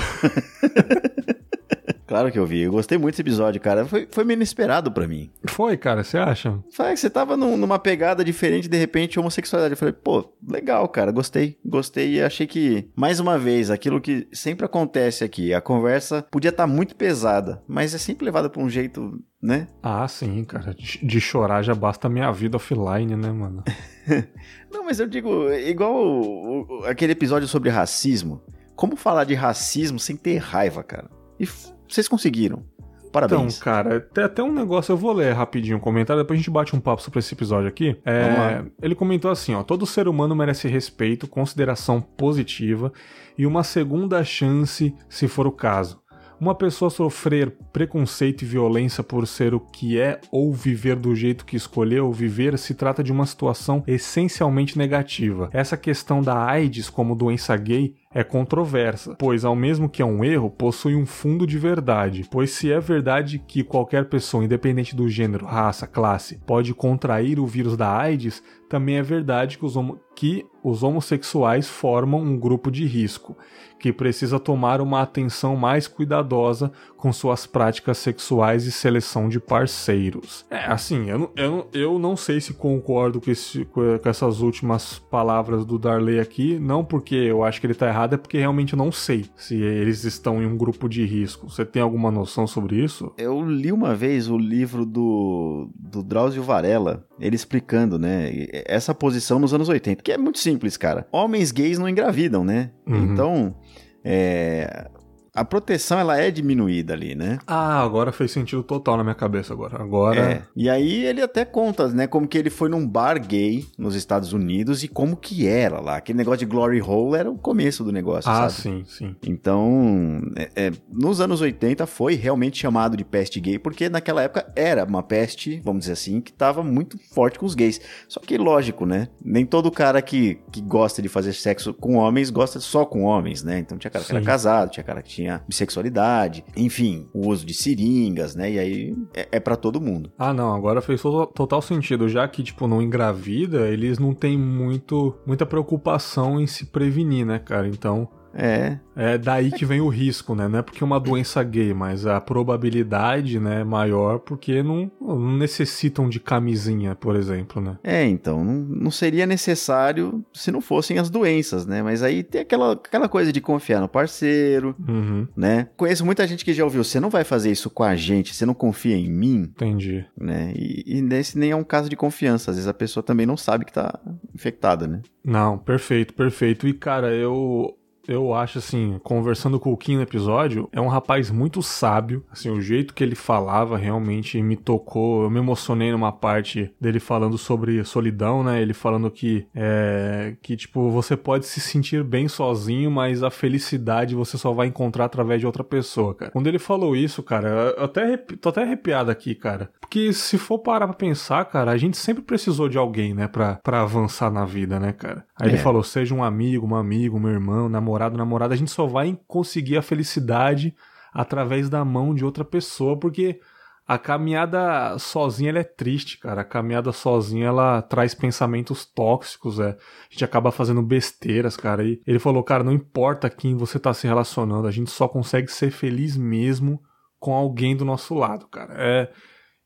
claro 2.11 2.29
que 2.29 2.37
eu 2.37 2.45
vi. 2.45 2.63
Eu 2.63 2.71
gostei 2.73 2.97
muito 2.97 3.13
desse 3.13 3.21
episódio, 3.21 3.61
cara. 3.61 3.85
Foi, 3.85 4.05
foi 4.11 4.25
meio 4.25 4.35
inesperado 4.35 4.91
pra 4.91 5.07
mim. 5.07 5.31
Foi, 5.47 5.77
cara, 5.77 6.03
você 6.03 6.17
acha? 6.17 6.59
Sabe 6.69 6.89
que 6.93 6.99
você 6.99 7.09
tava 7.09 7.37
num- 7.37 7.55
numa 7.55 7.79
pegada 7.79 8.21
diferente, 8.21 8.67
de 8.67 8.77
repente, 8.77 9.17
homossexualidade. 9.17 9.73
Eu 9.73 9.77
falei, 9.77 9.93
pô, 9.93 10.33
legal, 10.45 10.89
cara, 10.89 11.09
gostei. 11.11 11.57
Gostei 11.65 12.15
e 12.15 12.21
achei 12.21 12.45
que, 12.45 12.89
mais 12.97 13.21
uma 13.21 13.39
vez, 13.39 13.71
aquilo 13.71 14.01
que 14.01 14.27
sempre 14.33 14.65
acontece 14.65 15.23
aqui, 15.23 15.53
a 15.53 15.61
conversa 15.61 16.25
podia 16.29 16.49
estar 16.49 16.67
muito 16.67 16.97
pesada, 16.97 17.63
mas 17.65 17.95
é 17.95 17.97
sempre 17.97 18.25
levada 18.25 18.49
pra 18.49 18.61
um 18.61 18.69
jeito, 18.69 19.17
né? 19.41 19.67
Ah, 19.81 20.05
sim, 20.09 20.43
cara. 20.43 20.75
De, 20.75 21.21
chorar 21.21 21.61
já 21.63 21.73
basta 21.73 22.07
a 22.07 22.09
minha 22.09 22.29
vida 22.33 22.57
offline, 22.57 23.15
né, 23.15 23.31
mano? 23.31 23.63
Não, 24.69 24.83
mas 24.83 24.99
eu 24.99 25.07
digo, 25.07 25.49
igual 25.53 25.95
o- 25.95 26.81
o- 26.81 26.85
aquele 26.85 27.13
episódio 27.13 27.47
sobre 27.47 27.69
racismo. 27.69 28.41
Como 28.75 28.95
falar 28.95 29.23
de 29.25 29.33
racismo 29.35 29.97
sem 29.99 30.17
ter 30.17 30.37
raiva, 30.37 30.83
cara? 30.83 31.09
E 31.39 31.47
vocês 31.93 32.07
conseguiram. 32.07 32.63
Parabéns. 33.11 33.57
Então, 33.57 33.65
cara, 33.65 33.99
tem 33.99 34.23
até 34.23 34.41
um 34.41 34.53
negócio, 34.53 34.93
eu 34.93 34.97
vou 34.97 35.11
ler 35.11 35.33
rapidinho 35.33 35.77
o 35.77 35.81
comentário, 35.81 36.23
depois 36.23 36.37
a 36.37 36.41
gente 36.41 36.49
bate 36.49 36.75
um 36.75 36.79
papo 36.79 37.01
sobre 37.01 37.19
esse 37.19 37.33
episódio 37.33 37.67
aqui. 37.67 37.97
É, 38.05 38.63
ele 38.81 38.95
comentou 38.95 39.29
assim, 39.29 39.53
ó, 39.53 39.63
todo 39.63 39.85
ser 39.85 40.07
humano 40.07 40.33
merece 40.33 40.67
respeito, 40.69 41.27
consideração 41.27 41.99
positiva 41.99 42.91
e 43.37 43.45
uma 43.45 43.63
segunda 43.63 44.23
chance 44.23 44.95
se 45.09 45.27
for 45.27 45.45
o 45.45 45.51
caso. 45.51 46.00
Uma 46.41 46.55
pessoa 46.55 46.89
sofrer 46.89 47.51
preconceito 47.71 48.41
e 48.41 48.45
violência 48.45 49.03
por 49.03 49.27
ser 49.27 49.53
o 49.53 49.59
que 49.59 49.99
é 49.99 50.19
ou 50.31 50.51
viver 50.51 50.95
do 50.95 51.15
jeito 51.15 51.45
que 51.45 51.55
escolheu 51.55 52.11
viver 52.11 52.57
se 52.57 52.73
trata 52.73 53.03
de 53.03 53.11
uma 53.11 53.27
situação 53.27 53.83
essencialmente 53.85 54.75
negativa. 54.75 55.51
Essa 55.53 55.77
questão 55.77 56.19
da 56.19 56.43
AIDS 56.43 56.89
como 56.89 57.13
doença 57.13 57.55
gay 57.55 57.93
é 58.11 58.23
controversa, 58.23 59.15
pois 59.19 59.45
ao 59.45 59.55
mesmo 59.55 59.87
que 59.87 60.01
é 60.01 60.05
um 60.05 60.25
erro, 60.25 60.49
possui 60.49 60.95
um 60.95 61.05
fundo 61.05 61.45
de 61.45 61.59
verdade. 61.59 62.27
Pois 62.31 62.49
se 62.49 62.71
é 62.71 62.79
verdade 62.79 63.37
que 63.37 63.63
qualquer 63.63 64.05
pessoa, 64.05 64.43
independente 64.43 64.95
do 64.95 65.07
gênero, 65.07 65.45
raça, 65.45 65.85
classe, 65.85 66.39
pode 66.43 66.73
contrair 66.73 67.39
o 67.39 67.45
vírus 67.45 67.77
da 67.77 67.95
AIDS, 67.95 68.41
também 68.71 68.95
é 68.97 69.03
verdade 69.03 69.57
que 69.57 69.65
os, 69.65 69.75
que 70.15 70.45
os 70.63 70.81
homossexuais 70.81 71.67
formam 71.67 72.21
um 72.21 72.37
grupo 72.39 72.71
de 72.71 72.85
risco, 72.85 73.37
que 73.79 73.91
precisa 73.91 74.39
tomar 74.39 74.79
uma 74.79 75.01
atenção 75.01 75.55
mais 75.55 75.87
cuidadosa 75.87 76.71
com 76.95 77.11
suas 77.11 77.45
práticas 77.47 77.97
sexuais 77.97 78.65
e 78.65 78.71
seleção 78.71 79.27
de 79.27 79.39
parceiros. 79.39 80.45
É, 80.51 80.65
assim, 80.71 81.09
eu, 81.09 81.17
não- 81.19 81.31
eu, 81.35 81.67
eu 81.73 81.99
não 81.99 82.15
sei 82.15 82.39
se 82.39 82.53
concordo 82.53 83.19
com, 83.19 83.31
esse- 83.31 83.65
com 83.65 83.81
essas 84.05 84.41
últimas 84.41 84.99
palavras 84.99 85.65
do 85.65 85.79
Darley 85.79 86.19
aqui, 86.19 86.59
não 86.59 86.85
porque 86.85 87.15
eu 87.15 87.43
acho 87.43 87.59
que 87.59 87.65
ele 87.67 87.73
tá 87.73 87.87
errado, 87.87 88.13
é 88.13 88.17
porque 88.17 88.37
realmente 88.37 88.73
eu 88.73 88.77
não 88.77 88.91
sei 88.91 89.25
se 89.35 89.55
eles 89.59 90.03
estão 90.03 90.41
em 90.41 90.45
um 90.45 90.55
grupo 90.55 90.87
de 90.87 91.03
risco. 91.05 91.49
Você 91.49 91.65
tem 91.65 91.81
alguma 91.81 92.11
noção 92.11 92.45
sobre 92.45 92.75
isso? 92.83 93.11
Eu 93.17 93.41
li 93.43 93.71
uma 93.71 93.95
vez 93.95 94.29
o 94.29 94.37
livro 94.37 94.85
do, 94.85 95.69
do 95.75 96.03
Drauzio 96.03 96.43
Varela, 96.43 97.05
ele 97.21 97.35
explicando, 97.35 97.99
né, 97.99 98.31
essa 98.65 98.93
posição 98.93 99.39
nos 99.39 99.53
anos 99.53 99.69
80, 99.69 100.01
que 100.01 100.11
é 100.11 100.17
muito 100.17 100.39
simples, 100.39 100.75
cara. 100.75 101.07
Homens 101.11 101.51
gays 101.51 101.77
não 101.77 101.87
engravidam, 101.87 102.43
né? 102.43 102.71
Uhum. 102.85 103.13
Então, 103.13 103.55
é, 104.03 104.89
a 105.33 105.45
proteção 105.45 105.97
ela 105.99 106.19
é 106.19 106.29
diminuída 106.29 106.93
ali, 106.93 107.15
né? 107.15 107.39
Ah, 107.47 107.81
agora 107.81 108.11
fez 108.11 108.31
sentido 108.31 108.61
total 108.63 108.97
na 108.97 109.03
minha 109.03 109.15
cabeça 109.15 109.53
agora. 109.53 109.81
Agora. 109.81 110.19
É. 110.19 110.41
E 110.55 110.69
aí 110.69 111.05
ele 111.05 111.21
até 111.21 111.45
conta, 111.45 111.87
né, 111.87 112.05
como 112.05 112.27
que 112.27 112.37
ele 112.37 112.49
foi 112.49 112.67
num 112.69 112.85
bar 112.85 113.17
gay 113.25 113.65
nos 113.77 113.95
Estados 113.95 114.33
Unidos 114.33 114.83
e 114.83 114.87
como 114.89 115.15
que 115.15 115.47
era 115.47 115.79
lá. 115.79 115.95
Aquele 115.97 116.17
negócio 116.17 116.39
de 116.39 116.45
glory 116.45 116.81
hole 116.81 117.17
era 117.17 117.31
o 117.31 117.37
começo 117.37 117.83
do 117.83 117.91
negócio, 117.93 118.29
Ah, 118.29 118.49
sabe? 118.49 118.53
sim, 118.61 118.83
sim. 118.85 119.15
Então, 119.23 120.21
é- 120.35 120.49
é, 120.67 120.71
nos 120.91 121.21
anos 121.21 121.39
80 121.39 121.85
foi 121.85 122.15
realmente 122.15 122.59
chamado 122.59 122.97
de 122.97 123.05
peste 123.05 123.39
gay, 123.39 123.57
porque 123.57 123.87
naquela 123.87 124.21
época 124.23 124.51
era 124.55 124.83
uma 124.83 125.01
peste, 125.01 125.61
vamos 125.63 125.81
dizer 125.81 125.93
assim, 125.93 126.19
que 126.19 126.31
estava 126.31 126.61
muito 126.61 126.97
forte 127.13 127.39
com 127.39 127.45
os 127.45 127.55
gays. 127.55 127.79
Só 128.07 128.19
que, 128.19 128.37
lógico, 128.37 128.85
né? 128.85 129.07
Nem 129.23 129.45
todo 129.45 129.71
cara 129.71 130.01
que, 130.01 130.39
que 130.51 130.59
gosta 130.61 131.01
de 131.01 131.07
fazer 131.07 131.31
sexo 131.33 131.73
com 131.73 131.95
homens 131.95 132.29
gosta 132.29 132.59
só 132.59 132.83
com 132.85 133.03
homens, 133.03 133.43
né? 133.43 133.59
Então 133.59 133.77
tinha 133.77 133.89
cara 133.91 134.03
que 134.03 134.11
era 134.11 134.21
casado, 134.21 134.69
tinha 134.71 134.83
cara 134.83 135.01
que 135.01 135.09
tinha 135.09 135.20
bissexualidade, 135.47 136.43
enfim, 136.55 137.07
o 137.13 137.29
uso 137.29 137.45
de 137.45 137.53
seringas, 137.53 138.35
né? 138.35 138.51
E 138.51 138.59
aí 138.59 138.95
é, 139.13 139.27
é 139.33 139.39
para 139.39 139.55
todo 139.55 139.81
mundo. 139.81 140.11
Ah, 140.17 140.33
não, 140.33 140.53
agora 140.53 140.81
fez 140.81 141.01
to- 141.01 141.27
total 141.27 141.61
sentido. 141.61 142.07
Já 142.09 142.27
que, 142.27 142.43
tipo, 142.43 142.67
não 142.67 142.81
engravida, 142.81 143.67
eles 143.67 143.97
não 143.99 144.13
têm 144.13 144.37
muito, 144.37 145.15
muita 145.25 145.45
preocupação 145.45 146.39
em 146.39 146.47
se 146.47 146.65
prevenir, 146.67 147.25
né, 147.25 147.39
cara? 147.39 147.67
Então, 147.67 148.07
É, 148.33 148.77
é 148.95 149.17
daí 149.17 149.51
que 149.51 149.65
vem 149.65 149.81
o 149.81 149.89
risco, 149.89 150.35
né? 150.35 150.47
Não 150.47 150.59
é 150.59 150.61
porque 150.61 150.83
é 150.83 150.85
uma 150.85 150.99
doença 150.99 151.43
gay, 151.43 151.73
mas 151.73 152.05
a 152.05 152.19
probabilidade, 152.21 153.39
né, 153.39 153.61
é 153.61 153.63
maior 153.63 154.19
porque 154.19 154.63
não, 154.63 154.91
não 154.99 155.37
necessitam 155.37 156.07
de 156.09 156.19
camisinha, 156.19 156.95
por 156.95 157.15
exemplo, 157.15 157.61
né? 157.61 157.77
É, 157.83 158.05
então, 158.05 158.43
não, 158.43 158.53
não 158.53 158.91
seria 158.91 159.25
necessário 159.25 160.23
se 160.33 160.51
não 160.51 160.61
fossem 160.61 160.97
as 160.97 161.09
doenças, 161.09 161.65
né? 161.65 161.81
Mas 161.81 162.03
aí 162.03 162.23
tem 162.23 162.41
aquela, 162.41 162.73
aquela 162.73 163.09
coisa 163.09 163.31
de 163.31 163.41
confiar 163.41 163.81
no 163.81 163.87
parceiro, 163.89 164.75
Uhum, 164.87 165.27
né? 165.35 165.67
Conheço 165.77 166.05
muita 166.05 166.25
gente 166.27 166.45
que 166.45 166.53
já 166.53 166.63
ouviu, 166.63 166.83
você 166.83 166.99
não 166.99 167.09
vai 167.09 167.23
fazer 167.23 167.51
isso 167.51 167.69
com 167.69 167.83
a 167.83 167.95
gente, 167.95 168.33
você 168.33 168.45
não 168.45 168.53
confia 168.53 168.95
em 168.95 169.09
mim, 169.09 169.41
entendi. 169.43 170.05
né? 170.17 170.53
E, 170.55 170.83
e 170.97 171.01
nesse 171.01 171.37
nem 171.37 171.51
é 171.51 171.55
um 171.55 171.63
caso 171.63 171.89
de 171.89 171.95
confiança, 171.95 172.51
às 172.51 172.57
vezes 172.57 172.67
a 172.67 172.73
pessoa 172.73 173.03
também 173.03 173.25
não 173.25 173.37
sabe 173.37 173.65
que 173.65 173.73
tá 173.73 173.99
infectada, 174.33 174.87
né? 174.87 175.01
Não, 175.23 175.57
perfeito, 175.57 176.13
perfeito. 176.13 176.67
E, 176.67 176.73
cara, 176.73 177.13
eu. 177.13 177.77
Eu 178.07 178.33
acho 178.33 178.57
assim, 178.57 178.99
conversando 179.03 179.59
com 179.59 179.71
o 179.71 179.77
Kim 179.77 179.95
no 179.95 180.01
episódio, 180.01 180.67
é 180.71 180.81
um 180.81 180.87
rapaz 180.87 181.29
muito 181.29 181.61
sábio. 181.61 182.23
Assim, 182.31 182.49
o 182.49 182.61
jeito 182.61 182.93
que 182.93 183.03
ele 183.03 183.15
falava 183.15 183.77
realmente 183.77 184.41
me 184.41 184.55
tocou. 184.55 185.23
Eu 185.23 185.29
me 185.29 185.39
emocionei 185.39 185.91
numa 185.91 186.11
parte 186.11 186.73
dele 186.79 186.99
falando 186.99 187.37
sobre 187.37 187.83
solidão, 187.83 188.43
né? 188.43 188.61
Ele 188.61 188.73
falando 188.73 189.09
que 189.11 189.45
é, 189.55 190.35
que 190.41 190.55
tipo 190.55 190.89
você 190.89 191.15
pode 191.15 191.45
se 191.45 191.59
sentir 191.59 192.03
bem 192.03 192.27
sozinho, 192.27 192.89
mas 192.89 193.23
a 193.23 193.29
felicidade 193.29 194.15
você 194.15 194.37
só 194.37 194.51
vai 194.51 194.67
encontrar 194.67 195.05
através 195.05 195.39
de 195.39 195.45
outra 195.45 195.63
pessoa, 195.63 196.15
cara. 196.15 196.31
Quando 196.31 196.47
ele 196.47 196.59
falou 196.59 196.95
isso, 196.95 197.21
cara, 197.21 197.73
eu 197.77 197.83
até 197.83 198.17
tô 198.17 198.49
até 198.49 198.63
arrepiado 198.63 199.11
aqui, 199.11 199.35
cara. 199.35 199.69
Porque 199.79 200.11
se 200.13 200.37
for 200.37 200.59
parar 200.59 200.87
pra 200.87 200.95
pensar, 200.95 201.43
cara, 201.45 201.71
a 201.71 201.77
gente 201.77 201.97
sempre 201.97 202.23
precisou 202.23 202.69
de 202.69 202.77
alguém, 202.77 203.13
né, 203.13 203.27
pra, 203.27 203.55
pra 203.61 203.81
avançar 203.81 204.31
na 204.31 204.45
vida, 204.45 204.79
né, 204.79 204.93
cara? 204.93 205.25
Aí 205.39 205.49
ele 205.49 205.57
É. 205.57 205.59
falou: 205.59 205.83
seja 205.83 206.15
um 206.15 206.23
amigo, 206.23 206.65
um 206.65 206.75
amigo, 206.75 207.17
um 207.17 207.27
irmão, 207.29 207.67
namorado, 207.67 207.90
namorada, 207.99 208.53
a 208.53 208.57
gente 208.57 208.71
só 208.71 208.85
vai 208.85 209.17
conseguir 209.27 209.77
a 209.77 209.81
felicidade 209.81 210.75
através 211.13 211.69
da 211.69 211.83
mão 211.83 212.13
de 212.15 212.23
outra 212.23 212.45
pessoa, 212.45 212.97
porque 212.97 213.39
a 213.87 213.97
caminhada 213.97 214.97
sozinha 214.97 215.49
ela 215.49 215.59
é 215.59 215.63
triste, 215.63 216.17
cara. 216.17 216.41
A 216.41 216.45
caminhada 216.45 216.91
sozinha 216.93 217.47
ela 217.47 217.81
traz 217.81 218.15
pensamentos 218.15 218.85
tóxicos, 218.85 219.59
é. 219.59 219.71
A 219.71 219.77
gente 220.09 220.23
acaba 220.23 220.51
fazendo 220.51 220.81
besteiras, 220.81 221.57
cara. 221.57 221.83
E 221.83 222.01
ele 222.07 222.19
falou, 222.19 222.41
cara, 222.43 222.63
não 222.63 222.71
importa 222.71 223.29
quem 223.29 223.57
você 223.57 223.77
tá 223.77 223.93
se 223.93 224.07
relacionando, 224.07 224.67
a 224.67 224.71
gente 224.71 224.89
só 224.89 225.07
consegue 225.07 225.51
ser 225.51 225.71
feliz 225.71 226.15
mesmo 226.15 226.81
com 227.19 227.33
alguém 227.33 227.75
do 227.75 227.83
nosso 227.83 228.13
lado, 228.13 228.47
cara. 228.47 228.73
É, 228.77 229.11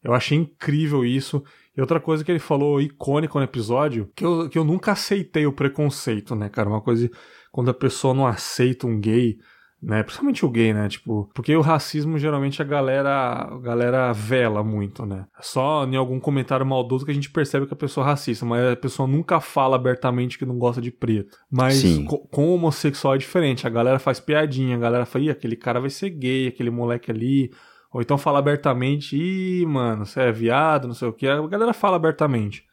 eu 0.04 0.14
achei 0.14 0.38
incrível 0.38 1.06
isso. 1.06 1.44
E 1.78 1.82
outra 1.82 2.00
coisa 2.00 2.24
que 2.24 2.32
ele 2.32 2.40
falou 2.40 2.82
icônico 2.82 3.38
no 3.38 3.44
episódio, 3.44 4.10
que 4.16 4.26
eu, 4.26 4.50
que 4.50 4.58
eu 4.58 4.64
nunca 4.64 4.94
aceitei 4.94 5.46
o 5.46 5.54
preconceito, 5.54 6.36
né, 6.36 6.50
cara? 6.50 6.70
Uma 6.70 6.82
coisa 6.82 7.10
quando 7.56 7.69
a 7.69 7.73
pessoa 7.73 8.14
não 8.14 8.27
aceita 8.27 8.86
um 8.86 8.99
gay, 8.99 9.38
né? 9.82 10.03
Principalmente 10.03 10.45
o 10.45 10.49
gay, 10.49 10.73
né? 10.73 10.90
Tipo, 10.90 11.30
porque 11.34 11.56
o 11.56 11.61
racismo 11.61 12.18
geralmente 12.19 12.61
a 12.61 12.65
galera, 12.65 13.11
a 13.49 13.57
galera 13.60 14.11
vela 14.11 14.61
muito, 14.61 15.06
né? 15.06 15.26
Só 15.40 15.86
em 15.86 15.95
algum 15.95 16.19
comentário 16.19 16.65
maldoso 16.65 17.06
que 17.06 17.11
a 17.11 17.14
gente 17.14 17.30
percebe 17.32 17.65
que 17.65 17.73
a 17.73 17.77
pessoa 17.77 18.06
é 18.06 18.10
racista, 18.10 18.45
mas 18.45 18.73
a 18.73 18.76
pessoa 18.76 19.07
nunca 19.07 19.40
fala 19.40 19.77
abertamente 19.77 20.38
que 20.38 20.45
não 20.45 20.57
gosta 20.57 20.82
de 20.82 20.91
preto. 20.91 21.38
Mas 21.49 21.82
co- 22.06 22.27
com 22.27 22.48
o 22.49 22.56
homossexual 22.56 23.15
é 23.15 23.18
diferente. 23.19 23.65
A 23.65 23.69
galera 23.69 23.99
faz 23.99 24.19
piadinha, 24.19 24.76
a 24.76 24.80
galera 24.80 25.06
fala, 25.06 25.23
Ih, 25.23 25.30
aquele 25.30 25.56
cara 25.56 25.80
vai 25.80 25.90
ser 25.90 26.10
gay, 26.10 26.48
aquele 26.49 26.69
moleque 26.69 27.10
ali. 27.10 27.53
Ou 27.94 28.02
então 28.02 28.18
fala 28.18 28.40
abertamente, 28.40 29.15
ih, 29.15 29.65
mano, 29.65 30.06
você 30.06 30.19
é 30.19 30.32
viado, 30.34 30.90
não 30.90 30.94
sei 30.94 31.07
o 31.07 31.14
que. 31.14 31.26
A 31.26 31.48
galera 31.48 31.72
fala 31.73 31.95
abertamente. 31.95 32.65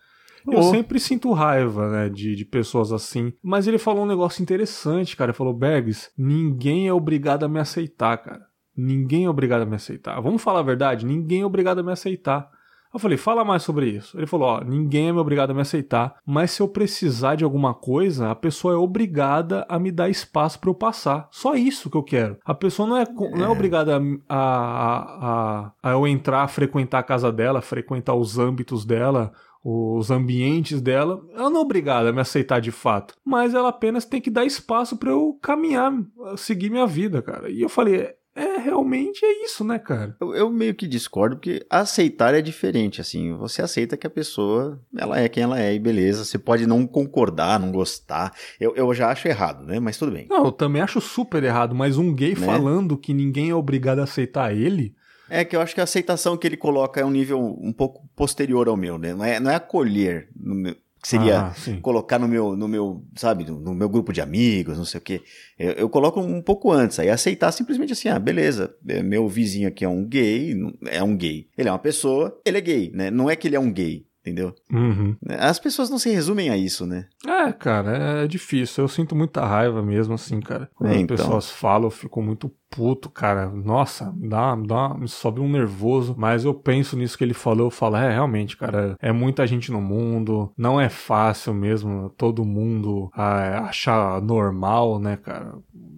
Eu 0.46 0.58
Oh. 0.58 0.62
sempre 0.64 0.98
sinto 0.98 1.32
raiva, 1.32 1.88
né, 1.88 2.08
de, 2.08 2.34
de 2.34 2.44
pessoas 2.44 2.92
assim. 2.92 3.32
Mas 3.42 3.66
ele 3.66 3.78
falou 3.78 4.04
um 4.04 4.08
negócio 4.08 4.42
interessante, 4.42 5.16
cara. 5.16 5.30
Ele 5.30 5.36
falou, 5.38 5.52
Bergs, 5.54 6.10
ninguém 6.18 6.88
é 6.88 6.92
obrigado 6.92 7.44
a 7.44 7.48
me 7.48 7.60
aceitar, 7.60 8.16
cara. 8.18 8.42
Ninguém 8.76 9.26
é 9.26 9.30
obrigado 9.30 9.62
a 9.62 9.66
me 9.66 9.76
aceitar. 9.76 10.20
Vamos 10.20 10.42
falar 10.42 10.60
a 10.60 10.64
verdade? 10.64 11.04
Ninguém 11.06 11.42
é 11.42 11.46
obrigado 11.46 11.80
a 11.80 11.82
me 11.82 11.92
aceitar. 11.92 12.48
Eu 12.94 12.98
falei, 13.00 13.16
fala 13.16 13.42
mais 13.42 13.62
sobre 13.62 13.88
isso. 13.88 14.18
Ele 14.18 14.26
falou, 14.26 14.48
ó, 14.48 14.60
ninguém 14.62 15.08
é 15.08 15.12
obrigado 15.14 15.50
a 15.50 15.54
me 15.54 15.62
aceitar, 15.62 16.16
mas 16.26 16.50
se 16.50 16.60
eu 16.60 16.68
precisar 16.68 17.36
de 17.36 17.42
alguma 17.44 17.72
coisa, 17.72 18.30
a 18.30 18.34
pessoa 18.34 18.74
é 18.74 18.76
obrigada 18.76 19.64
a 19.66 19.78
me 19.78 19.90
dar 19.90 20.10
espaço 20.10 20.58
pra 20.60 20.68
eu 20.68 20.74
passar. 20.74 21.26
Só 21.30 21.54
isso 21.54 21.88
que 21.88 21.96
eu 21.96 22.02
quero. 22.02 22.36
A 22.44 22.52
pessoa 22.52 22.86
não 22.86 22.98
é, 22.98 23.06
co- 23.06 23.30
não 23.30 23.46
é 23.46 23.48
obrigada 23.48 23.96
a, 24.28 24.36
a, 24.36 25.28
a, 25.28 25.72
a 25.82 25.90
eu 25.92 26.06
entrar, 26.06 26.46
frequentar 26.48 26.98
a 26.98 27.02
casa 27.02 27.32
dela, 27.32 27.62
frequentar 27.62 28.14
os 28.14 28.38
âmbitos 28.38 28.84
dela, 28.84 29.32
os 29.64 30.10
ambientes 30.10 30.80
dela, 30.80 31.24
ela 31.34 31.50
não 31.50 31.60
é 31.60 31.62
obrigada 31.62 32.10
a 32.10 32.12
me 32.12 32.20
aceitar 32.20 32.60
de 32.60 32.72
fato, 32.72 33.14
mas 33.24 33.54
ela 33.54 33.68
apenas 33.68 34.04
tem 34.04 34.20
que 34.20 34.30
dar 34.30 34.44
espaço 34.44 34.96
pra 34.96 35.10
eu 35.10 35.38
caminhar, 35.40 35.92
seguir 36.36 36.70
minha 36.70 36.86
vida, 36.86 37.22
cara. 37.22 37.48
E 37.48 37.62
eu 37.62 37.68
falei, 37.68 38.12
é 38.34 38.56
realmente 38.58 39.24
é 39.24 39.44
isso, 39.44 39.62
né, 39.62 39.78
cara? 39.78 40.16
Eu, 40.18 40.34
eu 40.34 40.50
meio 40.50 40.74
que 40.74 40.86
discordo, 40.86 41.36
porque 41.36 41.64
aceitar 41.68 42.34
é 42.34 42.40
diferente, 42.40 43.00
assim. 43.00 43.34
Você 43.34 43.60
aceita 43.60 43.96
que 43.96 44.06
a 44.06 44.10
pessoa, 44.10 44.80
ela 44.96 45.20
é 45.20 45.28
quem 45.28 45.42
ela 45.42 45.60
é, 45.60 45.74
e 45.74 45.78
beleza. 45.78 46.24
Você 46.24 46.38
pode 46.38 46.66
não 46.66 46.86
concordar, 46.86 47.60
não 47.60 47.70
gostar. 47.70 48.32
Eu, 48.58 48.74
eu 48.74 48.92
já 48.94 49.10
acho 49.10 49.28
errado, 49.28 49.64
né? 49.64 49.78
Mas 49.78 49.98
tudo 49.98 50.12
bem. 50.12 50.26
Não, 50.30 50.46
eu 50.46 50.52
também 50.52 50.80
acho 50.80 51.00
super 51.00 51.44
errado, 51.44 51.74
mas 51.74 51.98
um 51.98 52.14
gay 52.14 52.34
Né? 52.34 52.46
falando 52.46 52.96
que 52.96 53.12
ninguém 53.12 53.50
é 53.50 53.54
obrigado 53.54 53.98
a 53.98 54.04
aceitar 54.04 54.56
ele, 54.56 54.94
É 55.40 55.44
que 55.44 55.56
eu 55.56 55.60
acho 55.60 55.74
que 55.74 55.80
a 55.80 55.84
aceitação 55.84 56.36
que 56.36 56.46
ele 56.46 56.56
coloca 56.56 57.00
é 57.00 57.04
um 57.04 57.10
nível 57.10 57.40
um 57.60 57.72
pouco 57.72 58.06
posterior 58.14 58.68
ao 58.68 58.76
meu, 58.76 58.98
né? 58.98 59.14
Não 59.14 59.24
é, 59.24 59.40
não 59.40 59.50
é 59.50 59.54
acolher, 59.54 60.28
no 60.36 60.54
meu- 60.54 60.74
que 61.02 61.08
seria 61.08 61.38
Ah, 61.46 61.52
colocar 61.80 62.16
no 62.18 62.28
meu, 62.28 62.54
no 62.54 62.68
meu, 62.68 63.02
sabe, 63.16 63.44
no, 63.44 63.58
no 63.58 63.74
meu 63.74 63.88
grupo 63.88 64.12
de 64.12 64.20
amigos, 64.20 64.76
não 64.78 64.84
sei 64.84 64.98
o 64.98 65.02
quê. 65.02 65.20
Eu, 65.58 65.72
eu 65.72 65.88
coloco 65.88 66.20
um 66.20 66.40
pouco 66.40 66.70
antes, 66.70 66.96
aí 67.00 67.10
aceitar 67.10 67.50
simplesmente 67.50 67.92
assim, 67.92 68.08
ah, 68.08 68.18
beleza, 68.20 68.72
é, 68.86 69.02
meu 69.02 69.26
vizinho 69.26 69.66
aqui 69.66 69.84
é 69.84 69.88
um 69.88 70.04
gay, 70.06 70.54
é 70.86 71.02
um 71.02 71.16
gay. 71.16 71.48
Ele 71.58 71.68
é 71.68 71.72
uma 71.72 71.78
pessoa, 71.78 72.40
ele 72.44 72.58
é 72.58 72.60
gay, 72.60 72.92
né? 72.94 73.10
Não 73.10 73.28
é 73.28 73.34
que 73.34 73.48
ele 73.48 73.56
é 73.56 73.60
um 73.60 73.72
gay, 73.72 74.06
entendeu? 74.22 74.54
Uhum. 74.72 75.16
As 75.38 75.58
pessoas 75.58 75.90
não 75.90 75.98
se 75.98 76.10
resumem 76.10 76.48
a 76.48 76.56
isso, 76.56 76.86
né? 76.86 77.06
É, 77.26 77.52
cara, 77.52 78.22
é 78.22 78.26
difícil. 78.28 78.84
Eu 78.84 78.88
sinto 78.88 79.16
muita 79.16 79.44
raiva 79.44 79.82
mesmo, 79.82 80.14
assim, 80.14 80.40
cara. 80.40 80.70
Quando 80.74 80.90
É, 80.90 80.94
as 80.94 81.00
então. 81.02 81.16
pessoas 81.16 81.50
falam, 81.50 81.88
eu 81.88 81.90
fico 81.90 82.22
muito 82.22 82.50
puto, 82.70 83.10
cara. 83.10 83.50
Nossa, 83.50 84.12
me 84.12 84.28
dá, 84.28 84.54
dá, 84.54 84.94
me 84.94 85.08
sobe 85.08 85.40
um 85.40 85.50
nervoso. 85.50 86.14
Mas 86.16 86.44
eu 86.44 86.54
penso 86.54 86.96
nisso 86.96 87.18
que 87.18 87.24
ele 87.24 87.34
falou, 87.34 87.66
eu 87.66 87.70
falo, 87.70 87.96
é, 87.96 88.10
realmente, 88.12 88.56
cara, 88.56 88.96
é 89.00 89.10
muita 89.12 89.46
gente 89.46 89.72
no 89.72 89.80
mundo. 89.80 90.52
Não 90.56 90.80
é 90.80 90.88
fácil 90.88 91.52
mesmo 91.52 92.08
todo 92.16 92.44
mundo 92.44 93.10
ah, 93.12 93.66
achar 93.68 94.22
normal, 94.22 94.98
né, 95.00 95.16
cara? 95.16 95.52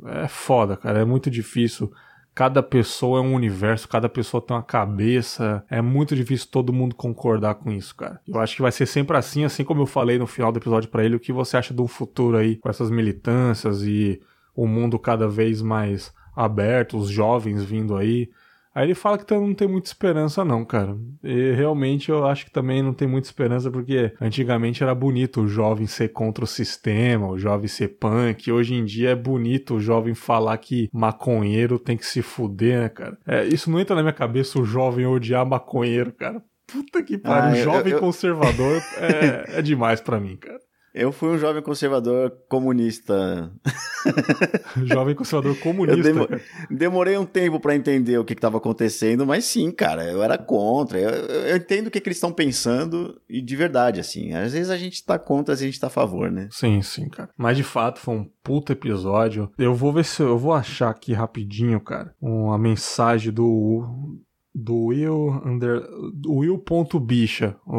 É 0.07 0.29
foda, 0.29 0.77
cara. 0.77 1.01
É 1.01 1.05
muito 1.05 1.31
difícil. 1.31 1.93
Cada 2.35 2.63
pessoa 2.63 3.21
é 3.21 3.23
um 3.23 3.33
universo, 3.35 3.89
cada 3.89 4.09
pessoa 4.09 4.41
tem 4.41 4.57
uma 4.57 4.63
cabeça. 4.63 5.65
É 5.71 5.81
muito 5.81 6.17
difícil 6.17 6.49
todo 6.51 6.73
mundo 6.73 6.95
concordar 6.95 7.55
com 7.55 7.71
isso, 7.71 7.95
cara. 7.95 8.21
Eu 8.27 8.41
acho 8.41 8.57
que 8.57 8.63
vai 8.63 8.73
ser 8.73 8.87
sempre 8.87 9.17
assim, 9.17 9.45
assim 9.45 9.63
como 9.63 9.83
eu 9.83 9.87
falei 9.87 10.19
no 10.19 10.27
final 10.27 10.51
do 10.51 10.59
episódio 10.59 10.91
pra 10.91 11.05
ele, 11.05 11.15
o 11.15 11.21
que 11.21 11.33
você 11.33 11.57
acha 11.57 11.73
de 11.73 11.81
um 11.81 11.87
futuro 11.87 12.37
aí 12.37 12.57
com 12.57 12.69
essas 12.69 12.91
militâncias 12.91 13.83
e 13.83 14.21
o 14.55 14.67
mundo 14.67 14.99
cada 14.99 15.29
vez 15.29 15.63
mais 15.63 16.13
aberto, 16.35 16.97
os 16.97 17.09
jovens 17.09 17.63
vindo 17.63 17.97
aí. 17.97 18.29
Aí 18.75 18.87
ele 18.87 18.95
fala 18.95 19.17
que 19.19 19.25
tá- 19.25 19.39
não 19.39 19.55
tem 19.55 19.69
muita 19.69 19.87
esperança, 19.89 20.45
não, 20.45 20.65
cara. 20.65 20.97
E 21.23 21.53
realmente 21.53 22.11
eu 22.11 22.27
acho 22.27 22.45
que 22.45 22.51
também 22.51 22.83
não 22.83 22.93
tem 22.93 23.07
muita 23.07 23.29
esperança, 23.29 23.71
porque 23.71 24.13
antigamente 24.21 24.83
era 24.83 24.95
bonito 24.95 25.43
o 25.43 25.47
jovem 25.49 25.87
ser 25.87 26.09
contra 26.09 26.43
o 26.45 26.47
sistema, 26.47 27.29
o 27.29 27.39
jovem 27.39 27.69
ser 27.69 27.89
punk. 28.01 28.51
Hoje 28.51 28.75
em 28.75 28.85
dia 28.85 29.11
é 29.11 29.15
bonito 29.15 29.75
o 29.77 29.81
jovem 29.81 30.15
falar 30.15 30.59
que 30.59 30.89
maconheiro 30.93 31.79
tem 31.79 31.97
que 31.97 32.05
se 32.07 32.21
fuder, 32.21 32.81
né, 32.81 32.89
cara? 32.89 33.17
É, 33.27 33.45
isso 33.45 33.71
não 33.71 33.79
entra 33.79 33.95
na 33.95 34.03
minha 34.03 34.13
cabeça 34.13 34.59
o 34.59 34.65
jovem 34.65 35.07
odiar 35.07 35.47
maconheiro, 35.47 36.13
cara. 36.13 36.43
Puta 36.67 37.03
que 37.03 37.17
pariu, 37.19 37.53
Ah, 37.53 37.59
eu- 37.59 37.65
jovem 37.65 37.93
eu- 37.93 38.01
conservador 38.01 38.83
é, 38.99 39.59
é 39.59 39.63
demais 39.63 40.01
pra 40.01 40.19
mim, 40.19 40.35
cara. 40.37 40.59
Eu 40.95 41.11
fui 41.11 41.31
um 41.31 41.39
jovem 41.39 41.61
conservador 41.61 42.31
comunista. 42.49 43.51
Jovem 44.85 45.15
conservador 45.15 45.57
Eu 45.57 45.61
comunista. 45.61 46.03
demo- 46.03 46.29
demorei 46.71 47.17
um 47.17 47.27
tempo 47.27 47.59
pra 47.59 47.75
entender 47.75 48.17
o 48.19 48.25
que 48.25 48.33
estava 48.33 48.59
acontecendo, 48.59 49.27
mas 49.27 49.45
sim, 49.45 49.71
cara, 49.73 50.05
eu 50.05 50.23
era 50.23 50.39
contra. 50.39 50.99
Eu, 51.01 51.11
eu 51.11 51.57
entendo 51.57 51.89
o 51.89 51.91
que, 51.91 52.01
que 52.01 52.09
eles 52.09 52.17
estão 52.19 52.33
pensando 52.33 53.21
e 53.29 53.43
de 53.43 53.57
verdade, 53.57 53.99
assim. 53.99 54.33
Às 54.35 54.53
vezes 54.53 54.71
a 54.71 54.77
gente 54.77 55.05
tá 55.05 55.19
contra, 55.19 55.53
às 55.55 55.59
vezes 55.61 55.71
a 55.71 55.73
gente 55.73 55.81
tá 55.81 55.89
a 55.89 55.91
favor, 55.91 56.31
né? 56.31 56.49
Sim, 56.53 56.81
sim, 56.83 57.09
cara. 57.09 57.31
Mas 57.37 57.57
de 57.57 57.65
fato 57.65 57.99
foi 57.99 58.15
um 58.15 58.31
puta 58.43 58.73
episódio. 58.73 59.51
Eu 59.59 59.75
vou 59.75 59.93
ver 59.93 60.05
se 60.05 60.23
eu 60.23 60.39
vou 60.39 60.53
achar 60.53 60.91
aqui 60.91 61.13
rapidinho, 61.13 61.81
cara, 61.81 62.15
uma 62.21 62.57
mensagem 62.59 63.33
do 63.33 64.17
do 64.57 64.85
Will 64.87 65.43
under 65.45 65.83
do 66.15 66.33
Will.bicha, 66.35 67.57
o, 67.67 67.77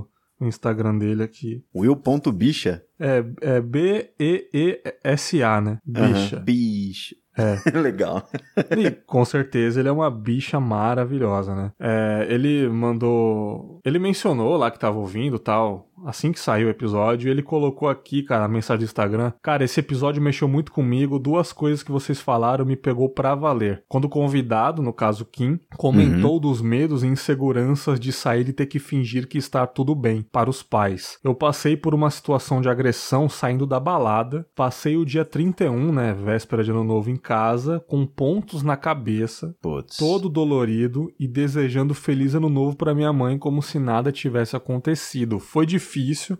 o, 0.00 0.06
o 0.40 0.46
Instagram 0.46 0.98
dele 0.98 1.22
aqui. 1.22 1.62
Will.bicha. 1.74 2.82
É, 2.98 3.24
é 3.40 3.60
B 3.60 4.10
E 4.18 4.48
E 4.52 4.82
S 5.04 5.42
A, 5.42 5.60
né? 5.60 5.78
Bicha. 5.84 6.36
Aham, 6.36 6.44
Bicha. 6.44 7.16
Legal. 7.74 8.28
E 8.76 8.90
com 8.90 9.24
certeza 9.24 9.80
ele 9.80 9.88
é 9.88 9.92
uma 9.92 10.10
bicha 10.10 10.60
maravilhosa, 10.60 11.54
né? 11.54 11.72
É, 11.78 12.26
ele 12.28 12.68
mandou. 12.68 13.80
Ele 13.84 13.98
mencionou 13.98 14.56
lá 14.56 14.70
que 14.70 14.78
tava 14.78 14.98
ouvindo 14.98 15.38
tal. 15.38 15.89
Assim 16.04 16.32
que 16.32 16.40
saiu 16.40 16.68
o 16.68 16.70
episódio, 16.70 17.30
ele 17.30 17.42
colocou 17.42 17.88
aqui, 17.88 18.22
cara, 18.22 18.44
a 18.44 18.48
mensagem 18.48 18.80
do 18.80 18.84
Instagram. 18.84 19.32
Cara, 19.42 19.64
esse 19.64 19.80
episódio 19.80 20.22
mexeu 20.22 20.48
muito 20.48 20.72
comigo. 20.72 21.18
Duas 21.18 21.52
coisas 21.52 21.82
que 21.82 21.92
vocês 21.92 22.20
falaram 22.20 22.64
me 22.64 22.76
pegou 22.76 23.08
pra 23.08 23.34
valer. 23.34 23.84
Quando 23.88 24.06
o 24.06 24.08
convidado, 24.08 24.82
no 24.82 24.92
caso 24.92 25.24
Kim, 25.24 25.58
comentou 25.76 26.40
dos 26.40 26.60
medos 26.60 27.02
e 27.02 27.06
inseguranças 27.06 27.98
de 28.00 28.12
sair 28.12 28.48
e 28.48 28.52
ter 28.52 28.66
que 28.66 28.78
fingir 28.78 29.28
que 29.28 29.38
está 29.38 29.66
tudo 29.66 29.94
bem 29.94 30.22
para 30.22 30.50
os 30.50 30.62
pais. 30.62 31.18
Eu 31.22 31.34
passei 31.34 31.76
por 31.76 31.94
uma 31.94 32.10
situação 32.10 32.60
de 32.60 32.68
agressão 32.68 33.28
saindo 33.28 33.66
da 33.66 33.78
balada. 33.78 34.46
Passei 34.54 34.96
o 34.96 35.04
dia 35.04 35.24
31, 35.24 35.92
né, 35.92 36.14
véspera 36.14 36.64
de 36.64 36.70
ano 36.70 36.84
novo 36.84 37.10
em 37.10 37.16
casa, 37.16 37.84
com 37.88 38.06
pontos 38.06 38.62
na 38.62 38.76
cabeça, 38.76 39.54
Putz. 39.60 39.96
todo 39.96 40.28
dolorido 40.28 41.12
e 41.18 41.26
desejando 41.26 41.94
feliz 41.94 42.34
ano 42.34 42.48
novo 42.48 42.76
para 42.76 42.94
minha 42.94 43.12
mãe 43.12 43.38
como 43.38 43.62
se 43.62 43.78
nada 43.78 44.12
tivesse 44.12 44.56
acontecido. 44.56 45.38
Foi 45.38 45.66
difícil, 45.66 45.89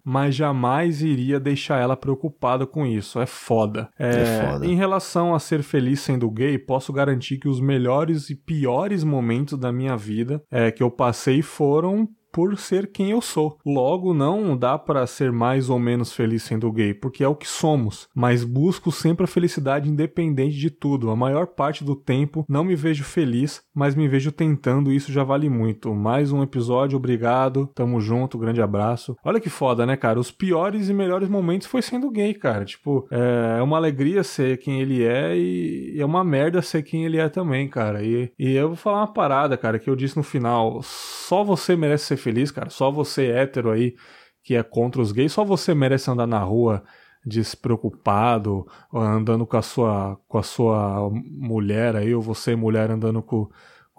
mas 0.04 0.34
jamais 0.34 1.02
iria 1.02 1.40
deixar 1.40 1.80
ela 1.80 1.96
preocupada 1.96 2.66
com 2.66 2.86
isso. 2.86 3.20
É 3.20 3.26
foda. 3.26 3.88
É 3.98 4.46
foda. 4.46 4.66
Em 4.66 4.74
relação 4.74 5.34
a 5.34 5.38
ser 5.38 5.62
feliz 5.62 6.00
sendo 6.00 6.30
gay, 6.30 6.58
posso 6.58 6.92
garantir 6.92 7.38
que 7.38 7.48
os 7.48 7.60
melhores 7.60 8.30
e 8.30 8.34
piores 8.34 9.04
momentos 9.04 9.58
da 9.58 9.72
minha 9.72 9.96
vida 9.96 10.42
é, 10.50 10.70
que 10.70 10.82
eu 10.82 10.90
passei 10.90 11.42
foram 11.42 12.08
por 12.32 12.56
ser 12.56 12.90
quem 12.90 13.10
eu 13.10 13.20
sou. 13.20 13.58
Logo, 13.64 14.14
não 14.14 14.56
dá 14.56 14.78
para 14.78 15.06
ser 15.06 15.32
mais 15.32 15.70
ou 15.70 15.78
menos 15.78 16.12
feliz 16.12 16.42
sendo 16.42 16.70
gay, 16.72 16.94
porque 16.94 17.24
é 17.24 17.28
o 17.28 17.34
que 17.34 17.48
somos. 17.48 18.08
Mas 18.14 18.44
busco 18.44 18.92
sempre 18.92 19.24
a 19.24 19.28
felicidade 19.28 19.88
independente 19.88 20.56
de 20.56 20.70
tudo. 20.70 21.10
A 21.10 21.16
maior 21.16 21.46
parte 21.46 21.84
do 21.84 21.94
tempo 21.94 22.44
não 22.48 22.64
me 22.64 22.74
vejo 22.74 23.04
feliz, 23.04 23.62
mas 23.74 23.94
me 23.94 24.08
vejo 24.08 24.32
tentando 24.32 24.92
e 24.92 24.96
isso 24.96 25.12
já 25.12 25.24
vale 25.24 25.48
muito. 25.48 25.94
Mais 25.94 26.32
um 26.32 26.42
episódio, 26.42 26.96
obrigado. 26.96 27.68
Tamo 27.74 28.00
junto, 28.00 28.38
grande 28.38 28.62
abraço. 28.62 29.16
Olha 29.24 29.40
que 29.40 29.50
foda, 29.50 29.84
né, 29.86 29.96
cara? 29.96 30.20
Os 30.20 30.30
piores 30.30 30.88
e 30.88 30.94
melhores 30.94 31.28
momentos 31.28 31.66
foi 31.66 31.82
sendo 31.82 32.10
gay, 32.10 32.34
cara. 32.34 32.64
Tipo, 32.64 33.06
é 33.10 33.62
uma 33.62 33.76
alegria 33.76 34.22
ser 34.22 34.58
quem 34.58 34.80
ele 34.80 35.02
é 35.04 35.36
e 35.36 35.96
é 35.98 36.04
uma 36.04 36.24
merda 36.24 36.62
ser 36.62 36.82
quem 36.82 37.04
ele 37.04 37.18
é 37.18 37.28
também, 37.28 37.68
cara. 37.68 38.02
E, 38.02 38.30
e 38.38 38.54
eu 38.54 38.68
vou 38.68 38.76
falar 38.76 38.98
uma 38.98 39.12
parada, 39.12 39.56
cara, 39.56 39.78
que 39.78 39.88
eu 39.88 39.96
disse 39.96 40.16
no 40.16 40.22
final. 40.22 40.80
Só 40.82 41.42
você 41.42 41.76
merece 41.76 42.04
ser 42.06 42.16
feliz, 42.20 42.50
cara. 42.50 42.70
Só 42.70 42.90
você 42.90 43.26
hétero 43.26 43.70
aí 43.70 43.94
que 44.42 44.54
é 44.54 44.62
contra 44.62 45.00
os 45.00 45.12
gays, 45.12 45.32
só 45.32 45.44
você 45.44 45.74
merece 45.74 46.10
andar 46.10 46.26
na 46.26 46.40
rua 46.40 46.82
despreocupado, 47.24 48.66
andando 48.92 49.46
com 49.46 49.56
a 49.56 49.62
sua 49.62 50.18
com 50.26 50.38
a 50.38 50.42
sua 50.42 51.10
mulher 51.12 51.96
aí, 51.96 52.14
ou 52.14 52.22
você 52.22 52.56
mulher 52.56 52.90
andando 52.90 53.22
com 53.22 53.48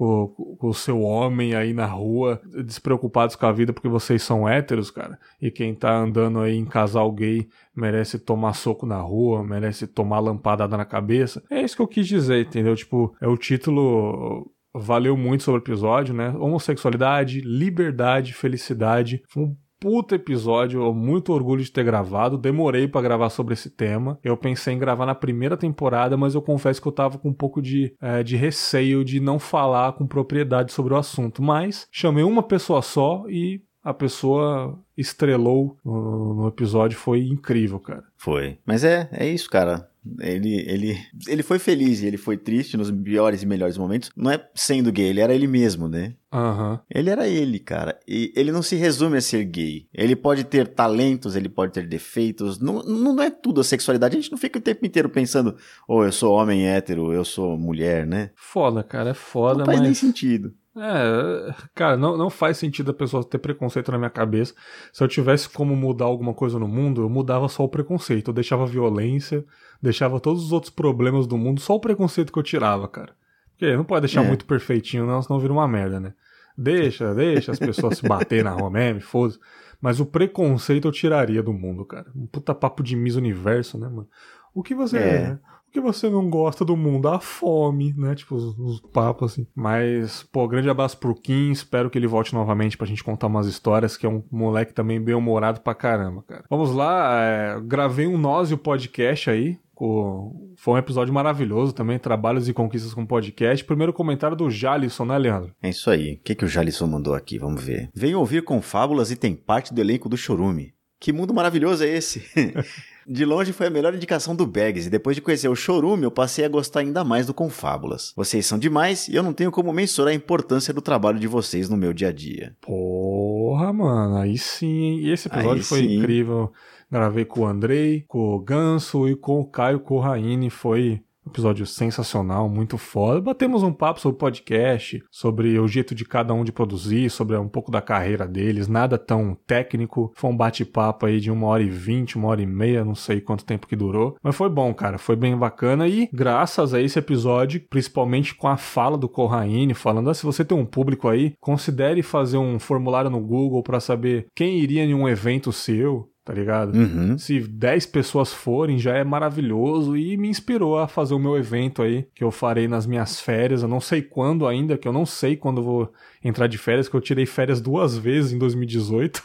com, 0.02 0.30
com 0.58 0.68
o 0.68 0.74
seu 0.74 1.02
homem 1.02 1.54
aí 1.54 1.74
na 1.74 1.86
rua, 1.86 2.42
despreocupados 2.66 3.36
com 3.36 3.46
a 3.46 3.52
vida 3.52 3.72
porque 3.72 3.88
vocês 3.88 4.24
são 4.24 4.50
héteros, 4.50 4.90
cara. 4.90 5.20
E 5.40 5.52
quem 5.52 5.76
tá 5.76 5.96
andando 5.96 6.40
aí 6.40 6.58
em 6.58 6.66
casal 6.66 7.12
gay 7.12 7.48
merece 7.76 8.18
tomar 8.18 8.54
soco 8.54 8.88
na 8.88 9.00
rua, 9.00 9.44
merece 9.44 9.86
tomar 9.86 10.20
lampadada 10.20 10.76
na 10.76 10.86
cabeça. 10.86 11.44
É 11.52 11.62
isso 11.62 11.76
que 11.76 11.84
eu 11.84 11.88
quis 11.88 12.08
dizer, 12.08 12.48
entendeu? 12.48 12.76
Tipo, 12.76 13.16
é 13.22 13.28
o 13.28 13.38
título 13.38 14.52
valeu 14.74 15.16
muito 15.18 15.44
sobre 15.44 15.60
o 15.60 15.64
episódio, 15.64 16.14
né? 16.14 16.30
Homossexualidade, 16.38 17.42
liberdade, 17.42 18.34
felicidade. 18.34 19.24
Foi 19.28 19.44
um 19.44 19.56
puta 19.82 20.14
episódio, 20.14 20.84
eu 20.84 20.94
muito 20.94 21.34
orgulho 21.34 21.64
de 21.64 21.72
ter 21.72 21.84
gravado. 21.84 22.38
Demorei 22.38 22.88
pra 22.88 23.02
gravar 23.02 23.30
sobre 23.32 23.56
esse 23.56 23.70
tema. 23.70 24.20
Eu 24.24 24.38
pensei 24.38 24.76
em 24.76 24.80
gravar 24.80 25.08
na 25.08 25.16
primeira 25.16 25.58
temporada, 25.58 26.16
mas 26.16 26.36
eu 26.36 26.42
confesso 26.42 26.80
que 26.80 26.88
eu 26.88 26.92
tava 26.92 27.18
com 27.18 27.30
um 27.30 27.34
pouco 27.34 27.60
de, 27.60 27.96
eh, 28.00 28.22
de 28.22 28.36
receio 28.36 29.04
de 29.04 29.20
não 29.20 29.40
falar 29.40 29.94
com 29.94 30.06
propriedade 30.06 30.72
sobre 30.72 30.94
o 30.94 30.98
assunto. 30.98 31.42
Mas 31.42 31.88
chamei 31.92 32.24
uma 32.24 32.44
pessoa 32.44 32.84
só 32.84 33.26
e 33.28 33.64
a 33.84 33.92
pessoa 33.92 34.80
estrelou 34.96 35.76
no, 35.84 36.36
no 36.36 36.48
episódio. 36.48 36.98
Foi 36.98 37.26
incrível, 37.26 37.80
cara. 37.80 38.04
Foi. 38.16 38.60
Mas 38.64 38.84
é, 38.84 39.10
é 39.12 39.28
isso, 39.28 39.50
cara. 39.50 39.90
Ele, 40.20 40.56
ele, 40.68 40.98
ele 41.28 41.44
foi 41.44 41.60
feliz 41.60 42.02
e 42.02 42.08
ele 42.08 42.18
foi 42.18 42.36
triste 42.36 42.76
nos 42.76 42.90
piores 42.90 43.44
e 43.44 43.46
melhores 43.46 43.78
momentos. 43.78 44.10
Não 44.16 44.32
é 44.32 44.50
sendo 44.56 44.92
gay, 44.92 45.08
ele 45.08 45.22
era 45.22 45.34
ele 45.34 45.46
mesmo, 45.46 45.88
né? 45.88 46.16
Aham. 46.34 46.80
Ele 46.90 47.10
era 47.10 47.28
ele, 47.28 47.60
cara. 47.60 48.00
E 48.08 48.34
ele 48.36 48.52
não 48.52 48.64
se 48.64 48.76
resume 48.76 49.18
a 49.18 49.22
ser 49.22 49.44
gay. 49.44 49.88
Ele 49.94 50.16
pode 50.16 50.44
ter 50.44 50.68
talentos, 50.70 51.36
ele 51.36 51.50
pode 51.50 51.74
ter 51.74 51.88
defeitos. 51.88 52.60
Não, 52.60 52.82
não 52.82 53.22
é 53.22 53.30
tudo 53.30 53.62
a 53.62 53.64
sexualidade. 53.64 54.18
A 54.18 54.22
gente 54.22 54.32
não 54.32 54.40
fica 54.40 54.58
o 54.58 54.62
tempo 54.62 54.86
inteiro 54.86 55.10
pensando, 55.10 55.56
oh, 55.88 56.04
eu 56.04 56.12
sou 56.12 56.34
homem 56.34 56.68
hétero, 56.68 57.14
eu 57.14 57.24
sou 57.24 57.56
mulher, 57.58 58.08
né? 58.08 58.32
Foda, 58.36 58.84
cara, 58.84 59.12
é 59.12 59.14
foda, 59.14 59.60
não 59.60 59.66
faz 59.66 59.80
mas... 59.80 59.86
nem 59.86 59.94
sentido. 59.94 60.54
É, 60.78 61.54
cara, 61.76 61.98
não, 61.98 62.18
não 62.18 62.30
faz 62.30 62.58
sentido 62.58 62.92
a 62.92 62.94
pessoa 62.94 63.26
ter 63.26 63.40
preconceito 63.40 63.92
na 63.92 63.98
minha 63.98 64.10
cabeça. 64.10 64.54
Se 64.94 65.04
eu 65.04 65.08
tivesse 65.08 65.50
como 65.50 65.76
mudar 65.76 66.06
alguma 66.06 66.34
coisa 66.34 66.58
no 66.58 66.68
mundo, 66.68 67.02
eu 67.02 67.10
mudava 67.10 67.50
só 67.50 67.64
o 67.64 67.70
preconceito. 67.70 68.30
Eu 68.30 68.34
deixava 68.34 68.66
violência, 68.66 69.44
deixava 69.82 70.20
todos 70.20 70.44
os 70.46 70.52
outros 70.52 70.70
problemas 70.72 71.26
do 71.28 71.38
mundo, 71.38 71.60
só 71.62 71.76
o 71.76 71.80
preconceito 71.80 72.32
que 72.32 72.40
eu 72.40 72.44
tirava, 72.44 72.88
cara. 72.88 73.14
Porque 73.52 73.76
não 73.76 73.84
pode 73.84 74.02
deixar 74.02 74.24
É. 74.24 74.28
muito 74.28 74.46
perfeitinho, 74.46 75.06
não, 75.06 75.22
senão 75.22 75.40
vira 75.40 75.54
uma 75.54 75.68
merda, 75.68 76.00
né? 76.00 76.14
Deixa, 76.58 77.14
deixa 77.16 77.52
as 77.52 77.60
pessoas 77.60 77.98
se 77.98 78.08
bater 78.08 78.44
na 78.44 78.52
rua 78.52 78.70
mesmo, 78.72 79.02
foda-se. 79.02 79.40
Mas 79.82 80.00
o 80.00 80.06
preconceito 80.06 80.88
eu 80.88 80.92
tiraria 80.92 81.42
do 81.42 81.54
mundo, 81.54 81.84
cara. 81.86 82.08
Um 82.16 82.28
puta 82.28 82.54
papo 82.54 82.84
de 82.84 82.96
Miss 82.96 83.16
Universo, 83.16 83.78
né, 83.80 83.88
mano? 83.88 84.08
O 84.54 84.62
que 84.62 84.76
você 84.76 84.98
É. 84.98 85.02
é? 85.02 85.40
O 85.68 85.72
que 85.72 85.80
você 85.80 86.10
não 86.10 86.30
gosta 86.30 86.66
do 86.66 86.76
mundo? 86.76 87.08
A 87.08 87.20
fome, 87.22 87.94
né? 87.98 88.14
Tipo, 88.14 88.36
os, 88.36 88.58
os 88.60 88.82
papos 88.82 89.32
assim. 89.32 89.48
Mas, 89.56 90.22
pô, 90.24 90.46
grande 90.46 90.70
abraço 90.70 90.98
pro 90.98 91.16
Kim. 91.16 91.50
Espero 91.50 91.90
que 91.90 91.98
ele 91.98 92.08
volte 92.08 92.34
novamente 92.34 92.78
pra 92.78 92.86
gente 92.86 93.02
contar 93.04 93.28
umas 93.28 93.48
histórias, 93.48 93.96
que 93.96 94.06
é 94.06 94.10
um 94.10 94.22
moleque 94.30 94.74
também 94.74 95.02
bem 95.02 95.16
humorado 95.16 95.62
pra 95.62 95.74
caramba, 95.74 96.22
cara. 96.28 96.44
Vamos 96.50 96.76
lá, 96.76 97.22
é, 97.24 97.60
gravei 97.62 98.06
um 98.06 98.18
Nós 98.18 98.52
e 98.52 98.54
o 98.54 98.58
podcast 98.58 99.30
aí. 99.30 99.58
Com- 99.82 100.54
Foi 100.58 100.76
um 100.76 100.78
episódio 100.78 101.12
maravilhoso 101.14 101.74
também, 101.74 101.98
Trabalhos 101.98 102.48
e 102.48 102.54
Conquistas 102.54 102.94
com 102.94 103.04
Podcast. 103.06 103.66
Primeiro 103.66 103.92
comentário 103.92 104.38
do 104.38 104.50
Jalisson, 104.50 105.06
né, 105.06 105.18
Leandro? 105.18 105.56
É 105.62 105.70
isso 105.70 105.90
aí. 105.90 106.14
O 106.14 106.20
que, 106.24 106.36
que 106.36 106.46
o 106.46 106.48
Jalisson 106.48 106.86
mandou 106.86 107.16
aqui? 107.16 107.40
Vamos 107.40 107.64
ver. 107.64 107.90
Venho 107.94 108.20
ouvir 108.20 108.44
com 108.44 108.62
fábulas 108.62 109.10
e 109.10 109.16
tem 109.16 109.36
parte 109.36 109.74
do 109.74 109.82
elenco 109.82 110.08
do 110.08 110.16
Chorume. 110.16 110.74
Que 111.00 111.12
mundo 111.12 111.34
maravilhoso 111.34 111.84
é 111.84 111.88
esse? 111.88 112.22
De 113.08 113.26
longe 113.26 113.52
foi 113.52 113.66
a 113.66 113.70
melhor 113.72 113.96
indicação 113.96 114.36
do 114.36 114.46
Bags, 114.46 114.86
e 114.86 114.90
depois 114.92 115.16
de 115.16 115.22
conhecer 115.24 115.50
o 115.50 115.56
Chorume, 115.56 116.04
eu 116.04 116.12
passei 116.12 116.46
a 116.46 116.48
gostar 116.48 116.82
ainda 116.82 117.04
mais 117.04 117.26
do 117.26 117.34
Confábulas. 117.34 118.14
Vocês 118.16 118.46
são 118.46 118.60
demais 118.60 119.08
e 119.08 119.16
eu 119.16 119.24
não 119.24 119.34
tenho 119.34 119.50
como 119.50 119.74
mensurar 119.74 120.12
a 120.12 120.16
importância 120.16 120.72
do 120.72 120.80
trabalho 120.82 121.18
de 121.20 121.26
vocês 121.26 121.68
no 121.68 121.76
meu 121.76 121.92
dia 121.94 122.10
a 122.10 122.12
dia. 122.12 122.56
Porra, 122.62 123.74
mano, 123.74 124.18
aí 124.18 124.38
sim. 124.38 124.68
hein? 124.68 125.00
E 125.00 125.12
esse 125.12 125.28
episódio 125.28 125.54
Aí 125.54 125.64
foi 125.64 125.80
sim. 125.80 125.98
incrível. 125.98 126.54
Gravei 126.92 127.24
com 127.24 127.42
o 127.42 127.46
Andrei, 127.46 128.04
com 128.08 128.36
o 128.36 128.40
Ganso 128.40 129.08
e 129.08 129.16
com 129.16 129.40
o 129.40 129.46
Caio 129.46 129.80
Corraine. 129.80 130.50
Foi 130.50 131.02
um 131.26 131.30
episódio 131.30 131.66
sensacional, 131.66 132.50
muito 132.50 132.78
foda. 132.78 133.22
Batemos 133.22 133.62
um 133.64 133.72
papo 133.72 134.02
sobre 134.02 134.18
podcast, 134.18 135.02
sobre 135.10 135.58
o 135.60 135.68
jeito 135.68 135.94
de 135.94 136.04
cada 136.04 136.34
um 136.34 136.44
de 136.44 136.52
produzir, 136.52 137.10
sobre 137.10 137.38
um 137.38 137.48
pouco 137.48 137.72
da 137.72 137.82
carreira 137.82 138.28
deles. 138.28 138.68
Nada 138.68 138.98
tão 138.98 139.38
técnico. 139.48 140.12
Foi 140.16 140.30
um 140.32 140.36
bate-papo 140.36 141.06
aí 141.06 141.20
de 141.20 141.32
uma 141.32 141.48
hora 141.48 141.64
e 141.64 141.70
vinte, 141.70 142.18
uma 142.18 142.28
hora 142.28 142.42
e 142.42 142.46
meia, 142.48 142.84
não 142.84 142.96
sei 142.96 143.22
quanto 143.22 143.46
tempo 143.46 143.68
que 143.68 143.76
durou. 143.76 144.18
Mas 144.22 144.36
foi 144.36 144.50
bom, 144.50 144.74
cara. 144.74 144.98
Foi 144.98 145.16
bem 145.16 145.38
bacana. 145.38 145.88
E 145.88 146.10
graças 146.12 146.74
a 146.74 146.82
esse 146.82 146.98
episódio, 146.98 147.62
principalmente 147.70 148.36
com 148.36 148.48
a 148.48 148.58
fala 148.58 148.98
do 148.98 149.08
Corraine, 149.08 149.74
falando: 149.74 150.10
ah, 150.10 150.14
se 150.14 150.26
você 150.26 150.44
tem 150.44 150.58
um 150.58 150.66
público 150.66 151.08
aí, 151.08 151.36
considere 151.40 152.02
fazer 152.02 152.38
um 152.38 152.60
formulário 152.60 153.12
no 153.12 153.22
Google 153.22 153.64
para 153.64 153.80
saber 153.80 154.26
quem 154.36 154.60
iria 154.60 154.84
em 154.84 154.94
um 154.94 155.08
evento 155.08 155.54
seu. 155.54 156.11
Tá 156.24 156.34
ligado? 156.34 156.76
Uhum. 156.76 157.18
Se 157.18 157.40
10 157.40 157.88
pessoas 157.88 158.32
forem, 158.32 158.78
já 158.78 158.96
é 158.96 159.04
maravilhoso 159.04 159.98
e 159.98 160.16
me 160.18 160.30
inspirou 160.30 160.78
a 160.78 160.88
fazer 160.88 161.16
o 161.16 161.20
meu 161.20 161.36
evento 161.36 161.82
aí, 161.82 162.08
que 162.14 162.24
eu 162.24 162.30
farei 162.30 162.68
nas 162.68 162.86
minhas 162.86 163.20
férias. 163.20 163.64
Eu 163.64 163.68
não 163.68 163.82
sei 163.82 164.04
quando 164.04 164.46
ainda, 164.46 164.78
que 164.78 164.88
eu 164.88 164.94
não 164.94 165.06
sei 165.06 165.36
quando 165.36 165.64
vou 165.64 165.92
entrar 166.24 166.46
de 166.46 166.60
férias, 166.60 166.88
que 166.88 166.96
eu 166.96 167.02
tirei 167.02 167.26
férias 167.26 167.60
duas 167.60 167.98
vezes 167.98 168.34
em 168.34 168.38
2018. 168.38 169.24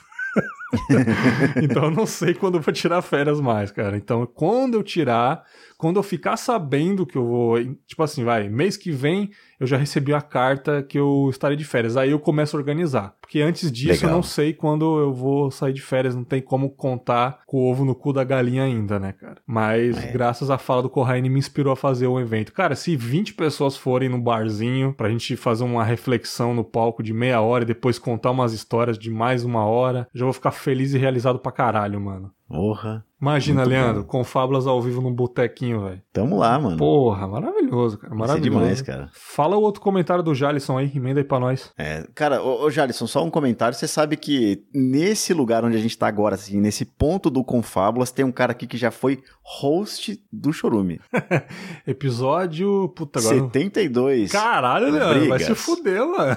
então 1.63 1.85
eu 1.85 1.91
não 1.91 2.07
sei 2.07 2.33
quando 2.33 2.57
eu 2.57 2.63
vou 2.63 2.73
tirar 2.73 3.03
férias 3.03 3.41
mais, 3.41 3.71
cara. 3.71 3.97
Então, 3.97 4.27
quando 4.27 4.75
eu 4.75 4.83
tirar, 4.83 5.45
quando 5.77 5.97
eu 5.97 6.03
ficar 6.03 6.39
sabendo 6.39 7.07
que 7.07 7.17
eu 7.17 7.27
vou. 7.27 7.59
Tipo 7.87 8.03
assim, 8.03 8.25
vai, 8.25 8.49
mês 8.49 8.77
que 8.77 8.91
vem 8.91 9.31
eu 9.61 9.67
já 9.67 9.77
recebi 9.77 10.13
a 10.13 10.21
carta 10.21 10.83
que 10.83 10.99
eu 10.99 11.29
estarei 11.31 11.57
de 11.57 11.65
férias. 11.65 11.97
Aí 11.97 12.11
eu 12.11 12.19
começo 12.19 12.57
a 12.57 12.59
organizar. 12.61 13.15
Porque 13.21 13.41
antes 13.41 13.73
disso 13.73 14.03
Legal. 14.03 14.11
eu 14.11 14.15
não 14.17 14.23
sei 14.23 14.53
quando 14.53 14.99
eu 15.01 15.13
vou 15.13 15.51
sair 15.51 15.73
de 15.73 15.83
férias. 15.83 16.15
Não 16.15 16.23
tem 16.25 16.41
como 16.41 16.71
contar 16.71 17.41
com 17.47 17.57
o 17.59 17.71
ovo 17.71 17.85
no 17.85 17.95
cu 17.95 18.13
da 18.13 18.23
galinha 18.23 18.63
ainda, 18.63 19.01
né, 19.01 19.13
cara? 19.13 19.39
Mas 19.47 19.97
É. 19.97 20.13
graças 20.13 20.49
à 20.51 20.59
fala 20.59 20.83
do 20.83 20.91
Corraine 20.91 21.29
me 21.29 21.39
inspirou 21.39 21.73
a 21.73 21.77
fazer 21.77 22.07
o 22.07 22.21
evento. 22.21 22.53
Cara, 22.53 22.77
se 22.77 22.95
20 22.95 23.35
pessoas 23.35 23.77
forem 23.77 24.09
no 24.09 24.21
barzinho 24.21 24.93
pra 24.93 25.09
gente 25.11 25.37
fazer 25.37 25.65
uma 25.65 25.83
reflexão 25.83 26.55
no 26.55 26.63
palco 26.63 27.03
de 27.03 27.13
meia 27.13 27.41
hora 27.41 27.65
e 27.65 27.67
depois 27.67 27.99
contar 27.99 28.31
umas 28.31 28.53
histórias 28.53 28.97
de 28.99 29.11
mais 29.11 29.43
uma 29.45 29.65
hora, 29.65 30.07
já 30.15 30.25
vou 30.25 30.33
ficar 30.33 30.53
feliz 30.53 30.95
e 30.95 30.99
realizado 30.99 31.39
pra 31.41 31.51
caralho, 31.51 32.01
mano. 32.01 32.31
Porra. 32.49 33.05
Imagina, 33.21 33.63
Muito 33.63 33.71
Leandro, 33.71 34.03
bom. 34.03 34.09
com 34.09 34.25
fábulas 34.25 34.67
ao 34.67 34.81
vivo 34.81 35.01
num 35.01 35.13
botequinho, 35.13 35.81
velho. 35.85 36.03
Tamo 36.13 36.37
lá, 36.37 36.59
mano. 36.59 36.77
Porra, 36.77 37.27
maravilhoso, 37.27 37.97
cara. 37.99 38.15
Vai 38.15 38.27
ser 38.27 38.29
Maravilhoso. 38.35 38.61
demais, 38.61 38.83
cara. 38.83 39.09
Fala 39.15 39.57
o 39.57 39.63
outro 39.63 39.81
comentário 39.81 40.23
do 40.23 40.35
Jalisson 40.35 40.77
aí, 40.79 40.93
emenda 40.95 41.19
aí 41.21 41.25
pra 41.25 41.41
nós. 41.41 41.73
É, 41.79 42.07
cara, 42.15 42.43
ô, 42.43 42.65
ô 42.65 42.71
Jalisson, 42.71 43.07
só 43.07 43.25
um 43.25 43.31
comentário. 43.31 43.75
Você 43.77 43.89
sabe 43.89 44.17
que 44.17 44.63
nesse 44.73 45.33
lugar 45.33 45.65
onde 45.65 45.77
a 45.77 45.81
gente 45.81 45.97
tá 45.97 46.07
agora, 46.07 46.35
assim, 46.35 46.61
nesse 46.61 46.85
ponto 46.85 47.31
do 47.31 47.43
Confábulas, 47.43 48.13
tem 48.13 48.25
um 48.25 48.31
cara 48.31 48.53
aqui 48.53 48.67
que 48.67 48.77
já 48.77 48.91
foi 48.91 49.23
host 49.43 50.23
do 50.31 50.53
Chorume. 50.53 51.01
Episódio. 51.87 52.89
Puta, 52.91 53.19
agora. 53.19 53.35
72. 53.35 54.31
Caralho, 54.31 54.91
Leandro, 54.93 55.29
vai 55.29 55.39
se 55.41 55.55
fuder, 55.55 56.07
mano. 56.07 56.37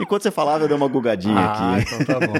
Enquanto 0.00 0.22
você 0.22 0.30
falava, 0.30 0.64
eu 0.64 0.68
dei 0.68 0.76
uma 0.76 0.88
gugadinha 0.88 1.36
Ah, 1.38 1.76
aqui. 1.76 1.94
então 1.94 2.04
tá 2.20 2.26
bom. 2.26 2.32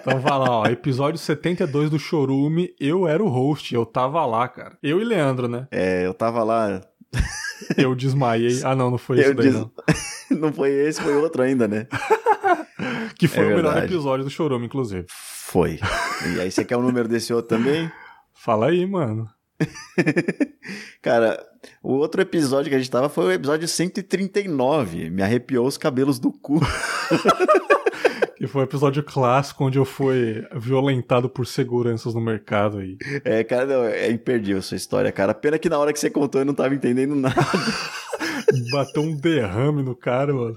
Então 0.00 0.20
vai 0.20 0.32
lá, 0.38 0.50
ó. 0.50 0.66
Episódio 0.66 1.18
72 1.18 1.90
do 1.90 1.98
Chorume, 1.98 2.74
eu 2.80 3.06
era 3.06 3.22
o 3.22 3.28
host, 3.28 3.74
eu 3.74 3.84
tava 3.86 4.24
lá, 4.26 4.48
cara. 4.48 4.76
Eu 4.82 5.00
e 5.00 5.04
Leandro, 5.04 5.46
né? 5.48 5.66
É, 5.70 6.06
eu 6.06 6.14
tava 6.14 6.42
lá. 6.42 6.80
Eu 7.76 7.94
desmaiei. 7.94 8.60
Ah, 8.64 8.74
não, 8.74 8.90
não 8.90 8.98
foi 8.98 9.20
isso 9.20 9.28
Eu 9.30 9.34
daí, 9.34 9.46
des- 9.46 9.54
não. 9.54 9.70
Não 10.40 10.52
foi 10.52 10.70
esse, 10.70 11.00
foi 11.00 11.14
outro 11.14 11.42
ainda, 11.42 11.68
né? 11.68 11.86
Que 13.16 13.28
foi 13.28 13.44
É 13.44 13.46
o 13.46 13.48
melhor 13.56 13.72
verdade. 13.74 13.92
episódio 13.92 14.24
do 14.24 14.30
Chorume, 14.30 14.66
inclusive. 14.66 15.06
Foi. 15.08 15.78
E 16.34 16.40
aí, 16.40 16.50
você 16.50 16.64
quer 16.64 16.76
o 16.76 16.82
número 16.82 17.06
desse 17.06 17.32
outro 17.32 17.56
também? 17.56 17.90
Fala 18.34 18.66
aí, 18.68 18.84
mano. 18.86 19.28
Cara, 21.02 21.44
o 21.82 21.94
outro 21.94 22.20
episódio 22.22 22.70
que 22.70 22.76
a 22.76 22.78
gente 22.78 22.90
tava 22.90 23.08
foi 23.08 23.24
o 23.26 23.32
episódio 23.32 23.66
139. 23.68 25.10
Me 25.10 25.22
arrepiou 25.22 25.66
os 25.66 25.76
cabelos 25.76 26.18
do 26.18 26.32
cu. 26.32 26.60
Que 28.36 28.48
foi 28.48 28.62
o 28.62 28.64
episódio 28.64 29.02
clássico 29.02 29.64
onde 29.64 29.78
eu 29.78 29.86
fui 29.86 30.44
violentado 30.54 31.30
por 31.30 31.46
seguranças 31.46 32.14
no 32.14 32.20
mercado 32.20 32.78
aí. 32.78 32.98
É, 33.24 33.42
cara, 33.42 33.64
não, 33.64 33.84
é 33.84 34.10
imperdível 34.10 34.58
essa 34.58 34.76
história, 34.76 35.10
cara. 35.10 35.32
Pena 35.32 35.58
que 35.58 35.68
na 35.70 35.78
hora 35.78 35.94
que 35.94 35.98
você 35.98 36.10
contou 36.10 36.42
eu 36.42 36.44
não 36.44 36.52
tava 36.52 36.74
entendendo 36.74 37.14
nada. 37.14 37.34
Bateu 38.70 39.02
um 39.02 39.16
derrame 39.16 39.82
no 39.82 39.96
cara, 39.96 40.34
mano. 40.34 40.56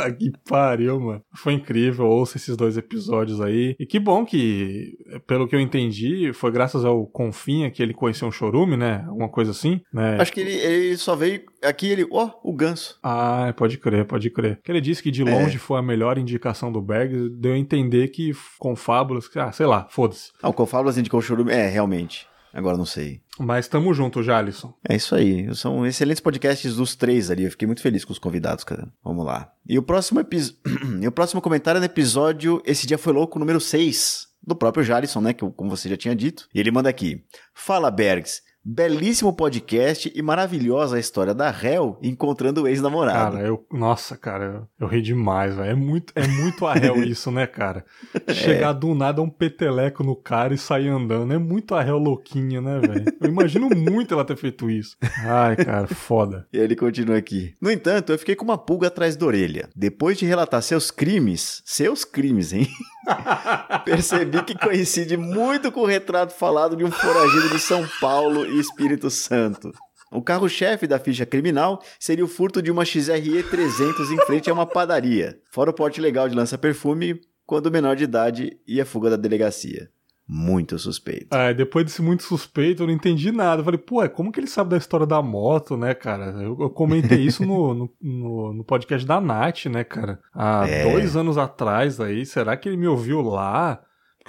Tá 0.00 0.10
que 0.10 0.32
pariu, 0.48 0.98
mano. 0.98 1.22
Foi 1.34 1.52
incrível, 1.52 2.06
ouça 2.06 2.36
esses 2.36 2.56
dois 2.56 2.76
episódios 2.76 3.40
aí. 3.40 3.76
E 3.78 3.84
que 3.86 3.98
bom 3.98 4.24
que, 4.24 4.96
pelo 5.26 5.46
que 5.46 5.54
eu 5.54 5.60
entendi, 5.60 6.32
foi 6.32 6.50
graças 6.50 6.84
ao 6.84 7.06
Confinha 7.06 7.70
que 7.70 7.82
ele 7.82 7.92
conheceu 7.92 8.26
um 8.26 8.32
chorume, 8.32 8.76
né? 8.76 9.04
Alguma 9.06 9.28
coisa 9.28 9.50
assim, 9.50 9.80
né? 9.92 10.16
Acho 10.20 10.32
que 10.32 10.40
ele, 10.40 10.52
ele 10.54 10.96
só 10.96 11.14
veio 11.14 11.42
aqui 11.62 11.88
ele, 11.88 12.06
ó, 12.10 12.30
o 12.42 12.52
ganso. 12.52 12.98
Ah, 13.02 13.52
pode 13.56 13.76
crer, 13.78 14.04
pode 14.04 14.30
crer. 14.30 14.58
Que 14.62 14.72
ele 14.72 14.80
disse 14.80 15.02
que 15.02 15.10
de 15.10 15.22
É. 15.22 15.24
longe 15.24 15.58
foi 15.58 15.78
a 15.78 15.82
melhor 15.82 16.16
indicação 16.18 16.72
do 16.72 16.80
Berg, 16.80 17.28
deu 17.30 17.52
a 17.52 17.58
entender 17.58 18.08
que 18.08 18.32
com 18.58 18.74
fábulas, 18.74 19.28
ah, 19.36 19.52
sei 19.52 19.66
lá, 19.66 19.86
foda-se. 19.90 20.30
Ah, 20.42 20.48
o 20.48 20.52
Confábulas 20.52 20.96
indicou 20.96 21.20
o 21.20 21.22
chorume. 21.22 21.52
É, 21.52 21.68
realmente. 21.68 22.26
Agora 22.52 22.76
não 22.76 22.86
sei. 22.86 23.22
Mas 23.38 23.68
tamo 23.68 23.94
junto, 23.94 24.22
Jalisson. 24.22 24.74
É 24.88 24.96
isso 24.96 25.14
aí. 25.14 25.54
São 25.54 25.86
excelentes 25.86 26.20
podcasts 26.20 26.76
dos 26.76 26.94
três 26.94 27.30
ali. 27.30 27.44
Eu 27.44 27.50
fiquei 27.50 27.66
muito 27.66 27.82
feliz 27.82 28.04
com 28.04 28.12
os 28.12 28.18
convidados, 28.18 28.64
cara. 28.64 28.88
Vamos 29.02 29.24
lá. 29.24 29.52
E 29.66 29.78
o 29.78 29.82
próximo 29.82 30.20
episódio. 30.20 30.58
e 31.00 31.06
o 31.06 31.12
próximo 31.12 31.40
comentário 31.40 31.78
é 31.78 31.80
no 31.80 31.86
episódio 31.86 32.62
Esse 32.64 32.86
Dia 32.86 32.98
Foi 32.98 33.12
Louco, 33.12 33.38
número 33.38 33.60
6. 33.60 34.28
Do 34.42 34.56
próprio 34.56 34.84
Jalisson, 34.84 35.20
né? 35.20 35.32
Que 35.32 35.48
como 35.50 35.70
você 35.70 35.88
já 35.88 35.96
tinha 35.96 36.14
dito. 36.14 36.48
E 36.54 36.58
ele 36.58 36.70
manda 36.70 36.88
aqui. 36.88 37.24
Fala, 37.54 37.90
Bergs. 37.90 38.42
Belíssimo 38.62 39.32
podcast 39.32 40.12
e 40.14 40.20
maravilhosa 40.20 40.96
a 40.96 41.00
história 41.00 41.32
da 41.32 41.48
Hel 41.48 41.98
encontrando 42.02 42.62
o 42.62 42.68
ex-namorado. 42.68 43.36
Cara, 43.36 43.48
eu. 43.48 43.64
Nossa, 43.72 44.18
cara, 44.18 44.44
eu, 44.44 44.86
eu 44.86 44.86
ri 44.86 45.00
demais, 45.00 45.54
velho. 45.54 45.70
É 45.70 45.74
muito, 45.74 46.12
é 46.14 46.26
muito 46.28 46.66
a 46.66 46.74
réu 46.74 47.00
isso, 47.02 47.30
né, 47.30 47.46
cara? 47.46 47.86
Chegar 48.28 48.74
do 48.74 48.94
nada 48.94 49.22
um 49.22 49.30
peteleco 49.30 50.04
no 50.04 50.14
cara 50.14 50.52
e 50.52 50.58
sair 50.58 50.88
andando. 50.88 51.32
É 51.32 51.38
muito 51.38 51.74
a 51.74 51.82
réu 51.82 51.96
louquinha, 51.96 52.60
né, 52.60 52.80
velho? 52.80 53.04
Eu 53.18 53.30
imagino 53.30 53.70
muito 53.70 54.12
ela 54.12 54.26
ter 54.26 54.36
feito 54.36 54.68
isso. 54.68 54.94
Ai, 55.24 55.56
cara, 55.56 55.86
foda. 55.86 56.46
E 56.52 56.58
aí 56.58 56.64
ele 56.64 56.76
continua 56.76 57.16
aqui. 57.16 57.54
No 57.60 57.70
entanto, 57.70 58.12
eu 58.12 58.18
fiquei 58.18 58.34
com 58.34 58.44
uma 58.44 58.58
pulga 58.58 58.88
atrás 58.88 59.16
da 59.16 59.24
orelha. 59.24 59.68
Depois 59.74 60.18
de 60.18 60.26
relatar 60.26 60.60
seus 60.62 60.90
crimes, 60.90 61.62
seus 61.64 62.04
crimes, 62.04 62.52
hein? 62.52 62.68
Percebi 63.84 64.42
que 64.42 64.58
coincide 64.58 65.16
muito 65.16 65.70
com 65.70 65.80
o 65.80 65.86
retrato 65.86 66.32
falado 66.34 66.76
de 66.76 66.84
um 66.84 66.90
foragido 66.90 67.48
de 67.50 67.58
São 67.58 67.86
Paulo 68.00 68.49
e 68.50 68.58
Espírito 68.60 69.08
Santo. 69.10 69.70
O 70.12 70.20
carro-chefe 70.22 70.86
da 70.88 70.98
ficha 70.98 71.24
criminal 71.24 71.80
seria 71.98 72.24
o 72.24 72.28
furto 72.28 72.60
de 72.60 72.70
uma 72.70 72.84
XRE 72.84 73.42
300 73.44 74.10
em 74.10 74.16
frente 74.26 74.50
a 74.50 74.52
uma 74.52 74.66
padaria, 74.66 75.38
fora 75.52 75.70
o 75.70 75.74
porte 75.74 76.00
legal 76.00 76.28
de 76.28 76.34
lança-perfume 76.34 77.20
quando 77.46 77.70
menor 77.70 77.94
de 77.96 78.04
idade 78.04 78.58
e 78.66 78.80
a 78.80 78.84
fuga 78.86 79.10
da 79.10 79.16
delegacia. 79.16 79.88
Muito 80.32 80.78
suspeito. 80.78 81.34
É, 81.36 81.52
depois 81.52 81.84
desse 81.84 82.00
muito 82.00 82.22
suspeito, 82.22 82.84
eu 82.84 82.86
não 82.86 82.94
entendi 82.94 83.32
nada. 83.32 83.60
Eu 83.60 83.64
falei, 83.64 83.78
pô, 83.78 84.00
é 84.00 84.08
como 84.08 84.30
que 84.30 84.38
ele 84.38 84.46
sabe 84.46 84.70
da 84.70 84.76
história 84.76 85.04
da 85.04 85.20
moto, 85.20 85.76
né, 85.76 85.92
cara? 85.92 86.26
Eu, 86.40 86.56
eu 86.60 86.70
comentei 86.70 87.18
isso 87.22 87.44
no, 87.44 87.74
no, 87.74 87.90
no, 88.00 88.52
no 88.52 88.64
podcast 88.64 89.04
da 89.04 89.20
Nath, 89.20 89.66
né, 89.66 89.82
cara? 89.82 90.20
Há 90.32 90.68
É. 90.68 90.84
dois 90.88 91.16
anos 91.16 91.36
atrás 91.36 91.98
aí. 92.00 92.24
Será 92.24 92.56
que 92.56 92.68
ele 92.68 92.76
me 92.76 92.86
ouviu 92.86 93.20
lá? 93.20 93.80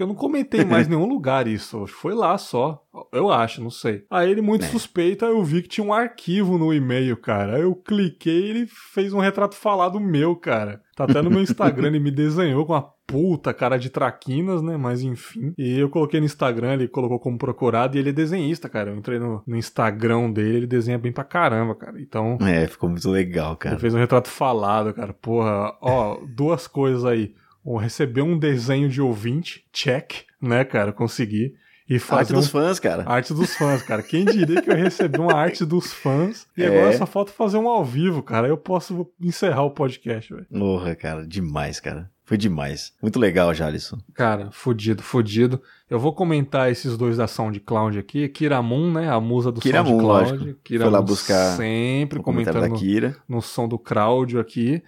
Eu 0.03 0.07
não 0.07 0.15
comentei 0.15 0.63
mais 0.65 0.87
nenhum 0.89 1.05
lugar 1.07 1.47
isso. 1.47 1.85
Foi 1.87 2.13
lá 2.13 2.37
só. 2.37 2.83
Eu 3.11 3.31
acho, 3.31 3.61
não 3.63 3.69
sei. 3.69 4.03
Aí 4.09 4.29
ele, 4.29 4.41
muito 4.41 4.65
É. 4.65 4.67
suspeito, 4.67 5.25
aí 5.25 5.31
eu 5.31 5.43
vi 5.43 5.61
que 5.61 5.69
tinha 5.69 5.85
um 5.85 5.93
arquivo 5.93 6.57
no 6.57 6.73
e-mail, 6.73 7.15
cara. 7.17 7.55
Aí 7.55 7.61
eu 7.61 7.75
cliquei 7.75 8.41
e 8.41 8.49
ele 8.49 8.67
fez 8.67 9.13
um 9.13 9.19
retrato 9.19 9.55
falado 9.55 9.99
meu, 9.99 10.35
cara. 10.35 10.81
Tá 10.95 11.05
até 11.05 11.21
no 11.21 11.29
meu 11.29 11.41
Instagram, 11.41 11.87
ele 11.89 11.99
me 11.99 12.11
desenhou 12.11 12.65
com 12.65 12.73
uma 12.73 12.89
puta 13.07 13.53
cara 13.53 13.77
de 13.77 13.89
traquinas, 13.89 14.61
né? 14.61 14.77
Mas 14.77 15.01
enfim. 15.01 15.53
E 15.57 15.77
eu 15.79 15.89
coloquei 15.89 16.19
no 16.19 16.25
Instagram, 16.25 16.73
ele 16.73 16.87
colocou 16.87 17.19
como 17.19 17.37
procurado 17.37 17.95
e 17.95 17.99
ele 17.99 18.09
é 18.09 18.13
desenhista, 18.13 18.69
cara. 18.69 18.91
Eu 18.91 18.97
entrei 18.97 19.19
no, 19.19 19.41
no 19.45 19.55
Instagram 19.57 20.31
dele, 20.31 20.57
ele 20.57 20.67
desenha 20.67 20.97
bem 20.97 21.11
pra 21.11 21.23
caramba, 21.23 21.75
cara. 21.75 21.99
Então. 21.99 22.37
É, 22.41 22.67
ficou 22.67 22.89
muito 22.89 23.09
legal, 23.09 23.55
cara. 23.57 23.75
Ele 23.75 23.81
fez 23.81 23.93
um 23.93 23.99
retrato 23.99 24.29
falado, 24.29 24.93
cara. 24.93 25.13
Porra, 25.13 25.75
ó, 25.81 26.17
duas 26.27 26.67
coisas 26.67 27.03
aí. 27.05 27.33
Ou 27.63 27.77
receber 27.77 28.21
um 28.21 28.37
desenho 28.37 28.89
de 28.89 29.01
ouvinte, 29.01 29.65
check, 29.71 30.23
né, 30.41 30.63
cara? 30.63 30.91
Consegui. 30.91 31.53
E 31.89 31.95
Arte 31.95 32.05
fazer 32.05 32.33
dos 32.33 32.47
um... 32.47 32.49
fãs, 32.51 32.79
cara. 32.79 33.03
Arte 33.05 33.33
dos 33.33 33.53
fãs, 33.55 33.81
cara. 33.83 34.01
Quem 34.01 34.23
diria 34.23 34.61
que 34.61 34.69
eu 34.69 34.77
ia 34.77 34.83
receber 34.85 35.19
uma 35.19 35.33
arte 35.33 35.65
dos 35.65 35.91
fãs 35.91 36.47
e 36.55 36.63
É. 36.63 36.67
agora 36.67 36.97
só 36.97 37.05
falta 37.05 37.33
fazer 37.33 37.57
um 37.57 37.67
ao 37.67 37.83
vivo, 37.83 38.23
cara. 38.23 38.47
Eu 38.47 38.55
posso 38.57 39.05
encerrar 39.19 39.63
o 39.63 39.71
podcast, 39.71 40.33
velho. 40.33 40.45
Porra, 40.49 40.95
cara, 40.95 41.27
demais, 41.27 41.81
cara. 41.81 42.09
Foi 42.23 42.37
demais. 42.37 42.93
Muito 43.01 43.19
legal, 43.19 43.53
Jalisson. 43.53 43.97
Cara, 44.13 44.49
fudido, 44.51 45.03
fudido. 45.03 45.61
Eu 45.89 45.99
vou 45.99 46.13
comentar 46.13 46.71
esses 46.71 46.95
dois 46.95 47.17
da 47.17 47.27
SoundCloud 47.27 47.99
aqui. 47.99 48.29
Kiramun, 48.29 48.93
né? 48.93 49.09
A 49.09 49.19
musa 49.19 49.51
do 49.51 49.59
Kiramun, 49.59 49.89
SoundCloud. 49.89 50.31
lógico. 50.31 50.59
Kiramun 50.63 50.91
Foi 50.91 50.99
lá 50.99 51.05
buscar 51.05 51.57
sempre 51.57 52.19
O 52.19 52.23
comentário 52.23 52.61
da 52.61 52.67
comentando 52.67 52.79
Kira. 52.87 53.17
no 53.27 53.41
som 53.41 53.67
do 53.67 53.77
Crowd 53.77 54.39
aqui. 54.39 54.81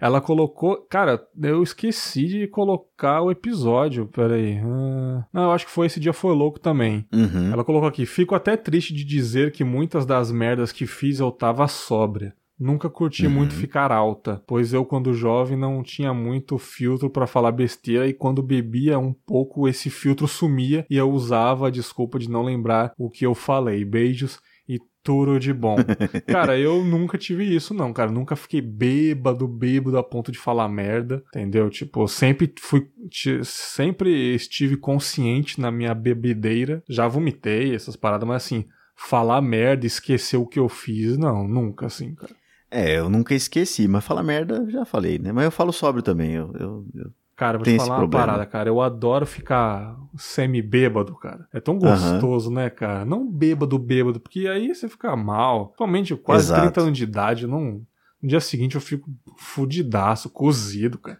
Ela 0.00 0.20
colocou. 0.20 0.76
Cara, 0.88 1.22
eu 1.42 1.62
esqueci 1.62 2.26
de 2.26 2.46
colocar 2.46 3.20
o 3.22 3.30
episódio. 3.30 4.06
Peraí. 4.06 4.58
Ah, 4.58 5.24
não, 5.32 5.42
eu 5.44 5.50
acho 5.52 5.66
que 5.66 5.72
foi 5.72 5.86
esse 5.86 6.00
dia 6.00 6.12
foi 6.12 6.34
louco 6.34 6.58
também. 6.58 7.04
Uhum. 7.12 7.52
Ela 7.52 7.64
colocou 7.64 7.88
aqui: 7.88 8.06
Fico 8.06 8.34
até 8.34 8.56
triste 8.56 8.94
de 8.94 9.04
dizer 9.04 9.52
que 9.52 9.62
muitas 9.64 10.06
das 10.06 10.32
merdas 10.32 10.72
que 10.72 10.86
fiz 10.86 11.20
eu 11.20 11.30
tava 11.30 11.68
sóbria. 11.68 12.34
Nunca 12.58 12.90
curti 12.90 13.24
Uhum. 13.26 13.32
muito 13.32 13.54
ficar 13.54 13.90
alta, 13.90 14.42
pois 14.46 14.74
eu, 14.74 14.84
quando 14.84 15.14
jovem, 15.14 15.56
não 15.56 15.82
tinha 15.82 16.12
muito 16.12 16.58
filtro 16.58 17.08
pra 17.08 17.26
falar 17.26 17.52
besteira 17.52 18.06
e 18.06 18.12
quando 18.12 18.42
bebia 18.42 18.98
um 18.98 19.14
pouco, 19.14 19.66
esse 19.66 19.88
filtro 19.88 20.28
sumia 20.28 20.84
e 20.90 20.94
eu 20.98 21.10
usava 21.10 21.68
a 21.68 21.70
desculpa 21.70 22.18
de 22.18 22.28
não 22.28 22.42
lembrar 22.42 22.92
o 22.98 23.08
que 23.08 23.24
eu 23.24 23.34
falei. 23.34 23.82
Beijos 23.82 24.38
tudo 25.02 25.38
de 25.38 25.52
bom. 25.52 25.76
cara, 26.26 26.58
eu 26.58 26.84
nunca 26.84 27.16
tive 27.18 27.44
isso, 27.44 27.72
não, 27.74 27.92
cara. 27.92 28.10
Nunca 28.10 28.36
fiquei 28.36 28.60
bêbado, 28.60 29.46
bêbado 29.48 29.98
a 29.98 30.02
ponto 30.02 30.30
de 30.30 30.38
falar 30.38 30.68
merda, 30.68 31.22
entendeu? 31.28 31.68
Tipo, 31.70 32.06
sempre 32.08 32.52
fui. 32.60 32.88
Sempre 33.44 34.34
estive 34.34 34.76
consciente 34.76 35.60
na 35.60 35.70
minha 35.70 35.94
bebedeira. 35.94 36.82
Já 36.88 37.08
vomitei 37.08 37.74
essas 37.74 37.96
paradas, 37.96 38.28
mas 38.28 38.44
assim, 38.44 38.66
falar 38.96 39.40
merda, 39.40 39.86
esquecer 39.86 40.36
o 40.36 40.46
que 40.46 40.58
eu 40.58 40.68
fiz, 40.68 41.16
não, 41.16 41.46
nunca 41.48 41.86
assim, 41.86 42.14
cara. 42.14 42.34
É, 42.70 42.98
eu 42.98 43.10
nunca 43.10 43.34
esqueci, 43.34 43.88
mas 43.88 44.04
falar 44.04 44.22
merda, 44.22 44.64
já 44.70 44.84
falei, 44.84 45.18
né? 45.18 45.32
Mas 45.32 45.44
eu 45.44 45.50
falo 45.50 45.72
sóbrio 45.72 46.04
também. 46.04 46.34
Eu, 46.34 46.52
eu, 46.54 46.86
eu- 46.94 47.10
Cara, 47.40 47.56
vou 47.56 47.64
Tem 47.64 47.78
te 47.78 47.80
falar 47.80 47.94
uma 47.94 48.00
problema. 48.00 48.26
parada, 48.26 48.44
cara. 48.44 48.68
Eu 48.68 48.82
adoro 48.82 49.24
ficar 49.24 49.96
semi-bêbado, 50.14 51.14
cara. 51.16 51.48
É 51.50 51.58
tão 51.58 51.78
gostoso, 51.78 52.50
né, 52.50 52.68
cara? 52.68 53.06
Não 53.06 53.26
bêbado, 53.26 53.78
bêbado, 53.78 54.20
porque 54.20 54.46
aí 54.46 54.74
você 54.74 54.90
fica 54.90 55.16
mal. 55.16 55.68
Principalmente 55.68 56.14
quase 56.16 56.48
Exato. 56.48 56.60
30 56.60 56.80
anos 56.82 56.98
de 56.98 57.04
idade, 57.04 57.46
não... 57.46 57.80
no 58.22 58.28
dia 58.28 58.40
seguinte 58.40 58.74
eu 58.74 58.80
fico 58.82 59.08
fudidaço, 59.38 60.28
cozido, 60.28 60.98
cara. 60.98 61.18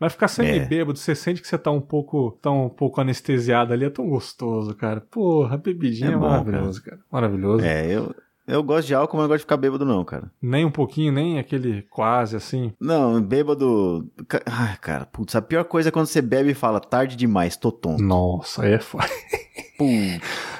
Mas 0.00 0.12
ficar 0.12 0.26
semi-bêbado, 0.26 0.98
você 0.98 1.14
sente 1.14 1.40
que 1.40 1.46
você 1.46 1.56
tá 1.56 1.70
um 1.70 1.80
pouco, 1.80 2.36
tá 2.42 2.50
um 2.50 2.68
pouco 2.68 3.00
anestesiado 3.00 3.72
ali, 3.72 3.84
é 3.84 3.90
tão 3.90 4.08
gostoso, 4.08 4.74
cara. 4.74 5.00
Porra, 5.02 5.54
a 5.54 5.56
bebidinha 5.56 6.10
é, 6.10 6.14
É 6.14 6.16
bom, 6.16 6.30
maravilhoso, 6.30 6.82
cara. 6.82 6.98
Maravilhoso. 7.12 7.64
é, 7.64 7.86
eu, 7.86 8.12
Eu 8.50 8.62
gosto 8.62 8.88
de 8.88 8.94
álcool, 8.94 9.16
mas 9.16 9.22
não 9.24 9.28
gosto 9.28 9.38
de 9.38 9.44
ficar 9.44 9.56
bêbado, 9.56 9.84
não, 9.84 10.04
cara. 10.04 10.30
Nem 10.42 10.64
um 10.64 10.70
pouquinho, 10.70 11.12
nem 11.12 11.38
aquele 11.38 11.82
quase 11.82 12.36
assim. 12.36 12.72
Não, 12.80 13.20
bêbado. 13.22 14.10
Ai, 14.46 14.76
cara, 14.80 15.06
putz, 15.06 15.36
a 15.36 15.42
pior 15.42 15.64
coisa 15.64 15.88
é 15.88 15.92
quando 15.92 16.06
você 16.06 16.20
bebe 16.20 16.50
e 16.50 16.54
fala 16.54 16.80
tarde 16.80 17.16
demais, 17.16 17.56
tô 17.56 17.70
tonto. 17.70 18.02
Nossa, 18.02 18.64
aí 18.64 18.72
é 18.74 18.78
foda. 18.78 19.06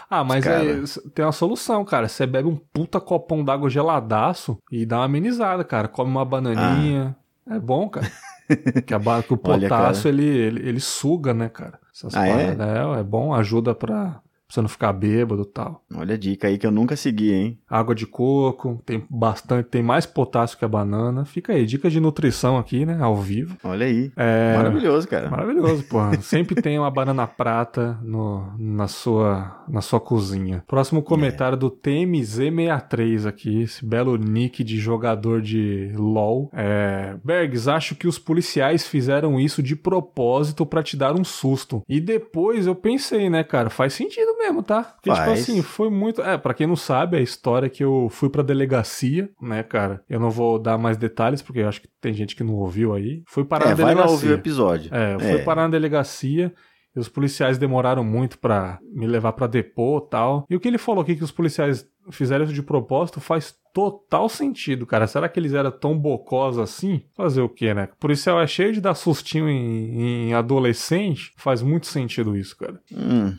Ah, 0.08 0.24
mas 0.24 0.46
aí 0.46 0.82
tem 1.14 1.24
uma 1.24 1.30
solução, 1.30 1.84
cara. 1.84 2.08
Você 2.08 2.26
bebe 2.26 2.48
um 2.48 2.56
puta 2.56 2.98
copão 2.98 3.44
d'água 3.44 3.68
geladaço 3.68 4.56
e 4.72 4.86
dá 4.86 4.96
uma 4.98 5.04
amenizada, 5.04 5.62
cara. 5.62 5.88
Come 5.88 6.10
uma 6.10 6.24
bananinha. 6.24 7.14
É 7.46 7.58
bom, 7.58 7.88
cara. 7.88 8.10
que, 8.86 8.94
a, 8.94 8.98
que 9.22 9.34
o 9.34 9.40
Olha, 9.44 9.68
potássio, 9.68 10.08
ele, 10.08 10.24
ele, 10.26 10.68
ele 10.68 10.80
suga, 10.80 11.34
né, 11.34 11.48
cara? 11.48 11.78
Essas 11.94 12.14
Ah, 12.14 12.26
é? 12.26 12.54
paradas. 12.54 12.96
É, 12.96 13.00
é 13.00 13.02
bom, 13.02 13.34
ajuda 13.34 13.74
pra 13.74 14.20
você 14.50 14.60
não 14.60 14.68
ficar 14.68 14.92
bêbado 14.92 15.42
e 15.42 15.46
tal. 15.46 15.84
Olha 15.94 16.14
a 16.14 16.18
dica 16.18 16.48
aí 16.48 16.58
que 16.58 16.66
eu 16.66 16.70
nunca 16.70 16.96
segui, 16.96 17.32
hein? 17.32 17.58
Água 17.68 17.94
de 17.94 18.06
coco, 18.06 18.82
tem 18.84 19.04
bastante, 19.08 19.68
tem 19.68 19.82
mais 19.82 20.06
potássio 20.06 20.58
que 20.58 20.64
a 20.64 20.68
banana. 20.68 21.24
Fica 21.24 21.52
aí, 21.52 21.64
dicas 21.64 21.92
de 21.92 22.00
nutrição 22.00 22.58
aqui, 22.58 22.84
né, 22.84 22.98
ao 23.00 23.16
vivo. 23.16 23.56
Olha 23.62 23.86
aí. 23.86 24.10
É, 24.16 24.56
Maravilhoso, 24.56 25.06
cara. 25.06 25.30
Maravilhoso, 25.30 25.84
porra. 25.84 26.18
Sempre 26.20 26.60
tem 26.60 26.78
uma 26.78 26.90
banana 26.90 27.26
prata 27.26 27.98
no, 28.02 28.52
na, 28.58 28.88
sua, 28.88 29.64
na 29.68 29.80
sua 29.80 30.00
cozinha. 30.00 30.64
Próximo 30.66 31.02
comentário 31.02 31.56
do 31.56 31.70
TMZ63 31.70 33.26
aqui, 33.26 33.62
esse 33.62 33.84
belo 33.84 34.16
nick 34.16 34.64
de 34.64 34.78
jogador 34.78 35.40
de 35.40 35.92
LOL. 35.96 36.50
É, 36.52 37.16
Bergs, 37.24 37.68
acho 37.68 37.94
que 37.94 38.08
os 38.08 38.18
policiais 38.18 38.86
fizeram 38.86 39.38
isso 39.38 39.62
de 39.62 39.76
propósito 39.76 40.66
pra 40.66 40.82
te 40.82 40.96
dar 40.96 41.14
um 41.14 41.24
susto. 41.24 41.82
E 41.88 42.00
depois 42.00 42.66
eu 42.66 42.74
pensei, 42.74 43.30
né, 43.30 43.44
cara, 43.44 43.70
faz 43.70 43.92
sentido 43.92 44.36
mesmo, 44.40 44.62
tá? 44.62 44.82
Porque, 44.82 45.10
tipo 45.10 45.30
assim, 45.30 45.62
foi 45.62 45.88
muito. 45.90 46.20
É, 46.22 46.36
pra 46.36 46.52
quem 46.54 46.66
não 46.66 46.76
sabe, 46.76 47.16
a 47.16 47.20
história 47.20 47.66
é 47.66 47.70
que 47.70 47.84
eu 47.84 48.08
fui 48.10 48.28
pra 48.28 48.42
delegacia, 48.42 49.30
né, 49.40 49.62
cara? 49.62 50.02
Eu 50.08 50.18
não 50.18 50.30
vou 50.30 50.58
dar 50.58 50.76
mais 50.78 50.96
detalhes, 50.96 51.42
porque 51.42 51.60
eu 51.60 51.68
acho 51.68 51.80
que 51.82 51.88
tem 52.00 52.12
gente 52.12 52.34
que 52.34 52.42
não 52.42 52.54
ouviu 52.54 52.92
aí. 52.94 53.22
Fui 53.26 53.44
parar 53.44 53.66
É, 53.66 53.68
na 53.70 53.74
vai 53.74 53.84
delegacia. 53.86 54.04
lá 54.06 54.10
ouvir 54.12 54.28
o 54.30 54.34
episódio. 54.34 54.94
É, 54.94 55.14
eu 55.14 55.20
fui 55.20 55.38
parar 55.44 55.62
na 55.62 55.68
delegacia 55.68 56.52
e 56.96 56.98
os 56.98 57.08
policiais 57.08 57.56
demoraram 57.58 58.02
muito 58.02 58.38
pra 58.38 58.78
me 58.92 59.06
levar 59.06 59.32
pra 59.34 59.46
depô 59.46 59.98
e 60.04 60.10
tal. 60.10 60.44
E 60.50 60.56
o 60.56 60.60
que 60.60 60.66
ele 60.66 60.78
falou 60.78 61.02
aqui 61.02 61.14
que 61.14 61.22
os 61.22 61.30
policiais 61.30 61.86
fizeram 62.10 62.44
isso 62.44 62.52
de 62.54 62.62
propósito 62.62 63.20
faz 63.20 63.54
total 63.72 64.28
sentido, 64.28 64.84
cara. 64.84 65.06
Será 65.06 65.28
que 65.28 65.38
eles 65.38 65.54
eram 65.54 65.70
tão 65.70 65.96
bocós 65.96 66.58
assim? 66.58 67.02
Fazer 67.14 67.40
o 67.42 67.48
quê, 67.48 67.72
né? 67.72 67.88
O 67.92 67.96
policial 68.00 68.40
é 68.40 68.46
cheio 68.48 68.72
de 68.72 68.80
dar 68.80 68.94
sustinho 68.94 69.48
em, 69.48 70.30
em 70.30 70.34
adolescente. 70.34 71.32
Faz 71.36 71.62
muito 71.62 71.86
sentido 71.86 72.36
isso, 72.36 72.56
cara. 72.56 72.80
Hum. 72.92 73.36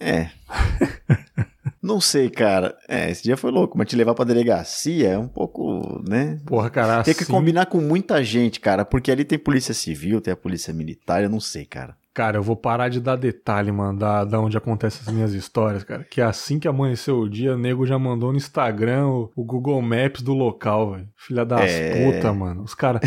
É. 0.00 0.30
Não 1.82 2.00
sei, 2.00 2.28
cara. 2.28 2.76
É, 2.88 3.10
esse 3.10 3.22
dia 3.22 3.36
foi 3.36 3.50
louco, 3.50 3.78
mas 3.78 3.88
te 3.88 3.96
levar 3.96 4.14
pra 4.14 4.24
delegacia 4.24 5.10
é 5.10 5.18
um 5.18 5.28
pouco, 5.28 6.02
né? 6.06 6.38
Porra, 6.44 6.68
cara, 6.68 7.02
Tem 7.02 7.12
assim, 7.12 7.24
que 7.24 7.30
combinar 7.30 7.66
com 7.66 7.80
muita 7.80 8.22
gente, 8.22 8.60
cara, 8.60 8.84
porque 8.84 9.10
ali 9.10 9.24
tem 9.24 9.38
polícia 9.38 9.72
civil, 9.72 10.20
tem 10.20 10.32
a 10.32 10.36
polícia 10.36 10.74
militar, 10.74 11.22
eu 11.22 11.30
não 11.30 11.40
sei, 11.40 11.64
cara. 11.64 11.96
Cara, 12.14 12.36
eu 12.38 12.42
vou 12.42 12.56
parar 12.56 12.88
de 12.88 13.00
dar 13.00 13.14
detalhe, 13.14 13.70
mano, 13.70 13.98
da, 13.98 14.24
da 14.24 14.40
onde 14.40 14.56
acontecem 14.56 15.02
as 15.06 15.12
minhas 15.12 15.32
histórias, 15.34 15.84
cara. 15.84 16.02
Que 16.02 16.20
assim 16.20 16.58
que 16.58 16.66
amanheceu 16.66 17.18
o 17.18 17.28
dia, 17.30 17.54
o 17.54 17.58
nego 17.58 17.86
já 17.86 17.96
mandou 17.98 18.32
no 18.32 18.38
Instagram 18.38 19.06
o, 19.06 19.30
o 19.36 19.44
Google 19.44 19.80
Maps 19.80 20.20
do 20.20 20.32
local, 20.34 20.92
velho. 20.92 21.08
Filha 21.16 21.44
das 21.44 21.70
É. 21.70 22.04
puta, 22.12 22.32
mano. 22.32 22.62
Os 22.64 22.74
caras. 22.74 23.00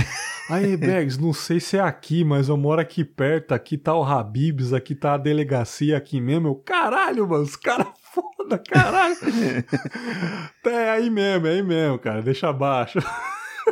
Aí, 0.49 0.75
Bags, 0.77 1.17
não 1.19 1.33
sei 1.33 1.59
se 1.59 1.75
é 1.77 1.81
aqui, 1.81 2.23
mas 2.23 2.47
eu 2.47 2.55
moro 2.55 2.79
aqui 2.79 3.03
perto. 3.03 3.53
Aqui 3.53 3.77
tá 3.77 3.93
o 3.93 4.03
Habibs, 4.03 4.71
aqui 4.71 4.95
tá 4.95 5.15
a 5.15 5.17
delegacia 5.17 5.97
aqui 5.97 6.21
mesmo. 6.21 6.47
Eu, 6.47 6.55
caralho, 6.55 7.27
mano, 7.27 7.43
os 7.43 7.57
caras 7.57 7.87
foda, 8.13 8.57
caralho. 8.57 9.15
é 10.65 10.89
aí 10.89 11.09
mesmo, 11.09 11.47
é 11.47 11.51
aí 11.51 11.63
mesmo, 11.63 11.99
cara. 11.99 12.21
Deixa 12.21 12.47
abaixo. 12.49 12.99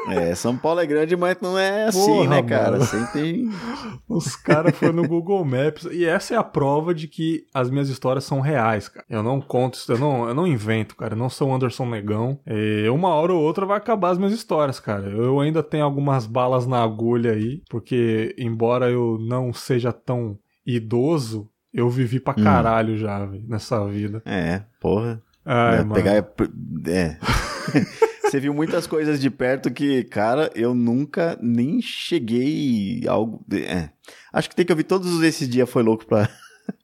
É, 0.08 0.34
São 0.36 0.58
Paulo 0.58 0.80
é 0.80 0.86
grande, 0.86 1.16
mas 1.16 1.38
não 1.42 1.58
é 1.58 1.86
assim, 1.86 2.06
Porra, 2.06 2.30
né, 2.30 2.44
cara? 2.44 2.72
mano. 2.72 2.86
Sempre 2.86 3.12
tem. 3.14 3.50
Os 4.08 4.36
caras 4.36 4.76
foram 4.76 4.94
no 4.94 5.08
Google 5.08 5.44
Maps. 5.46 5.88
E 5.92 6.06
essa 6.06 6.34
é 6.34 6.38
a 6.38 6.44
prova 6.44 6.94
de 6.94 7.08
que 7.08 7.46
as 7.54 7.70
minhas 7.70 7.90
histórias 7.90 8.24
são 8.24 8.40
reais, 8.40 8.88
cara. 8.88 9.06
Eu 9.10 9.22
não 9.22 9.40
conto 9.40 9.78
eu 9.90 9.98
não, 9.98 10.28
eu 10.28 10.34
não 10.34 10.48
invento, 10.48 10.96
cara. 10.96 11.14
Eu 11.14 11.18
não 11.18 11.30
sou 11.30 11.50
o 11.50 11.54
Anderson 11.56 11.86
Negão. 11.86 12.40
E 12.48 12.88
uma 12.90 13.10
hora 13.10 13.34
ou 13.34 13.42
outra 13.42 13.66
vai 13.66 13.78
acabar 13.78 14.12
as 14.12 14.18
minhas 14.18 14.34
histórias, 14.34 14.80
cara. 14.80 15.10
Eu 15.10 15.40
ainda 15.40 15.62
tenho 15.64 15.84
algumas 15.84 16.26
balas 16.26 16.66
na 16.66 16.84
agulha 16.84 17.32
aí, 17.34 17.62
porque 17.70 18.36
embora 18.38 18.90
eu 18.90 19.18
não 19.20 19.54
seja 19.54 19.92
tão 19.92 20.38
idoso, 20.66 21.50
eu 21.74 21.90
vivi 21.90 22.20
pra 22.20 22.34
caralho 22.34 22.98
já, 22.98 23.26
velho, 23.26 23.44
nessa 23.48 23.86
vida. 23.88 24.22
É, 24.26 24.62
porra. 24.80 25.22
Ai, 25.46 25.80
É, 25.80 25.84
pegar. 25.84 26.14
É. 26.88 28.09
Você 28.30 28.40
viu 28.40 28.54
muitas 28.54 28.86
coisas 28.86 29.20
de 29.20 29.30
perto 29.30 29.72
que, 29.72 30.04
cara, 30.04 30.52
eu 30.54 30.76
nunca 30.76 31.38
nem 31.42 31.82
cheguei 31.82 33.02
algo. 33.08 33.44
É. 33.52 33.90
Acho 34.32 34.50
que 34.50 34.56
tem 34.56 34.66
que 34.66 34.72
ouvir 34.72 34.84
todos 34.84 35.22
esses 35.24 35.50
dias 35.50 35.70
foi 35.70 35.82
louco 35.82 36.06
pra. 36.06 36.30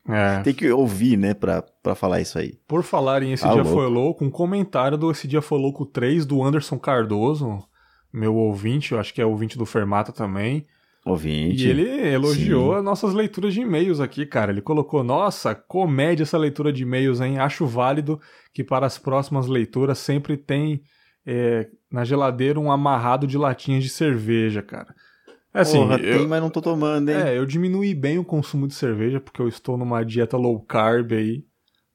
É. 0.09 0.41
tem 0.43 0.53
que 0.53 0.69
ouvir, 0.71 1.17
né, 1.17 1.33
pra, 1.33 1.61
pra 1.83 1.93
falar 1.93 2.21
isso 2.21 2.39
aí. 2.39 2.57
Por 2.67 2.81
falar 2.83 3.21
em 3.21 3.33
Esse 3.33 3.45
Ah, 3.45 3.53
Dia 3.53 3.61
louco. 3.61 3.77
Foi 3.77 3.87
Louco, 3.87 4.25
um 4.25 4.31
comentário 4.31 4.97
do 4.97 5.11
Esse 5.11 5.27
Dia 5.27 5.41
Foi 5.41 5.59
Louco 5.59 5.85
3 5.85 6.25
do 6.25 6.43
Anderson 6.43 6.79
Cardoso, 6.79 7.63
meu 8.11 8.35
ouvinte, 8.35 8.93
eu 8.93 8.99
acho 8.99 9.13
que 9.13 9.21
é 9.21 9.25
ouvinte 9.25 9.57
do 9.57 9.65
Fermata 9.65 10.11
também. 10.11 10.65
Ouvinte. 11.05 11.67
E 11.67 11.69
ele 11.69 12.07
elogiou 12.13 12.71
Sim. 12.71 12.77
as 12.79 12.83
nossas 12.83 13.13
leituras 13.13 13.53
de 13.53 13.61
e-mails 13.61 13.99
aqui, 13.99 14.25
cara. 14.25 14.51
Ele 14.51 14.61
colocou: 14.61 15.03
Nossa, 15.03 15.53
comédia 15.53 16.23
essa 16.23 16.37
leitura 16.37 16.73
de 16.73 16.81
e-mails, 16.81 17.21
hein? 17.21 17.37
Acho 17.37 17.67
válido 17.67 18.19
que 18.51 18.63
para 18.63 18.87
as 18.87 18.97
próximas 18.97 19.45
leituras 19.45 19.99
sempre 19.99 20.35
tem 20.35 20.81
é, 21.25 21.67
na 21.91 22.03
geladeira 22.03 22.59
um 22.59 22.71
amarrado 22.71 23.25
de 23.27 23.37
latinhas 23.37 23.83
de 23.83 23.89
cerveja, 23.89 24.61
cara. 24.61 24.93
É 25.53 25.61
assim, 25.61 25.77
Porra, 25.79 25.97
eu, 25.97 26.17
tem, 26.19 26.27
mas 26.27 26.41
não 26.41 26.49
tô 26.49 26.61
tomando, 26.61 27.09
hein? 27.09 27.15
é, 27.15 27.37
eu 27.37 27.45
diminui 27.45 27.93
bem 27.93 28.17
o 28.19 28.25
consumo 28.25 28.67
de 28.67 28.73
cerveja 28.73 29.21
porque 29.21 29.41
eu 29.41 29.47
estou 29.47 29.77
numa 29.77 30.03
dieta 30.03 30.35
low 30.35 30.59
carb 30.61 31.13
aí. 31.13 31.45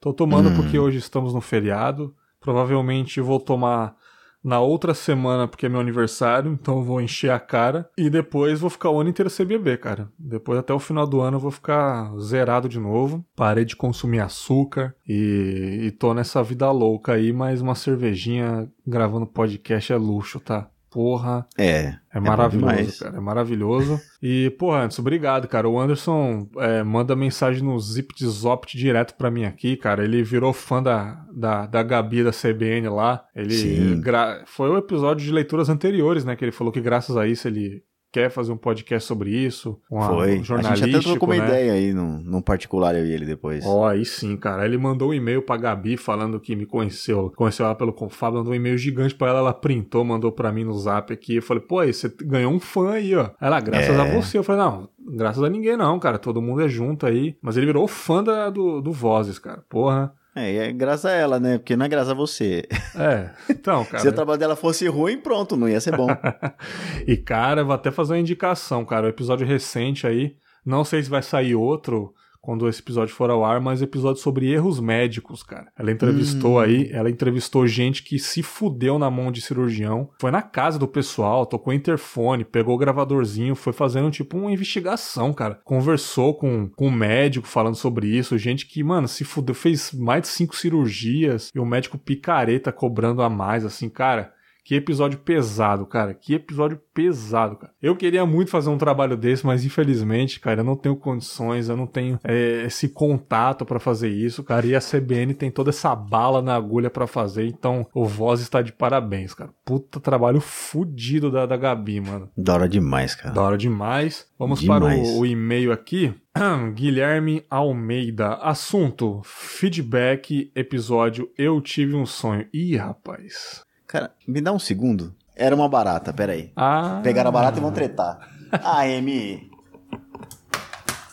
Tô 0.00 0.14
tomando 0.14 0.48
Hum. 0.48 0.56
porque 0.56 0.78
hoje 0.78 0.96
estamos 0.96 1.34
no 1.34 1.42
feriado. 1.42 2.14
Provavelmente 2.40 3.20
vou 3.20 3.38
tomar 3.38 3.94
na 4.42 4.60
outra 4.60 4.94
semana 4.94 5.46
porque 5.46 5.66
é 5.66 5.68
meu 5.68 5.80
aniversário, 5.80 6.52
então 6.52 6.78
eu 6.78 6.82
vou 6.82 7.00
encher 7.00 7.30
a 7.30 7.38
cara 7.38 7.88
e 7.96 8.08
depois 8.08 8.60
vou 8.60 8.70
ficar 8.70 8.90
o 8.90 9.00
ano 9.00 9.10
inteiro 9.10 9.30
sem 9.30 9.46
beber, 9.46 9.78
cara. 9.78 10.10
Depois 10.18 10.58
até 10.58 10.72
o 10.72 10.78
final 10.78 11.06
do 11.06 11.20
ano 11.20 11.36
eu 11.36 11.40
vou 11.40 11.50
ficar 11.50 12.12
zerado 12.18 12.68
de 12.68 12.78
novo. 12.78 13.24
Parei 13.36 13.64
de 13.64 13.76
consumir 13.76 14.20
açúcar 14.20 14.94
e, 15.06 15.80
e 15.84 15.90
tô 15.92 16.14
nessa 16.14 16.42
vida 16.42 16.70
louca 16.70 17.12
aí, 17.12 17.32
mas 17.32 17.60
uma 17.60 17.74
cervejinha 17.74 18.70
gravando 18.86 19.26
podcast 19.26 19.92
é 19.92 19.96
luxo, 19.96 20.40
tá? 20.40 20.68
Porra, 20.90 21.46
É. 21.56 21.94
é 22.12 22.18
bom 22.20 22.26
maravilhoso, 22.26 22.98
cara. 23.04 23.16
É 23.16 23.20
maravilhoso. 23.20 24.00
E, 24.20 24.50
porra, 24.58 24.78
Anderson, 24.80 25.02
obrigado, 25.02 25.46
cara. 25.46 25.68
O 25.68 25.78
Anderson 25.78 26.48
é, 26.58 26.82
manda 26.82 27.14
mensagem 27.14 27.62
no 27.62 27.78
Zip 27.78 28.12
de 28.14 28.26
Zopt 28.26 28.76
direto 28.76 29.14
pra 29.14 29.30
mim 29.30 29.44
aqui, 29.44 29.76
cara. 29.76 30.02
Ele 30.02 30.22
virou 30.22 30.52
fã 30.52 30.82
da, 30.82 31.24
da, 31.32 31.66
da 31.66 31.82
Gabi 31.82 32.24
da 32.24 32.32
CBN 32.32 32.88
lá. 32.88 33.24
Ele 33.36 33.54
Sim. 33.54 34.00
gra- 34.00 34.42
Foi 34.46 34.68
o 34.68 34.76
episódio 34.78 35.24
de 35.24 35.30
leituras 35.32 35.68
anteriores, 35.68 36.24
né? 36.24 36.34
Que 36.34 36.44
ele 36.44 36.52
falou 36.52 36.72
que 36.72 36.80
graças 36.80 37.16
a 37.16 37.26
isso 37.26 37.46
ele 37.46 37.82
quer 38.12 38.30
fazer 38.30 38.52
um 38.52 38.56
podcast 38.56 39.06
sobre 39.06 39.30
isso. 39.30 39.78
Uma, 39.90 40.08
Foi. 40.08 40.32
A 40.32 40.74
gente 40.74 40.96
até 40.96 40.98
trocou 41.00 41.28
uma 41.28 41.36
né? 41.36 41.44
ideia 41.44 41.72
aí 41.72 41.92
num, 41.92 42.18
num 42.18 42.42
particular 42.42 42.94
eu 42.94 43.06
e 43.06 43.12
ele 43.12 43.24
depois. 43.24 43.64
Ó, 43.64 43.86
aí 43.86 44.04
sim, 44.04 44.36
cara. 44.36 44.64
Ele 44.64 44.76
mandou 44.76 45.10
um 45.10 45.14
e-mail 45.14 45.42
pra 45.42 45.56
Gabi 45.56 45.96
falando 45.96 46.40
que 46.40 46.56
me 46.56 46.66
conheceu. 46.66 47.32
Conheceu 47.36 47.66
ela 47.66 47.74
pelo 47.74 47.92
Confab, 47.92 48.36
mandou 48.36 48.52
um 48.52 48.56
e-mail 48.56 48.76
gigante 48.76 49.14
pra 49.14 49.28
ela, 49.28 49.38
ela 49.38 49.54
printou, 49.54 50.04
mandou 50.04 50.32
pra 50.32 50.52
mim 50.52 50.64
no 50.64 50.74
zap 50.74 51.12
aqui. 51.12 51.36
Eu 51.36 51.42
falei, 51.42 51.62
pô, 51.62 51.78
aí 51.80 51.92
você 51.92 52.12
ganhou 52.22 52.52
um 52.52 52.60
fã 52.60 52.92
aí, 52.92 53.14
ó. 53.14 53.30
Ela, 53.40 53.60
graças 53.60 53.96
É. 53.96 54.00
a 54.00 54.04
você. 54.04 54.38
Eu 54.38 54.42
falei, 54.44 54.62
não, 54.62 54.88
graças 55.16 55.42
a 55.42 55.48
ninguém 55.48 55.76
não, 55.76 55.98
cara. 55.98 56.18
Todo 56.18 56.42
mundo 56.42 56.62
é 56.62 56.68
junto 56.68 57.06
aí. 57.06 57.36
Mas 57.40 57.56
ele 57.56 57.66
virou 57.66 57.86
fã 57.86 58.22
da, 58.22 58.50
do, 58.50 58.80
do 58.80 58.92
Vozes, 58.92 59.38
cara. 59.38 59.62
Porra. 59.68 60.12
É, 60.34 60.52
e 60.52 60.58
é 60.58 60.72
graças 60.72 61.06
a 61.06 61.12
ela, 61.12 61.40
né? 61.40 61.58
Porque 61.58 61.74
não 61.74 61.86
é 61.86 61.88
graças 61.88 62.10
a 62.10 62.14
você. 62.14 62.66
É, 62.94 63.30
então, 63.48 63.84
cara. 63.84 63.98
Se 64.02 64.08
o 64.08 64.12
trabalho 64.12 64.38
dela 64.38 64.54
fosse 64.54 64.86
ruim, 64.86 65.18
pronto, 65.18 65.56
não 65.56 65.68
ia 65.68 65.80
ser 65.80 65.96
bom. 65.96 66.08
E, 67.06 67.16
cara, 67.16 67.62
eu 67.62 67.66
vou 67.66 67.74
até 67.74 67.90
fazer 67.90 68.12
uma 68.12 68.18
indicação, 68.18 68.84
cara. 68.84 69.06
O 69.06 69.10
episódio 69.10 69.46
recente 69.46 70.06
aí, 70.06 70.36
não 70.64 70.84
sei 70.84 71.02
se 71.02 71.10
vai 71.10 71.22
sair 71.22 71.54
outro 71.54 72.14
quando 72.40 72.68
esse 72.68 72.80
episódio 72.80 73.14
for 73.14 73.30
ao 73.30 73.44
ar, 73.44 73.60
mas 73.60 73.82
episódio 73.82 74.22
sobre 74.22 74.50
erros 74.50 74.80
médicos, 74.80 75.42
cara. 75.42 75.70
Ela 75.78 75.90
entrevistou 75.90 76.58
aí, 76.58 76.90
ela 76.92 77.10
entrevistou 77.10 77.66
gente 77.66 78.02
que 78.02 78.18
se 78.18 78.42
fudeu 78.42 78.98
na 78.98 79.10
mão 79.10 79.30
de 79.30 79.40
cirurgião, 79.40 80.10
foi 80.20 80.30
na 80.30 80.42
casa 80.42 80.78
do 80.78 80.88
pessoal, 80.88 81.46
tocou 81.46 81.72
interfone, 81.72 82.44
pegou 82.44 82.74
o 82.74 82.78
gravadorzinho, 82.78 83.54
foi 83.54 83.72
fazendo 83.72 84.10
tipo 84.10 84.38
uma 84.38 84.52
investigação, 84.52 85.32
cara. 85.32 85.60
Conversou 85.64 86.34
com, 86.34 86.68
com 86.68 86.88
um 86.88 86.90
médico 86.90 87.46
falando 87.46 87.76
sobre 87.76 88.08
isso, 88.08 88.38
gente 88.38 88.66
que, 88.66 88.82
mano, 88.82 89.06
se 89.06 89.24
fudeu, 89.24 89.54
fez 89.54 89.92
mais 89.92 90.22
de 90.22 90.28
cinco 90.28 90.56
cirurgias 90.56 91.50
e 91.54 91.58
o 91.58 91.66
médico 91.66 91.98
picareta 91.98 92.72
cobrando 92.72 93.22
a 93.22 93.28
mais, 93.28 93.64
assim, 93.64 93.88
cara. 93.88 94.32
Que 94.64 94.74
episódio 94.74 95.18
pesado, 95.18 95.86
cara. 95.86 96.14
Que 96.14 96.34
episódio 96.34 96.80
pesado, 96.94 97.56
cara. 97.56 97.72
Eu 97.82 97.96
queria 97.96 98.24
muito 98.26 98.50
fazer 98.50 98.70
um 98.70 98.78
trabalho 98.78 99.16
desse, 99.16 99.44
mas 99.46 99.64
infelizmente, 99.64 100.40
cara, 100.40 100.60
eu 100.60 100.64
não 100.64 100.76
tenho 100.76 100.96
condições, 100.96 101.68
eu 101.68 101.76
não 101.76 101.86
tenho 101.86 102.18
é, 102.24 102.64
esse 102.66 102.88
contato 102.88 103.64
para 103.64 103.78
fazer 103.78 104.08
isso, 104.08 104.42
cara. 104.44 104.66
E 104.66 104.74
a 104.74 104.80
CBN 104.80 105.34
tem 105.34 105.50
toda 105.50 105.70
essa 105.70 105.94
bala 105.94 106.42
na 106.42 106.54
agulha 106.54 106.90
para 106.90 107.06
fazer, 107.06 107.46
então 107.46 107.86
o 107.94 108.04
Voz 108.04 108.40
está 108.40 108.62
de 108.62 108.72
parabéns, 108.72 109.34
cara. 109.34 109.50
Puta 109.64 110.00
trabalho 110.00 110.40
fudido 110.40 111.30
da, 111.30 111.46
da 111.46 111.56
Gabi, 111.56 112.00
mano. 112.00 112.28
Da 112.36 112.54
hora 112.54 112.68
demais, 112.68 113.14
cara. 113.14 113.34
Da 113.34 113.42
hora 113.42 113.58
demais. 113.58 114.28
Vamos 114.38 114.60
Demais. 114.60 114.82
para 114.82 115.16
o, 115.16 115.18
o 115.20 115.26
e-mail 115.26 115.70
aqui. 115.70 116.14
Guilherme 116.74 117.44
Almeida. 117.50 118.36
Assunto: 118.36 119.20
feedback, 119.22 120.50
episódio 120.54 121.30
Eu 121.36 121.60
Tive 121.60 121.94
um 121.94 122.06
Sonho. 122.06 122.46
Ih, 122.52 122.76
rapaz. 122.76 123.62
Cara, 123.90 124.14
me 124.28 124.40
dá 124.40 124.52
um 124.52 124.58
segundo. 124.60 125.12
Era 125.34 125.52
uma 125.52 125.68
barata, 125.68 126.12
peraí. 126.12 126.52
Ah. 126.54 127.00
Pegaram 127.02 127.30
a 127.30 127.32
barata 127.32 127.58
e 127.58 127.60
vão 127.60 127.72
tretar. 127.72 128.20
Ah, 128.64 128.86
M. 128.86 129.48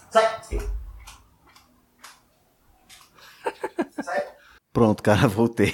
Sai! 0.09 0.25
Sai! 4.01 4.23
Pronto, 4.73 5.01
cara, 5.03 5.27
voltei. 5.27 5.73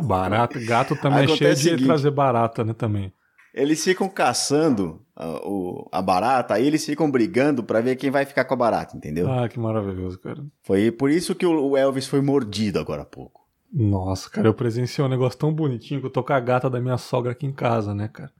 Barata. 0.00 0.58
Gato 0.60 0.94
também 0.96 1.20
é 1.20 1.24
Acontece 1.24 1.38
cheio 1.38 1.52
o 1.52 1.54
de 1.56 1.62
seguinte. 1.62 1.84
trazer 1.86 2.10
barata, 2.10 2.64
né? 2.64 2.72
Também. 2.74 3.12
Eles 3.52 3.82
ficam 3.82 4.08
caçando 4.08 5.04
a, 5.16 5.26
o- 5.44 5.88
a 5.90 6.00
barata, 6.00 6.54
aí 6.54 6.64
eles 6.66 6.84
ficam 6.86 7.10
brigando 7.10 7.64
pra 7.64 7.80
ver 7.80 7.96
quem 7.96 8.10
vai 8.10 8.24
ficar 8.24 8.44
com 8.44 8.54
a 8.54 8.56
barata, 8.56 8.96
entendeu? 8.96 9.28
Ah, 9.30 9.48
que 9.48 9.58
maravilhoso, 9.58 10.18
cara. 10.20 10.44
Foi 10.62 10.92
por 10.92 11.10
isso 11.10 11.34
que 11.34 11.44
o 11.44 11.70
o 11.70 11.76
Elvis 11.76 12.06
foi 12.06 12.20
mordido 12.20 12.78
agora 12.78 13.02
há 13.02 13.06
pouco. 13.06 13.39
Nossa, 13.72 14.28
cara, 14.28 14.48
eu 14.48 14.54
presenciei 14.54 15.04
um 15.04 15.08
negócio 15.08 15.38
tão 15.38 15.52
bonitinho 15.52 16.00
que 16.00 16.06
eu 16.06 16.10
tô 16.10 16.24
com 16.24 16.32
a 16.32 16.40
gata 16.40 16.68
da 16.68 16.80
minha 16.80 16.98
sogra 16.98 17.32
aqui 17.32 17.46
em 17.46 17.52
casa, 17.52 17.94
né, 17.94 18.08
cara? 18.08 18.32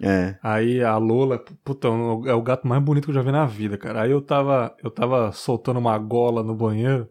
É. 0.00 0.36
Aí 0.42 0.82
a 0.82 0.96
Lola, 0.96 1.42
puta, 1.64 1.88
é 1.88 2.32
o 2.32 2.42
gato 2.42 2.66
mais 2.66 2.82
bonito 2.82 3.04
que 3.04 3.10
eu 3.10 3.14
já 3.14 3.22
vi 3.22 3.32
na 3.32 3.44
vida, 3.44 3.76
cara. 3.76 4.02
Aí 4.02 4.10
eu 4.10 4.22
tava, 4.22 4.74
eu 4.82 4.90
tava 4.90 5.32
soltando 5.32 5.78
uma 5.78 5.98
gola 5.98 6.42
no 6.42 6.54
banheiro. 6.54 7.08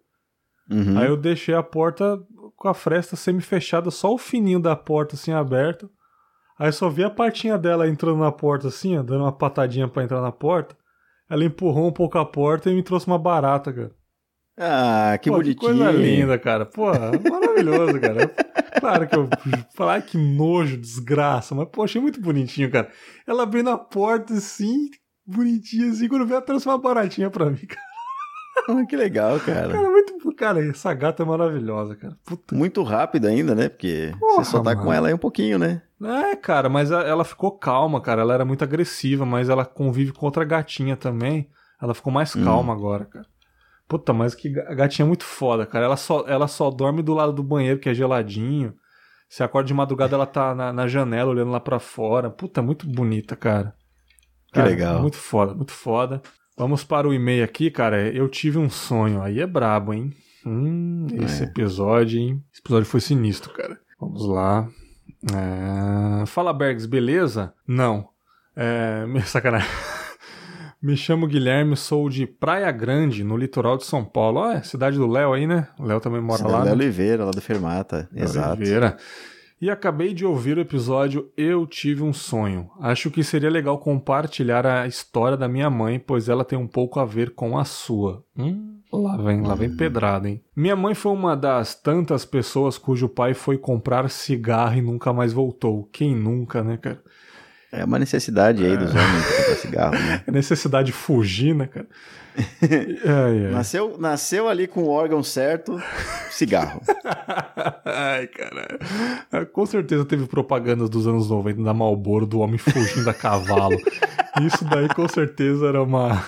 Uhum. 0.71 0.97
Aí 0.97 1.07
eu 1.07 1.17
deixei 1.17 1.53
a 1.53 1.61
porta 1.61 2.19
com 2.55 2.67
a 2.67 2.73
fresta 2.73 3.15
semi-fechada, 3.15 3.91
só 3.91 4.13
o 4.13 4.17
fininho 4.17 4.59
da 4.59 4.75
porta 4.75 5.15
assim 5.15 5.31
aberto. 5.31 5.89
Aí 6.57 6.71
só 6.71 6.89
vi 6.89 7.03
a 7.03 7.09
partinha 7.09 7.57
dela 7.57 7.87
entrando 7.87 8.19
na 8.19 8.31
porta 8.31 8.69
assim, 8.69 8.97
ó, 8.97 9.03
dando 9.03 9.23
uma 9.23 9.31
patadinha 9.31 9.87
pra 9.87 10.03
entrar 10.03 10.21
na 10.21 10.31
porta. 10.31 10.75
Ela 11.29 11.43
empurrou 11.43 11.87
um 11.87 11.91
pouco 11.91 12.17
a 12.17 12.25
porta 12.25 12.69
e 12.69 12.73
me 12.73 12.81
trouxe 12.81 13.05
uma 13.05 13.19
barata, 13.19 13.71
cara. 13.71 13.91
Ah, 14.59 15.17
que 15.21 15.29
Pô, 15.29 15.38
bonitinho. 15.38 15.59
coisa 15.59 15.91
linda, 15.91 16.38
cara. 16.39 16.65
Porra, 16.65 17.11
maravilhoso, 17.29 17.99
cara. 17.99 18.27
Claro 18.79 19.07
que 19.07 19.15
eu 19.15 19.29
falar 19.75 20.01
que 20.01 20.17
nojo, 20.17 20.77
desgraça, 20.77 21.53
mas 21.53 21.67
pô, 21.71 21.84
achei 21.84 22.01
muito 22.01 22.19
bonitinho, 22.19 22.71
cara. 22.71 22.89
Ela 23.27 23.45
veio 23.45 23.63
na 23.63 23.77
porta 23.77 24.34
assim, 24.34 24.89
bonitinha 25.25 25.91
assim, 25.91 26.07
quando 26.07 26.25
veio 26.25 26.38
ela 26.38 26.45
trouxe 26.45 26.67
uma 26.67 26.77
baratinha 26.77 27.29
pra 27.29 27.45
mim, 27.45 27.57
cara. 27.67 27.88
Ah, 28.69 28.85
que 28.85 28.95
legal, 28.97 29.39
cara. 29.39 29.71
Cara, 29.71 29.89
muito. 29.89 30.17
Cara, 30.35 30.65
essa 30.67 30.93
gata 30.93 31.23
é 31.23 31.25
maravilhosa, 31.25 31.95
cara. 31.95 32.17
Puta 32.25 32.53
Muito 32.55 32.81
rápido 32.84 33.25
ainda, 33.27 33.55
né? 33.55 33.69
Porque 33.69 34.11
Porra, 34.19 34.43
você 34.43 34.51
só 34.51 34.57
tá 34.59 34.71
mano. 34.71 34.81
com 34.84 34.91
ela 34.93 35.07
aí 35.07 35.13
um 35.13 35.17
pouquinho, 35.19 35.57
né? 35.57 35.81
É, 36.03 36.35
cara, 36.35 36.67
mas 36.67 36.91
ela 36.91 37.23
ficou 37.23 37.51
calma, 37.57 38.01
cara. 38.01 38.21
Ela 38.23 38.34
era 38.34 38.45
muito 38.45 38.63
agressiva, 38.63 39.25
mas 39.25 39.47
ela 39.49 39.63
convive 39.65 40.11
com 40.11 40.25
outra 40.25 40.43
gatinha 40.43 40.97
também. 40.97 41.47
Ela 41.81 41.93
ficou 41.93 42.11
mais 42.11 42.35
Hum. 42.35 42.43
calma 42.43 42.73
agora, 42.73 43.05
cara. 43.05 43.25
Puta, 43.88 44.11
mas 44.14 44.35
que 44.35 44.49
ga- 44.49 44.73
gatinha 44.76 45.05
muito 45.05 45.23
foda, 45.23 45.65
cara. 45.65 45.85
Ela 45.85 45.95
só, 45.97 46.26
ela 46.27 46.47
só 46.47 46.69
dorme 46.69 47.01
do 47.01 47.14
lado 47.14 47.31
do 47.31 47.41
banheiro, 47.43 47.80
que 47.80 47.88
é 47.89 47.93
geladinho. 47.93 48.73
Se 49.30 49.43
acorda 49.43 49.68
de 49.68 49.73
madrugada, 49.73 50.15
ela 50.15 50.26
tá 50.26 50.53
na, 50.55 50.72
na 50.73 50.88
janela 50.88 51.31
olhando 51.31 51.51
lá 51.51 51.59
pra 51.59 51.80
fora. 51.80 52.30
Puta, 52.30 52.61
muito 52.61 52.88
bonita, 52.88 53.35
cara. 53.35 53.73
Que 54.47 54.53
Cara, 54.55 54.68
legal. 54.69 55.01
Muito 55.01 55.18
foda, 55.18 55.53
muito 55.53 55.72
foda. 55.72 56.22
Vamos 56.57 56.84
para 56.84 57.07
o 57.07 57.14
e-mail 57.14 57.43
aqui, 57.43 57.69
cara. 57.69 58.07
Eu 58.14 58.27
tive 58.30 58.57
um 58.57 58.69
sonho. 58.69 59.22
Aí 59.22 59.39
é 59.39 59.47
brabo, 59.47 59.93
hein? 59.93 60.11
Hum, 60.45 61.07
esse 61.22 61.43
É. 61.43 61.45
episódio, 61.45 62.19
hein? 62.19 62.41
Esse 62.51 62.61
episódio 62.61 62.85
foi 62.89 62.99
sinistro, 63.01 63.53
cara. 63.53 63.77
Vamos 63.99 64.26
lá. 64.27 64.68
É, 65.34 66.26
Fala, 66.26 66.53
Bergs, 66.53 66.85
beleza? 66.88 67.53
Não. 67.68 68.09
É... 68.55 69.03
Sacanagem. 69.26 69.68
Me 70.81 70.95
chamo 70.95 71.25
Guilherme, 71.25 71.75
sou 71.75 72.07
de 72.07 72.27
Praia 72.27 72.71
Grande, 72.71 73.23
no 73.23 73.35
litoral 73.35 73.77
de 73.77 73.85
São 73.85 74.05
Paulo. 74.05 74.43
Ah, 74.43 74.53
é 74.55 74.61
cidade 74.61 74.95
do 74.97 75.07
Léo 75.07 75.33
aí, 75.33 75.47
né? 75.47 75.67
O 75.79 75.83
Léo 75.83 75.99
também 75.99 76.21
mora 76.21 76.37
Cidade 76.37 76.53
lá. 76.53 76.59
da 76.59 76.65
né? 76.65 76.71
Oliveira, 76.73 77.25
lá 77.25 77.31
do 77.31 77.41
Fermata. 77.41 78.07
Exato. 78.13 78.57
Oliveira. 78.61 78.95
E 79.59 79.71
acabei 79.71 80.13
de 80.13 80.23
ouvir 80.23 80.55
o 80.55 80.61
episódio 80.61 81.31
Eu 81.35 81.65
Tive 81.65 82.03
um 82.03 82.13
Sonho. 82.13 82.69
Acho 82.79 83.09
que 83.09 83.23
seria 83.23 83.49
legal 83.49 83.79
compartilhar 83.79 84.67
a 84.67 84.85
história 84.85 85.35
da 85.35 85.47
minha 85.47 85.67
mãe, 85.67 85.97
pois 85.97 86.29
ela 86.29 86.45
tem 86.45 86.59
um 86.59 86.67
pouco 86.67 86.99
a 86.99 87.05
ver 87.05 87.31
com 87.31 87.57
a 87.57 87.65
sua. 87.65 88.23
Hum, 88.37 88.77
lá 88.93 89.17
vem, 89.17 89.41
lá 89.41 89.55
vem 89.55 89.75
pedrada, 89.75 90.29
hein? 90.29 90.43
Minha 90.55 90.75
mãe 90.75 90.93
foi 90.93 91.11
uma 91.11 91.35
das 91.35 91.73
tantas 91.73 92.23
pessoas 92.23 92.77
cujo 92.77 93.09
pai 93.09 93.33
foi 93.33 93.57
comprar 93.57 94.07
cigarro 94.11 94.77
e 94.77 94.81
nunca 94.81 95.11
mais 95.11 95.33
voltou. 95.33 95.89
Quem 95.91 96.15
nunca, 96.15 96.63
né, 96.63 96.77
cara? 96.77 97.01
É 97.72 97.84
uma 97.84 97.99
necessidade 97.99 98.65
aí 98.65 98.77
dos 98.77 98.91
homens 98.91 99.26
pra 99.26 99.35
comprar 99.38 99.56
cigarro, 99.56 99.94
né? 99.94 100.23
É 100.26 100.31
necessidade 100.31 100.85
de 100.88 100.94
fugir, 100.94 101.53
né, 101.53 101.68
cara? 101.68 101.88
ai, 103.06 103.45
ai. 103.45 103.52
Nasceu, 103.52 103.98
nasceu 103.98 104.48
ali 104.48 104.68
com 104.68 104.84
o 104.84 104.89
órgão 104.89 105.22
certo, 105.23 105.81
cigarro. 106.30 106.81
Ai. 107.84 108.30
Ah, 109.31 109.45
Com 109.45 109.65
certeza 109.65 110.06
teve 110.06 110.27
propagandas 110.27 110.89
dos 110.89 111.07
anos 111.07 111.30
90 111.30 111.64
da 111.64 111.73
Malboro 111.73 112.27
do 112.27 112.39
homem 112.39 112.57
fugindo 112.57 113.10
a 113.10 113.14
cavalo. 113.14 113.77
Isso 114.41 114.64
daí 114.65 114.88
com 114.89 115.07
certeza 115.07 115.68
era 115.68 115.81
uma 115.81 116.23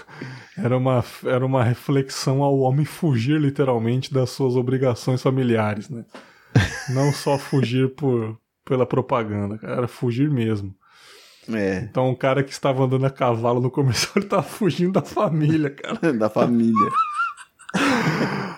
era 0.57 0.75
uma 0.75 1.03
era 1.25 1.45
uma 1.45 1.63
reflexão 1.63 2.41
ao 2.41 2.57
homem 2.59 2.85
fugir 2.85 3.39
literalmente 3.39 4.11
das 4.11 4.31
suas 4.31 4.55
obrigações 4.55 5.21
familiares, 5.21 5.89
né? 5.89 6.03
Não 6.89 7.13
só 7.13 7.37
fugir 7.37 7.93
por 7.93 8.35
pela 8.65 8.85
propaganda, 8.85 9.57
cara, 9.57 9.73
era 9.77 9.87
fugir 9.87 10.29
mesmo. 10.29 10.73
É, 11.53 11.87
Então 11.89 12.09
o 12.09 12.15
cara 12.15 12.43
que 12.43 12.51
estava 12.51 12.83
andando 12.83 13.05
a 13.05 13.09
cavalo 13.09 13.59
no 13.59 13.71
comercial 13.71 14.13
ele 14.17 14.25
tava 14.25 14.43
fugindo 14.43 14.93
da 14.93 15.01
família, 15.01 15.69
cara. 15.69 16.13
da 16.13 16.29
família. 16.29 16.89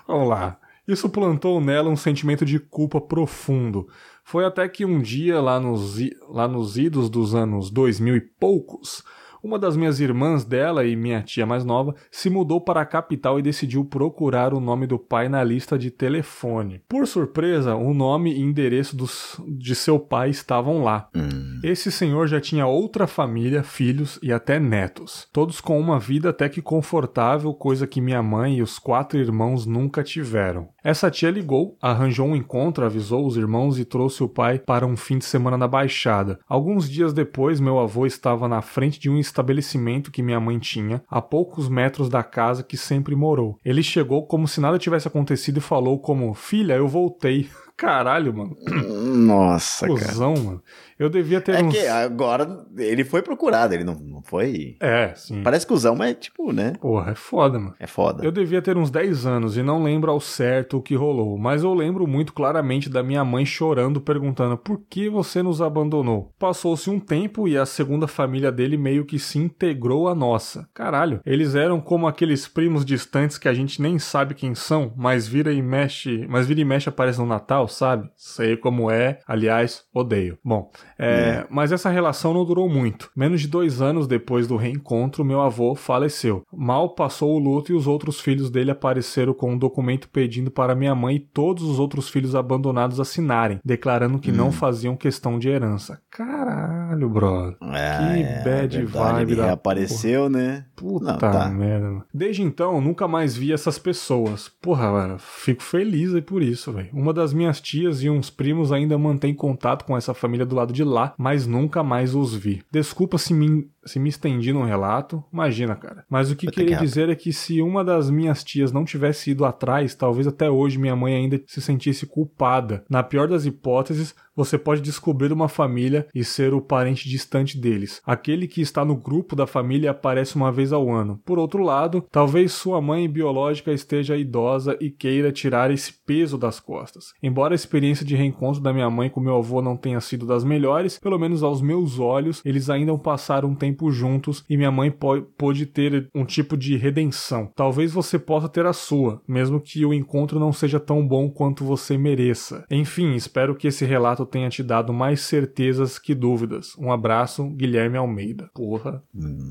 Vamos 0.07 0.29
lá. 0.29 0.57
Isso 0.87 1.09
plantou 1.09 1.61
nela 1.61 1.89
um 1.89 1.95
sentimento 1.95 2.43
de 2.45 2.59
culpa 2.59 2.99
profundo. 2.99 3.87
Foi 4.23 4.45
até 4.45 4.67
que 4.67 4.85
um 4.85 5.01
dia, 5.01 5.39
lá 5.39 5.59
nos, 5.59 5.97
lá 6.29 6.47
nos 6.47 6.77
idos 6.77 7.09
dos 7.09 7.33
anos 7.35 7.69
2000 7.69 8.15
e 8.15 8.21
poucos, 8.21 9.03
uma 9.43 9.57
das 9.57 9.75
minhas 9.75 9.99
irmãs 9.99 10.45
dela 10.45 10.85
e 10.85 10.95
minha 10.95 11.21
tia 11.21 11.45
mais 11.45 11.63
nova 11.63 11.95
se 12.09 12.29
mudou 12.29 12.61
para 12.61 12.81
a 12.81 12.85
capital 12.85 13.39
e 13.39 13.41
decidiu 13.41 13.83
procurar 13.85 14.53
o 14.53 14.59
nome 14.59 14.85
do 14.87 14.99
pai 14.99 15.27
na 15.29 15.43
lista 15.43 15.77
de 15.77 15.91
telefone. 15.91 16.81
Por 16.87 17.07
surpresa, 17.07 17.75
o 17.75 17.93
nome 17.93 18.33
e 18.33 18.41
endereço 18.41 18.95
dos, 18.95 19.41
de 19.47 19.75
seu 19.75 19.99
pai 19.99 20.29
estavam 20.29 20.83
lá. 20.83 21.09
Hum, 21.15 21.59
Esse 21.63 21.91
senhor 21.91 22.27
já 22.27 22.39
tinha 22.39 22.67
outra 22.67 23.07
família, 23.07 23.63
filhos 23.63 24.19
e 24.21 24.31
até 24.31 24.59
netos, 24.59 25.27
todos 25.31 25.61
com 25.61 25.79
uma 25.79 25.99
vida 25.99 26.29
até 26.29 26.47
que 26.49 26.61
confortável, 26.61 27.53
coisa 27.53 27.87
que 27.87 28.01
minha 28.01 28.21
mãe 28.21 28.57
e 28.57 28.61
os 28.61 28.77
quatro 28.77 29.19
irmãos 29.19 29.65
nunca 29.65 30.03
tiveram. 30.03 30.69
Essa 30.83 31.11
tia 31.11 31.29
ligou, 31.29 31.77
arranjou 31.81 32.27
um 32.27 32.35
encontro, 32.35 32.85
avisou 32.85 33.25
os 33.25 33.37
irmãos 33.37 33.77
e 33.77 33.85
trouxe 33.85 34.23
o 34.23 34.29
pai 34.29 34.59
para 34.59 34.85
um 34.85 34.97
fim 34.97 35.17
de 35.17 35.25
semana 35.25 35.57
na 35.57 35.67
Baixada. 35.67 36.39
Alguns 36.47 36.89
dias 36.89 37.13
depois, 37.13 37.59
meu 37.59 37.79
avô 37.79 38.05
estava 38.05 38.47
na 38.47 38.61
frente 38.61 38.99
de 38.99 39.09
um 39.09 39.17
estabelecimento 39.31 40.11
que 40.11 40.21
minha 40.21 40.39
mãe 40.39 40.59
tinha, 40.59 41.03
a 41.09 41.21
poucos 41.21 41.67
metros 41.67 42.09
da 42.09 42.23
casa 42.23 42.63
que 42.63 42.77
sempre 42.77 43.15
morou. 43.15 43.59
Ele 43.63 43.81
chegou 43.81 44.25
como 44.27 44.47
se 44.47 44.61
nada 44.61 44.77
tivesse 44.77 45.07
acontecido 45.07 45.57
e 45.57 45.61
falou 45.61 45.99
como: 45.99 46.33
"Filha, 46.33 46.73
eu 46.73 46.87
voltei". 46.87 47.49
Caralho, 47.77 48.31
mano. 48.31 48.55
Nossa, 48.67 49.87
cara. 49.87 49.99
Cusão, 49.99 50.35
mano. 50.35 50.63
Eu 51.01 51.09
devia 51.09 51.41
ter 51.41 51.55
É 51.55 51.63
uns 51.63 51.73
que 51.73 51.85
agora 51.87 52.65
ele 52.77 53.03
foi 53.03 53.21
procurado, 53.21 53.73
ele 53.73 53.83
não, 53.83 53.95
não 53.95 54.21
foi. 54.21 54.77
É, 54.79 55.13
sim. 55.15 55.43
Parece 55.43 55.67
cuzão, 55.67 55.95
mas 55.95 56.15
tipo, 56.19 56.51
né? 56.53 56.73
Porra, 56.79 57.11
é 57.11 57.15
foda, 57.15 57.59
mano. 57.59 57.75
É 57.79 57.87
foda. 57.87 58.23
Eu 58.23 58.31
devia 58.31 58.61
ter 58.61 58.77
uns 58.77 58.89
10 58.89 59.25
anos 59.25 59.57
e 59.57 59.63
não 59.63 59.83
lembro 59.83 60.11
ao 60.11 60.19
certo 60.19 60.77
o 60.77 60.81
que 60.81 60.95
rolou, 60.95 61.37
mas 61.37 61.63
eu 61.63 61.73
lembro 61.73 62.07
muito 62.07 62.33
claramente 62.33 62.89
da 62.89 63.03
minha 63.03 63.25
mãe 63.25 63.45
chorando, 63.45 63.99
perguntando 63.99 64.57
por 64.57 64.81
que 64.89 65.09
você 65.09 65.43
nos 65.43 65.61
abandonou. 65.61 66.31
Passou-se 66.39 66.89
um 66.89 66.99
tempo 66.99 67.47
e 67.47 67.57
a 67.57 67.65
segunda 67.65 68.07
família 68.07 68.51
dele 68.51 68.77
meio 68.77 69.05
que 69.05 69.19
se 69.19 69.37
integrou 69.37 70.07
à 70.07 70.15
nossa. 70.15 70.69
Caralho, 70.73 71.19
eles 71.25 71.55
eram 71.55 71.81
como 71.81 72.07
aqueles 72.07 72.47
primos 72.47 72.85
distantes 72.85 73.37
que 73.37 73.47
a 73.49 73.53
gente 73.53 73.81
nem 73.81 73.99
sabe 73.99 74.35
quem 74.35 74.55
são, 74.55 74.93
mas 74.95 75.27
vira 75.27 75.51
e 75.51 75.61
mexe, 75.61 76.25
mas 76.29 76.47
vira 76.47 76.61
e 76.61 76.65
mexe 76.65 76.87
aparece 76.87 77.19
no 77.19 77.25
Natal, 77.25 77.67
sabe? 77.67 78.09
Sei 78.15 78.55
como 78.55 78.89
é. 78.89 79.01
é, 79.01 79.19
aliás, 79.25 79.83
odeio. 79.93 80.37
Bom, 80.43 80.71
é, 81.01 81.45
mas 81.49 81.71
essa 81.71 81.89
relação 81.89 82.33
não 82.33 82.45
durou 82.45 82.69
muito. 82.69 83.09
Menos 83.15 83.41
de 83.41 83.47
dois 83.47 83.81
anos 83.81 84.07
depois 84.07 84.47
do 84.47 84.55
reencontro, 84.55 85.25
meu 85.25 85.41
avô 85.41 85.73
faleceu. 85.75 86.43
Mal 86.51 86.89
passou 86.89 87.35
o 87.35 87.39
luto 87.39 87.71
e 87.71 87.75
os 87.75 87.87
outros 87.87 88.19
filhos 88.19 88.49
dele 88.49 88.71
apareceram 88.71 89.33
com 89.33 89.51
um 89.53 89.57
documento 89.57 90.09
pedindo 90.09 90.51
para 90.51 90.75
minha 90.75 90.93
mãe 90.93 91.15
e 91.15 91.19
todos 91.19 91.63
os 91.63 91.79
outros 91.79 92.09
filhos 92.09 92.35
abandonados 92.35 92.99
assinarem, 92.99 93.59
declarando 93.63 94.19
que 94.19 94.31
não 94.31 94.51
faziam 94.51 94.95
questão 94.95 95.39
de 95.39 95.49
herança. 95.49 95.99
Caralho, 96.09 97.09
brother. 97.09 97.57
que 97.57 97.65
É, 97.65 98.43
bad 98.43 98.85
vibe 98.85 99.31
ele 99.31 99.35
da 99.35 99.45
reapareceu, 99.45 100.29
né? 100.29 100.65
Puta 100.75 101.13
Não, 101.13 101.17
tá. 101.17 101.49
merda. 101.49 102.03
Desde 102.13 102.43
então, 102.43 102.81
nunca 102.81 103.07
mais 103.07 103.35
vi 103.35 103.53
essas 103.53 103.79
pessoas. 103.79 104.49
Porra, 104.61 104.91
mano, 104.91 105.17
fico 105.19 105.63
feliz 105.63 106.13
aí 106.13 106.21
por 106.21 106.41
isso, 106.41 106.71
velho. 106.71 106.89
Uma 106.93 107.13
das 107.13 107.33
minhas 107.33 107.59
tias 107.61 108.03
e 108.03 108.09
uns 108.09 108.29
primos 108.29 108.71
ainda 108.71 108.97
mantém 108.97 109.33
contato 109.33 109.85
com 109.85 109.95
essa 109.95 110.13
família 110.13 110.45
do 110.45 110.55
lado 110.55 110.73
de 110.73 110.83
lá, 110.91 111.13
mas 111.17 111.47
nunca 111.47 111.83
mais 111.83 112.13
os 112.13 112.35
vi. 112.35 112.61
Desculpa 112.71 113.17
se 113.17 113.33
me, 113.33 113.67
se 113.85 113.99
me 113.99 114.09
estendi 114.09 114.53
no 114.53 114.63
relato. 114.63 115.23
Imagina, 115.31 115.75
cara. 115.75 116.05
Mas 116.09 116.31
o 116.31 116.35
que 116.35 116.47
Puta 116.47 116.59
queria 116.59 116.77
que 116.77 116.83
dizer 116.83 117.09
é 117.09 117.15
que 117.15 117.33
se 117.33 117.61
uma 117.61 117.83
das 117.83 118.09
minhas 118.09 118.43
tias 118.43 118.71
não 118.71 118.85
tivesse 118.85 119.31
ido 119.31 119.45
atrás, 119.45 119.95
talvez 119.95 120.27
até 120.27 120.49
hoje 120.49 120.77
minha 120.77 120.95
mãe 120.95 121.15
ainda 121.15 121.41
se 121.47 121.61
sentisse 121.61 122.05
culpada. 122.05 122.83
Na 122.89 123.03
pior 123.03 123.27
das 123.27 123.45
hipóteses, 123.45 124.15
você 124.35 124.57
pode 124.57 124.81
descobrir 124.81 125.31
uma 125.33 125.49
família 125.49 126.07
e 126.15 126.23
ser 126.23 126.53
o 126.53 126.61
parente 126.61 127.09
distante 127.09 127.59
deles. 127.59 128.01
Aquele 128.05 128.47
que 128.47 128.61
está 128.61 128.85
no 128.85 128.95
grupo 128.95 129.35
da 129.35 129.45
família 129.45 129.91
aparece 129.91 130.35
uma 130.35 130.51
vez 130.51 130.71
ao 130.71 130.89
ano. 130.89 131.19
Por 131.25 131.37
outro 131.37 131.63
lado, 131.63 132.05
talvez 132.11 132.53
sua 132.53 132.81
mãe 132.81 133.09
biológica 133.09 133.71
esteja 133.71 134.17
idosa 134.17 134.77
e 134.79 134.89
queira 134.89 135.31
tirar 135.31 135.69
esse 135.69 135.93
peso 136.05 136.37
das 136.37 136.59
costas. 136.59 137.13
Embora 137.21 137.53
a 137.53 137.55
experiência 137.55 138.05
de 138.05 138.15
reencontro 138.15 138.61
da 138.61 138.73
minha 138.73 138.89
mãe 138.89 139.09
com 139.09 139.19
meu 139.19 139.37
avô 139.37 139.61
não 139.61 139.75
tenha 139.75 139.99
sido 139.99 140.25
das 140.25 140.43
melhores, 140.43 140.97
pelo 140.97 141.19
menos 141.19 141.43
aos 141.43 141.61
meus 141.61 141.99
olhos, 141.99 142.41
eles 142.45 142.69
ainda 142.69 142.97
passaram 142.97 143.49
um 143.49 143.55
tempo 143.55 143.70
juntos 143.91 144.43
e 144.49 144.57
minha 144.57 144.71
mãe 144.71 144.91
pôde 145.37 145.65
ter 145.65 146.09
um 146.13 146.25
tipo 146.25 146.57
de 146.57 146.75
redenção. 146.75 147.51
Talvez 147.55 147.91
você 147.93 148.17
possa 148.17 148.49
ter 148.49 148.65
a 148.65 148.73
sua, 148.73 149.21
mesmo 149.27 149.59
que 149.59 149.85
o 149.85 149.93
encontro 149.93 150.39
não 150.39 150.51
seja 150.51 150.79
tão 150.79 151.05
bom 151.07 151.29
quanto 151.29 151.63
você 151.63 151.97
mereça. 151.97 152.65
Enfim, 152.69 153.15
espero 153.15 153.55
que 153.55 153.67
esse 153.67 153.85
relato 153.85 154.25
tenha 154.25 154.49
te 154.49 154.63
dado 154.63 154.93
mais 154.93 155.21
certezas 155.21 155.97
que 155.97 156.13
dúvidas. 156.13 156.75
Um 156.77 156.91
abraço, 156.91 157.49
Guilherme 157.49 157.97
Almeida. 157.97 158.49
Porra, 158.53 159.03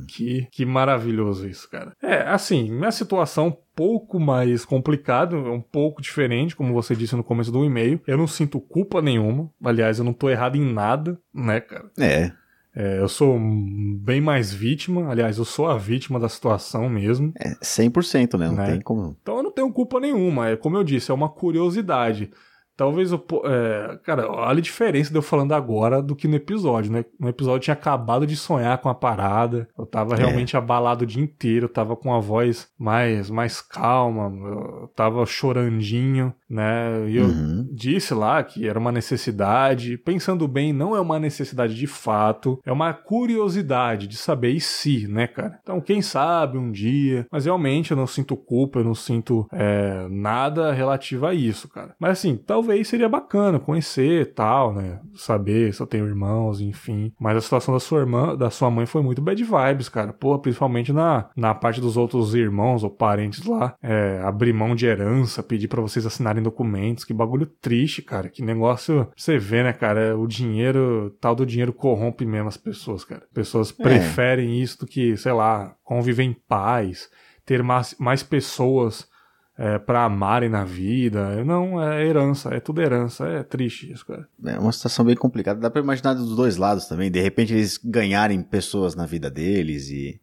que, 0.09 0.47
que 0.51 0.65
maravilhoso 0.65 1.49
isso, 1.49 1.69
cara. 1.71 1.93
É, 2.03 2.23
assim, 2.23 2.71
minha 2.71 2.93
situação 2.93 3.49
um 3.49 3.57
pouco 3.75 4.21
mais 4.21 4.65
complicado, 4.65 5.37
é 5.37 5.51
um 5.51 5.61
pouco 5.61 6.03
diferente, 6.03 6.55
como 6.55 6.75
você 6.75 6.95
disse 6.95 7.17
no 7.17 7.25
começo 7.25 7.51
do 7.51 7.65
e-mail. 7.65 8.01
Eu 8.07 8.19
não 8.19 8.27
sinto 8.27 8.61
culpa 8.61 9.01
nenhuma. 9.01 9.51
Aliás, 9.65 9.99
eu 9.99 10.05
não 10.05 10.13
tô 10.13 10.29
errado 10.29 10.57
em 10.57 10.73
nada, 10.73 11.19
né, 11.33 11.61
cara? 11.61 11.91
É. 11.99 12.33
É, 12.81 12.99
eu 12.99 13.09
sou 13.09 13.39
bem 13.39 14.21
mais 14.23 14.53
vítima. 14.55 15.11
Aliás, 15.11 15.37
eu 15.37 15.45
sou 15.45 15.67
a 15.69 15.77
vítima 15.77 16.19
da 16.19 16.29
situação 16.31 16.89
mesmo. 16.89 17.33
É 17.39 17.51
100%, 17.63 18.39
né? 18.39 18.47
Não 18.49 18.55
Né? 18.55 18.71
tem 18.73 18.81
como. 18.81 19.17
Então 19.21 19.37
eu 19.37 19.43
não 19.43 19.51
tenho 19.53 19.71
culpa 19.73 20.01
nenhuma. 20.01 20.49
É 20.49 20.57
como 20.57 20.77
eu 20.79 20.85
disse, 20.85 21.11
é 21.11 21.15
uma 21.15 21.29
curiosidade. 21.29 22.31
Talvez 22.77 23.13
eu. 23.13 23.23
É, 23.45 23.99
cara, 24.03 24.27
olha 24.31 24.59
a 24.59 24.63
diferença 24.63 25.11
de 25.11 25.19
eu 25.19 25.21
falando 25.21 25.53
agora 25.53 26.01
do 26.01 26.17
que 26.17 26.27
no 26.27 26.37
episódio, 26.37 26.91
né? 26.91 27.05
No 27.19 27.29
episódio 27.29 27.57
eu 27.59 27.61
tinha 27.65 27.75
acabado 27.75 28.27
de 28.27 28.35
sonhar 28.35 28.79
com 28.79 28.89
a 28.89 28.95
parada. 28.95 29.69
Eu 29.79 29.85
tava 29.85 30.17
realmente 30.17 30.57
abalado 30.57 31.05
o 31.05 31.07
dia 31.07 31.23
inteiro. 31.23 31.67
Eu 31.67 31.69
tava 31.69 31.95
com 31.95 32.15
a 32.15 32.19
voz 32.21 32.69
mais, 32.79 33.29
mais 33.29 33.61
calma. 33.61 34.33
Eu 34.35 34.89
tava 34.97 35.27
chorandinho, 35.27 36.33
né? 36.51 37.09
E 37.09 37.17
eu 37.17 37.27
Uhum. 37.27 37.69
disse 37.73 38.13
lá 38.13 38.43
que 38.43 38.67
era 38.69 38.79
uma 38.79 38.91
necessidade. 38.93 39.97
Pensando 39.99 40.47
bem, 40.49 40.73
não 40.73 40.97
é 40.97 41.01
uma 41.01 41.19
necessidade 41.19 41.75
de 41.75 41.87
fato. 41.87 42.59
É 42.65 42.73
uma 42.73 42.93
curiosidade 42.93 44.07
de 44.09 44.17
saber 44.17 44.51
e 44.51 44.61
se, 44.61 45.07
né, 45.07 45.27
cara? 45.27 45.59
Então, 45.63 45.81
quem 45.81 46.03
sabe 46.03 46.59
um 46.59 46.71
dia. 46.71 47.27
Mas 47.31 47.45
realmente 47.45 47.91
eu 47.93 47.97
não 47.97 48.07
sinto 48.07 48.37
culpa, 48.37 48.81
eu 48.81 48.85
não 48.85 48.95
sinto 48.95 49.47
é, 49.53 50.07
nada 50.11 50.73
relativo 50.73 51.27
a 51.27 51.35
isso, 51.35 51.69
cara. 51.69 51.95
Mas 51.99 52.13
assim, 52.13 52.37
talvez 52.37 52.89
seria 52.89 53.09
bacana 53.09 53.59
conhecer 53.61 54.23
e 54.23 54.27
tal, 54.27 54.75
né? 54.75 54.99
Saber 55.15 55.73
se 55.73 55.81
eu 55.81 55.87
tenho 55.87 56.07
irmãos, 56.07 56.61
enfim. 56.61 57.13
Mas 57.21 57.37
a 57.37 57.41
situação 57.41 57.73
da 57.75 57.81
sua 57.81 58.01
irmã, 58.01 58.37
da 58.37 58.51
sua 58.51 58.71
mãe 58.71 58.87
foi 58.87 59.03
muito 59.03 59.23
bad 59.23 59.43
vibes, 59.43 59.89
cara. 59.89 60.13
Pô, 60.13 60.39
principalmente 60.39 60.93
na, 60.93 61.29
na 61.37 61.55
parte 61.55 61.81
dos 61.81 61.97
outros 61.97 62.35
irmãos 62.35 62.83
ou 62.83 62.91
parentes 62.91 63.45
lá. 63.45 63.75
É, 63.83 64.21
abrir 64.25 64.53
mão 64.53 64.75
de 64.75 64.87
herança, 64.87 65.43
pedir 65.43 65.69
pra 65.69 65.81
vocês 65.81 66.05
assinarem 66.05 66.40
documentos. 66.43 67.05
Que 67.05 67.13
bagulho 67.13 67.47
triste, 67.47 68.03
cara. 68.03 68.29
Que 68.29 68.43
negócio. 68.43 69.09
Você 69.17 69.39
vê, 69.39 69.63
né, 69.63 69.73
cara? 69.73 70.17
O 70.19 70.27
dinheiro, 70.27 71.17
tal 71.21 71.35
do 71.35 71.47
dinheiro 71.47 71.73
corrompe 71.73 72.25
mesmo 72.25 72.49
as 72.49 72.57
pessoas, 72.57 73.05
cara. 73.05 73.23
Pessoas 73.33 73.73
preferem 73.73 74.61
isso 74.61 74.81
do 74.81 74.87
que, 74.87 75.17
sei 75.17 75.33
lá, 75.33 75.75
conviver 75.83 76.25
em 76.25 76.33
paz, 76.33 77.09
ter 77.45 77.63
mais, 77.63 77.95
mais 77.99 78.23
pessoas 78.23 79.09
é, 79.61 79.79
para 79.79 80.05
amarem 80.05 80.49
na 80.49 80.65
vida. 80.65 81.45
Não, 81.45 81.83
é 81.83 82.07
herança, 82.07 82.49
é 82.55 82.61
tudo 82.61 82.81
herança. 82.81 83.27
É 83.27 83.43
triste 83.43 83.93
isso, 83.93 84.07
cara. 84.07 84.27
É 84.47 84.59
uma 84.59 84.73
situação 84.73 85.05
bem 85.05 85.15
complicada. 85.15 85.61
Dá 85.61 85.71
pra 85.71 85.83
imaginar 85.83 86.15
dos 86.15 86.35
dois 86.35 86.57
lados 86.57 86.87
também. 86.87 87.11
De 87.11 87.21
repente 87.21 87.53
eles 87.53 87.77
ganharem 87.77 88.43
pessoas 88.43 88.95
na 88.95 89.05
vida 89.05 89.31
deles 89.31 89.91
e. 89.91 90.19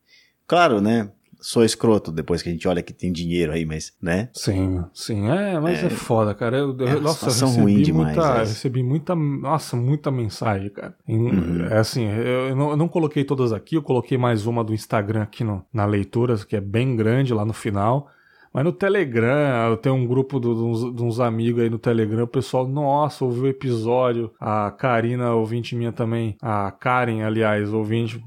Claro, 0.48 0.82
né? 0.82 1.12
Sou 1.40 1.64
escroto 1.64 2.12
depois 2.12 2.42
que 2.42 2.50
a 2.50 2.52
gente 2.52 2.68
olha 2.68 2.82
que 2.82 2.92
tem 2.94 3.12
dinheiro 3.12 3.52
aí, 3.52 3.66
mas, 3.66 3.94
né? 4.02 4.30
Sim, 4.34 4.84
sim, 4.94 5.28
é, 5.30 5.60
mas 5.60 5.84
é, 5.84 5.90
foda, 5.90 6.34
cara. 6.34 6.58
Eu, 6.58 6.76
eu- 6.78 6.88
é 6.88 7.00
nossa, 7.00 7.26
eu 7.28 7.32
recebi 7.32 7.62
ruim 7.62 7.82
demais, 7.82 8.16
muita, 8.18 8.34
é. 8.36 8.40
recebi 8.40 8.84
muita, 8.84 9.16
nossa, 9.16 9.76
muita 9.76 10.10
mensagem, 10.12 10.70
cara. 10.70 10.96
Em- 11.08 11.28
Uhum. 11.30 11.66
É 11.66 11.78
assim, 11.78 12.06
eu, 12.06 12.50
eu 12.50 12.56
não, 12.56 12.70
eu 12.72 12.78
não 12.78 12.88
coloquei 12.88 13.24
todas 13.24 13.54
aqui, 13.54 13.76
eu 13.76 13.82
coloquei 13.84 14.18
mais 14.18 14.46
uma 14.48 14.64
do 14.64 14.74
Instagram 14.74 15.24
aqui 15.24 15.44
no, 15.44 15.64
na 15.72 15.86
leitura, 15.86 16.36
que 16.38 16.56
é 16.56 16.62
bem 16.62 16.96
grande 16.96 17.34
lá 17.34 17.46
no 17.46 17.54
final. 17.54 18.10
Mas 18.58 18.66
no 18.66 18.72
Telegram, 18.72 19.70
eu 19.70 19.78
tenho 19.78 19.94
um 19.94 20.08
grupo 20.08 20.40
de 20.40 20.48
uns- 20.48 20.92
de 20.96 21.04
uns 21.04 21.20
amigos 21.20 21.62
aí 21.62 21.70
no 21.70 21.78
Telegram, 21.78 22.24
o 22.24 22.28
pessoal, 22.28 22.68
nossa, 22.68 23.24
ouviu 23.24 23.44
o 23.44 23.48
episódio. 23.48 24.32
A 24.40 24.72
Karina, 24.72 25.32
ouvinte 25.36 25.76
minha 25.76 25.92
também, 25.92 26.36
a 26.42 26.72
Karen, 26.72 27.22
aliás, 27.22 27.72
ouvinte, 27.72 28.20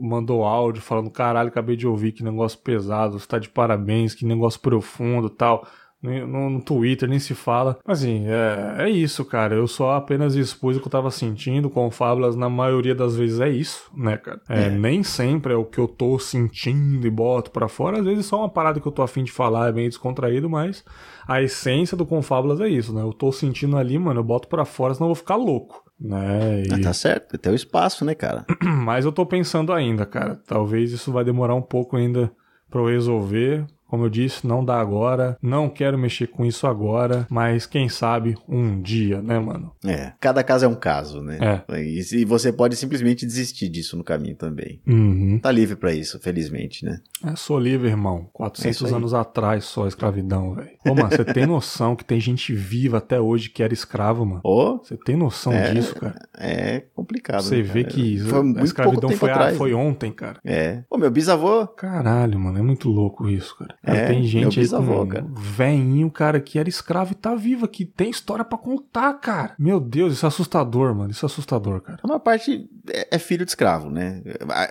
mandou 0.00 0.44
áudio 0.44 0.80
falando: 0.80 1.10
caralho, 1.10 1.48
acabei 1.48 1.74
de 1.74 1.84
ouvir, 1.88 2.12
que 2.12 2.22
negócio 2.22 2.60
pesado, 2.60 3.18
você 3.18 3.26
tá 3.26 3.40
de 3.40 3.48
parabéns, 3.48 4.14
que 4.14 4.24
negócio 4.24 4.60
profundo 4.60 5.28
tal. 5.28 5.66
No, 6.02 6.50
no- 6.50 6.60
Twitter 6.62 7.08
nem 7.08 7.18
se 7.18 7.34
fala. 7.34 7.78
Mas 7.86 8.00
assim, 8.02 8.24
é, 8.26 8.84
é 8.84 8.90
isso, 8.90 9.24
cara. 9.24 9.54
Eu 9.54 9.66
só 9.68 9.92
apenas 9.94 10.34
expus 10.34 10.76
o 10.76 10.80
que 10.80 10.86
eu 10.86 10.90
tava 10.90 11.10
sentindo 11.10 11.70
com 11.70 11.90
fábulas. 11.90 12.34
Na 12.34 12.48
maioria 12.50 12.94
das 12.94 13.16
vezes 13.16 13.38
é 13.40 13.48
isso, 13.48 13.90
né, 13.96 14.16
cara? 14.16 14.40
É, 14.48 14.62
É. 14.64 14.70
Nem 14.70 15.02
sempre 15.02 15.52
é 15.52 15.56
o 15.56 15.64
que 15.64 15.78
eu 15.78 15.86
tô 15.86 16.18
sentindo 16.18 17.06
e 17.06 17.10
boto 17.10 17.50
pra 17.50 17.68
fora. 17.68 17.98
Às 18.00 18.04
vezes 18.04 18.26
é 18.26 18.28
só 18.28 18.38
uma 18.40 18.48
parada 18.48 18.80
que 18.80 18.86
eu 18.88 18.92
tô 18.92 19.02
afim 19.02 19.22
de 19.22 19.30
falar, 19.32 19.68
é 19.68 19.72
meio 19.72 19.88
descontraído, 19.88 20.50
mas 20.50 20.84
a 21.26 21.40
essência 21.40 21.96
do 21.96 22.04
Confábulas 22.04 22.60
é 22.60 22.68
isso, 22.68 22.92
né? 22.92 23.02
Eu 23.02 23.12
tô 23.12 23.30
sentindo 23.30 23.76
ali, 23.76 23.98
mano, 23.98 24.20
eu 24.20 24.24
boto 24.24 24.48
pra 24.48 24.64
fora, 24.64 24.94
senão 24.94 25.06
eu 25.06 25.14
vou 25.14 25.20
ficar 25.22 25.36
louco. 25.36 25.82
Né? 26.00 26.64
Ah, 26.72 26.78
E- 26.78 26.80
tá 26.80 26.92
certo, 26.92 27.38
tem 27.38 27.52
o 27.52 27.54
espaço, 27.54 28.04
né, 28.04 28.12
cara? 28.14 28.44
mas 28.84 29.04
eu 29.04 29.12
tô 29.12 29.24
pensando 29.24 29.72
ainda, 29.72 30.04
cara. 30.04 30.34
Talvez 30.46 30.90
isso 30.90 31.12
vai 31.12 31.22
demorar 31.24 31.54
um 31.54 31.62
pouco 31.62 31.96
ainda 31.96 32.32
pra 32.68 32.80
eu 32.80 32.86
resolver. 32.86 33.64
Como 33.92 34.06
eu 34.06 34.08
disse, 34.08 34.46
não 34.46 34.64
dá 34.64 34.80
agora. 34.80 35.36
Não 35.42 35.68
quero 35.68 35.98
mexer 35.98 36.28
com 36.28 36.46
isso 36.46 36.66
agora. 36.66 37.26
Mas 37.28 37.66
quem 37.66 37.90
sabe 37.90 38.38
um 38.48 38.80
dia, 38.80 39.20
né, 39.20 39.38
mano? 39.38 39.70
É, 39.84 40.14
cada 40.18 40.42
caso 40.42 40.64
é 40.64 40.68
um 40.68 40.74
caso, 40.74 41.20
né? 41.20 41.36
É. 41.68 41.82
E, 41.82 42.24
você 42.24 42.50
pode 42.50 42.74
simplesmente 42.74 43.26
desistir 43.26 43.68
disso 43.68 43.94
no 43.94 44.02
caminho 44.02 44.34
também. 44.34 44.80
Uhum. 44.86 45.38
Tá 45.38 45.50
livre 45.52 45.76
pra 45.76 45.92
isso, 45.92 46.18
felizmente, 46.20 46.86
né? 46.86 47.00
É, 47.22 47.36
sou 47.36 47.58
livre, 47.58 47.86
irmão. 47.86 48.28
É 48.28 48.30
400 48.32 48.76
isso 48.76 48.86
aí. 48.86 48.94
anos 48.94 49.12
atrás 49.12 49.64
só 49.64 49.84
a 49.84 49.88
escravidão, 49.88 50.54
velho. 50.54 50.70
Ô, 50.86 50.94
mano, 50.94 51.10
você 51.10 51.22
tem 51.26 51.44
noção 51.44 51.94
que 51.94 52.02
tem 52.04 52.18
gente 52.18 52.54
viva 52.54 52.96
até 52.96 53.20
hoje 53.20 53.50
que 53.50 53.62
era 53.62 53.74
escravo, 53.74 54.24
mano? 54.24 54.40
Ou 54.42 54.78
Você 54.82 54.96
tem 54.96 55.16
noção 55.16 55.52
É, 55.52 55.74
disso, 55.74 55.94
cara? 55.96 56.14
é 56.38 56.80
complicado. 56.94 57.42
Você 57.42 57.56
né, 57.58 57.62
vê 57.62 57.84
que 57.84 58.18
foi 58.20 58.38
a 58.38 58.42
muito 58.42 58.64
escravidão 58.64 59.10
foi, 59.10 59.28
a- 59.28 59.34
atrás. 59.34 59.58
foi 59.58 59.70
né? 59.72 59.76
ontem, 59.76 60.10
cara. 60.10 60.40
É. 60.42 60.82
Pô, 60.88 60.96
meu 60.96 61.10
bisavô. 61.10 61.66
Caralho, 61.66 62.38
mano, 62.40 62.58
é 62.58 62.62
muito 62.62 62.88
louco 62.88 63.28
isso, 63.28 63.54
cara. 63.58 63.74
Cara, 63.82 63.98
É, 63.98 64.06
tem 64.08 64.20
meu 64.20 64.28
gente 64.28 64.58
aí 64.60 64.64
bisavô, 64.64 65.00
com 65.00 65.06
cara. 65.08 65.26
veinho, 65.36 66.10
cara, 66.10 66.40
que 66.40 66.58
era 66.58 66.68
escravo 66.68 67.12
e 67.12 67.14
tá 67.16 67.34
vivo 67.34 67.64
aqui. 67.64 67.84
Tem 67.84 68.10
história 68.10 68.44
pra 68.44 68.56
contar, 68.58 69.12
cara. 69.14 69.54
Meu 69.58 69.80
Deus, 69.80 70.12
isso 70.14 70.24
é 70.24 70.28
assustador, 70.28 70.94
mano. 70.94 71.10
Isso 71.10 71.24
é 71.24 71.26
assustador, 71.26 71.80
cara. 71.80 71.98
Uma 72.04 72.20
parte 72.20 72.68
é, 72.88 73.16
é 73.16 73.18
filho 73.18 73.44
de 73.44 73.50
escravo, 73.50 73.90
né? 73.90 74.22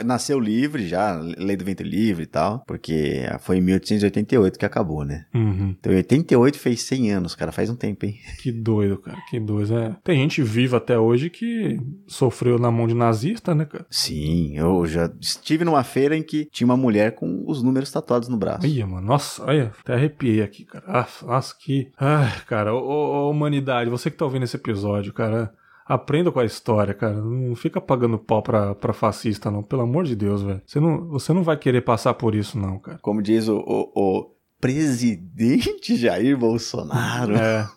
Nasceu 0.06 0.40
livre 0.40 0.88
já, 0.88 1.16
lei 1.38 1.56
do 1.58 1.66
ventre 1.66 1.88
livre 1.88 2.24
e 2.24 2.28
tal, 2.28 2.64
porque 2.66 3.24
foi 3.42 3.58
em 3.58 3.62
1888 3.62 4.58
que 4.58 4.66
acabou, 4.66 5.04
né? 5.04 5.26
Uhum. 5.34 5.76
Então, 5.80 5.94
88 5.94 6.58
fez 6.58 6.82
100 6.84 7.12
anos, 7.12 7.36
cara, 7.36 7.52
faz 7.52 7.70
um 7.70 7.76
tempo, 7.76 8.06
hein? 8.06 8.16
Que 8.42 8.52
doido, 8.52 8.98
cara. 8.98 9.18
Que 9.30 9.40
doido. 9.40 9.78
É. 9.78 9.96
Tem 10.04 10.18
gente 10.20 10.42
viva 10.42 10.78
até 10.78 10.98
hoje 10.98 11.30
que 11.30 11.80
sofreu 12.08 12.58
na 12.58 12.72
mão 12.72 12.88
de 12.88 12.94
nazista, 12.94 13.54
né, 13.54 13.66
cara? 13.66 13.86
Sim, 13.90 14.58
eu 14.58 14.86
já 14.88 15.12
estive 15.20 15.66
numa 15.66 15.84
feira 15.84 16.16
em 16.16 16.24
que 16.24 16.46
tinha 16.52 16.66
uma 16.66 16.78
mulher 16.78 17.14
com 17.16 17.44
os 17.46 17.62
números 17.62 17.92
tatuados 17.92 18.28
no 18.30 18.38
braço. 18.38 18.66
Ia, 18.66 18.88
mano. 18.88 19.01
Nossa, 19.02 19.44
olha, 19.44 19.72
até 19.80 19.94
arrepiei 19.94 20.42
aqui, 20.42 20.66
cara. 20.66 20.86
Ah, 20.88 21.08
Nossa, 21.24 21.56
que. 21.58 21.92
Ai, 22.00 22.32
cara, 22.48 22.74
ô, 22.74 22.80
ô, 22.80 23.28
ô, 23.28 23.30
humanidade, 23.30 23.90
você 23.90 24.10
que 24.10 24.18
tá 24.18 24.26
ouvindo 24.26 24.44
esse 24.44 24.56
episódio, 24.56 25.14
cara. 25.14 25.54
Aprenda 25.86 26.32
com 26.32 26.40
a 26.40 26.46
história, 26.46 26.94
cara. 26.94 27.16
Não 27.16 27.54
fica 27.56 27.82
pagando 27.82 28.18
pau 28.18 28.42
pra, 28.42 28.74
pra 28.76 28.94
fascista, 28.94 29.52
não. 29.52 29.62
Pelo 29.62 29.82
amor 29.82 30.06
de 30.06 30.16
Deus, 30.16 30.42
velho. 30.42 30.62
Você 30.66 30.80
não, 30.80 31.08
você 31.10 31.34
não 31.34 31.44
vai 31.44 31.58
querer 31.58 31.82
passar 31.82 32.14
por 32.14 32.34
isso, 32.34 32.58
não, 32.58 32.80
cara. 32.80 33.00
Como 33.02 33.22
diz 33.22 33.50
o, 33.50 33.58
o, 33.58 33.92
o 33.94 34.36
presidente 34.62 35.98
Jair 35.98 36.38
Bolsonaro. 36.38 37.36
É. 37.36 37.68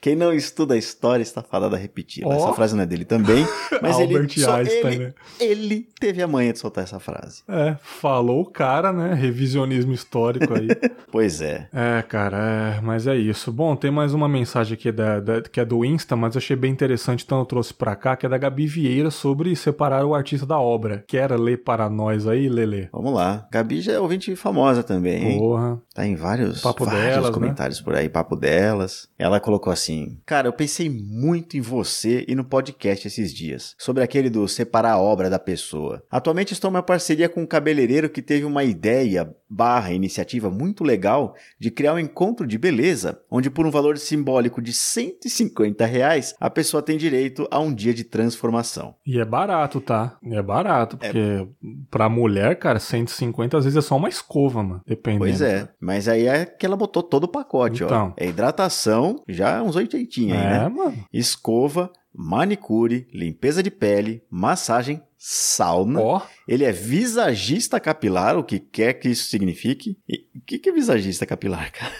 Quem 0.00 0.14
não 0.16 0.32
estuda 0.32 0.74
a 0.74 0.76
história 0.76 1.22
está 1.22 1.42
falando 1.42 1.74
a 1.74 1.78
repetir. 1.78 2.24
Ó. 2.26 2.32
Essa 2.32 2.52
frase 2.52 2.74
não 2.76 2.82
é 2.82 2.86
dele 2.86 3.04
também, 3.04 3.46
mas 3.82 3.98
ele, 3.98 4.16
Einstein, 4.16 4.66
ele, 4.86 4.98
né? 4.98 5.14
ele 5.40 5.88
teve 6.00 6.22
a 6.22 6.26
manha 6.28 6.52
de 6.52 6.58
soltar 6.58 6.84
essa 6.84 6.98
frase. 7.00 7.42
É, 7.48 7.76
falou 7.82 8.40
o 8.42 8.46
cara, 8.50 8.92
né? 8.92 9.14
Revisionismo 9.14 9.92
histórico 9.92 10.54
aí. 10.54 10.68
Pois 11.10 11.40
é. 11.40 11.68
É, 11.72 12.02
cara, 12.02 12.36
é, 12.76 12.80
mas 12.82 13.06
é 13.06 13.16
isso. 13.16 13.50
Bom, 13.50 13.74
tem 13.74 13.90
mais 13.90 14.12
uma 14.12 14.28
mensagem 14.28 14.74
aqui 14.74 14.92
da, 14.92 15.20
da- 15.20 15.40
que 15.40 15.58
é 15.58 15.64
do 15.64 15.82
Insta, 15.84 16.14
mas 16.14 16.34
eu 16.34 16.38
achei 16.38 16.54
bem 16.54 16.70
interessante, 16.70 17.24
então 17.24 17.38
eu 17.38 17.46
trouxe 17.46 17.72
pra 17.72 17.96
cá, 17.96 18.14
que 18.14 18.26
é 18.26 18.28
da 18.28 18.36
Gabi 18.36 18.66
Vieira 18.66 19.10
sobre 19.10 19.56
separar 19.56 20.04
o 20.04 20.14
artista 20.14 20.44
da 20.44 20.58
obra. 20.60 21.02
Quer 21.08 21.32
ler 21.38 21.62
para 21.64 21.88
nós 21.88 22.26
aí, 22.26 22.46
Lele? 22.48 22.90
Vamos 22.92 23.14
lá. 23.14 23.46
Gabi 23.50 23.80
já 23.80 23.92
é 23.92 23.98
ouvinte 23.98 24.36
famosa 24.36 24.82
também, 24.82 25.24
hein? 25.32 25.38
Porra. 25.38 25.80
Tá 25.94 26.06
em 26.06 26.14
vários, 26.14 26.60
Papo 26.60 26.84
vários 26.84 27.02
delas, 27.04 27.26
né? 27.28 27.32
comentários 27.34 27.80
por 27.80 27.94
aí, 27.94 28.08
papo 28.08 28.36
delas. 28.36 29.08
Ela 29.18 29.40
colocou 29.40 29.67
assim: 29.70 30.18
Cara, 30.26 30.48
eu 30.48 30.52
pensei 30.52 30.88
muito 30.90 31.56
em 31.56 31.60
você 31.60 32.24
e 32.28 32.34
no 32.34 32.44
podcast 32.44 33.06
esses 33.06 33.32
dias, 33.32 33.74
sobre 33.78 34.02
aquele 34.02 34.28
do 34.30 34.46
separar 34.48 34.92
a 34.92 34.98
obra 35.00 35.28
da 35.30 35.38
pessoa. 35.38 36.02
Atualmente 36.10 36.52
estou 36.52 36.70
em 36.70 36.74
uma 36.74 36.82
parceria 36.82 37.28
com 37.28 37.42
um 37.42 37.46
cabeleireiro 37.46 38.08
que 38.10 38.22
teve 38.22 38.44
uma 38.44 38.64
ideia 38.64 39.34
barra 39.50 39.92
iniciativa 39.92 40.50
muito 40.50 40.84
legal 40.84 41.34
de 41.58 41.70
criar 41.70 41.94
um 41.94 41.98
encontro 41.98 42.46
de 42.46 42.58
beleza, 42.58 43.20
onde 43.30 43.48
por 43.48 43.66
um 43.66 43.70
valor 43.70 43.96
simbólico 43.96 44.60
de 44.60 44.72
150 44.72 45.86
reais, 45.86 46.34
a 46.38 46.50
pessoa 46.50 46.82
tem 46.82 46.98
direito 46.98 47.48
a 47.50 47.58
um 47.58 47.72
dia 47.72 47.94
de 47.94 48.04
transformação. 48.04 48.94
E 49.06 49.18
é 49.18 49.24
barato, 49.24 49.80
tá? 49.80 50.18
É 50.22 50.42
barato, 50.42 50.96
porque 50.98 51.46
pra 51.90 52.08
mulher, 52.08 52.56
cara, 52.58 52.78
150 52.78 53.56
às 53.56 53.64
vezes 53.64 53.76
é 53.78 53.80
só 53.86 53.96
uma 53.96 54.08
escova, 54.08 54.62
mano. 54.62 54.82
Dependendo. 54.86 55.24
Pois 55.24 55.40
é, 55.40 55.68
mas 55.80 56.08
aí 56.08 56.26
é 56.26 56.44
que 56.44 56.66
ela 56.66 56.76
botou 56.76 57.02
todo 57.02 57.24
o 57.24 57.28
pacote, 57.28 57.84
Então. 57.84 58.08
ó. 58.08 58.12
É 58.22 58.26
hidratação, 58.28 59.22
já 59.26 59.47
uns 59.62 59.76
oitentinhos 59.76 60.36
aí, 60.38 60.44
É, 60.44 60.50
né? 60.60 60.68
mano. 60.68 61.04
escova, 61.12 61.92
manicure, 62.14 63.06
limpeza 63.12 63.62
de 63.62 63.70
pele, 63.70 64.22
massagem, 64.30 65.02
sauna. 65.16 66.00
Ó, 66.00 66.22
Ele 66.46 66.64
é 66.64 66.72
visagista 66.72 67.78
capilar, 67.80 68.36
o 68.36 68.44
que 68.44 68.58
quer 68.58 68.94
que 68.94 69.08
isso 69.08 69.28
signifique. 69.28 69.98
E 70.08 70.26
o 70.38 70.40
que, 70.44 70.58
que 70.58 70.68
é 70.68 70.72
visagista 70.72 71.26
capilar, 71.26 71.70
cara? 71.72 71.92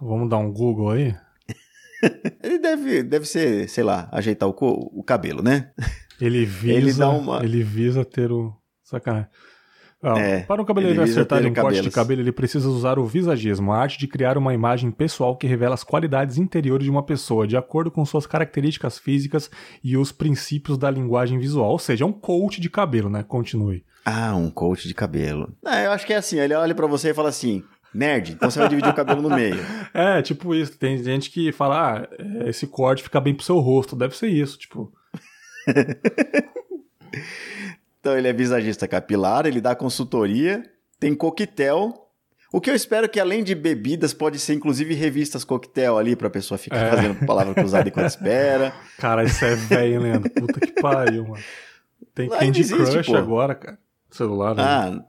vamos 0.00 0.28
dar 0.28 0.38
um 0.38 0.52
Google 0.52 0.90
aí? 0.90 1.14
Ele 2.42 2.58
deve, 2.58 3.02
deve 3.02 3.24
ser, 3.26 3.68
sei 3.68 3.84
lá, 3.84 4.08
ajeitar 4.12 4.48
o, 4.48 4.54
o 4.60 5.02
cabelo, 5.04 5.42
né? 5.42 5.70
Ele 6.20 6.44
visa, 6.44 6.72
Ele 6.74 6.88
ele, 6.90 6.98
dá 6.98 7.08
uma- 7.10 7.40
visa 7.40 8.04
ter 8.04 8.30
o... 8.32 8.52
Sacanagem. 8.82 9.28
Ah, 10.02 10.18
É, 10.18 10.40
para 10.40 10.60
um 10.60 10.64
cabeleireiro 10.64 11.02
acertar 11.04 11.38
um 11.46 11.54
corte 11.54 11.76
de 11.76 11.82
cabelos. 11.82 11.94
cabelo, 11.94 12.20
ele 12.22 12.32
precisa 12.32 12.68
usar 12.68 12.98
o 12.98 13.06
visagismo, 13.06 13.72
a 13.72 13.78
arte 13.78 13.98
de 13.98 14.08
criar 14.08 14.36
uma 14.36 14.52
imagem 14.52 14.90
pessoal 14.90 15.36
que 15.36 15.46
revela 15.46 15.74
as 15.74 15.84
qualidades 15.84 16.38
interiores 16.38 16.84
de 16.84 16.90
uma 16.90 17.04
pessoa, 17.04 17.46
de 17.46 17.56
acordo 17.56 17.90
com 17.90 18.04
suas 18.04 18.26
características 18.26 18.98
físicas 18.98 19.48
e 19.82 19.96
os 19.96 20.10
princípios 20.10 20.76
da 20.76 20.90
linguagem 20.90 21.38
visual. 21.38 21.70
Ou 21.70 21.78
seja, 21.78 22.04
é 22.04 22.06
um 22.06 22.12
coach 22.12 22.60
de 22.60 22.68
cabelo, 22.68 23.08
né? 23.08 23.22
Continue. 23.22 23.84
Ah, 24.04 24.34
um 24.34 24.50
coach 24.50 24.88
de 24.88 24.94
cabelo. 24.94 25.54
Ah, 25.64 25.82
eu 25.82 25.92
acho 25.92 26.04
que 26.04 26.12
é 26.12 26.16
assim, 26.16 26.38
ele 26.40 26.54
olha 26.54 26.74
pra 26.74 26.88
você 26.88 27.10
e 27.10 27.14
fala 27.14 27.28
assim, 27.28 27.62
nerd, 27.94 28.32
então 28.32 28.50
você 28.50 28.58
vai 28.58 28.68
dividir 28.68 28.90
o 28.90 28.94
cabelo 28.94 29.22
no 29.22 29.30
meio. 29.30 29.60
É, 29.94 30.20
tipo 30.22 30.54
isso. 30.54 30.76
Tem 30.78 30.96
gente 31.04 31.30
que 31.30 31.52
fala, 31.52 31.98
ah, 32.00 32.08
é, 32.44 32.48
esse 32.48 32.66
corte 32.66 33.02
fica 33.02 33.20
bem 33.20 33.34
pro 33.34 33.44
seu 33.44 33.58
rosto. 33.60 33.94
Deve 33.94 34.16
ser 34.16 34.28
isso, 34.28 34.58
tipo. 34.58 34.90
Então 38.02 38.18
ele 38.18 38.26
é 38.26 38.32
visagista 38.32 38.88
capilar, 38.88 39.46
ele 39.46 39.60
dá 39.60 39.76
consultoria, 39.76 40.64
tem 40.98 41.14
coquetel. 41.14 41.94
O 42.52 42.60
que 42.60 42.68
eu 42.68 42.74
espero 42.74 43.08
que 43.08 43.20
além 43.20 43.44
de 43.44 43.54
bebidas 43.54 44.12
pode 44.12 44.40
ser 44.40 44.54
inclusive 44.54 44.92
revistas 44.92 45.44
coquetel 45.44 45.96
ali 45.96 46.16
pra 46.16 46.28
pessoa 46.28 46.58
ficar 46.58 46.76
É. 46.78 46.90
fazendo 46.90 47.24
palavra 47.24 47.54
cruzada 47.54 47.88
enquanto 47.88 48.06
espera. 48.10 48.74
Cara, 48.98 49.22
isso 49.22 49.44
é 49.44 49.54
velho, 49.54 49.92
hein, 49.94 49.98
Leandro? 50.00 50.30
Puta 50.30 50.58
que 50.58 50.72
pariu, 50.82 51.28
mano. 51.28 51.42
Tem 52.12 52.28
Lá 52.28 52.40
Candy 52.40 52.60
existe, 52.60 52.92
Crush 52.92 53.06
pô. 53.06 53.16
agora, 53.16 53.54
cara. 53.54 53.78
Celular, 54.10 54.54
né? 54.56 54.62
Ah, 54.66 55.04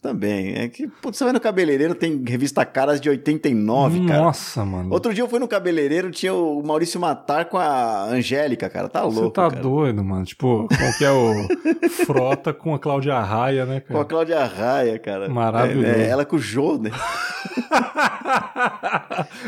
também. 0.00 0.54
É 0.54 0.68
que 0.68 0.86
putz, 0.86 1.18
você 1.18 1.24
vai 1.24 1.32
no 1.32 1.40
cabeleireiro, 1.40 1.94
tem 1.94 2.22
revista 2.26 2.64
Caras 2.64 3.00
de 3.00 3.08
89, 3.08 4.06
cara. 4.06 4.22
Nossa, 4.22 4.64
mano. 4.64 4.92
Outro 4.92 5.12
dia 5.12 5.22
eu 5.24 5.28
fui 5.28 5.38
no 5.38 5.48
cabeleireiro, 5.48 6.10
tinha 6.10 6.32
o 6.34 6.62
Maurício 6.62 7.00
Matar 7.00 7.46
com 7.46 7.56
a 7.58 8.04
Angélica, 8.04 8.68
cara. 8.70 8.88
Tá 8.88 9.02
louco, 9.02 9.20
Você 9.20 9.30
tá 9.32 9.50
cara. 9.50 9.62
doido, 9.62 10.04
mano. 10.04 10.24
Tipo, 10.24 10.68
qual 10.68 10.92
que 10.98 11.04
é 11.04 11.10
o 11.10 11.32
Frota 12.06 12.52
com 12.52 12.74
a 12.74 12.78
Cláudia 12.78 13.18
Raia, 13.20 13.64
né, 13.66 13.80
Com 13.80 13.94
a 13.94 13.96
cara? 13.96 14.04
Cláudia 14.06 14.44
Raia, 14.44 14.98
cara. 14.98 15.28
Maravilhoso. 15.28 15.86
É, 15.86 16.02
é, 16.02 16.08
ela 16.08 16.24
com 16.24 16.36
o 16.36 16.38
Jô, 16.38 16.78
né? 16.78 16.90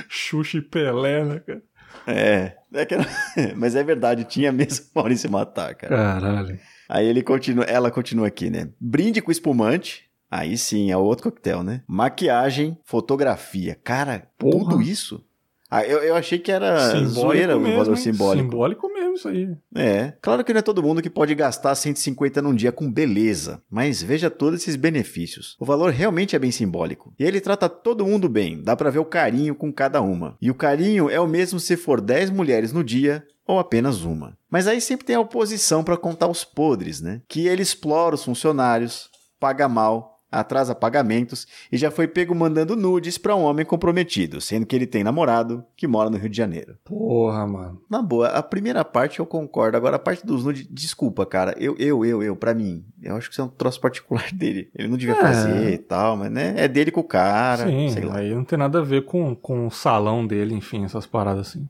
Xuxa 0.09 0.59
e 0.59 0.63
Pelé, 0.63 1.25
né, 1.25 1.41
cara? 1.47 1.63
É. 2.07 2.53
é 2.75 2.87
que- 2.87 2.97
Mas 3.57 3.75
é 3.77 3.83
verdade, 3.85 4.25
tinha 4.25 4.51
mesmo 4.53 4.87
Maurício 4.95 5.31
Matar, 5.31 5.75
cara. 5.75 5.97
Caralho. 5.97 6.59
Aí 6.89 7.07
ele 7.07 7.23
continua, 7.23 7.65
ela 7.65 7.91
continua 7.91 8.27
aqui, 8.27 8.51
né? 8.51 8.69
Brinde 8.81 9.21
com 9.23 9.31
espumante. 9.31 10.05
Aí 10.31 10.57
sim, 10.57 10.91
é 10.91 10.97
outro 10.97 11.25
coquetel, 11.31 11.63
né? 11.63 11.83
Maquiagem, 11.89 12.79
fotografia. 12.85 13.75
Cara, 13.83 14.29
Porra. 14.39 14.71
tudo 14.71 14.83
isso. 14.83 15.25
Ah, 15.71 15.85
eu, 15.85 15.99
eu 16.01 16.17
achei 16.17 16.37
que 16.37 16.51
era 16.51 17.05
zoeira 17.05 17.57
o 17.57 17.63
valor 17.63 17.97
simbólico. 17.97 18.45
Simbólico 18.45 18.93
mesmo 18.93 19.15
isso 19.15 19.29
aí. 19.29 19.49
É, 19.73 20.13
claro 20.21 20.43
que 20.43 20.53
não 20.53 20.59
é 20.59 20.63
todo 20.63 20.83
mundo 20.83 21.01
que 21.01 21.09
pode 21.09 21.33
gastar 21.33 21.77
150 21.77 22.43
num 22.43 22.55
dia 22.55 22.73
com 22.73 22.91
beleza, 22.91 23.63
mas 23.71 24.03
veja 24.03 24.29
todos 24.29 24.61
esses 24.61 24.75
benefícios. 24.75 25.57
O 25.61 25.65
valor 25.65 25.93
realmente 25.93 26.35
é 26.35 26.41
bem 26.41 26.51
simbólico. 26.51 27.15
E 27.17 27.23
ele 27.23 27.41
trata 27.41 27.69
todo 27.69 28.05
mundo 28.05 28.29
bem, 28.29 28.61
dá 28.61 28.75
pra 28.75 28.91
ver 28.91 28.99
o 28.99 29.05
carinho 29.05 29.55
com 29.55 29.73
cada 29.73 30.01
uma. 30.01 30.37
E 30.43 30.51
o 30.51 30.55
carinho 30.57 31.09
é 31.09 31.21
o 31.21 31.29
mesmo 31.29 31.61
se 31.61 31.77
for 31.77 32.01
10 32.01 32.31
mulheres 32.31 32.73
no 32.73 32.83
dia 32.83 33.25
ou 33.47 33.61
apenas 33.61 34.03
uma. 34.03 34.37
Mas 34.51 34.67
aí 34.67 34.81
sempre 34.81 35.07
tem 35.07 35.15
a 35.15 35.21
oposição 35.21 35.85
pra 35.85 35.97
contar 35.97 36.27
os 36.27 36.43
podres, 36.45 37.01
né? 37.01 37.23
Que 37.29 37.47
ele 37.47 37.63
explora 37.63 38.17
os 38.17 38.25
funcionários, 38.25 39.09
paga 39.39 39.69
mal, 39.69 40.20
atrasa 40.31 40.75
pagamentos 40.75 41.47
e 41.73 41.77
já 41.77 41.91
foi 41.91 42.07
pego 42.07 42.35
mandando 42.35 42.77
nudes 42.77 43.19
pra 43.19 43.35
um 43.35 43.43
homem 43.43 43.65
comprometido, 43.67 44.41
sendo 44.41 44.65
que 44.67 44.77
ele 44.77 44.87
tem 44.87 45.03
namorado 45.03 45.65
que 45.77 45.87
mora 45.87 46.09
no 46.11 46.17
Rio 46.17 46.29
de 46.29 46.37
Janeiro. 46.37 46.77
Porra, 46.85 47.47
mano. 47.47 47.81
Na 47.91 48.01
boa, 48.03 48.29
a 48.29 48.43
primeira 48.43 48.85
parte 48.85 49.19
eu 49.19 49.27
concordo. 49.27 49.77
Agora, 49.77 49.97
a 49.97 49.99
parte 49.99 50.25
dos 50.25 50.45
nudes, 50.45 50.67
desculpa, 50.71 51.27
cara. 51.27 51.55
Eu, 51.59 51.75
eu, 51.79 52.05
eu, 52.05 52.23
eu, 52.23 52.37
pra 52.37 52.55
mim, 52.55 52.85
eu 53.03 53.17
acho 53.17 53.29
que 53.29 53.35
isso 53.35 53.43
é 53.43 53.45
um 53.45 53.49
troço 53.49 53.81
particular 53.81 54.31
dele. 54.33 54.71
Ele 54.75 54.89
não 54.89 54.97
devia 54.97 55.15
É. 55.17 55.21
fazer 55.21 55.73
e 55.73 55.79
tal, 55.79 56.17
mas 56.17 56.31
né, 56.31 56.55
é 56.57 56.69
dele 56.69 56.91
com 56.91 57.01
o 57.01 57.05
cara, 57.05 57.67
Sim, 57.67 57.91
sei 57.91 58.05
lá. 58.05 58.19
aí 58.19 58.35
não 58.35 58.45
tem 58.45 58.59
nada 58.59 58.79
a 58.79 58.83
ver 58.85 59.05
com, 59.05 59.35
com 59.35 59.67
o 59.67 59.71
salão 59.71 60.27
dele, 60.27 60.55
enfim, 60.55 60.85
essas 60.85 61.07
paradas 61.07 61.49
assim. 61.49 61.69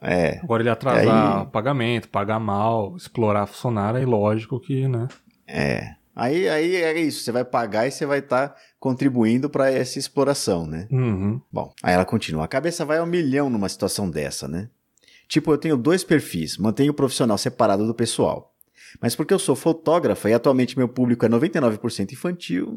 É, 0.00 0.38
Agora 0.44 0.62
ele 0.62 0.70
atrasar 0.70 1.40
Aí- 1.40 1.46
pagamento, 1.46 2.08
pagar 2.08 2.38
mal, 2.38 2.96
explorar 2.96 3.46
funcionário, 3.46 4.00
é 4.00 4.06
lógico 4.06 4.60
que, 4.60 4.86
né? 4.86 5.08
é. 5.46 5.97
Aí, 6.18 6.48
aí 6.48 6.76
é 6.76 7.00
isso, 7.00 7.22
você 7.22 7.30
vai 7.30 7.44
pagar 7.44 7.86
e 7.86 7.92
você 7.92 8.04
vai 8.04 8.18
estar 8.18 8.56
contribuindo 8.80 9.48
pra 9.48 9.70
essa 9.70 10.00
exploração, 10.00 10.66
né? 10.66 10.88
Uhum. 10.90 11.40
Bom, 11.50 11.72
aí 11.80 11.94
ela 11.94 12.04
continua. 12.04 12.44
A 12.44 12.48
cabeça 12.48 12.84
vai 12.84 12.98
ao 12.98 13.06
milhão 13.06 13.48
numa 13.48 13.68
situação 13.68 14.10
dessa, 14.10 14.48
né? 14.48 14.68
Tipo, 15.28 15.52
eu 15.52 15.58
tenho 15.58 15.76
dois 15.76 16.02
perfis, 16.02 16.58
mantenho 16.58 16.90
o 16.90 16.94
profissional 16.94 17.38
separado 17.38 17.86
do 17.86 17.94
pessoal. 17.94 18.52
Mas 19.00 19.14
porque 19.14 19.32
eu 19.32 19.38
sou 19.38 19.54
fotógrafa 19.54 20.28
e 20.28 20.34
atualmente 20.34 20.76
meu 20.76 20.88
público 20.88 21.24
é 21.24 21.28
99% 21.28 22.12
infantil, 22.12 22.74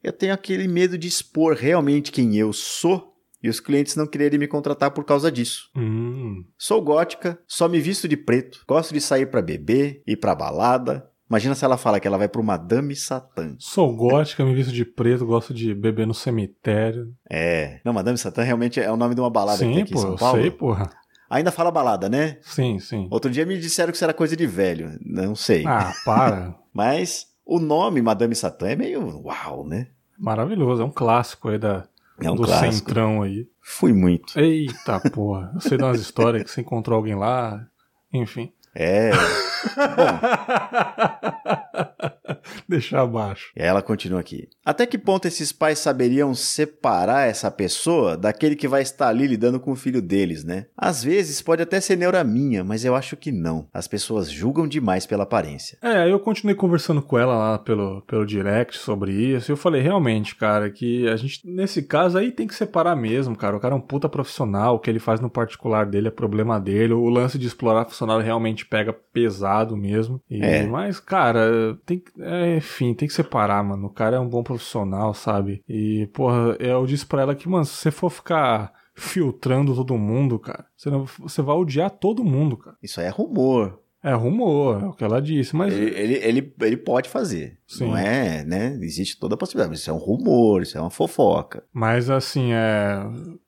eu 0.00 0.12
tenho 0.12 0.32
aquele 0.32 0.68
medo 0.68 0.96
de 0.96 1.08
expor 1.08 1.56
realmente 1.56 2.12
quem 2.12 2.36
eu 2.36 2.52
sou 2.52 3.12
e 3.42 3.48
os 3.48 3.58
clientes 3.58 3.96
não 3.96 4.06
quererem 4.06 4.38
me 4.38 4.46
contratar 4.46 4.92
por 4.92 5.04
causa 5.04 5.32
disso. 5.32 5.68
Hum. 5.76 6.44
Sou 6.56 6.80
gótica, 6.80 7.40
só 7.46 7.68
me 7.68 7.80
visto 7.80 8.06
de 8.06 8.16
preto, 8.16 8.62
gosto 8.68 8.94
de 8.94 9.00
sair 9.00 9.26
pra 9.26 9.42
beber, 9.42 10.02
ir 10.06 10.16
pra 10.16 10.34
balada. 10.34 11.10
Imagina 11.32 11.54
se 11.54 11.64
ela 11.64 11.78
fala 11.78 11.98
que 11.98 12.06
ela 12.06 12.18
vai 12.18 12.28
pro 12.28 12.44
Madame 12.44 12.94
Satã. 12.94 13.56
Sou 13.58 13.96
gótica, 13.96 14.44
me 14.44 14.54
visto 14.54 14.70
de 14.70 14.84
preto, 14.84 15.24
gosto 15.24 15.54
de 15.54 15.74
beber 15.74 16.06
no 16.06 16.12
cemitério. 16.12 17.10
É. 17.26 17.80
Não, 17.82 17.94
Madame 17.94 18.18
Satã 18.18 18.42
realmente 18.42 18.78
é 18.78 18.92
o 18.92 18.98
nome 18.98 19.14
de 19.14 19.20
uma 19.22 19.30
balada 19.30 19.56
que 19.60 19.64
tem 19.64 19.76
sim, 19.76 19.80
aqui 19.80 19.92
em 19.92 19.94
pô, 19.94 20.00
São 20.02 20.10
eu 20.10 20.16
Paulo. 20.16 20.42
sei, 20.42 20.50
porra. 20.50 20.90
Ainda 21.30 21.50
fala 21.50 21.70
balada, 21.70 22.06
né? 22.06 22.36
Sim, 22.42 22.78
sim. 22.78 23.08
Outro 23.10 23.30
dia 23.30 23.46
me 23.46 23.58
disseram 23.58 23.90
que 23.90 23.96
isso 23.96 24.04
era 24.04 24.12
coisa 24.12 24.36
de 24.36 24.46
velho. 24.46 24.98
Não 25.00 25.34
sei. 25.34 25.64
Ah, 25.66 25.94
para. 26.04 26.54
Mas 26.70 27.28
o 27.46 27.58
nome 27.58 28.02
Madame 28.02 28.34
Satã 28.34 28.68
é 28.68 28.76
meio 28.76 29.22
uau, 29.24 29.66
né? 29.66 29.86
Maravilhoso, 30.18 30.82
é 30.82 30.84
um 30.84 30.90
clássico 30.90 31.48
aí 31.48 31.58
da, 31.58 31.84
É 32.20 32.30
um 32.30 32.36
do 32.36 32.42
clássico. 32.42 32.74
centrão 32.74 33.22
aí. 33.22 33.48
Fui 33.62 33.94
muito. 33.94 34.38
Eita 34.38 35.00
porra, 35.08 35.50
eu 35.54 35.62
sei 35.62 35.78
de 35.78 35.82
umas 35.82 35.98
histórias 35.98 36.42
que 36.42 36.50
você 36.50 36.60
encontrou 36.60 36.94
alguém 36.94 37.14
lá, 37.14 37.66
enfim. 38.12 38.52
É. 38.74 39.10
Deixa 42.68 43.00
abaixo. 43.00 43.52
E 43.56 43.62
ela 43.62 43.82
continua 43.82 44.20
aqui. 44.20 44.48
Até 44.64 44.86
que 44.86 44.98
ponto 44.98 45.26
esses 45.26 45.52
pais 45.52 45.78
saberiam 45.78 46.34
separar 46.34 47.28
essa 47.28 47.50
pessoa 47.50 48.16
daquele 48.16 48.56
que 48.56 48.68
vai 48.68 48.82
estar 48.82 49.08
ali 49.08 49.26
lidando 49.26 49.58
com 49.58 49.72
o 49.72 49.76
filho 49.76 50.00
deles, 50.00 50.44
né? 50.44 50.66
Às 50.76 51.02
vezes 51.02 51.42
pode 51.42 51.62
até 51.62 51.80
ser 51.80 51.96
neura 51.96 52.22
minha, 52.24 52.62
mas 52.62 52.84
eu 52.84 52.94
acho 52.94 53.16
que 53.16 53.32
não. 53.32 53.66
As 53.72 53.88
pessoas 53.88 54.30
julgam 54.30 54.66
demais 54.66 55.06
pela 55.06 55.24
aparência. 55.24 55.78
É, 55.82 56.10
eu 56.10 56.20
continuei 56.20 56.54
conversando 56.54 57.02
com 57.02 57.18
ela 57.18 57.36
lá 57.36 57.58
pelo, 57.58 58.02
pelo 58.02 58.26
direct 58.26 58.76
sobre 58.76 59.12
isso. 59.12 59.50
E 59.50 59.52
eu 59.52 59.56
falei, 59.56 59.82
realmente, 59.82 60.36
cara, 60.36 60.70
que 60.70 61.08
a 61.08 61.16
gente, 61.16 61.40
nesse 61.44 61.82
caso 61.82 62.18
aí, 62.18 62.30
tem 62.30 62.46
que 62.46 62.54
separar 62.54 62.96
mesmo, 62.96 63.36
cara. 63.36 63.56
O 63.56 63.60
cara 63.60 63.74
é 63.74 63.76
um 63.76 63.80
puta 63.80 64.08
profissional. 64.08 64.76
O 64.76 64.78
que 64.78 64.90
ele 64.90 64.98
faz 64.98 65.20
no 65.20 65.30
particular 65.30 65.86
dele 65.86 66.08
é 66.08 66.10
problema 66.10 66.60
dele. 66.60 66.92
O 66.92 67.08
lance 67.08 67.38
de 67.38 67.46
explorar 67.46 67.84
funcionário 67.84 68.24
realmente 68.24 68.66
pega 68.66 68.92
pesado 68.92 69.76
mesmo. 69.76 70.20
E, 70.30 70.42
É. 70.42 70.66
Mas, 70.66 71.00
cara, 71.00 71.78
tem 71.84 71.98
que. 71.98 72.11
É, 72.18 72.56
enfim, 72.56 72.94
tem 72.94 73.08
que 73.08 73.14
separar, 73.14 73.62
mano. 73.64 73.86
O 73.86 73.90
cara 73.90 74.16
é 74.16 74.20
um 74.20 74.28
bom 74.28 74.42
profissional, 74.42 75.14
sabe? 75.14 75.62
E, 75.68 76.08
porra, 76.12 76.56
eu 76.60 76.84
disse 76.86 77.06
pra 77.06 77.22
ela 77.22 77.34
que, 77.34 77.48
mano, 77.48 77.64
se 77.64 77.74
você 77.74 77.90
for 77.90 78.10
ficar 78.10 78.72
filtrando 78.94 79.74
todo 79.74 79.96
mundo, 79.96 80.38
cara, 80.38 80.66
você, 80.76 80.90
não- 80.90 81.06
você 81.20 81.40
vai 81.42 81.56
odiar 81.56 81.90
todo 81.90 82.22
mundo, 82.24 82.56
cara. 82.56 82.76
Isso 82.82 83.00
aí 83.00 83.06
é 83.06 83.10
rumor. 83.10 83.80
É 84.04 84.12
rumor, 84.14 84.82
é 84.82 84.86
o 84.86 84.92
que 84.92 85.04
ela 85.04 85.22
disse, 85.22 85.54
mas. 85.54 85.72
Ele, 85.72 85.94
ele, 85.96 86.14
ele, 86.14 86.54
ele 86.62 86.76
pode 86.76 87.08
fazer. 87.08 87.56
Sim. 87.68 87.86
Não 87.86 87.96
é, 87.96 88.44
né? 88.44 88.76
Existe 88.82 89.16
toda 89.16 89.36
a 89.36 89.38
possibilidade. 89.38 89.78
Isso 89.78 89.88
é 89.88 89.92
um 89.92 89.96
rumor, 89.96 90.60
isso 90.60 90.76
é 90.76 90.80
uma 90.80 90.90
fofoca. 90.90 91.62
Mas 91.72 92.10
assim, 92.10 92.52
é. 92.52 92.96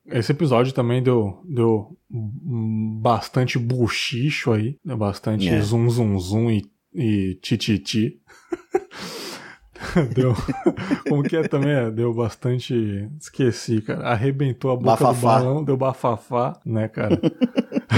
Esse 0.07 0.31
episódio 0.31 0.71
também 0.71 1.03
deu, 1.03 1.41
deu 1.43 1.97
bastante 3.01 3.59
buchicho 3.59 4.51
aí. 4.53 4.77
Deu 4.83 4.97
bastante 4.97 5.47
É. 5.49 5.61
zum 5.61 5.89
zum 5.89 6.17
zum 6.19 6.49
e, 6.49 6.63
e 6.93 7.35
tititi. 7.41 8.21
deu. 10.13 10.33
Como 11.07 11.23
que 11.23 11.35
é 11.35 11.47
também? 11.47 11.71
É, 11.71 11.91
deu 11.91 12.13
bastante. 12.13 13.09
Esqueci, 13.19 13.81
cara. 13.81 14.07
Arrebentou 14.09 14.71
a 14.71 14.75
boca 14.75 14.97
do 14.97 15.03
Bafafá. 15.05 15.39
balão, 15.39 15.63
deu 15.63 15.77
bafafá, 15.77 16.53
né, 16.65 16.87
cara? 16.87 17.19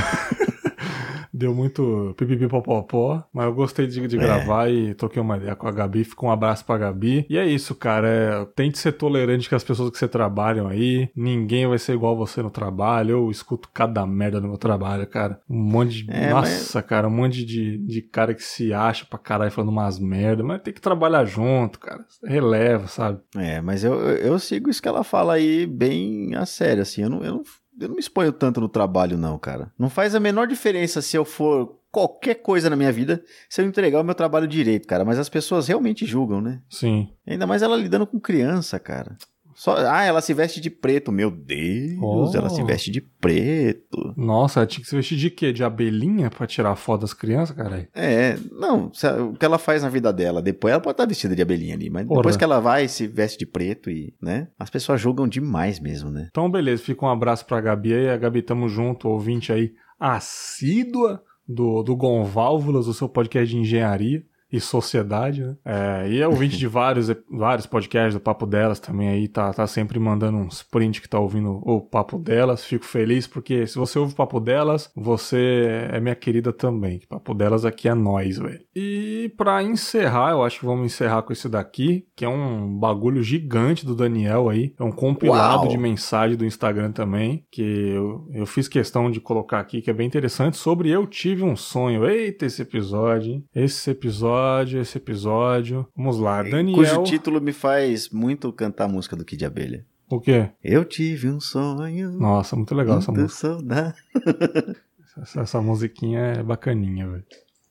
Deu 1.37 1.53
muito 1.53 2.13
pipipipopopó, 2.17 3.23
mas 3.33 3.45
eu 3.45 3.53
gostei 3.53 3.85
de, 3.87 4.07
de 4.07 4.15
É. 4.17 4.19
gravar 4.19 4.69
e 4.69 4.93
troquei 4.95 5.21
uma 5.21 5.37
ideia 5.37 5.55
com 5.55 5.67
a 5.67 5.71
Gabi. 5.71 6.03
Fica 6.03 6.25
um 6.25 6.31
abraço 6.31 6.65
pra 6.65 6.77
Gabi. 6.77 7.25
E 7.29 7.37
é 7.37 7.45
isso, 7.45 7.75
cara. 7.75 8.07
É, 8.07 8.45
tente 8.55 8.77
ser 8.79 8.93
tolerante 8.93 9.49
com 9.49 9.55
as 9.55 9.63
pessoas 9.63 9.89
que 9.91 9.97
você 9.97 10.07
trabalham 10.07 10.67
aí. 10.67 11.09
Ninguém 11.15 11.67
vai 11.67 11.77
ser 11.77 11.93
igual 11.93 12.15
você 12.17 12.41
no 12.41 12.49
trabalho. 12.49 13.11
Eu 13.11 13.31
escuto 13.31 13.69
cada 13.73 14.05
merda 14.05 14.39
no 14.41 14.47
meu 14.47 14.57
trabalho, 14.57 15.05
cara. 15.07 15.39
Um 15.49 15.57
monte 15.61 16.03
de. 16.03 16.11
É, 16.11 16.29
Nossa, 16.31 16.81
cara, 16.81 17.07
um 17.07 17.11
monte 17.11 17.45
de, 17.45 17.77
de 17.77 18.01
cara 18.01 18.33
que 18.33 18.43
se 18.43 18.73
acha 18.73 19.05
pra 19.05 19.19
caralho 19.19 19.51
falando 19.51 19.69
umas 19.69 19.99
merda. 19.99 20.43
Mas 20.43 20.61
tem 20.61 20.73
que 20.73 20.81
trabalhar 20.81 21.25
junto, 21.25 21.79
cara. 21.79 22.03
Releva, 22.23 22.87
sabe? 22.87 23.19
É, 23.35 23.61
mas 23.61 23.83
eu, 23.83 23.93
eu, 23.93 24.17
eu 24.33 24.39
sigo 24.39 24.69
isso 24.69 24.81
que 24.81 24.87
ela 24.87 25.03
fala 25.03 25.33
aí 25.33 25.65
bem 25.65 26.33
a 26.35 26.45
sério, 26.45 26.81
assim. 26.81 27.03
Eu 27.03 27.09
não, 27.09 27.23
eu, 27.23 27.33
não, 27.35 27.43
eu 27.79 27.87
não 27.87 27.95
me 27.95 27.99
exponho 27.99 28.31
tanto 28.31 28.59
no 28.59 28.69
trabalho, 28.69 29.17
não, 29.17 29.37
cara. 29.37 29.71
Não 29.77 29.89
faz 29.89 30.15
a 30.15 30.19
menor 30.19 30.47
diferença 30.47 31.01
se 31.01 31.15
eu 31.15 31.23
for 31.23 31.77
qualquer 31.91 32.35
coisa 32.35 32.69
na 32.69 32.75
minha 32.75 32.91
vida 32.91 33.23
se 33.49 33.61
eu 33.61 33.65
entregar 33.65 34.01
o 34.01 34.03
meu 34.03 34.15
trabalho 34.15 34.47
direito, 34.47 34.87
cara. 34.87 35.05
Mas 35.05 35.19
as 35.19 35.29
pessoas 35.29 35.67
realmente 35.67 36.05
julgam, 36.05 36.41
né? 36.41 36.61
Sim. 36.69 37.09
Ainda 37.25 37.47
mais 37.47 37.61
ela 37.61 37.75
lidando 37.75 38.07
com 38.07 38.19
criança, 38.19 38.79
cara. 38.79 39.17
Só, 39.59 39.75
ah, 39.75 40.03
ela 40.03 40.21
se 40.21 40.35
veste 40.35 40.61
de 40.61 40.69
preto. 40.69 41.11
Meu 41.11 41.31
Deus, 41.31 41.97
Oh. 41.99 42.31
ela 42.37 42.47
se 42.47 42.63
veste 42.63 42.91
de 42.91 43.01
preto. 43.01 44.13
Nossa, 44.15 44.63
tinha 44.67 44.83
que 44.83 44.87
se 44.87 44.95
vestir 44.95 45.17
de 45.17 45.31
quê? 45.31 45.51
De 45.51 45.63
abelhinha 45.63 46.29
pra 46.29 46.45
tirar 46.45 46.75
foto 46.75 47.01
das 47.01 47.13
crianças, 47.13 47.55
caralho? 47.57 47.87
É, 47.95 48.37
não, 48.51 48.91
o 49.31 49.33
que 49.33 49.43
ela 49.43 49.57
faz 49.57 49.81
na 49.81 49.89
vida 49.89 50.13
dela, 50.13 50.43
depois 50.43 50.71
ela 50.71 50.79
pode 50.79 50.93
estar 50.93 51.07
vestida 51.07 51.35
de 51.35 51.41
abelhinha 51.41 51.73
ali, 51.73 51.89
mas 51.89 52.05
Porra. 52.05 52.19
depois 52.19 52.37
que 52.37 52.43
ela 52.43 52.59
vai 52.59 52.87
se 52.87 53.07
veste 53.07 53.39
de 53.39 53.47
preto 53.47 53.89
e, 53.89 54.13
né? 54.21 54.47
As 54.59 54.69
pessoas 54.69 55.01
julgam 55.01 55.27
demais 55.27 55.79
mesmo, 55.79 56.11
né? 56.11 56.27
Então, 56.29 56.51
beleza, 56.51 56.83
fica 56.83 57.03
um 57.03 57.09
abraço 57.09 57.43
pra 57.47 57.59
Gabi 57.59 57.93
aí. 57.95 58.09
A 58.09 58.17
Gabi, 58.17 58.43
tamo 58.43 58.69
junto, 58.69 59.09
ouvinte 59.09 59.51
aí 59.51 59.73
assídua 59.99 61.23
do, 61.47 61.81
do 61.81 61.95
Gonválvulas, 61.95 62.87
o 62.87 62.93
seu 62.93 63.09
podcast 63.09 63.49
de 63.49 63.59
engenharia 63.59 64.23
e 64.51 64.59
sociedade, 64.59 65.43
né? 65.43 65.55
É, 65.65 66.09
e 66.09 66.21
é 66.21 66.27
ouvinte 66.27 66.57
de 66.57 66.67
vários, 66.67 67.11
vários 67.29 67.65
podcasts 67.65 68.13
do 68.13 68.19
Papo 68.19 68.45
Delas 68.45 68.79
também 68.79 69.09
aí, 69.09 69.27
tá, 69.27 69.53
tá 69.53 69.67
sempre 69.67 69.99
mandando 69.99 70.37
uns 70.37 70.63
print 70.63 71.01
que 71.01 71.09
tá 71.09 71.19
ouvindo 71.19 71.61
o 71.63 71.81
Papo 71.81 72.17
Delas. 72.17 72.63
Fico 72.63 72.85
feliz 72.85 73.27
porque 73.27 73.67
se 73.67 73.77
você 73.77 73.99
ouve 73.99 74.13
o 74.13 74.15
Papo 74.15 74.39
Delas, 74.39 74.89
você 74.95 75.87
é 75.91 75.99
minha 75.99 76.15
querida 76.15 76.53
também. 76.53 77.01
Papo 77.09 77.33
Delas 77.33 77.65
aqui 77.65 77.89
é 77.89 77.93
nós, 77.93 78.37
velho. 78.37 78.59
E 78.75 79.33
pra 79.35 79.61
encerrar, 79.63 80.31
eu 80.31 80.43
acho 80.43 80.59
que 80.59 80.65
vamos 80.65 80.85
encerrar 80.85 81.23
com 81.23 81.33
esse 81.33 81.49
daqui, 81.49 82.05
que 82.15 82.23
é 82.23 82.29
um 82.29 82.77
bagulho 82.77 83.21
gigante 83.21 83.85
do 83.85 83.95
Daniel 83.95 84.49
aí. 84.49 84.73
É 84.79 84.83
um 84.83 84.91
compilado 84.91 85.63
Uau. 85.63 85.67
de 85.67 85.77
mensagem 85.77 86.37
do 86.37 86.45
Instagram 86.45 86.91
também, 86.91 87.45
que 87.51 87.61
eu, 87.61 88.27
eu 88.33 88.45
fiz 88.45 88.67
questão 88.67 89.11
de 89.11 89.19
colocar 89.19 89.59
aqui, 89.59 89.81
que 89.81 89.89
é 89.89 89.93
bem 89.93 90.07
interessante, 90.07 90.57
sobre 90.57 90.89
Eu 90.89 91.05
Tive 91.05 91.43
um 91.43 91.55
Sonho. 91.55 92.05
Eita, 92.07 92.45
esse 92.45 92.61
episódio, 92.61 93.33
hein? 93.33 93.45
Esse 93.53 93.91
episódio, 93.91 94.36
esse 94.79 94.97
episódio. 94.97 95.87
Vamos 95.95 96.19
lá, 96.19 96.43
Daniel. 96.43 96.75
Cujo 96.77 97.03
título 97.03 97.39
me 97.41 97.53
faz 97.53 98.09
muito 98.09 98.51
cantar 98.53 98.85
a 98.85 98.87
música 98.89 99.15
do 99.15 99.25
Kid 99.25 99.45
Abelha. 99.45 99.85
O 100.09 100.19
quê? 100.19 100.49
Eu 100.63 100.85
tive 100.85 101.29
um 101.29 101.39
sonho. 101.39 102.11
Nossa, 102.13 102.55
muito 102.55 102.73
legal 102.73 102.99
essa 102.99 103.11
música. 103.11 103.29
saudade. 103.29 103.95
Essa, 105.19 105.41
essa 105.41 105.61
musiquinha 105.61 106.19
é 106.19 106.43
bacaninha, 106.43 107.07
velho. 107.07 107.23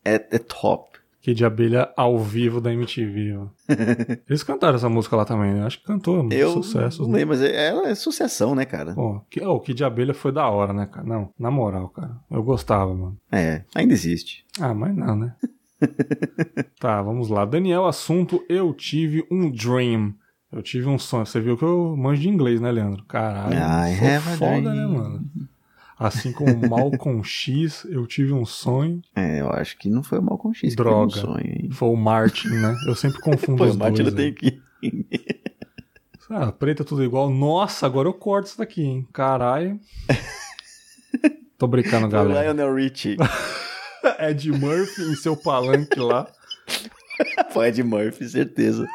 É, 0.04 0.14
é 0.14 0.38
top. 0.38 0.98
De 1.22 1.44
abelha 1.44 1.92
ao 1.96 2.18
vivo 2.20 2.60
da 2.60 2.72
MTV. 2.72 3.36
Eles 4.30 4.44
cantaram 4.44 4.76
essa 4.76 4.88
música 4.88 5.16
lá 5.16 5.24
também, 5.24 5.54
né? 5.54 5.64
Acho 5.64 5.80
que 5.80 5.84
cantou, 5.84 6.28
Eu 6.30 6.52
sucessos. 6.52 7.00
não 7.00 7.08
né? 7.12 7.18
lembro, 7.18 7.36
mas 7.36 7.42
é- 7.42 7.66
ela 7.68 7.88
é 7.88 7.94
sucessão, 7.96 8.54
né, 8.54 8.64
cara? 8.64 8.94
Pô, 8.94 9.20
que, 9.28 9.44
oh, 9.44 9.58
que 9.58 9.74
de 9.74 9.82
abelha 9.82 10.14
foi 10.14 10.30
da 10.30 10.48
hora, 10.48 10.72
né, 10.72 10.86
cara? 10.86 11.04
Não, 11.04 11.30
na 11.36 11.50
moral, 11.50 11.88
cara. 11.88 12.16
Eu 12.30 12.44
gostava, 12.44 12.94
mano. 12.94 13.16
É, 13.32 13.64
ainda 13.74 13.92
existe. 13.92 14.44
Ah, 14.60 14.72
mas 14.72 14.94
não, 14.96 15.16
né? 15.16 15.34
tá, 16.80 17.02
vamos 17.02 17.28
lá. 17.28 17.44
Daniel, 17.44 17.86
assunto: 17.86 18.44
Eu 18.48 18.72
tive 18.72 19.26
um 19.30 19.50
dream. 19.50 20.14
Eu 20.52 20.62
tive 20.62 20.86
um 20.88 20.98
sonho. 20.98 21.26
Você 21.26 21.40
viu 21.40 21.56
que 21.56 21.64
eu 21.64 21.94
manjo 21.96 22.22
de 22.22 22.28
inglês, 22.28 22.60
né, 22.60 22.70
Leandro? 22.70 23.04
Caralho. 23.04 23.54
I 23.56 23.96
sou 23.98 24.06
have 24.08 24.16
a 24.16 24.36
foda, 24.36 24.60
dream. 24.60 24.74
né, 24.74 24.86
mano? 24.86 25.30
Assim 25.98 26.30
como 26.32 26.68
Malcolm 26.68 27.22
X, 27.24 27.86
eu 27.90 28.06
tive 28.06 28.32
um 28.32 28.44
sonho. 28.44 29.00
É, 29.14 29.40
eu 29.40 29.50
acho 29.50 29.78
que 29.78 29.88
não 29.90 30.02
foi 30.02 30.18
o 30.18 30.22
Malcolm 30.22 30.54
X 30.54 30.70
que 30.70 30.76
Droga. 30.76 31.12
teve 31.12 31.26
um 31.26 31.32
sonho, 31.32 31.46
hein? 31.46 31.68
Foi 31.72 31.88
o 31.88 31.96
Martin, 31.96 32.48
né? 32.48 32.74
Eu 32.86 32.94
sempre 32.94 33.18
confundo 33.22 33.58
Pô, 33.58 33.64
os 33.64 33.74
o 33.76 33.78
Martin 33.78 34.02
dois. 34.02 34.14
tem 34.14 34.32
que... 34.34 34.60
Ah, 36.28 36.50
preta 36.52 36.84
tudo 36.84 37.02
igual. 37.04 37.30
Nossa, 37.30 37.86
agora 37.86 38.08
eu 38.08 38.12
corto 38.14 38.48
isso 38.48 38.58
daqui, 38.58 38.82
hein? 38.82 39.06
Caralho. 39.12 39.78
Tô 41.56 41.66
brincando, 41.66 42.10
Foi 42.10 42.18
o 42.18 42.22
galera. 42.28 42.52
Lionel 42.52 42.74
Richie. 42.74 43.16
Ed 44.18 44.50
Murphy 44.50 45.02
em 45.02 45.14
seu 45.14 45.36
palanque 45.36 45.98
lá. 45.98 46.26
Foi 47.50 47.68
Ed 47.68 47.82
Murphy, 47.82 48.28
certeza. 48.28 48.86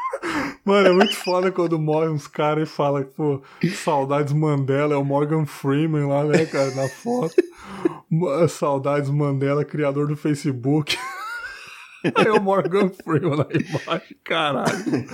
Mano, 0.64 0.88
é 0.88 0.92
muito 0.92 1.16
foda 1.16 1.50
quando 1.50 1.78
morre 1.78 2.08
uns 2.08 2.28
caras 2.28 2.68
e 2.68 2.72
fala 2.72 3.02
que, 3.02 3.10
pô, 3.10 3.42
saudades 3.74 4.32
Mandela, 4.32 4.94
é 4.94 4.96
o 4.96 5.04
Morgan 5.04 5.44
Freeman 5.44 6.06
lá, 6.06 6.24
né, 6.24 6.46
cara, 6.46 6.72
na 6.74 6.88
foto. 6.88 7.34
Saudades 8.48 9.10
Mandela, 9.10 9.64
criador 9.64 10.06
do 10.06 10.16
Facebook. 10.16 10.96
Aí 12.14 12.26
é 12.26 12.32
o 12.32 12.40
Morgan 12.40 12.90
Freeman 12.90 13.36
na 13.36 13.46
imagem, 13.50 14.16
caralho. 14.22 15.06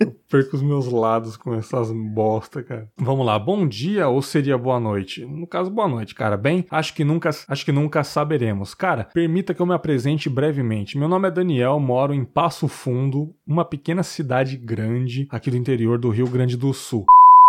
Eu 0.00 0.14
perco 0.30 0.56
os 0.56 0.62
meus 0.62 0.86
lados 0.86 1.36
com 1.36 1.54
essas 1.54 1.90
bosta, 1.90 2.62
cara. 2.62 2.88
Vamos 2.96 3.24
lá, 3.26 3.38
bom 3.38 3.66
dia 3.66 4.08
ou 4.08 4.22
seria 4.22 4.56
boa 4.56 4.80
noite? 4.80 5.24
No 5.24 5.46
caso, 5.46 5.70
boa 5.70 5.88
noite, 5.88 6.14
cara. 6.14 6.36
Bem, 6.36 6.66
acho 6.70 6.94
que 6.94 7.04
nunca, 7.04 7.30
acho 7.48 7.64
que 7.64 7.72
nunca 7.72 8.02
saberemos. 8.02 8.74
Cara, 8.74 9.08
permita 9.12 9.54
que 9.54 9.60
eu 9.60 9.66
me 9.66 9.74
apresente 9.74 10.28
brevemente. 10.28 10.98
Meu 10.98 11.08
nome 11.08 11.28
é 11.28 11.30
Daniel, 11.30 11.78
moro 11.78 12.14
em 12.14 12.24
Passo 12.24 12.68
Fundo, 12.68 13.34
uma 13.46 13.64
pequena 13.64 14.02
cidade 14.02 14.56
grande 14.56 15.28
aqui 15.30 15.50
do 15.50 15.56
interior 15.56 15.98
do 15.98 16.10
Rio 16.10 16.28
Grande 16.28 16.56
do 16.56 16.72
Sul. 16.72 17.04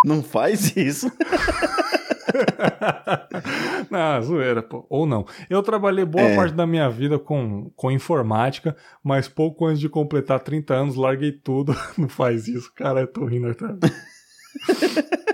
Não 0.05 0.21
faz 0.21 0.75
isso. 0.75 1.11
não, 3.89 4.21
zoeira, 4.21 4.61
pô. 4.61 4.85
Ou 4.89 5.05
não. 5.05 5.25
Eu 5.49 5.61
trabalhei 5.61 6.05
boa 6.05 6.25
É. 6.25 6.35
parte 6.35 6.53
da 6.53 6.65
minha 6.65 6.89
vida 6.89 7.17
com, 7.19 7.71
com 7.75 7.91
informática, 7.91 8.75
mas 9.03 9.27
pouco 9.27 9.65
antes 9.65 9.79
de 9.79 9.89
completar 9.89 10.39
30 10.39 10.73
anos, 10.73 10.95
larguei 10.95 11.31
tudo. 11.31 11.75
Não 11.97 12.09
faz 12.09 12.47
isso, 12.47 12.71
cara. 12.73 13.01
Eu 13.01 13.07
tô 13.07 13.25
rindo 13.25 13.49
até. 13.49 13.65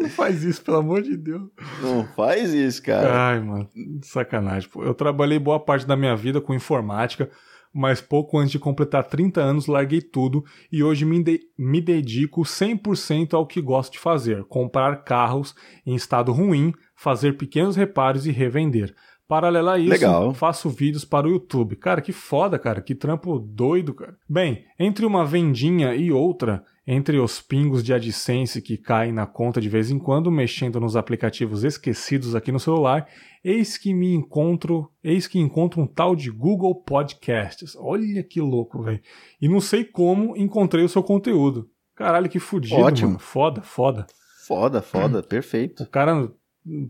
não 0.00 0.08
faz 0.08 0.42
isso, 0.44 0.62
pelo 0.62 0.78
amor 0.78 1.02
de 1.02 1.16
Deus. 1.16 1.42
Não 1.82 2.04
faz 2.14 2.52
isso, 2.52 2.82
cara. 2.82 3.28
Ai, 3.28 3.40
mano, 3.40 3.68
sacanagem. 4.02 4.68
Pô. 4.68 4.84
Eu 4.84 4.94
trabalhei 4.94 5.38
boa 5.38 5.58
parte 5.58 5.86
da 5.86 5.96
minha 5.96 6.14
vida 6.16 6.40
com 6.40 6.54
informática, 6.54 7.30
mas 7.74 8.00
pouco 8.00 8.38
antes 8.38 8.52
de 8.52 8.58
completar 8.58 9.04
30 9.04 9.40
anos 9.40 9.66
larguei 9.66 10.00
tudo 10.00 10.44
e 10.70 10.82
hoje 10.82 11.04
me, 11.04 11.22
de- 11.22 11.40
me 11.58 11.80
dedico 11.80 12.42
100% 12.42 13.34
ao 13.34 13.46
que 13.46 13.60
gosto 13.60 13.94
de 13.94 13.98
fazer: 13.98 14.44
comprar 14.44 15.02
carros 15.04 15.54
em 15.84 15.94
estado 15.94 16.32
ruim, 16.32 16.72
fazer 16.96 17.36
pequenos 17.36 17.74
reparos 17.76 18.26
e 18.26 18.30
revender. 18.30 18.94
Paralela 19.26 19.72
a 19.72 19.78
isso, 19.78 19.88
Legal. 19.90 20.34
faço 20.34 20.68
vídeos 20.68 21.04
para 21.04 21.26
o 21.26 21.30
YouTube. 21.30 21.76
Cara, 21.76 22.02
que 22.02 22.12
foda, 22.12 22.58
cara. 22.58 22.82
Que 22.82 22.94
trampo 22.94 23.38
doido, 23.38 23.94
cara. 23.94 24.16
Bem, 24.28 24.64
entre 24.78 25.06
uma 25.06 25.24
vendinha 25.24 25.94
e 25.94 26.12
outra, 26.12 26.62
entre 26.86 27.18
os 27.18 27.40
pingos 27.40 27.82
de 27.82 27.94
AdSense 27.94 28.60
que 28.60 28.76
caem 28.76 29.12
na 29.12 29.26
conta 29.26 29.60
de 29.60 29.68
vez 29.68 29.90
em 29.90 29.98
quando, 29.98 30.30
mexendo 30.30 30.78
nos 30.78 30.96
aplicativos 30.96 31.64
esquecidos 31.64 32.34
aqui 32.34 32.52
no 32.52 32.60
celular, 32.60 33.08
eis 33.42 33.78
que 33.78 33.94
me 33.94 34.12
encontro, 34.14 34.90
eis 35.02 35.26
que 35.26 35.38
encontro 35.38 35.80
um 35.80 35.86
tal 35.86 36.14
de 36.14 36.30
Google 36.30 36.74
Podcasts. 36.82 37.74
Olha 37.78 38.22
que 38.22 38.40
louco, 38.40 38.82
velho. 38.82 39.00
E 39.40 39.48
não 39.48 39.60
sei 39.60 39.82
como 39.84 40.36
encontrei 40.36 40.84
o 40.84 40.88
seu 40.88 41.02
conteúdo. 41.02 41.68
Caralho, 41.94 42.28
que 42.28 42.38
fudido, 42.38 42.80
Ótimo. 42.82 43.08
mano. 43.12 43.20
Foda, 43.20 43.62
foda. 43.62 44.06
Foda, 44.46 44.82
foda, 44.82 45.22
perfeito. 45.24 45.84
O 45.84 45.88
cara 45.88 46.30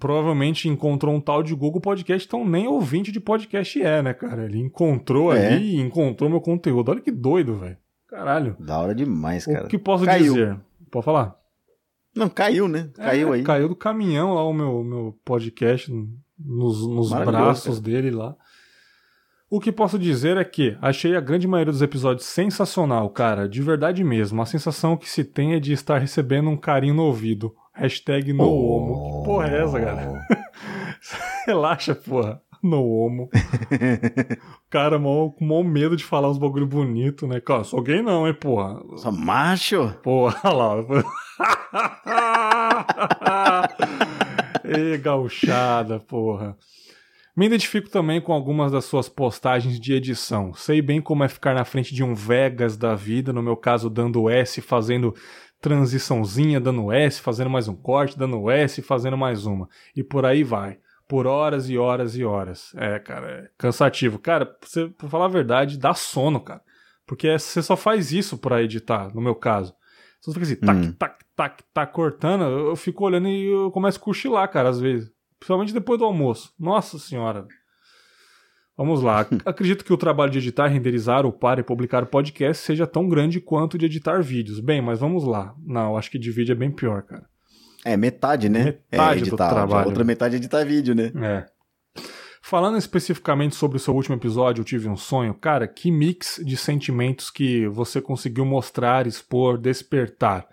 provavelmente 0.00 0.68
encontrou 0.68 1.14
um 1.14 1.20
tal 1.20 1.42
de 1.42 1.54
Google 1.54 1.80
Podcast, 1.80 2.26
então 2.26 2.44
nem 2.48 2.66
ouvinte 2.66 3.12
de 3.12 3.20
podcast 3.20 3.80
é, 3.82 4.02
né, 4.02 4.14
cara? 4.14 4.44
Ele 4.44 4.58
encontrou 4.58 5.32
É. 5.32 5.54
ali 5.54 5.76
e 5.76 5.80
encontrou 5.80 6.30
meu 6.30 6.40
conteúdo. 6.40 6.90
Olha 6.90 7.00
que 7.00 7.10
doido, 7.10 7.56
velho. 7.58 7.76
Caralho. 8.08 8.56
Da 8.58 8.78
hora 8.78 8.94
demais, 8.94 9.44
cara. 9.46 9.66
O 9.66 9.68
que 9.68 9.78
posso 9.78 10.04
Caiu. 10.04 10.32
dizer? 10.34 10.60
Pode 10.90 11.04
falar? 11.04 11.34
Não, 12.14 12.28
caiu, 12.28 12.68
né? 12.68 12.90
Caiu 12.94 13.32
É, 13.34 13.38
aí. 13.38 13.42
Caiu 13.42 13.68
do 13.68 13.74
caminhão 13.74 14.34
lá 14.34 14.44
o 14.46 14.52
meu, 14.52 14.84
meu 14.84 15.18
podcast 15.24 15.90
nos, 16.38 16.86
nos 16.86 17.10
braços 17.10 17.80
dele 17.80 18.10
lá. 18.12 18.36
O 19.50 19.60
que 19.60 19.70
posso 19.72 19.98
dizer 19.98 20.36
é 20.36 20.44
que 20.44 20.76
achei 20.80 21.16
a 21.16 21.20
grande 21.20 21.46
maioria 21.46 21.72
dos 21.72 21.82
episódios 21.82 22.26
sensacional, 22.26 23.08
cara, 23.10 23.48
de 23.48 23.60
verdade 23.62 24.02
mesmo. 24.02 24.40
A 24.42 24.46
sensação 24.46 24.96
que 24.96 25.08
se 25.08 25.24
tem 25.24 25.54
é 25.54 25.60
de 25.60 25.72
estar 25.72 25.98
recebendo 25.98 26.48
um 26.50 26.56
carinho 26.56 26.94
no 26.94 27.02
ouvido. 27.04 27.54
Hashtag 27.72 28.32
no 28.32 28.44
homo. 28.48 29.20
Que 29.20 29.26
porra 29.26 29.48
é 29.48 29.62
essa, 29.62 29.78
galera? 29.80 30.20
Relaxa, 31.46 31.94
porra. 31.94 32.40
No 32.64 32.82
homo. 32.82 33.28
o 33.30 34.70
cara 34.70 34.98
mó, 34.98 35.28
com 35.28 35.44
mó 35.44 35.62
medo 35.62 35.94
de 35.94 36.02
falar 36.02 36.30
uns 36.30 36.38
bagulho 36.38 36.66
bonito, 36.66 37.26
né? 37.26 37.38
Cara, 37.38 37.62
sou 37.62 37.82
gay 37.82 38.00
não, 38.00 38.26
hein, 38.26 38.32
porra. 38.32 38.82
Só 38.96 39.12
macho? 39.12 39.94
Porra, 40.02 40.40
olha 40.48 40.54
lá. 40.54 40.76
Ê, 44.64 44.96
gauchada, 44.96 46.00
porra. 46.00 46.56
Me 47.36 47.44
identifico 47.44 47.90
também 47.90 48.18
com 48.18 48.32
algumas 48.32 48.72
das 48.72 48.86
suas 48.86 49.10
postagens 49.10 49.78
de 49.78 49.92
edição. 49.92 50.54
Sei 50.54 50.80
bem 50.80 51.02
como 51.02 51.22
é 51.22 51.28
ficar 51.28 51.52
na 51.52 51.66
frente 51.66 51.94
de 51.94 52.02
um 52.02 52.14
Vegas 52.14 52.78
da 52.78 52.94
vida, 52.94 53.30
no 53.30 53.42
meu 53.42 53.58
caso 53.58 53.90
dando 53.90 54.30
S, 54.30 54.62
fazendo 54.62 55.14
transiçãozinha, 55.60 56.58
dando 56.58 56.90
S, 56.90 57.20
fazendo 57.20 57.50
mais 57.50 57.68
um 57.68 57.74
corte, 57.74 58.18
dando 58.18 58.50
S, 58.50 58.80
fazendo 58.80 59.18
mais 59.18 59.44
uma. 59.44 59.68
E 59.94 60.02
por 60.02 60.24
aí 60.24 60.42
vai. 60.42 60.78
Por 61.08 61.26
horas 61.26 61.68
e 61.68 61.76
horas 61.76 62.16
e 62.16 62.24
horas. 62.24 62.72
É, 62.76 62.98
cara, 62.98 63.30
é 63.30 63.50
cansativo. 63.58 64.18
Cara, 64.18 64.46
pra, 64.46 64.56
você, 64.66 64.88
pra 64.88 65.08
falar 65.08 65.26
a 65.26 65.28
verdade, 65.28 65.78
dá 65.78 65.92
sono, 65.94 66.40
cara. 66.40 66.62
Porque 67.06 67.38
você 67.38 67.62
só 67.62 67.76
faz 67.76 68.12
isso 68.12 68.38
pra 68.38 68.62
editar, 68.62 69.14
no 69.14 69.20
meu 69.20 69.34
caso. 69.34 69.74
Você 70.20 70.32
fica 70.32 70.44
assim, 70.46 70.56
tac, 70.56 70.78
Hum. 70.78 70.92
tac, 70.92 71.18
tac, 71.36 71.62
tac, 71.74 71.92
cortando, 71.92 72.44
eu 72.44 72.66
eu 72.68 72.76
fico 72.76 73.04
olhando 73.04 73.28
e 73.28 73.44
eu 73.46 73.70
começo 73.70 73.98
a 73.98 74.00
cochilar, 74.00 74.50
cara, 74.50 74.70
às 74.70 74.80
vezes. 74.80 75.12
Principalmente 75.38 75.74
depois 75.74 75.98
do 75.98 76.06
almoço. 76.06 76.54
Nossa 76.58 76.98
senhora. 76.98 77.46
Vamos 78.76 79.02
lá. 79.02 79.20
Ac- 79.20 79.40
Acredito 79.44 79.84
que 79.84 79.92
o 79.92 79.98
trabalho 79.98 80.32
de 80.32 80.38
editar, 80.38 80.66
renderizar, 80.68 81.26
upar 81.26 81.58
e 81.58 81.62
publicar 81.62 82.06
podcast 82.06 82.62
seja 82.64 82.86
tão 82.86 83.06
grande 83.06 83.40
quanto 83.40 83.76
de 83.76 83.84
editar 83.84 84.22
vídeos. 84.22 84.58
Bem, 84.60 84.80
mas 84.80 84.98
vamos 85.00 85.24
lá. 85.24 85.54
Não, 85.62 85.96
acho 85.98 86.10
que 86.10 86.18
de 86.18 86.30
vídeo 86.30 86.52
é 86.52 86.56
bem 86.56 86.70
pior, 86.70 87.02
cara. 87.02 87.26
É, 87.84 87.96
metade, 87.96 88.48
né? 88.48 88.76
Metade 88.90 89.18
é, 89.18 89.22
do 89.22 89.28
editar. 89.28 89.50
trabalho. 89.50 89.84
A 89.84 89.86
outra 89.86 90.04
metade 90.04 90.34
é 90.34 90.38
editar 90.38 90.64
vídeo, 90.64 90.94
né? 90.94 91.12
É. 91.16 91.54
Falando 92.46 92.76
especificamente 92.76 93.54
sobre 93.54 93.78
o 93.78 93.80
seu 93.80 93.94
último 93.94 94.16
episódio, 94.16 94.60
Eu 94.60 94.64
Tive 94.66 94.88
um 94.88 94.96
Sonho, 94.96 95.32
cara, 95.34 95.66
que 95.66 95.90
mix 95.90 96.40
de 96.44 96.56
sentimentos 96.56 97.30
que 97.30 97.66
você 97.68 98.02
conseguiu 98.02 98.44
mostrar, 98.44 99.06
expor, 99.06 99.56
despertar. 99.56 100.46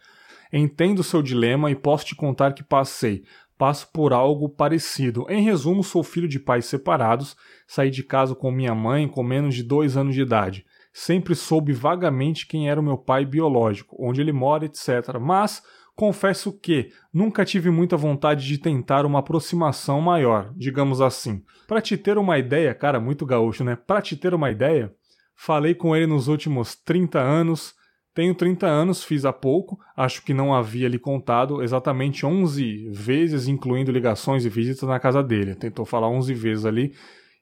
Entendo 0.54 1.00
o 1.00 1.04
seu 1.04 1.22
dilema 1.22 1.70
e 1.70 1.76
posso 1.76 2.06
te 2.06 2.16
contar 2.16 2.54
que 2.54 2.64
passei. 2.64 3.24
Passo 3.58 3.90
por 3.94 4.14
algo 4.14 4.50
parecido. 4.50 5.26
Em 5.30 5.44
resumo, 5.44 5.84
sou 5.84 6.04
filho 6.04 6.28
de 6.28 6.40
pais 6.40 6.66
separados, 6.66 7.36
saí 7.68 7.92
de 7.92 8.04
casa 8.04 8.34
com 8.34 8.52
minha 8.52 8.74
mãe 8.74 9.08
com 9.08 9.22
menos 9.22 9.54
de 9.54 9.62
dois 9.62 9.96
anos 9.96 10.16
de 10.16 10.22
idade. 10.22 10.66
Sempre 10.94 11.36
soube 11.36 11.72
vagamente 11.72 12.48
quem 12.48 12.70
era 12.70 12.80
o 12.80 12.84
meu 12.84 12.98
pai 12.98 13.26
biológico, 13.26 13.96
onde 14.00 14.20
ele 14.20 14.34
mora, 14.34 14.66
etc. 14.66 15.20
Mas 15.20 15.62
confesso 15.96 16.52
que 16.52 16.90
nunca 17.14 17.46
tive 17.46 17.70
muita 17.70 17.96
vontade 17.96 18.46
de 18.48 18.58
tentar 18.58 19.06
uma 19.06 19.20
aproximação 19.20 20.02
maior, 20.02 20.54
digamos 20.56 21.02
assim. 21.02 21.44
Pra 21.68 21.82
te 21.82 21.98
ter 21.98 22.18
uma 22.18 22.38
ideia, 22.38 22.74
cara, 22.74 23.00
muito 23.00 23.26
gaúcho, 23.26 23.64
né? 23.64 23.76
Pra 23.76 24.02
te 24.02 24.16
ter 24.16 24.34
uma 24.34 24.50
ideia, 24.52 24.94
falei 25.36 25.76
com 25.76 25.96
ele 25.96 26.08
nos 26.08 26.28
últimos 26.28 26.76
30 26.76 27.20
anos. 27.20 27.74
Tenho 28.14 28.36
30 28.36 28.68
anos, 28.68 29.04
fiz 29.04 29.24
há 29.24 29.32
pouco, 29.32 29.80
acho 29.96 30.22
que 30.24 30.34
não 30.34 30.54
havia 30.54 30.90
lhe 30.90 31.00
contado 31.00 31.64
exatamente 31.64 32.26
11 32.26 32.90
vezes, 32.90 33.48
incluindo 33.48 33.90
ligações 33.90 34.44
e 34.44 34.50
visitas 34.50 34.90
na 34.90 35.00
casa 35.00 35.24
dele. 35.24 35.56
Tentou 35.56 35.86
falar 35.86 36.10
11 36.10 36.34
vezes 36.34 36.66
ali. 36.66 36.94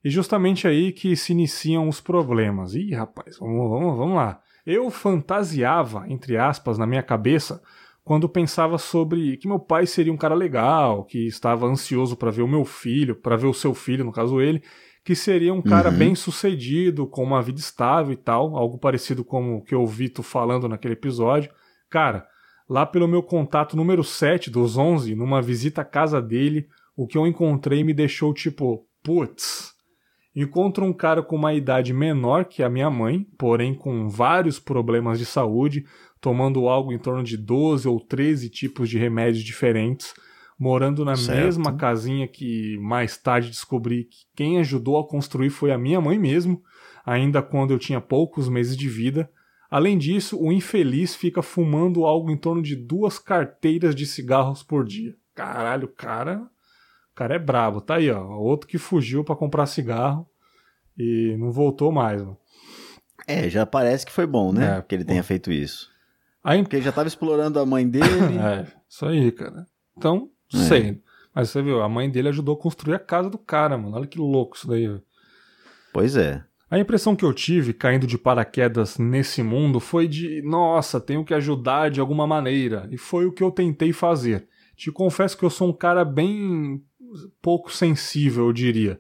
E 0.04 0.10
justamente 0.12 0.68
aí 0.68 0.92
que 0.92 1.16
se 1.16 1.32
iniciam 1.32 1.90
os 1.90 2.00
problemas. 2.00 2.76
Ih, 2.76 2.94
rapaz, 2.94 3.38
vamos, 3.40 3.70
vamos, 3.70 3.98
vamos 3.98 4.16
lá. 4.16 4.40
Eu 4.66 4.92
fantasiava, 4.92 6.06
entre 6.08 6.38
aspas, 6.38 6.78
na 6.78 6.86
minha 6.86 7.02
cabeça, 7.02 7.62
quando 8.10 8.28
pensava 8.28 8.80
sobre 8.80 9.38
que 9.38 9.48
meu 9.48 9.60
pai 9.60 9.86
seria 9.86 10.12
um 10.12 10.18
cara 10.18 10.34
legal, 10.34 11.04
que 11.04 11.28
estava 11.28 11.68
ansioso 11.68 12.18
para 12.18 12.32
ver 12.32 12.42
o 12.42 12.48
meu 12.48 12.66
filho, 12.66 13.14
para 13.16 13.36
ver 13.36 13.46
o 13.46 13.54
seu 13.54 13.72
filho, 13.76 14.04
no 14.04 14.12
caso 14.12 14.42
ele, 14.42 14.64
que 15.06 15.14
seria 15.14 15.54
um 15.54 15.62
cara 15.62 15.92
Uhum. 15.92 15.96
bem 15.96 16.16
sucedido, 16.16 17.06
com 17.06 17.24
uma 17.24 17.40
vida 17.40 17.60
estável 17.60 18.12
e 18.12 18.16
tal, 18.16 18.58
algo 18.58 18.80
parecido 18.80 19.24
com 19.24 19.58
o 19.58 19.62
que 19.62 19.76
eu 19.76 19.86
vi 19.86 20.10
tu 20.10 20.24
falando 20.24 20.68
naquele 20.68 20.96
episódio. 20.96 21.52
Cara, 21.88 22.26
lá 22.68 22.84
pelo 22.84 23.08
meu 23.08 23.22
contato 23.22 23.78
número 23.78 24.04
7 24.04 24.50
dos 24.50 24.76
11, 24.76 25.14
numa 25.14 25.40
visita 25.40 25.82
à 25.82 25.86
casa 25.86 26.20
dele, 26.20 26.66
o 26.98 27.06
que 27.06 27.16
eu 27.16 27.28
encontrei 27.28 27.84
me 27.84 27.94
deixou 27.94 28.34
tipo, 28.34 28.88
putz. 29.04 29.72
Encontro 30.36 30.86
um 30.86 30.94
cara 30.94 31.22
com 31.22 31.36
uma 31.36 31.54
idade 31.54 31.94
menor 31.94 32.46
que 32.46 32.64
a 32.64 32.70
minha 32.70 32.90
mãe, 32.90 33.28
porém 33.38 33.76
com 33.76 34.08
vários 34.08 34.58
problemas 34.58 35.20
de 35.20 35.26
saúde, 35.26 35.86
tomando 36.22 36.68
algo 36.68 36.92
em 36.92 37.00
torno 37.00 37.24
de 37.24 37.38
12 37.38 37.88
ou 37.88 38.00
13 38.00 38.50
tipos 38.50 38.90
de 38.90 38.98
remédios 38.98 39.44
diferentes, 39.44 40.14
morando 40.58 41.06
na 41.06 41.16
Certo. 41.16 41.38
mesma 41.44 41.74
casinha 41.74 42.28
que 42.28 42.78
mais 42.80 43.18
tarde 43.18 43.50
descobri 43.50 44.04
que 44.06 44.26
quem 44.36 44.60
ajudou 44.60 45.00
a 45.00 45.08
construir 45.08 45.50
foi 45.50 45.72
a 45.72 45.78
minha 45.78 46.02
mãe 46.02 46.20
mesmo, 46.20 46.62
ainda 47.06 47.42
quando 47.42 47.72
eu 47.72 47.80
tinha 47.80 48.02
poucos 48.02 48.50
meses 48.50 48.76
de 48.76 48.90
vida. 48.90 49.30
Além 49.72 49.98
disso, 49.98 50.38
o 50.42 50.52
infeliz 50.52 51.16
fica 51.16 51.42
fumando 51.42 52.06
algo 52.06 52.30
em 52.32 52.38
torno 52.38 52.62
de 52.62 52.76
duas 52.76 53.20
carteiras 53.20 53.96
de 53.96 54.06
cigarros 54.06 54.64
por 54.64 54.84
dia. 54.84 55.16
Caralho, 55.36 55.86
o 55.86 55.92
cara, 55.92 56.42
o 57.12 57.16
cara 57.16 57.36
é 57.36 57.40
brabo. 57.40 57.80
Tá 57.80 57.96
aí, 57.96 58.10
ó, 58.12 58.28
outro 58.38 58.68
que 58.68 58.78
fugiu 58.78 59.24
pra 59.24 59.36
comprar 59.36 59.66
cigarro 59.68 60.28
e 60.98 61.36
não 61.40 61.52
voltou 61.52 61.92
mais, 61.92 62.22
mano. 62.22 62.38
É, 63.28 63.48
já 63.48 63.66
parece 63.66 64.06
que 64.06 64.12
foi 64.12 64.26
bom, 64.26 64.52
né? 64.52 64.80
É, 64.80 64.82
que 64.82 64.96
ele 64.96 65.06
tenha 65.06 65.24
feito 65.24 65.52
isso. 65.52 65.90
Aí, 66.44 66.62
Porque 66.62 66.78
ele 66.78 66.86
já 66.86 66.92
tava 66.92 67.08
explorando 67.08 67.60
a 67.60 67.66
mãe 67.66 67.88
dele. 67.88 68.06
é, 68.40 68.68
isso 68.88 69.06
aí, 69.06 69.32
cara. 69.32 69.66
Então, 69.98 70.30
É. 70.54 70.58
sei. 70.58 71.02
Mas 71.34 71.50
você 71.50 71.62
viu, 71.62 71.82
a 71.82 71.90
mãe 71.90 72.10
dele 72.10 72.30
ajudou 72.30 72.56
a 72.56 72.60
construir 72.60 72.96
a 72.96 73.00
casa 73.00 73.30
do 73.30 73.38
cara, 73.38 73.78
mano. 73.78 73.96
Olha 73.96 74.08
que 74.08 74.18
louco 74.20 74.58
isso 74.58 74.68
daí. 74.68 74.90
Pois 75.94 76.16
é. 76.16 76.44
A 76.72 76.78
impressão 76.78 77.16
que 77.16 77.26
eu 77.26 77.34
tive 77.34 77.74
caindo 77.74 78.06
de 78.06 78.18
paraquedas 78.18 78.98
nesse 78.98 79.42
mundo 79.42 79.80
foi 79.80 80.08
de, 80.08 80.42
nossa, 80.44 81.00
tenho 81.00 81.26
que 81.26 81.34
ajudar 81.34 81.90
de 81.90 82.00
alguma 82.00 82.28
maneira. 82.28 82.88
E 82.92 82.98
foi 82.98 83.26
o 83.26 83.32
que 83.32 83.44
eu 83.44 83.52
tentei 83.52 83.92
fazer. 83.92 84.48
Te 84.76 84.92
confesso 84.92 85.38
que 85.38 85.44
eu 85.44 85.50
sou 85.50 85.70
um 85.70 85.74
cara 85.74 86.06
bem 86.06 86.82
pouco 87.42 87.72
sensível, 87.72 88.46
eu 88.46 88.54
diria. 88.54 89.00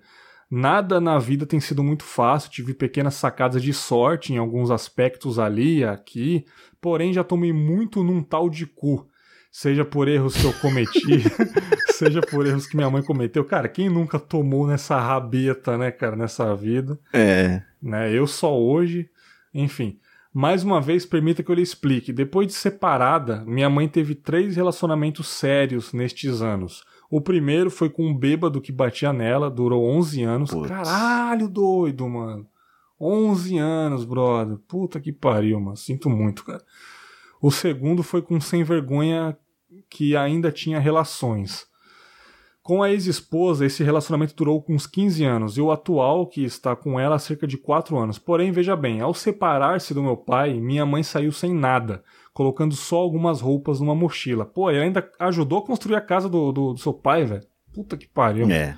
Nada 0.50 1.00
na 1.00 1.20
vida 1.20 1.46
tem 1.46 1.60
sido 1.60 1.84
muito 1.84 2.04
fácil, 2.04 2.50
tive 2.50 2.74
pequenas 2.74 3.14
sacadas 3.14 3.62
de 3.62 3.72
sorte 3.72 4.34
em 4.34 4.38
alguns 4.38 4.72
aspectos 4.72 5.38
ali 5.38 5.84
aqui, 5.84 6.44
porém 6.82 7.14
já 7.14 7.24
tomei 7.24 7.54
muito 7.54 8.04
num 8.04 8.22
tal 8.22 8.50
de 8.50 8.66
cu. 8.66 9.08
Seja 9.52 9.84
por 9.84 10.08
erros 10.08 10.38
que 10.38 10.46
eu 10.46 10.54
cometi, 10.54 11.24
seja 11.94 12.22
por 12.22 12.46
erros 12.46 12.68
que 12.68 12.76
minha 12.76 12.90
mãe 12.90 13.02
cometeu. 13.02 13.44
Cara, 13.44 13.68
quem 13.68 13.90
nunca 13.90 14.20
tomou 14.20 14.68
nessa 14.68 15.00
rabeta, 15.00 15.76
né, 15.76 15.90
cara, 15.90 16.16
nessa 16.16 16.56
vida? 16.56 17.00
É. 17.12 17.64
né? 17.82 18.14
Eu 18.14 18.28
só 18.28 18.56
hoje, 18.56 19.10
enfim. 19.52 20.00
Mais 20.32 20.64
uma 20.64 20.80
vez, 20.80 21.04
permita 21.06 21.42
que 21.42 21.50
eu 21.50 21.56
lhe 21.56 21.64
explique. 21.64 22.14
Depois 22.14 22.46
de 22.46 22.54
separada, 22.54 23.44
minha 23.48 23.70
mãe 23.70 23.88
teve 23.88 24.14
três 24.14 24.56
relacionamentos 24.56 25.28
sérios 25.28 25.92
nestes 25.92 26.44
anos. 26.44 26.84
O 27.10 27.20
primeiro 27.20 27.72
foi 27.72 27.90
com 27.90 28.06
um 28.08 28.16
bêbado 28.16 28.62
que 28.62 28.72
batia 28.72 29.12
nela, 29.12 29.50
durou 29.50 29.84
11 29.84 30.22
anos. 30.24 30.52
Caralho, 30.68 31.48
doido, 31.48 32.08
mano. 32.08 32.46
11 33.00 33.58
anos, 33.58 34.04
brother. 34.04 34.58
Puta 34.68 35.00
que 35.00 35.12
pariu, 35.12 35.60
mano. 35.60 35.78
Sinto 35.78 36.10
muito, 36.10 36.44
cara. 36.44 36.64
O 37.42 37.52
segundo 37.52 38.04
foi 38.04 38.22
com 38.22 38.40
sem 38.42 38.64
vergonha 38.64 39.38
que 39.90 40.16
ainda 40.16 40.52
tinha 40.52 40.80
relações. 40.80 41.68
Com 42.62 42.84
a 42.84 42.92
ex-esposa, 42.92 43.66
esse 43.66 43.84
relacionamento 43.84 44.36
durou 44.36 44.64
uns 44.70 44.86
15 44.86 45.24
anos 45.24 45.58
e 45.58 45.62
o 45.62 45.72
atual, 45.72 46.28
que 46.28 46.44
está 46.44 46.76
com 46.76 47.00
ela 47.00 47.16
há 47.16 47.20
cerca 47.20 47.48
de 47.48 47.58
4 47.58 47.98
anos. 47.98 48.20
Porém, 48.20 48.52
veja 48.52 48.76
bem, 48.76 49.02
ao 49.02 49.14
separar-se 49.14 49.94
do 49.94 50.04
meu 50.04 50.18
pai, 50.18 50.54
minha 50.60 50.86
mãe 50.86 51.02
saiu 51.02 51.32
sem 51.32 51.54
nada, 51.54 52.04
colocando 52.34 52.76
só 52.76 52.98
algumas 52.98 53.42
roupas 53.42 53.80
numa 53.80 53.96
mochila. 53.96 54.46
Pô, 54.46 54.70
ele 54.70 54.82
ainda 54.82 55.10
ajudou 55.18 55.60
a 55.60 55.66
construir 55.66 55.96
a 55.96 56.02
casa 56.02 56.30
do, 56.30 56.52
do, 56.52 56.74
do 56.74 56.80
seu 56.80 56.94
pai, 56.94 57.26
velho. 57.26 57.44
Puta 57.74 57.98
que 57.98 58.08
pariu. 58.08 58.50
É. 58.52 58.78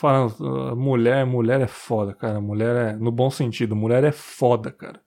Falando, 0.00 0.30
uh, 0.40 0.74
mulher, 0.74 1.26
mulher 1.26 1.60
é 1.60 1.66
foda, 1.66 2.14
cara. 2.14 2.40
Mulher 2.40 2.74
é, 2.74 2.92
no 2.96 3.12
bom 3.12 3.28
sentido, 3.28 3.76
mulher 3.76 4.02
é 4.02 4.10
foda, 4.10 4.70
cara. 4.70 4.98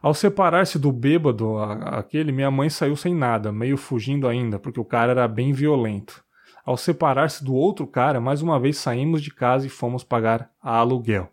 Ao 0.00 0.14
separar-se 0.14 0.78
do 0.78 0.92
bêbado, 0.92 1.58
a- 1.58 1.98
aquele, 1.98 2.30
minha 2.30 2.52
mãe 2.52 2.70
saiu 2.70 2.94
sem 2.94 3.12
nada, 3.12 3.50
meio 3.50 3.76
fugindo 3.76 4.28
ainda, 4.28 4.60
porque 4.60 4.78
o 4.78 4.84
cara 4.84 5.10
era 5.10 5.26
bem 5.26 5.52
violento. 5.52 6.22
Ao 6.64 6.76
separar-se 6.76 7.44
do 7.44 7.52
outro 7.52 7.84
cara, 7.84 8.20
mais 8.20 8.42
uma 8.42 8.60
vez 8.60 8.76
saímos 8.78 9.20
de 9.20 9.34
casa 9.34 9.66
e 9.66 9.68
fomos 9.68 10.04
pagar 10.04 10.52
a 10.62 10.76
aluguel. 10.76 11.28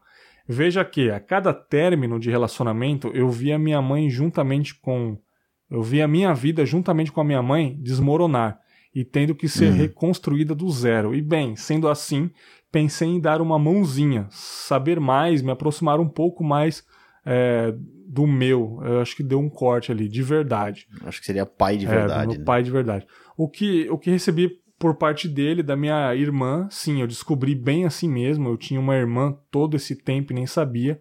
Veja 0.48 0.84
que, 0.84 1.12
a 1.12 1.20
cada 1.20 1.54
término 1.54 2.20
de 2.20 2.32
relacionamento, 2.32 3.12
eu 3.14 3.30
via 3.30 3.60
minha 3.60 3.84
mãe 3.84 4.10
juntamente 4.10 4.74
com. 4.74 5.16
Eu 5.70 5.84
via 5.84 6.08
minha 6.08 6.34
vida 6.34 6.66
juntamente 6.66 7.12
com 7.12 7.22
a 7.22 7.24
minha 7.24 7.44
mãe 7.44 7.78
desmoronar 7.80 8.58
e 8.98 9.06
tendo 9.06 9.36
que 9.36 9.48
ser 9.48 9.70
reconstruída 9.70 10.56
do 10.56 10.68
zero. 10.72 11.14
E 11.14 11.22
bem, 11.22 11.56
sendo 11.56 11.88
assim, 11.88 12.32
pensei 12.72 13.08
em 13.08 13.20
dar 13.20 13.42
uma 13.44 13.60
mãozinha, 13.60 14.26
saber 14.32 15.00
mais, 15.00 15.44
me 15.44 15.52
aproximar 15.52 16.00
um 16.00 16.10
pouco 16.10 16.44
mais 16.44 16.84
é, 17.24 17.76
do 18.08 18.26
meu. 18.26 18.80
Eu 18.84 19.00
acho 19.00 19.16
que 19.16 19.22
deu 19.22 19.40
um 19.40 19.52
corte 19.52 19.92
ali, 19.92 20.10
de 20.10 20.24
verdade. 20.24 20.88
Acho 21.06 21.20
que 21.20 21.28
seria 21.28 21.46
pai 21.46 21.78
de 21.78 21.86
É, 21.86 21.90
verdade. 21.90 22.24
do 22.24 22.30
meu 22.32 22.40
né? 22.40 22.44
pai 22.44 22.64
de 22.64 22.72
verdade. 22.72 23.06
O 23.38 23.48
que, 23.48 23.88
o 23.92 24.00
que 24.00 24.10
recebi 24.10 24.50
por 24.80 24.96
parte 24.96 25.28
dele, 25.28 25.62
da 25.62 25.76
minha 25.76 26.16
irmã, 26.16 26.68
sim, 26.72 27.00
eu 27.02 27.06
descobri 27.06 27.54
bem 27.54 27.86
assim 27.86 28.10
mesmo. 28.10 28.50
Eu 28.50 28.58
tinha 28.58 28.80
uma 28.80 28.96
irmã 28.96 29.38
todo 29.52 29.76
esse 29.76 29.96
tempo 29.96 30.34
e 30.34 30.36
nem 30.36 30.48
sabia. 30.48 31.00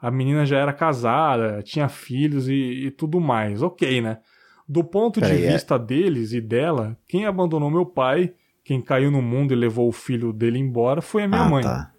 A 0.00 0.10
menina 0.10 0.46
já 0.46 0.56
era 0.56 0.72
casada, 0.72 1.62
tinha 1.62 1.90
filhos 1.90 2.48
e, 2.48 2.86
e 2.86 2.90
tudo 2.90 3.20
mais. 3.20 3.60
Ok, 3.60 4.00
né? 4.00 4.20
Do 4.66 4.82
ponto 4.82 5.20
de 5.20 5.30
é- 5.30 5.52
vista 5.52 5.78
deles 5.78 6.32
e 6.32 6.40
dela, 6.40 6.96
quem 7.06 7.26
abandonou 7.26 7.70
meu 7.70 7.84
pai, 7.84 8.32
quem 8.64 8.80
caiu 8.80 9.10
no 9.10 9.20
mundo 9.20 9.52
e 9.52 9.56
levou 9.56 9.88
o 9.88 9.92
filho 9.92 10.32
dele 10.32 10.58
embora, 10.58 11.02
foi 11.02 11.24
a 11.24 11.28
minha 11.28 11.42
ah, 11.42 11.48
mãe. 11.48 11.62
tá. 11.62 11.92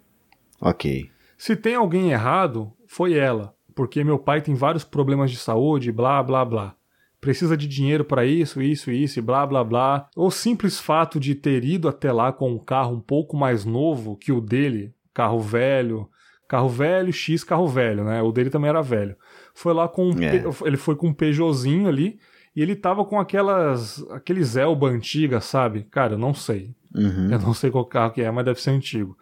Ok. 0.60 1.08
Se 1.38 1.54
tem 1.54 1.74
alguém 1.74 2.10
errado, 2.10 2.72
foi 2.88 3.14
ela, 3.14 3.54
porque 3.74 4.02
meu 4.02 4.18
pai 4.18 4.40
tem 4.40 4.54
vários 4.54 4.84
problemas 4.84 5.30
de 5.30 5.36
saúde, 5.36 5.92
blá 5.92 6.22
blá 6.22 6.44
blá. 6.44 6.74
Precisa 7.20 7.56
de 7.56 7.66
dinheiro 7.66 8.04
para 8.04 8.24
isso, 8.24 8.60
isso, 8.60 8.90
isso, 8.90 9.18
e 9.18 9.22
blá 9.22 9.46
blá 9.46 9.62
blá. 9.62 10.08
O 10.16 10.30
simples 10.30 10.80
fato 10.80 11.18
de 11.20 11.34
ter 11.34 11.64
ido 11.64 11.88
até 11.88 12.12
lá 12.12 12.32
com 12.32 12.50
um 12.52 12.58
carro 12.58 12.94
um 12.96 13.00
pouco 13.00 13.36
mais 13.36 13.64
novo 13.64 14.16
que 14.16 14.32
o 14.32 14.40
dele, 14.40 14.94
carro 15.14 15.40
velho, 15.40 16.08
carro 16.48 16.68
velho, 16.68 17.12
X 17.12 17.42
carro 17.42 17.66
velho, 17.66 18.04
né? 18.04 18.22
O 18.22 18.32
dele 18.32 18.50
também 18.50 18.68
era 18.68 18.82
velho. 18.82 19.16
Foi 19.54 19.72
lá 19.72 19.88
com 19.88 20.10
um 20.10 20.22
É. 20.22 20.38
Pe- 20.38 20.64
ele 20.66 20.76
foi 20.76 20.94
com 20.94 21.08
um 21.08 21.14
Peugeotzinho 21.14 21.88
ali 21.88 22.18
e 22.56 22.62
ele 22.62 22.74
tava 22.74 23.04
com 23.04 23.20
aquelas 23.20 24.02
aqueles 24.10 24.56
Elba 24.56 24.88
antigas, 24.88 25.44
sabe? 25.44 25.84
Cara, 25.90 26.14
eu 26.14 26.18
não 26.18 26.32
sei. 26.32 26.74
Uhum. 26.94 27.30
Eu 27.30 27.38
não 27.38 27.52
sei 27.52 27.70
qual 27.70 27.84
carro 27.84 28.12
que 28.12 28.22
é, 28.22 28.30
mas 28.30 28.46
deve 28.46 28.60
ser 28.60 28.70
antigo. 28.70 29.16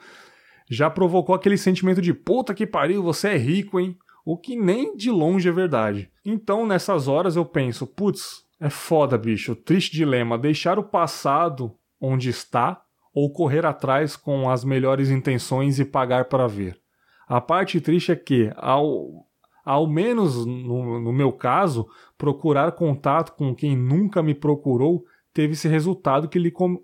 Já 0.71 0.89
provocou 0.89 1.35
aquele 1.35 1.59
sentimento 1.59 2.01
de 2.01 2.15
puta 2.15 2.55
que 2.55 2.67
pariu, 2.67 3.03
você 3.03 3.31
é 3.31 3.37
rico, 3.37 3.81
hein? 3.81 3.99
O 4.25 4.39
que 4.39 4.57
nem 4.57 4.97
de 4.97 5.11
longe 5.11 5.49
é 5.49 5.53
verdade. 5.53 6.09
Então, 6.25 6.65
nessas 6.65 7.09
horas 7.09 7.35
eu 7.37 7.45
penso, 7.45 7.87
putz, 7.87 8.45
é 8.61 8.71
foda, 8.71 9.19
bicho. 9.19 9.55
Triste 9.55 9.93
dilema, 9.93 10.39
deixar 10.39 10.79
o 10.79 10.85
passado 10.85 11.75
onde 12.01 12.31
está 12.31 12.81
ou 13.13 13.33
correr 13.33 13.67
atrás 13.67 14.17
com 14.17 14.49
as 14.49 14.65
melhores 14.65 15.11
intenções 15.11 15.79
e 15.79 15.85
pagar 15.85 16.27
para 16.27 16.47
ver. 16.47 16.79
A 17.27 17.41
parte 17.41 17.81
triste 17.81 18.13
é 18.13 18.17
que, 18.17 18.51
ao, 18.57 19.27
ao 19.65 19.87
menos 19.87 20.45
no, 20.45 21.01
no 21.01 21.13
meu 21.13 21.33
caso, 21.33 21.87
procurar 22.19 22.73
contato 22.73 23.33
com 23.33 23.55
quem 23.55 23.77
nunca 23.77 24.23
me 24.23 24.35
procurou 24.35 25.05
teve 25.33 25.55
esse 25.55 25.67
resultado 25.67 26.29
que 26.29 26.39
lhe, 26.39 26.51
com, 26.51 26.81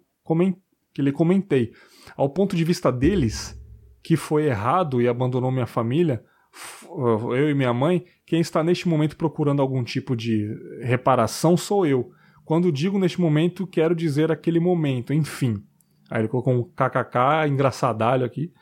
que 0.94 1.02
lhe 1.02 1.12
comentei. 1.12 1.72
Ao 2.16 2.28
ponto 2.28 2.56
de 2.56 2.64
vista 2.64 2.90
deles, 2.90 3.60
que 4.02 4.16
foi 4.16 4.46
errado 4.46 5.00
e 5.00 5.06
abandonou 5.06 5.50
minha 5.52 5.66
família, 5.66 6.24
f- 6.52 6.86
eu 6.88 7.50
e 7.50 7.54
minha 7.54 7.72
mãe, 7.72 8.04
quem 8.26 8.40
está 8.40 8.64
neste 8.64 8.88
momento 8.88 9.16
procurando 9.16 9.60
algum 9.62 9.84
tipo 9.84 10.16
de 10.16 10.48
reparação 10.82 11.56
sou 11.56 11.86
eu. 11.86 12.10
Quando 12.44 12.72
digo 12.72 12.98
neste 12.98 13.20
momento, 13.20 13.66
quero 13.66 13.94
dizer 13.94 14.32
aquele 14.32 14.58
momento, 14.58 15.12
enfim. 15.12 15.62
Aí 16.10 16.22
ele 16.22 16.28
colocou 16.28 16.52
um 16.52 16.64
kkk 16.64 17.46
engraçadalho 17.48 18.24
aqui. 18.24 18.52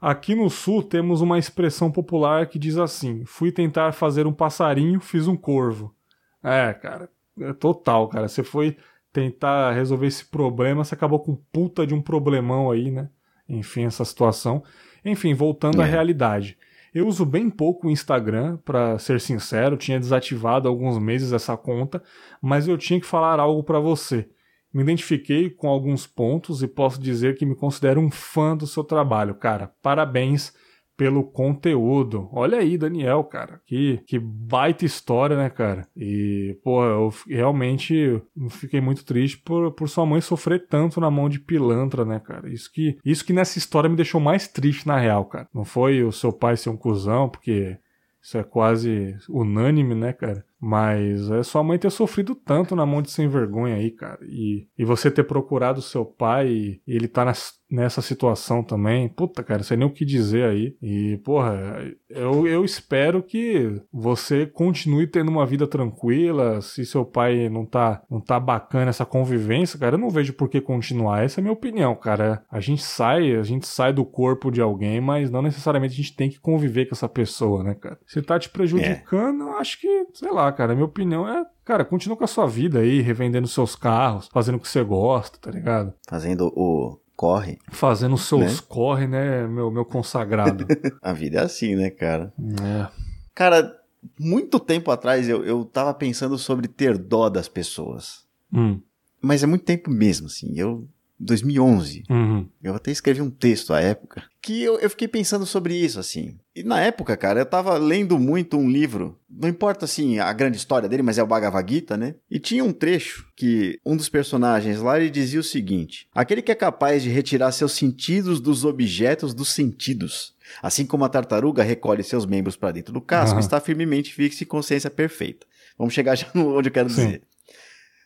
Aqui 0.00 0.34
no 0.34 0.48
sul 0.48 0.82
temos 0.82 1.20
uma 1.20 1.38
expressão 1.38 1.90
popular 1.90 2.46
que 2.46 2.58
diz 2.58 2.76
assim: 2.78 3.24
fui 3.24 3.50
tentar 3.50 3.92
fazer 3.92 4.26
um 4.26 4.32
passarinho, 4.32 5.00
fiz 5.00 5.26
um 5.26 5.36
corvo. 5.36 5.94
É, 6.42 6.72
cara, 6.74 7.10
é 7.40 7.52
total, 7.52 8.08
cara. 8.08 8.28
Você 8.28 8.44
foi 8.44 8.76
tentar 9.12 9.72
resolver 9.72 10.06
esse 10.06 10.24
problema, 10.24 10.84
você 10.84 10.94
acabou 10.94 11.18
com 11.18 11.34
puta 11.52 11.86
de 11.86 11.94
um 11.94 12.00
problemão 12.00 12.70
aí, 12.70 12.90
né? 12.90 13.08
Enfim, 13.48 13.84
essa 13.86 14.04
situação. 14.04 14.62
Enfim, 15.04 15.34
voltando 15.34 15.80
à 15.82 15.86
É. 15.86 15.90
realidade. 15.90 16.56
Eu 16.94 17.06
uso 17.06 17.24
bem 17.26 17.50
pouco 17.50 17.86
o 17.86 17.90
Instagram, 17.90 18.56
pra 18.64 18.98
ser 18.98 19.20
sincero, 19.20 19.76
tinha 19.76 19.98
desativado 19.98 20.68
há 20.68 20.70
alguns 20.70 20.98
meses 20.98 21.32
essa 21.32 21.56
conta, 21.56 22.02
mas 22.40 22.66
eu 22.68 22.78
tinha 22.78 23.00
que 23.00 23.06
falar 23.06 23.38
algo 23.40 23.62
pra 23.62 23.78
você. 23.78 24.28
Me 24.78 24.84
identifiquei 24.84 25.50
com 25.50 25.66
alguns 25.66 26.06
pontos 26.06 26.62
e 26.62 26.68
posso 26.68 27.00
dizer 27.00 27.36
que 27.36 27.44
me 27.44 27.56
considero 27.56 28.00
um 28.00 28.12
fã 28.12 28.56
do 28.56 28.64
seu 28.64 28.84
trabalho, 28.84 29.34
cara. 29.34 29.72
Parabéns 29.82 30.52
pelo 30.96 31.24
conteúdo. 31.24 32.28
Olha 32.32 32.58
aí, 32.58 32.78
Daniel, 32.78 33.24
cara. 33.24 33.60
Que, 33.66 33.98
que 34.06 34.20
baita 34.20 34.84
história, 34.84 35.36
né, 35.36 35.50
cara? 35.50 35.84
E, 35.96 36.56
pô, 36.62 36.84
eu 36.84 37.12
realmente 37.26 38.22
fiquei 38.50 38.80
muito 38.80 39.04
triste 39.04 39.38
por, 39.38 39.72
por 39.72 39.88
sua 39.88 40.06
mãe 40.06 40.20
sofrer 40.20 40.68
tanto 40.68 41.00
na 41.00 41.10
mão 41.10 41.28
de 41.28 41.40
pilantra, 41.40 42.04
né, 42.04 42.20
cara? 42.20 42.48
Isso 42.48 42.70
que, 42.72 42.96
isso 43.04 43.24
que 43.24 43.32
nessa 43.32 43.58
história 43.58 43.90
me 43.90 43.96
deixou 43.96 44.20
mais 44.20 44.46
triste, 44.46 44.86
na 44.86 44.96
real, 44.96 45.24
cara. 45.24 45.48
Não 45.52 45.64
foi 45.64 46.04
o 46.04 46.12
seu 46.12 46.32
pai 46.32 46.56
ser 46.56 46.70
um 46.70 46.76
cuzão, 46.76 47.28
porque 47.28 47.76
isso 48.22 48.38
é 48.38 48.44
quase 48.44 49.16
unânime, 49.28 49.96
né, 49.96 50.12
cara? 50.12 50.44
Mas 50.60 51.30
é 51.30 51.42
sua 51.42 51.62
mãe 51.62 51.78
ter 51.78 51.90
sofrido 51.90 52.34
tanto 52.34 52.74
na 52.74 52.84
mão 52.84 53.00
de 53.00 53.10
sem 53.10 53.28
vergonha 53.28 53.76
aí, 53.76 53.90
cara. 53.90 54.18
E, 54.22 54.66
e 54.76 54.84
você 54.84 55.10
ter 55.10 55.22
procurado 55.24 55.80
seu 55.80 56.04
pai 56.04 56.48
e, 56.48 56.80
ele 56.86 57.06
tá 57.08 57.24
nas- 57.24 57.58
nessa 57.70 58.00
situação 58.02 58.62
também. 58.62 59.08
Puta, 59.08 59.42
cara, 59.44 59.62
sei 59.62 59.76
nem 59.76 59.86
o 59.86 59.92
que 59.92 60.04
dizer 60.04 60.44
aí. 60.48 60.74
E, 60.82 61.18
porra, 61.24 61.84
eu, 62.08 62.46
eu 62.46 62.64
espero 62.64 63.22
que 63.22 63.80
você 63.92 64.46
continue 64.46 65.06
tendo 65.06 65.28
uma 65.30 65.44
vida 65.46 65.66
tranquila. 65.66 66.60
Se 66.60 66.84
seu 66.84 67.04
pai 67.04 67.48
não 67.48 67.64
tá, 67.66 68.02
não 68.10 68.20
tá 68.20 68.40
bacana 68.40 68.88
essa 68.90 69.04
convivência, 69.04 69.78
cara, 69.78 69.94
eu 69.94 70.00
não 70.00 70.10
vejo 70.10 70.32
por 70.32 70.48
que 70.48 70.60
continuar. 70.60 71.22
Essa 71.22 71.40
é 71.40 71.40
a 71.40 71.44
minha 71.44 71.52
opinião, 71.52 71.94
cara. 71.94 72.42
A 72.50 72.58
gente 72.60 72.82
sai, 72.82 73.36
a 73.36 73.42
gente 73.42 73.66
sai 73.66 73.92
do 73.92 74.04
corpo 74.04 74.50
de 74.50 74.60
alguém, 74.60 75.00
mas 75.00 75.30
não 75.30 75.42
necessariamente 75.42 75.92
a 75.94 75.96
gente 75.96 76.16
tem 76.16 76.30
que 76.30 76.40
conviver 76.40 76.86
com 76.86 76.94
essa 76.94 77.08
pessoa, 77.08 77.62
né, 77.62 77.74
cara? 77.74 77.98
Se 78.06 78.20
tá 78.22 78.38
te 78.38 78.48
prejudicando, 78.48 79.42
eu 79.42 79.52
acho 79.58 79.78
que, 79.80 80.06
sei 80.14 80.30
lá, 80.32 80.47
cara, 80.52 80.72
a 80.72 80.74
minha 80.74 80.84
opinião 80.86 81.28
é, 81.28 81.44
cara, 81.64 81.84
continua 81.84 82.16
com 82.16 82.24
a 82.24 82.28
sua 82.28 82.46
vida 82.46 82.80
aí, 82.80 83.00
revendendo 83.00 83.46
seus 83.48 83.74
carros, 83.74 84.28
fazendo 84.32 84.56
o 84.56 84.60
que 84.60 84.68
você 84.68 84.82
gosta, 84.82 85.38
tá 85.38 85.50
ligado? 85.50 85.92
Fazendo 86.08 86.52
o 86.54 86.98
corre. 87.16 87.58
Fazendo 87.70 88.14
os 88.14 88.26
seus 88.26 88.60
corre, 88.60 89.06
né, 89.06 89.46
meu, 89.46 89.70
meu 89.70 89.84
consagrado. 89.84 90.66
A 91.02 91.12
vida 91.12 91.40
é 91.40 91.42
assim, 91.42 91.74
né, 91.74 91.90
cara? 91.90 92.32
é. 92.62 92.88
Cara, 93.34 93.76
muito 94.18 94.58
tempo 94.58 94.90
atrás 94.90 95.28
eu, 95.28 95.44
eu 95.44 95.64
tava 95.64 95.92
pensando 95.94 96.38
sobre 96.38 96.68
ter 96.68 96.96
dó 96.96 97.28
das 97.28 97.48
pessoas. 97.48 98.26
Hum, 98.52 98.80
Mas 99.20 99.42
é 99.42 99.46
muito 99.46 99.64
tempo 99.64 99.90
mesmo, 99.90 100.26
assim. 100.26 100.52
Eu. 100.56 100.88
2011. 101.18 102.04
uhum. 102.08 102.48
Eu 102.62 102.74
até 102.74 102.90
escrevi 102.90 103.20
um 103.20 103.30
texto 103.30 103.72
à 103.72 103.80
época 103.80 104.22
que 104.40 104.62
eu, 104.62 104.78
eu 104.78 104.88
fiquei 104.88 105.08
pensando 105.08 105.44
sobre 105.44 105.74
isso, 105.74 106.00
assim. 106.00 106.38
E 106.54 106.62
na 106.62 106.80
época, 106.80 107.16
cara, 107.16 107.40
eu 107.40 107.46
tava 107.46 107.76
lendo 107.76 108.18
muito 108.18 108.56
um 108.56 108.70
livro, 108.70 109.18
não 109.28 109.48
importa, 109.48 109.84
assim, 109.84 110.18
a 110.18 110.32
grande 110.32 110.56
história 110.56 110.88
dele, 110.88 111.02
mas 111.02 111.18
é 111.18 111.22
o 111.22 111.26
Bhagavad 111.26 111.70
Gita, 111.70 111.96
né? 111.96 112.14
E 112.30 112.38
tinha 112.38 112.64
um 112.64 112.72
trecho 112.72 113.26
que 113.36 113.78
um 113.84 113.96
dos 113.96 114.08
personagens 114.08 114.80
lá, 114.80 114.98
ele 114.98 115.10
dizia 115.10 115.40
o 115.40 115.44
seguinte, 115.44 116.08
aquele 116.14 116.40
que 116.40 116.52
é 116.52 116.54
capaz 116.54 117.02
de 117.02 117.10
retirar 117.10 117.52
seus 117.52 117.72
sentidos 117.72 118.40
dos 118.40 118.64
objetos 118.64 119.34
dos 119.34 119.50
sentidos, 119.50 120.34
assim 120.62 120.86
como 120.86 121.04
a 121.04 121.08
tartaruga 121.08 121.62
recolhe 121.62 122.02
seus 122.02 122.24
membros 122.24 122.56
para 122.56 122.72
dentro 122.72 122.92
do 122.92 123.00
casco, 123.00 123.34
Aham. 123.34 123.40
está 123.40 123.60
firmemente 123.60 124.14
fixo 124.14 124.42
e 124.42 124.46
consciência 124.46 124.88
perfeita. 124.88 125.46
Vamos 125.76 125.92
chegar 125.92 126.14
já 126.16 126.28
no 126.32 126.56
onde 126.56 126.68
eu 126.68 126.72
quero 126.72 126.88
Sim. 126.88 127.04
dizer. 127.04 127.22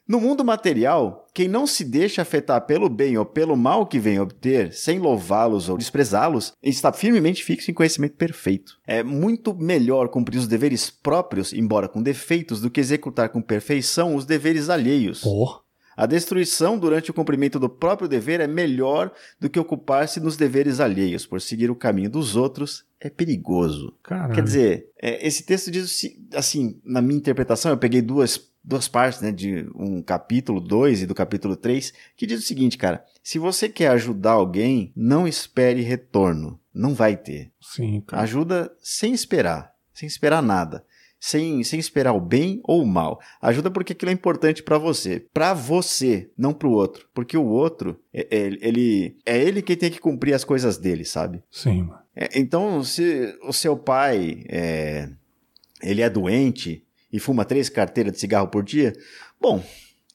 No 0.06 0.20
mundo 0.20 0.44
material, 0.44 1.26
quem 1.32 1.46
não 1.46 1.66
se 1.66 1.84
deixa 1.84 2.22
afetar 2.22 2.66
pelo 2.66 2.88
bem 2.88 3.16
ou 3.16 3.24
pelo 3.24 3.56
mal 3.56 3.86
que 3.86 4.00
vem 4.00 4.18
obter, 4.18 4.72
sem 4.72 4.98
louvá-los 4.98 5.68
ou 5.68 5.78
desprezá-los, 5.78 6.52
está 6.62 6.92
firmemente 6.92 7.44
fixo 7.44 7.70
em 7.70 7.74
conhecimento 7.74 8.16
perfeito. 8.16 8.78
É 8.86 9.02
muito 9.02 9.54
melhor 9.54 10.08
cumprir 10.08 10.38
os 10.38 10.48
deveres 10.48 10.90
próprios, 10.90 11.52
embora 11.52 11.88
com 11.88 12.02
defeitos, 12.02 12.60
do 12.60 12.70
que 12.70 12.80
executar 12.80 13.28
com 13.28 13.40
perfeição 13.40 14.16
os 14.16 14.26
deveres 14.26 14.68
alheios. 14.68 15.20
Pô, 15.20 15.62
A 15.96 16.06
destruição 16.06 16.78
durante 16.78 17.10
o 17.10 17.14
cumprimento 17.14 17.58
do 17.58 17.68
próprio 17.68 18.08
dever 18.08 18.40
é 18.40 18.46
melhor 18.46 19.12
do 19.38 19.48
que 19.48 19.60
ocupar-se 19.60 20.20
nos 20.20 20.36
deveres 20.36 20.80
alheios, 20.80 21.26
por 21.26 21.40
seguir 21.40 21.70
o 21.70 21.76
caminho 21.76 22.10
dos 22.10 22.34
outros 22.34 22.84
é 23.00 23.10
perigoso. 23.10 23.94
Caralho. 24.02 24.34
Quer 24.34 24.42
dizer, 24.42 24.90
é, 25.00 25.26
esse 25.26 25.44
texto 25.44 25.70
diz 25.70 26.00
assim, 26.34 26.80
na 26.84 27.02
minha 27.02 27.18
interpretação, 27.18 27.72
eu 27.72 27.76
peguei 27.76 28.00
duas, 28.00 28.51
duas 28.64 28.88
partes, 28.88 29.20
né, 29.20 29.32
de 29.32 29.66
um 29.74 30.02
capítulo 30.02 30.60
2 30.60 31.02
e 31.02 31.06
do 31.06 31.14
capítulo 31.14 31.56
3, 31.56 31.92
que 32.16 32.26
diz 32.26 32.40
o 32.40 32.46
seguinte, 32.46 32.78
cara, 32.78 33.04
se 33.22 33.38
você 33.38 33.68
quer 33.68 33.88
ajudar 33.88 34.32
alguém, 34.32 34.92
não 34.96 35.26
espere 35.26 35.82
retorno. 35.82 36.60
Não 36.74 36.94
vai 36.94 37.16
ter. 37.16 37.52
Sim, 37.60 38.00
cara. 38.00 38.22
Ajuda 38.22 38.72
sem 38.80 39.12
esperar, 39.12 39.72
sem 39.92 40.06
esperar 40.06 40.42
nada. 40.42 40.84
Sem, 41.20 41.62
sem 41.62 41.78
esperar 41.78 42.14
o 42.14 42.20
bem 42.20 42.60
ou 42.64 42.82
o 42.82 42.86
mal. 42.86 43.20
Ajuda 43.40 43.70
porque 43.70 43.92
aquilo 43.92 44.10
é 44.10 44.14
importante 44.14 44.60
pra 44.60 44.76
você. 44.76 45.20
Pra 45.32 45.54
você, 45.54 46.28
não 46.36 46.52
pro 46.52 46.72
outro. 46.72 47.06
Porque 47.14 47.36
o 47.36 47.44
outro, 47.46 48.00
é, 48.12 48.26
é- 48.28 48.58
ele, 48.60 49.16
é 49.24 49.38
ele 49.40 49.62
quem 49.62 49.76
tem 49.76 49.88
que 49.90 50.00
cumprir 50.00 50.34
as 50.34 50.42
coisas 50.42 50.78
dele, 50.78 51.04
sabe? 51.04 51.40
Sim. 51.48 51.88
É, 52.16 52.40
então, 52.40 52.82
se 52.82 53.38
o 53.44 53.52
seu 53.52 53.76
pai 53.76 54.44
é, 54.48 55.10
ele 55.80 56.02
é 56.02 56.10
doente 56.10 56.84
e 57.12 57.20
fuma 57.20 57.44
três 57.44 57.68
carteiras 57.68 58.12
de 58.12 58.20
cigarro 58.20 58.48
por 58.48 58.62
dia, 58.62 58.92
bom, 59.40 59.62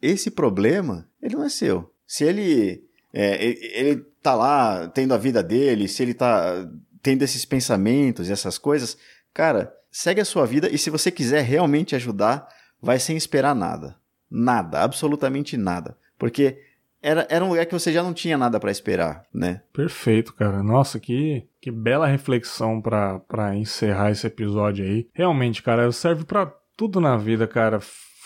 esse 0.02 0.32
problema 0.32 1.08
ele 1.22 1.36
não 1.36 1.44
é 1.44 1.50
seu. 1.50 1.92
Se 2.06 2.24
ele 2.24 2.84
é, 3.14 3.46
ele, 3.46 4.06
tá 4.22 4.36
lá 4.36 4.88
tendo 4.88 5.14
a 5.14 5.18
vida 5.18 5.42
dele, 5.42 5.88
se 5.88 6.04
ele 6.04 6.14
tá 6.14 6.68
tendo 7.02 7.24
esses 7.24 7.46
pensamentos 7.46 8.30
e 8.30 8.32
essas 8.32 8.58
coisas, 8.58 8.98
cara, 9.34 9.74
segue 9.92 10.22
a 10.22 10.26
sua 10.26 10.46
vida 10.46 10.70
e 10.70 10.78
se 10.78 10.90
você 10.90 11.12
quiser 11.12 11.42
realmente 11.42 11.96
ajudar, 11.96 12.48
vai 12.82 13.00
sem 13.00 13.16
esperar 13.16 13.56
nada, 13.56 13.96
nada, 14.30 14.82
absolutamente 14.82 15.56
nada, 15.58 15.98
porque 16.18 16.60
era, 17.02 17.28
era 17.30 17.46
um 17.46 17.50
lugar 17.50 17.66
que 17.66 17.74
você 17.74 17.94
já 17.94 18.04
não 18.04 18.14
tinha 18.14 18.38
nada 18.38 18.60
pra 18.60 18.72
esperar, 18.72 19.24
né? 19.34 19.62
Perfeito, 19.72 20.34
cara. 20.34 20.64
Nossa, 20.64 21.00
que, 21.00 21.48
que 21.62 21.72
bela 21.72 22.08
reflexão 22.08 22.82
pra 22.82 23.56
encerrar 23.56 24.12
esse 24.12 24.26
episódio 24.28 24.84
aí. 24.84 25.08
Realmente, 25.14 25.62
cara, 25.62 25.92
serve 25.92 26.26
pra 26.26 26.52
tudo 26.78 27.02
na 27.02 27.18
vida, 27.18 27.48
cara. 27.48 27.80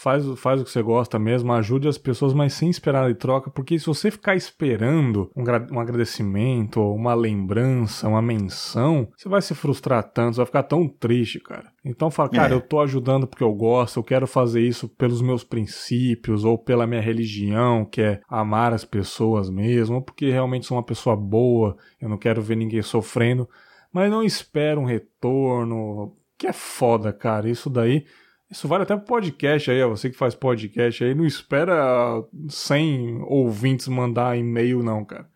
Faz, 0.03 0.25
o- 0.27 0.35
faz 0.35 0.59
o 0.59 0.63
que 0.63 0.71
você 0.71 0.81
gosta 0.81 1.19
mesmo, 1.19 1.53
ajude 1.53 1.87
as 1.87 1.95
pessoas, 1.95 2.33
mas 2.33 2.53
sem 2.53 2.71
esperar 2.71 3.07
de 3.07 3.13
troca, 3.13 3.51
porque 3.51 3.77
se 3.77 3.85
você 3.85 4.09
ficar 4.09 4.35
esperando 4.35 5.29
um, 5.35 5.43
um 5.75 5.79
agradecimento, 5.79 6.81
uma 6.81 7.13
lembrança, 7.13 8.07
uma 8.07 8.19
menção, 8.21 9.07
você 9.15 9.29
vai 9.29 9.43
se 9.43 9.53
frustrar 9.53 10.03
tanto, 10.03 10.33
você 10.33 10.37
vai 10.37 10.45
ficar 10.47 10.63
tão 10.63 10.87
triste, 10.87 11.39
cara. 11.39 11.71
Então 11.85 12.09
fala, 12.09 12.29
cara, 12.29 12.53
É. 12.53 12.55
eu 12.57 12.61
tô 12.61 12.79
ajudando 12.79 13.27
porque 13.27 13.43
eu 13.43 13.53
gosto, 13.53 13.99
eu 13.99 14.03
quero 14.03 14.25
fazer 14.25 14.61
isso 14.61 14.89
pelos 14.89 15.21
meus 15.21 15.43
princípios, 15.43 16.43
ou 16.43 16.57
pela 16.57 16.87
minha 16.87 16.99
religião, 17.01 17.85
que 17.85 18.01
é 18.01 18.21
amar 18.27 18.73
as 18.73 18.83
pessoas 18.83 19.51
mesmo, 19.51 19.97
ou 19.97 20.01
porque 20.01 20.31
realmente 20.31 20.65
sou 20.65 20.77
uma 20.77 20.83
pessoa 20.83 21.15
boa, 21.15 21.77
eu 22.01 22.09
não 22.09 22.17
quero 22.17 22.41
ver 22.41 22.55
ninguém 22.55 22.81
sofrendo, 22.81 23.47
mas 23.93 24.09
não 24.09 24.23
espera 24.23 24.79
um 24.79 24.85
retorno, 24.85 26.15
que 26.39 26.47
é 26.47 26.53
foda, 26.53 27.13
cara. 27.13 27.47
Isso 27.49 27.69
daí, 27.69 28.03
isso 28.51 28.67
vale 28.67 28.83
até 28.83 28.95
pro 28.97 29.05
podcast 29.05 29.71
aí, 29.71 29.81
ó, 29.81 29.89
você 29.89 30.09
que 30.09 30.17
faz 30.17 30.35
podcast 30.35 31.03
aí, 31.03 31.15
não 31.15 31.25
espera 31.25 32.21
100 32.49 33.21
ouvintes 33.23 33.87
mandar 33.87 34.37
e-mail 34.37 34.83
não, 34.83 35.03
cara. 35.05 35.27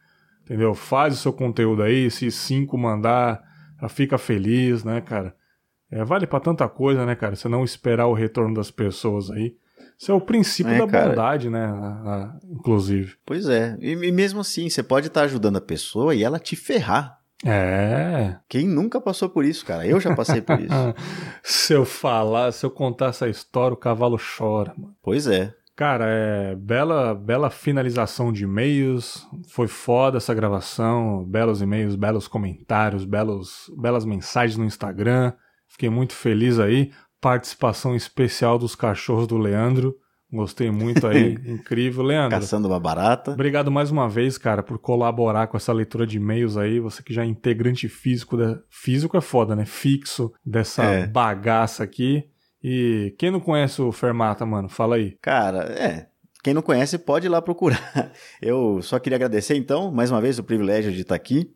Entendeu? 0.43 0.75
Faz 0.75 1.13
o 1.15 1.17
seu 1.17 1.33
conteúdo 1.33 1.81
aí, 1.81 2.11
se 2.11 2.29
cinco 2.29 2.77
mandar, 2.77 3.41
já 3.81 3.89
fica 3.89 4.17
feliz, 4.17 4.83
né, 4.83 5.01
cara? 5.01 5.35
É, 5.89 6.03
vale 6.03 6.27
pra 6.27 6.39
tanta 6.39 6.67
coisa, 6.67 7.05
né, 7.05 7.15
cara? 7.15 7.35
Você 7.35 7.47
não 7.47 7.63
esperar 7.63 8.07
o 8.07 8.13
retorno 8.13 8.53
das 8.53 8.69
pessoas 8.69 9.31
aí. 9.31 9.55
Isso 9.97 10.11
é 10.11 10.13
o 10.15 10.19
princípio 10.21 10.73
É, 10.73 10.79
da 10.79 10.87
cara. 10.87 11.09
bondade, 11.09 11.49
né? 11.49 11.63
a- 11.65 11.71
a- 11.71 12.39
inclusive. 12.51 13.13
Pois 13.25 13.47
é. 13.47 13.77
E, 13.79 13.91
e 13.93 14.11
mesmo 14.11 14.41
assim, 14.41 14.69
você 14.69 14.83
pode 14.83 15.07
estar 15.07 15.21
ajudando 15.21 15.55
a 15.57 15.61
pessoa 15.61 16.13
e 16.13 16.21
ela 16.23 16.37
te 16.37 16.55
ferrar. 16.55 17.17
É. 17.43 18.37
Quem 18.47 18.67
nunca 18.67 19.01
passou 19.01 19.29
por 19.29 19.43
isso, 19.43 19.65
cara? 19.65 19.85
Eu 19.85 19.99
já 19.99 20.15
passei 20.15 20.41
por 20.41 20.59
isso. 20.59 20.93
se 21.43 21.73
eu 21.73 21.85
falar, 21.85 22.51
se 22.51 22.65
eu 22.65 22.71
contar 22.71 23.07
essa 23.07 23.27
história, 23.27 23.73
o 23.73 23.77
cavalo 23.77 24.17
chora, 24.17 24.73
mano. 24.77 24.95
pois 25.01 25.27
é. 25.27 25.53
Cara, 25.75 26.05
é 26.07 26.55
bela, 26.55 27.13
bela 27.13 27.49
finalização 27.49 28.31
de 28.31 28.45
e-mails. 28.45 29.27
Foi 29.49 29.67
foda 29.67 30.17
essa 30.17 30.33
gravação. 30.33 31.25
Belos 31.25 31.61
e-mails, 31.61 31.95
belos 31.95 32.29
comentários, 32.29 33.03
belos, 33.03 33.69
belas 33.77 34.05
mensagens 34.05 34.57
no 34.57 34.63
Instagram. 34.63 35.33
Fiquei 35.67 35.89
muito 35.89 36.13
feliz 36.13 36.59
aí. 36.59 36.93
Participação 37.19 37.93
especial 37.93 38.57
dos 38.57 38.73
cachorros 38.73 39.27
do 39.27 39.37
Leandro. 39.37 39.93
Gostei 40.31 40.69
muito 40.71 41.05
aí. 41.07 41.33
Incrível, 41.45 42.03
Leandro. 42.03 42.39
Caçando 42.39 42.67
uma 42.67 42.79
barata. 42.79 43.31
Obrigado 43.31 43.71
mais 43.71 43.91
uma 43.91 44.09
vez, 44.09 44.37
cara, 44.37 44.61
por 44.63 44.77
colaborar 44.79 45.47
com 45.47 45.55
essa 45.55 45.71
leitura 45.71 46.05
de 46.05 46.17
e-mails 46.17 46.57
aí. 46.57 46.79
Você 46.79 47.01
que 47.03 47.13
já 47.13 47.23
é 47.23 47.25
integrante 47.25 47.87
físico 47.87 48.35
da... 48.35 48.59
Físico 48.69 49.15
é 49.15 49.21
foda, 49.21 49.55
né? 49.55 49.65
Fixo 49.65 50.33
dessa 50.45 50.83
É. 50.83 51.07
bagaça 51.07 51.83
aqui. 51.83 52.25
E 52.63 53.13
quem 53.17 53.29
não 53.31 53.39
conhece 53.39 53.81
o 53.81 53.91
Fermata, 53.91 54.45
mano, 54.45 54.67
fala 54.67 54.95
aí. 54.95 55.15
Cara, 55.21 55.63
é. 55.71 56.07
Quem 56.43 56.53
não 56.53 56.61
conhece 56.61 56.97
pode 56.97 57.27
ir 57.27 57.29
lá 57.29 57.41
procurar. 57.41 58.11
Eu 58.41 58.79
só 58.81 58.99
queria 58.99 59.15
agradecer, 59.15 59.55
então, 59.55 59.91
mais 59.91 60.11
uma 60.11 60.21
vez, 60.21 60.37
o 60.37 60.43
privilégio 60.43 60.91
de 60.91 61.01
estar 61.01 61.15
aqui. 61.15 61.49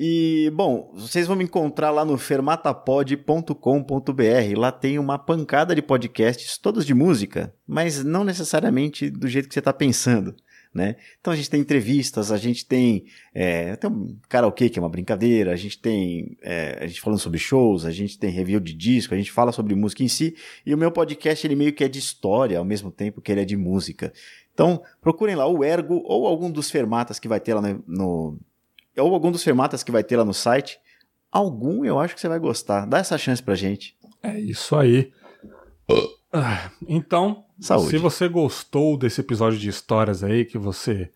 E, 0.00 0.48
bom, 0.54 0.92
vocês 0.94 1.26
vão 1.26 1.34
me 1.34 1.42
encontrar 1.42 1.90
lá 1.90 2.04
no 2.04 2.16
fermatapod.com.br. 2.16 4.56
Lá 4.56 4.70
tem 4.70 4.96
uma 4.96 5.18
pancada 5.18 5.74
de 5.74 5.82
podcasts, 5.82 6.56
todos 6.56 6.86
de 6.86 6.94
música, 6.94 7.52
mas 7.66 8.04
não 8.04 8.22
necessariamente 8.22 9.10
do 9.10 9.26
jeito 9.26 9.48
que 9.48 9.54
você 9.54 9.58
está 9.58 9.72
pensando. 9.72 10.36
Né? 10.72 10.94
Então 11.20 11.32
a 11.32 11.36
gente 11.36 11.50
tem 11.50 11.60
entrevistas, 11.60 12.30
a 12.30 12.36
gente 12.36 12.64
tem, 12.64 13.06
é, 13.34 13.74
tem 13.74 13.90
um 13.90 14.16
karaokê 14.28 14.68
que 14.68 14.78
é 14.78 14.82
uma 14.82 14.88
brincadeira, 14.88 15.52
a 15.52 15.56
gente 15.56 15.80
tem 15.80 16.38
é, 16.42 16.78
a 16.80 16.86
gente 16.86 17.00
falando 17.00 17.18
sobre 17.18 17.40
shows, 17.40 17.84
a 17.84 17.90
gente 17.90 18.20
tem 18.20 18.30
review 18.30 18.60
de 18.60 18.74
disco, 18.74 19.14
a 19.14 19.16
gente 19.16 19.32
fala 19.32 19.50
sobre 19.50 19.74
música 19.74 20.04
em 20.04 20.08
si, 20.08 20.36
e 20.64 20.72
o 20.72 20.78
meu 20.78 20.92
podcast 20.92 21.44
ele 21.44 21.56
meio 21.56 21.72
que 21.72 21.82
é 21.82 21.88
de 21.88 21.98
história 21.98 22.56
ao 22.56 22.64
mesmo 22.64 22.92
tempo 22.92 23.20
que 23.20 23.32
ele 23.32 23.40
é 23.40 23.44
de 23.44 23.56
música. 23.56 24.12
Então 24.54 24.80
procurem 25.00 25.34
lá 25.34 25.48
o 25.48 25.64
Ergo 25.64 26.00
ou 26.04 26.24
algum 26.24 26.48
dos 26.48 26.70
fermatas 26.70 27.18
que 27.18 27.26
vai 27.26 27.40
ter 27.40 27.54
lá 27.54 27.62
no, 27.62 27.82
no 27.88 28.38
ou 28.98 29.12
algum 29.14 29.30
dos 29.30 29.42
fermatas 29.44 29.82
que 29.82 29.92
vai 29.92 30.02
ter 30.04 30.16
lá 30.16 30.24
no 30.24 30.34
site. 30.34 30.78
Algum 31.30 31.84
eu 31.84 31.98
acho 31.98 32.14
que 32.14 32.20
você 32.20 32.28
vai 32.28 32.38
gostar. 32.38 32.86
Dá 32.86 32.98
essa 32.98 33.18
chance 33.18 33.42
pra 33.42 33.54
gente. 33.54 33.96
É 34.22 34.38
isso 34.38 34.76
aí. 34.76 35.12
Ah, 36.32 36.70
Então, 36.86 37.44
Saúde. 37.60 37.90
se 37.90 37.98
você 37.98 38.28
gostou 38.28 38.96
desse 38.96 39.20
episódio 39.20 39.58
de 39.58 39.68
histórias 39.68 40.22
aí 40.22 40.44
que 40.44 40.58
você 40.58 41.10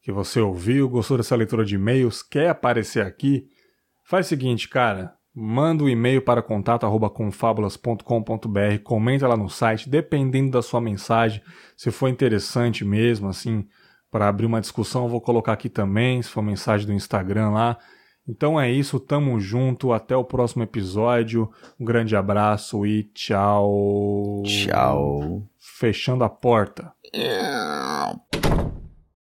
que 0.00 0.10
você 0.12 0.40
ouviu, 0.40 0.88
gostou 0.88 1.18
dessa 1.18 1.36
leitura 1.36 1.64
de 1.66 1.74
e-mails, 1.74 2.22
quer 2.22 2.48
aparecer 2.48 3.04
aqui, 3.04 3.46
faz 4.04 4.24
o 4.24 4.28
seguinte, 4.30 4.66
cara, 4.66 5.14
manda 5.34 5.84
um 5.84 5.88
e-mail 5.88 6.22
para 6.22 6.40
contato@confabulas.com.br, 6.40 8.78
comenta 8.82 9.28
lá 9.28 9.36
no 9.36 9.50
site, 9.50 9.86
dependendo 9.88 10.50
da 10.50 10.62
sua 10.62 10.80
mensagem, 10.80 11.42
se 11.76 11.90
for 11.90 12.08
interessante 12.08 12.86
mesmo 12.86 13.28
assim, 13.28 13.68
para 14.10 14.28
abrir 14.28 14.46
uma 14.46 14.60
discussão, 14.60 15.04
eu 15.04 15.08
vou 15.08 15.20
colocar 15.20 15.52
aqui 15.52 15.68
também, 15.68 16.22
se 16.22 16.30
for 16.30 16.42
mensagem 16.42 16.86
do 16.86 16.92
Instagram 16.92 17.50
lá. 17.50 17.78
Então 18.28 18.60
é 18.60 18.70
isso, 18.70 19.00
tamo 19.00 19.40
junto, 19.40 19.92
até 19.92 20.14
o 20.14 20.24
próximo 20.24 20.62
episódio. 20.62 21.50
Um 21.80 21.84
grande 21.84 22.14
abraço 22.14 22.84
e 22.84 23.04
tchau. 23.14 24.42
Tchau. 24.44 25.42
Fechando 25.58 26.24
a 26.24 26.28
porta. 26.28 26.92
É. 27.14 28.77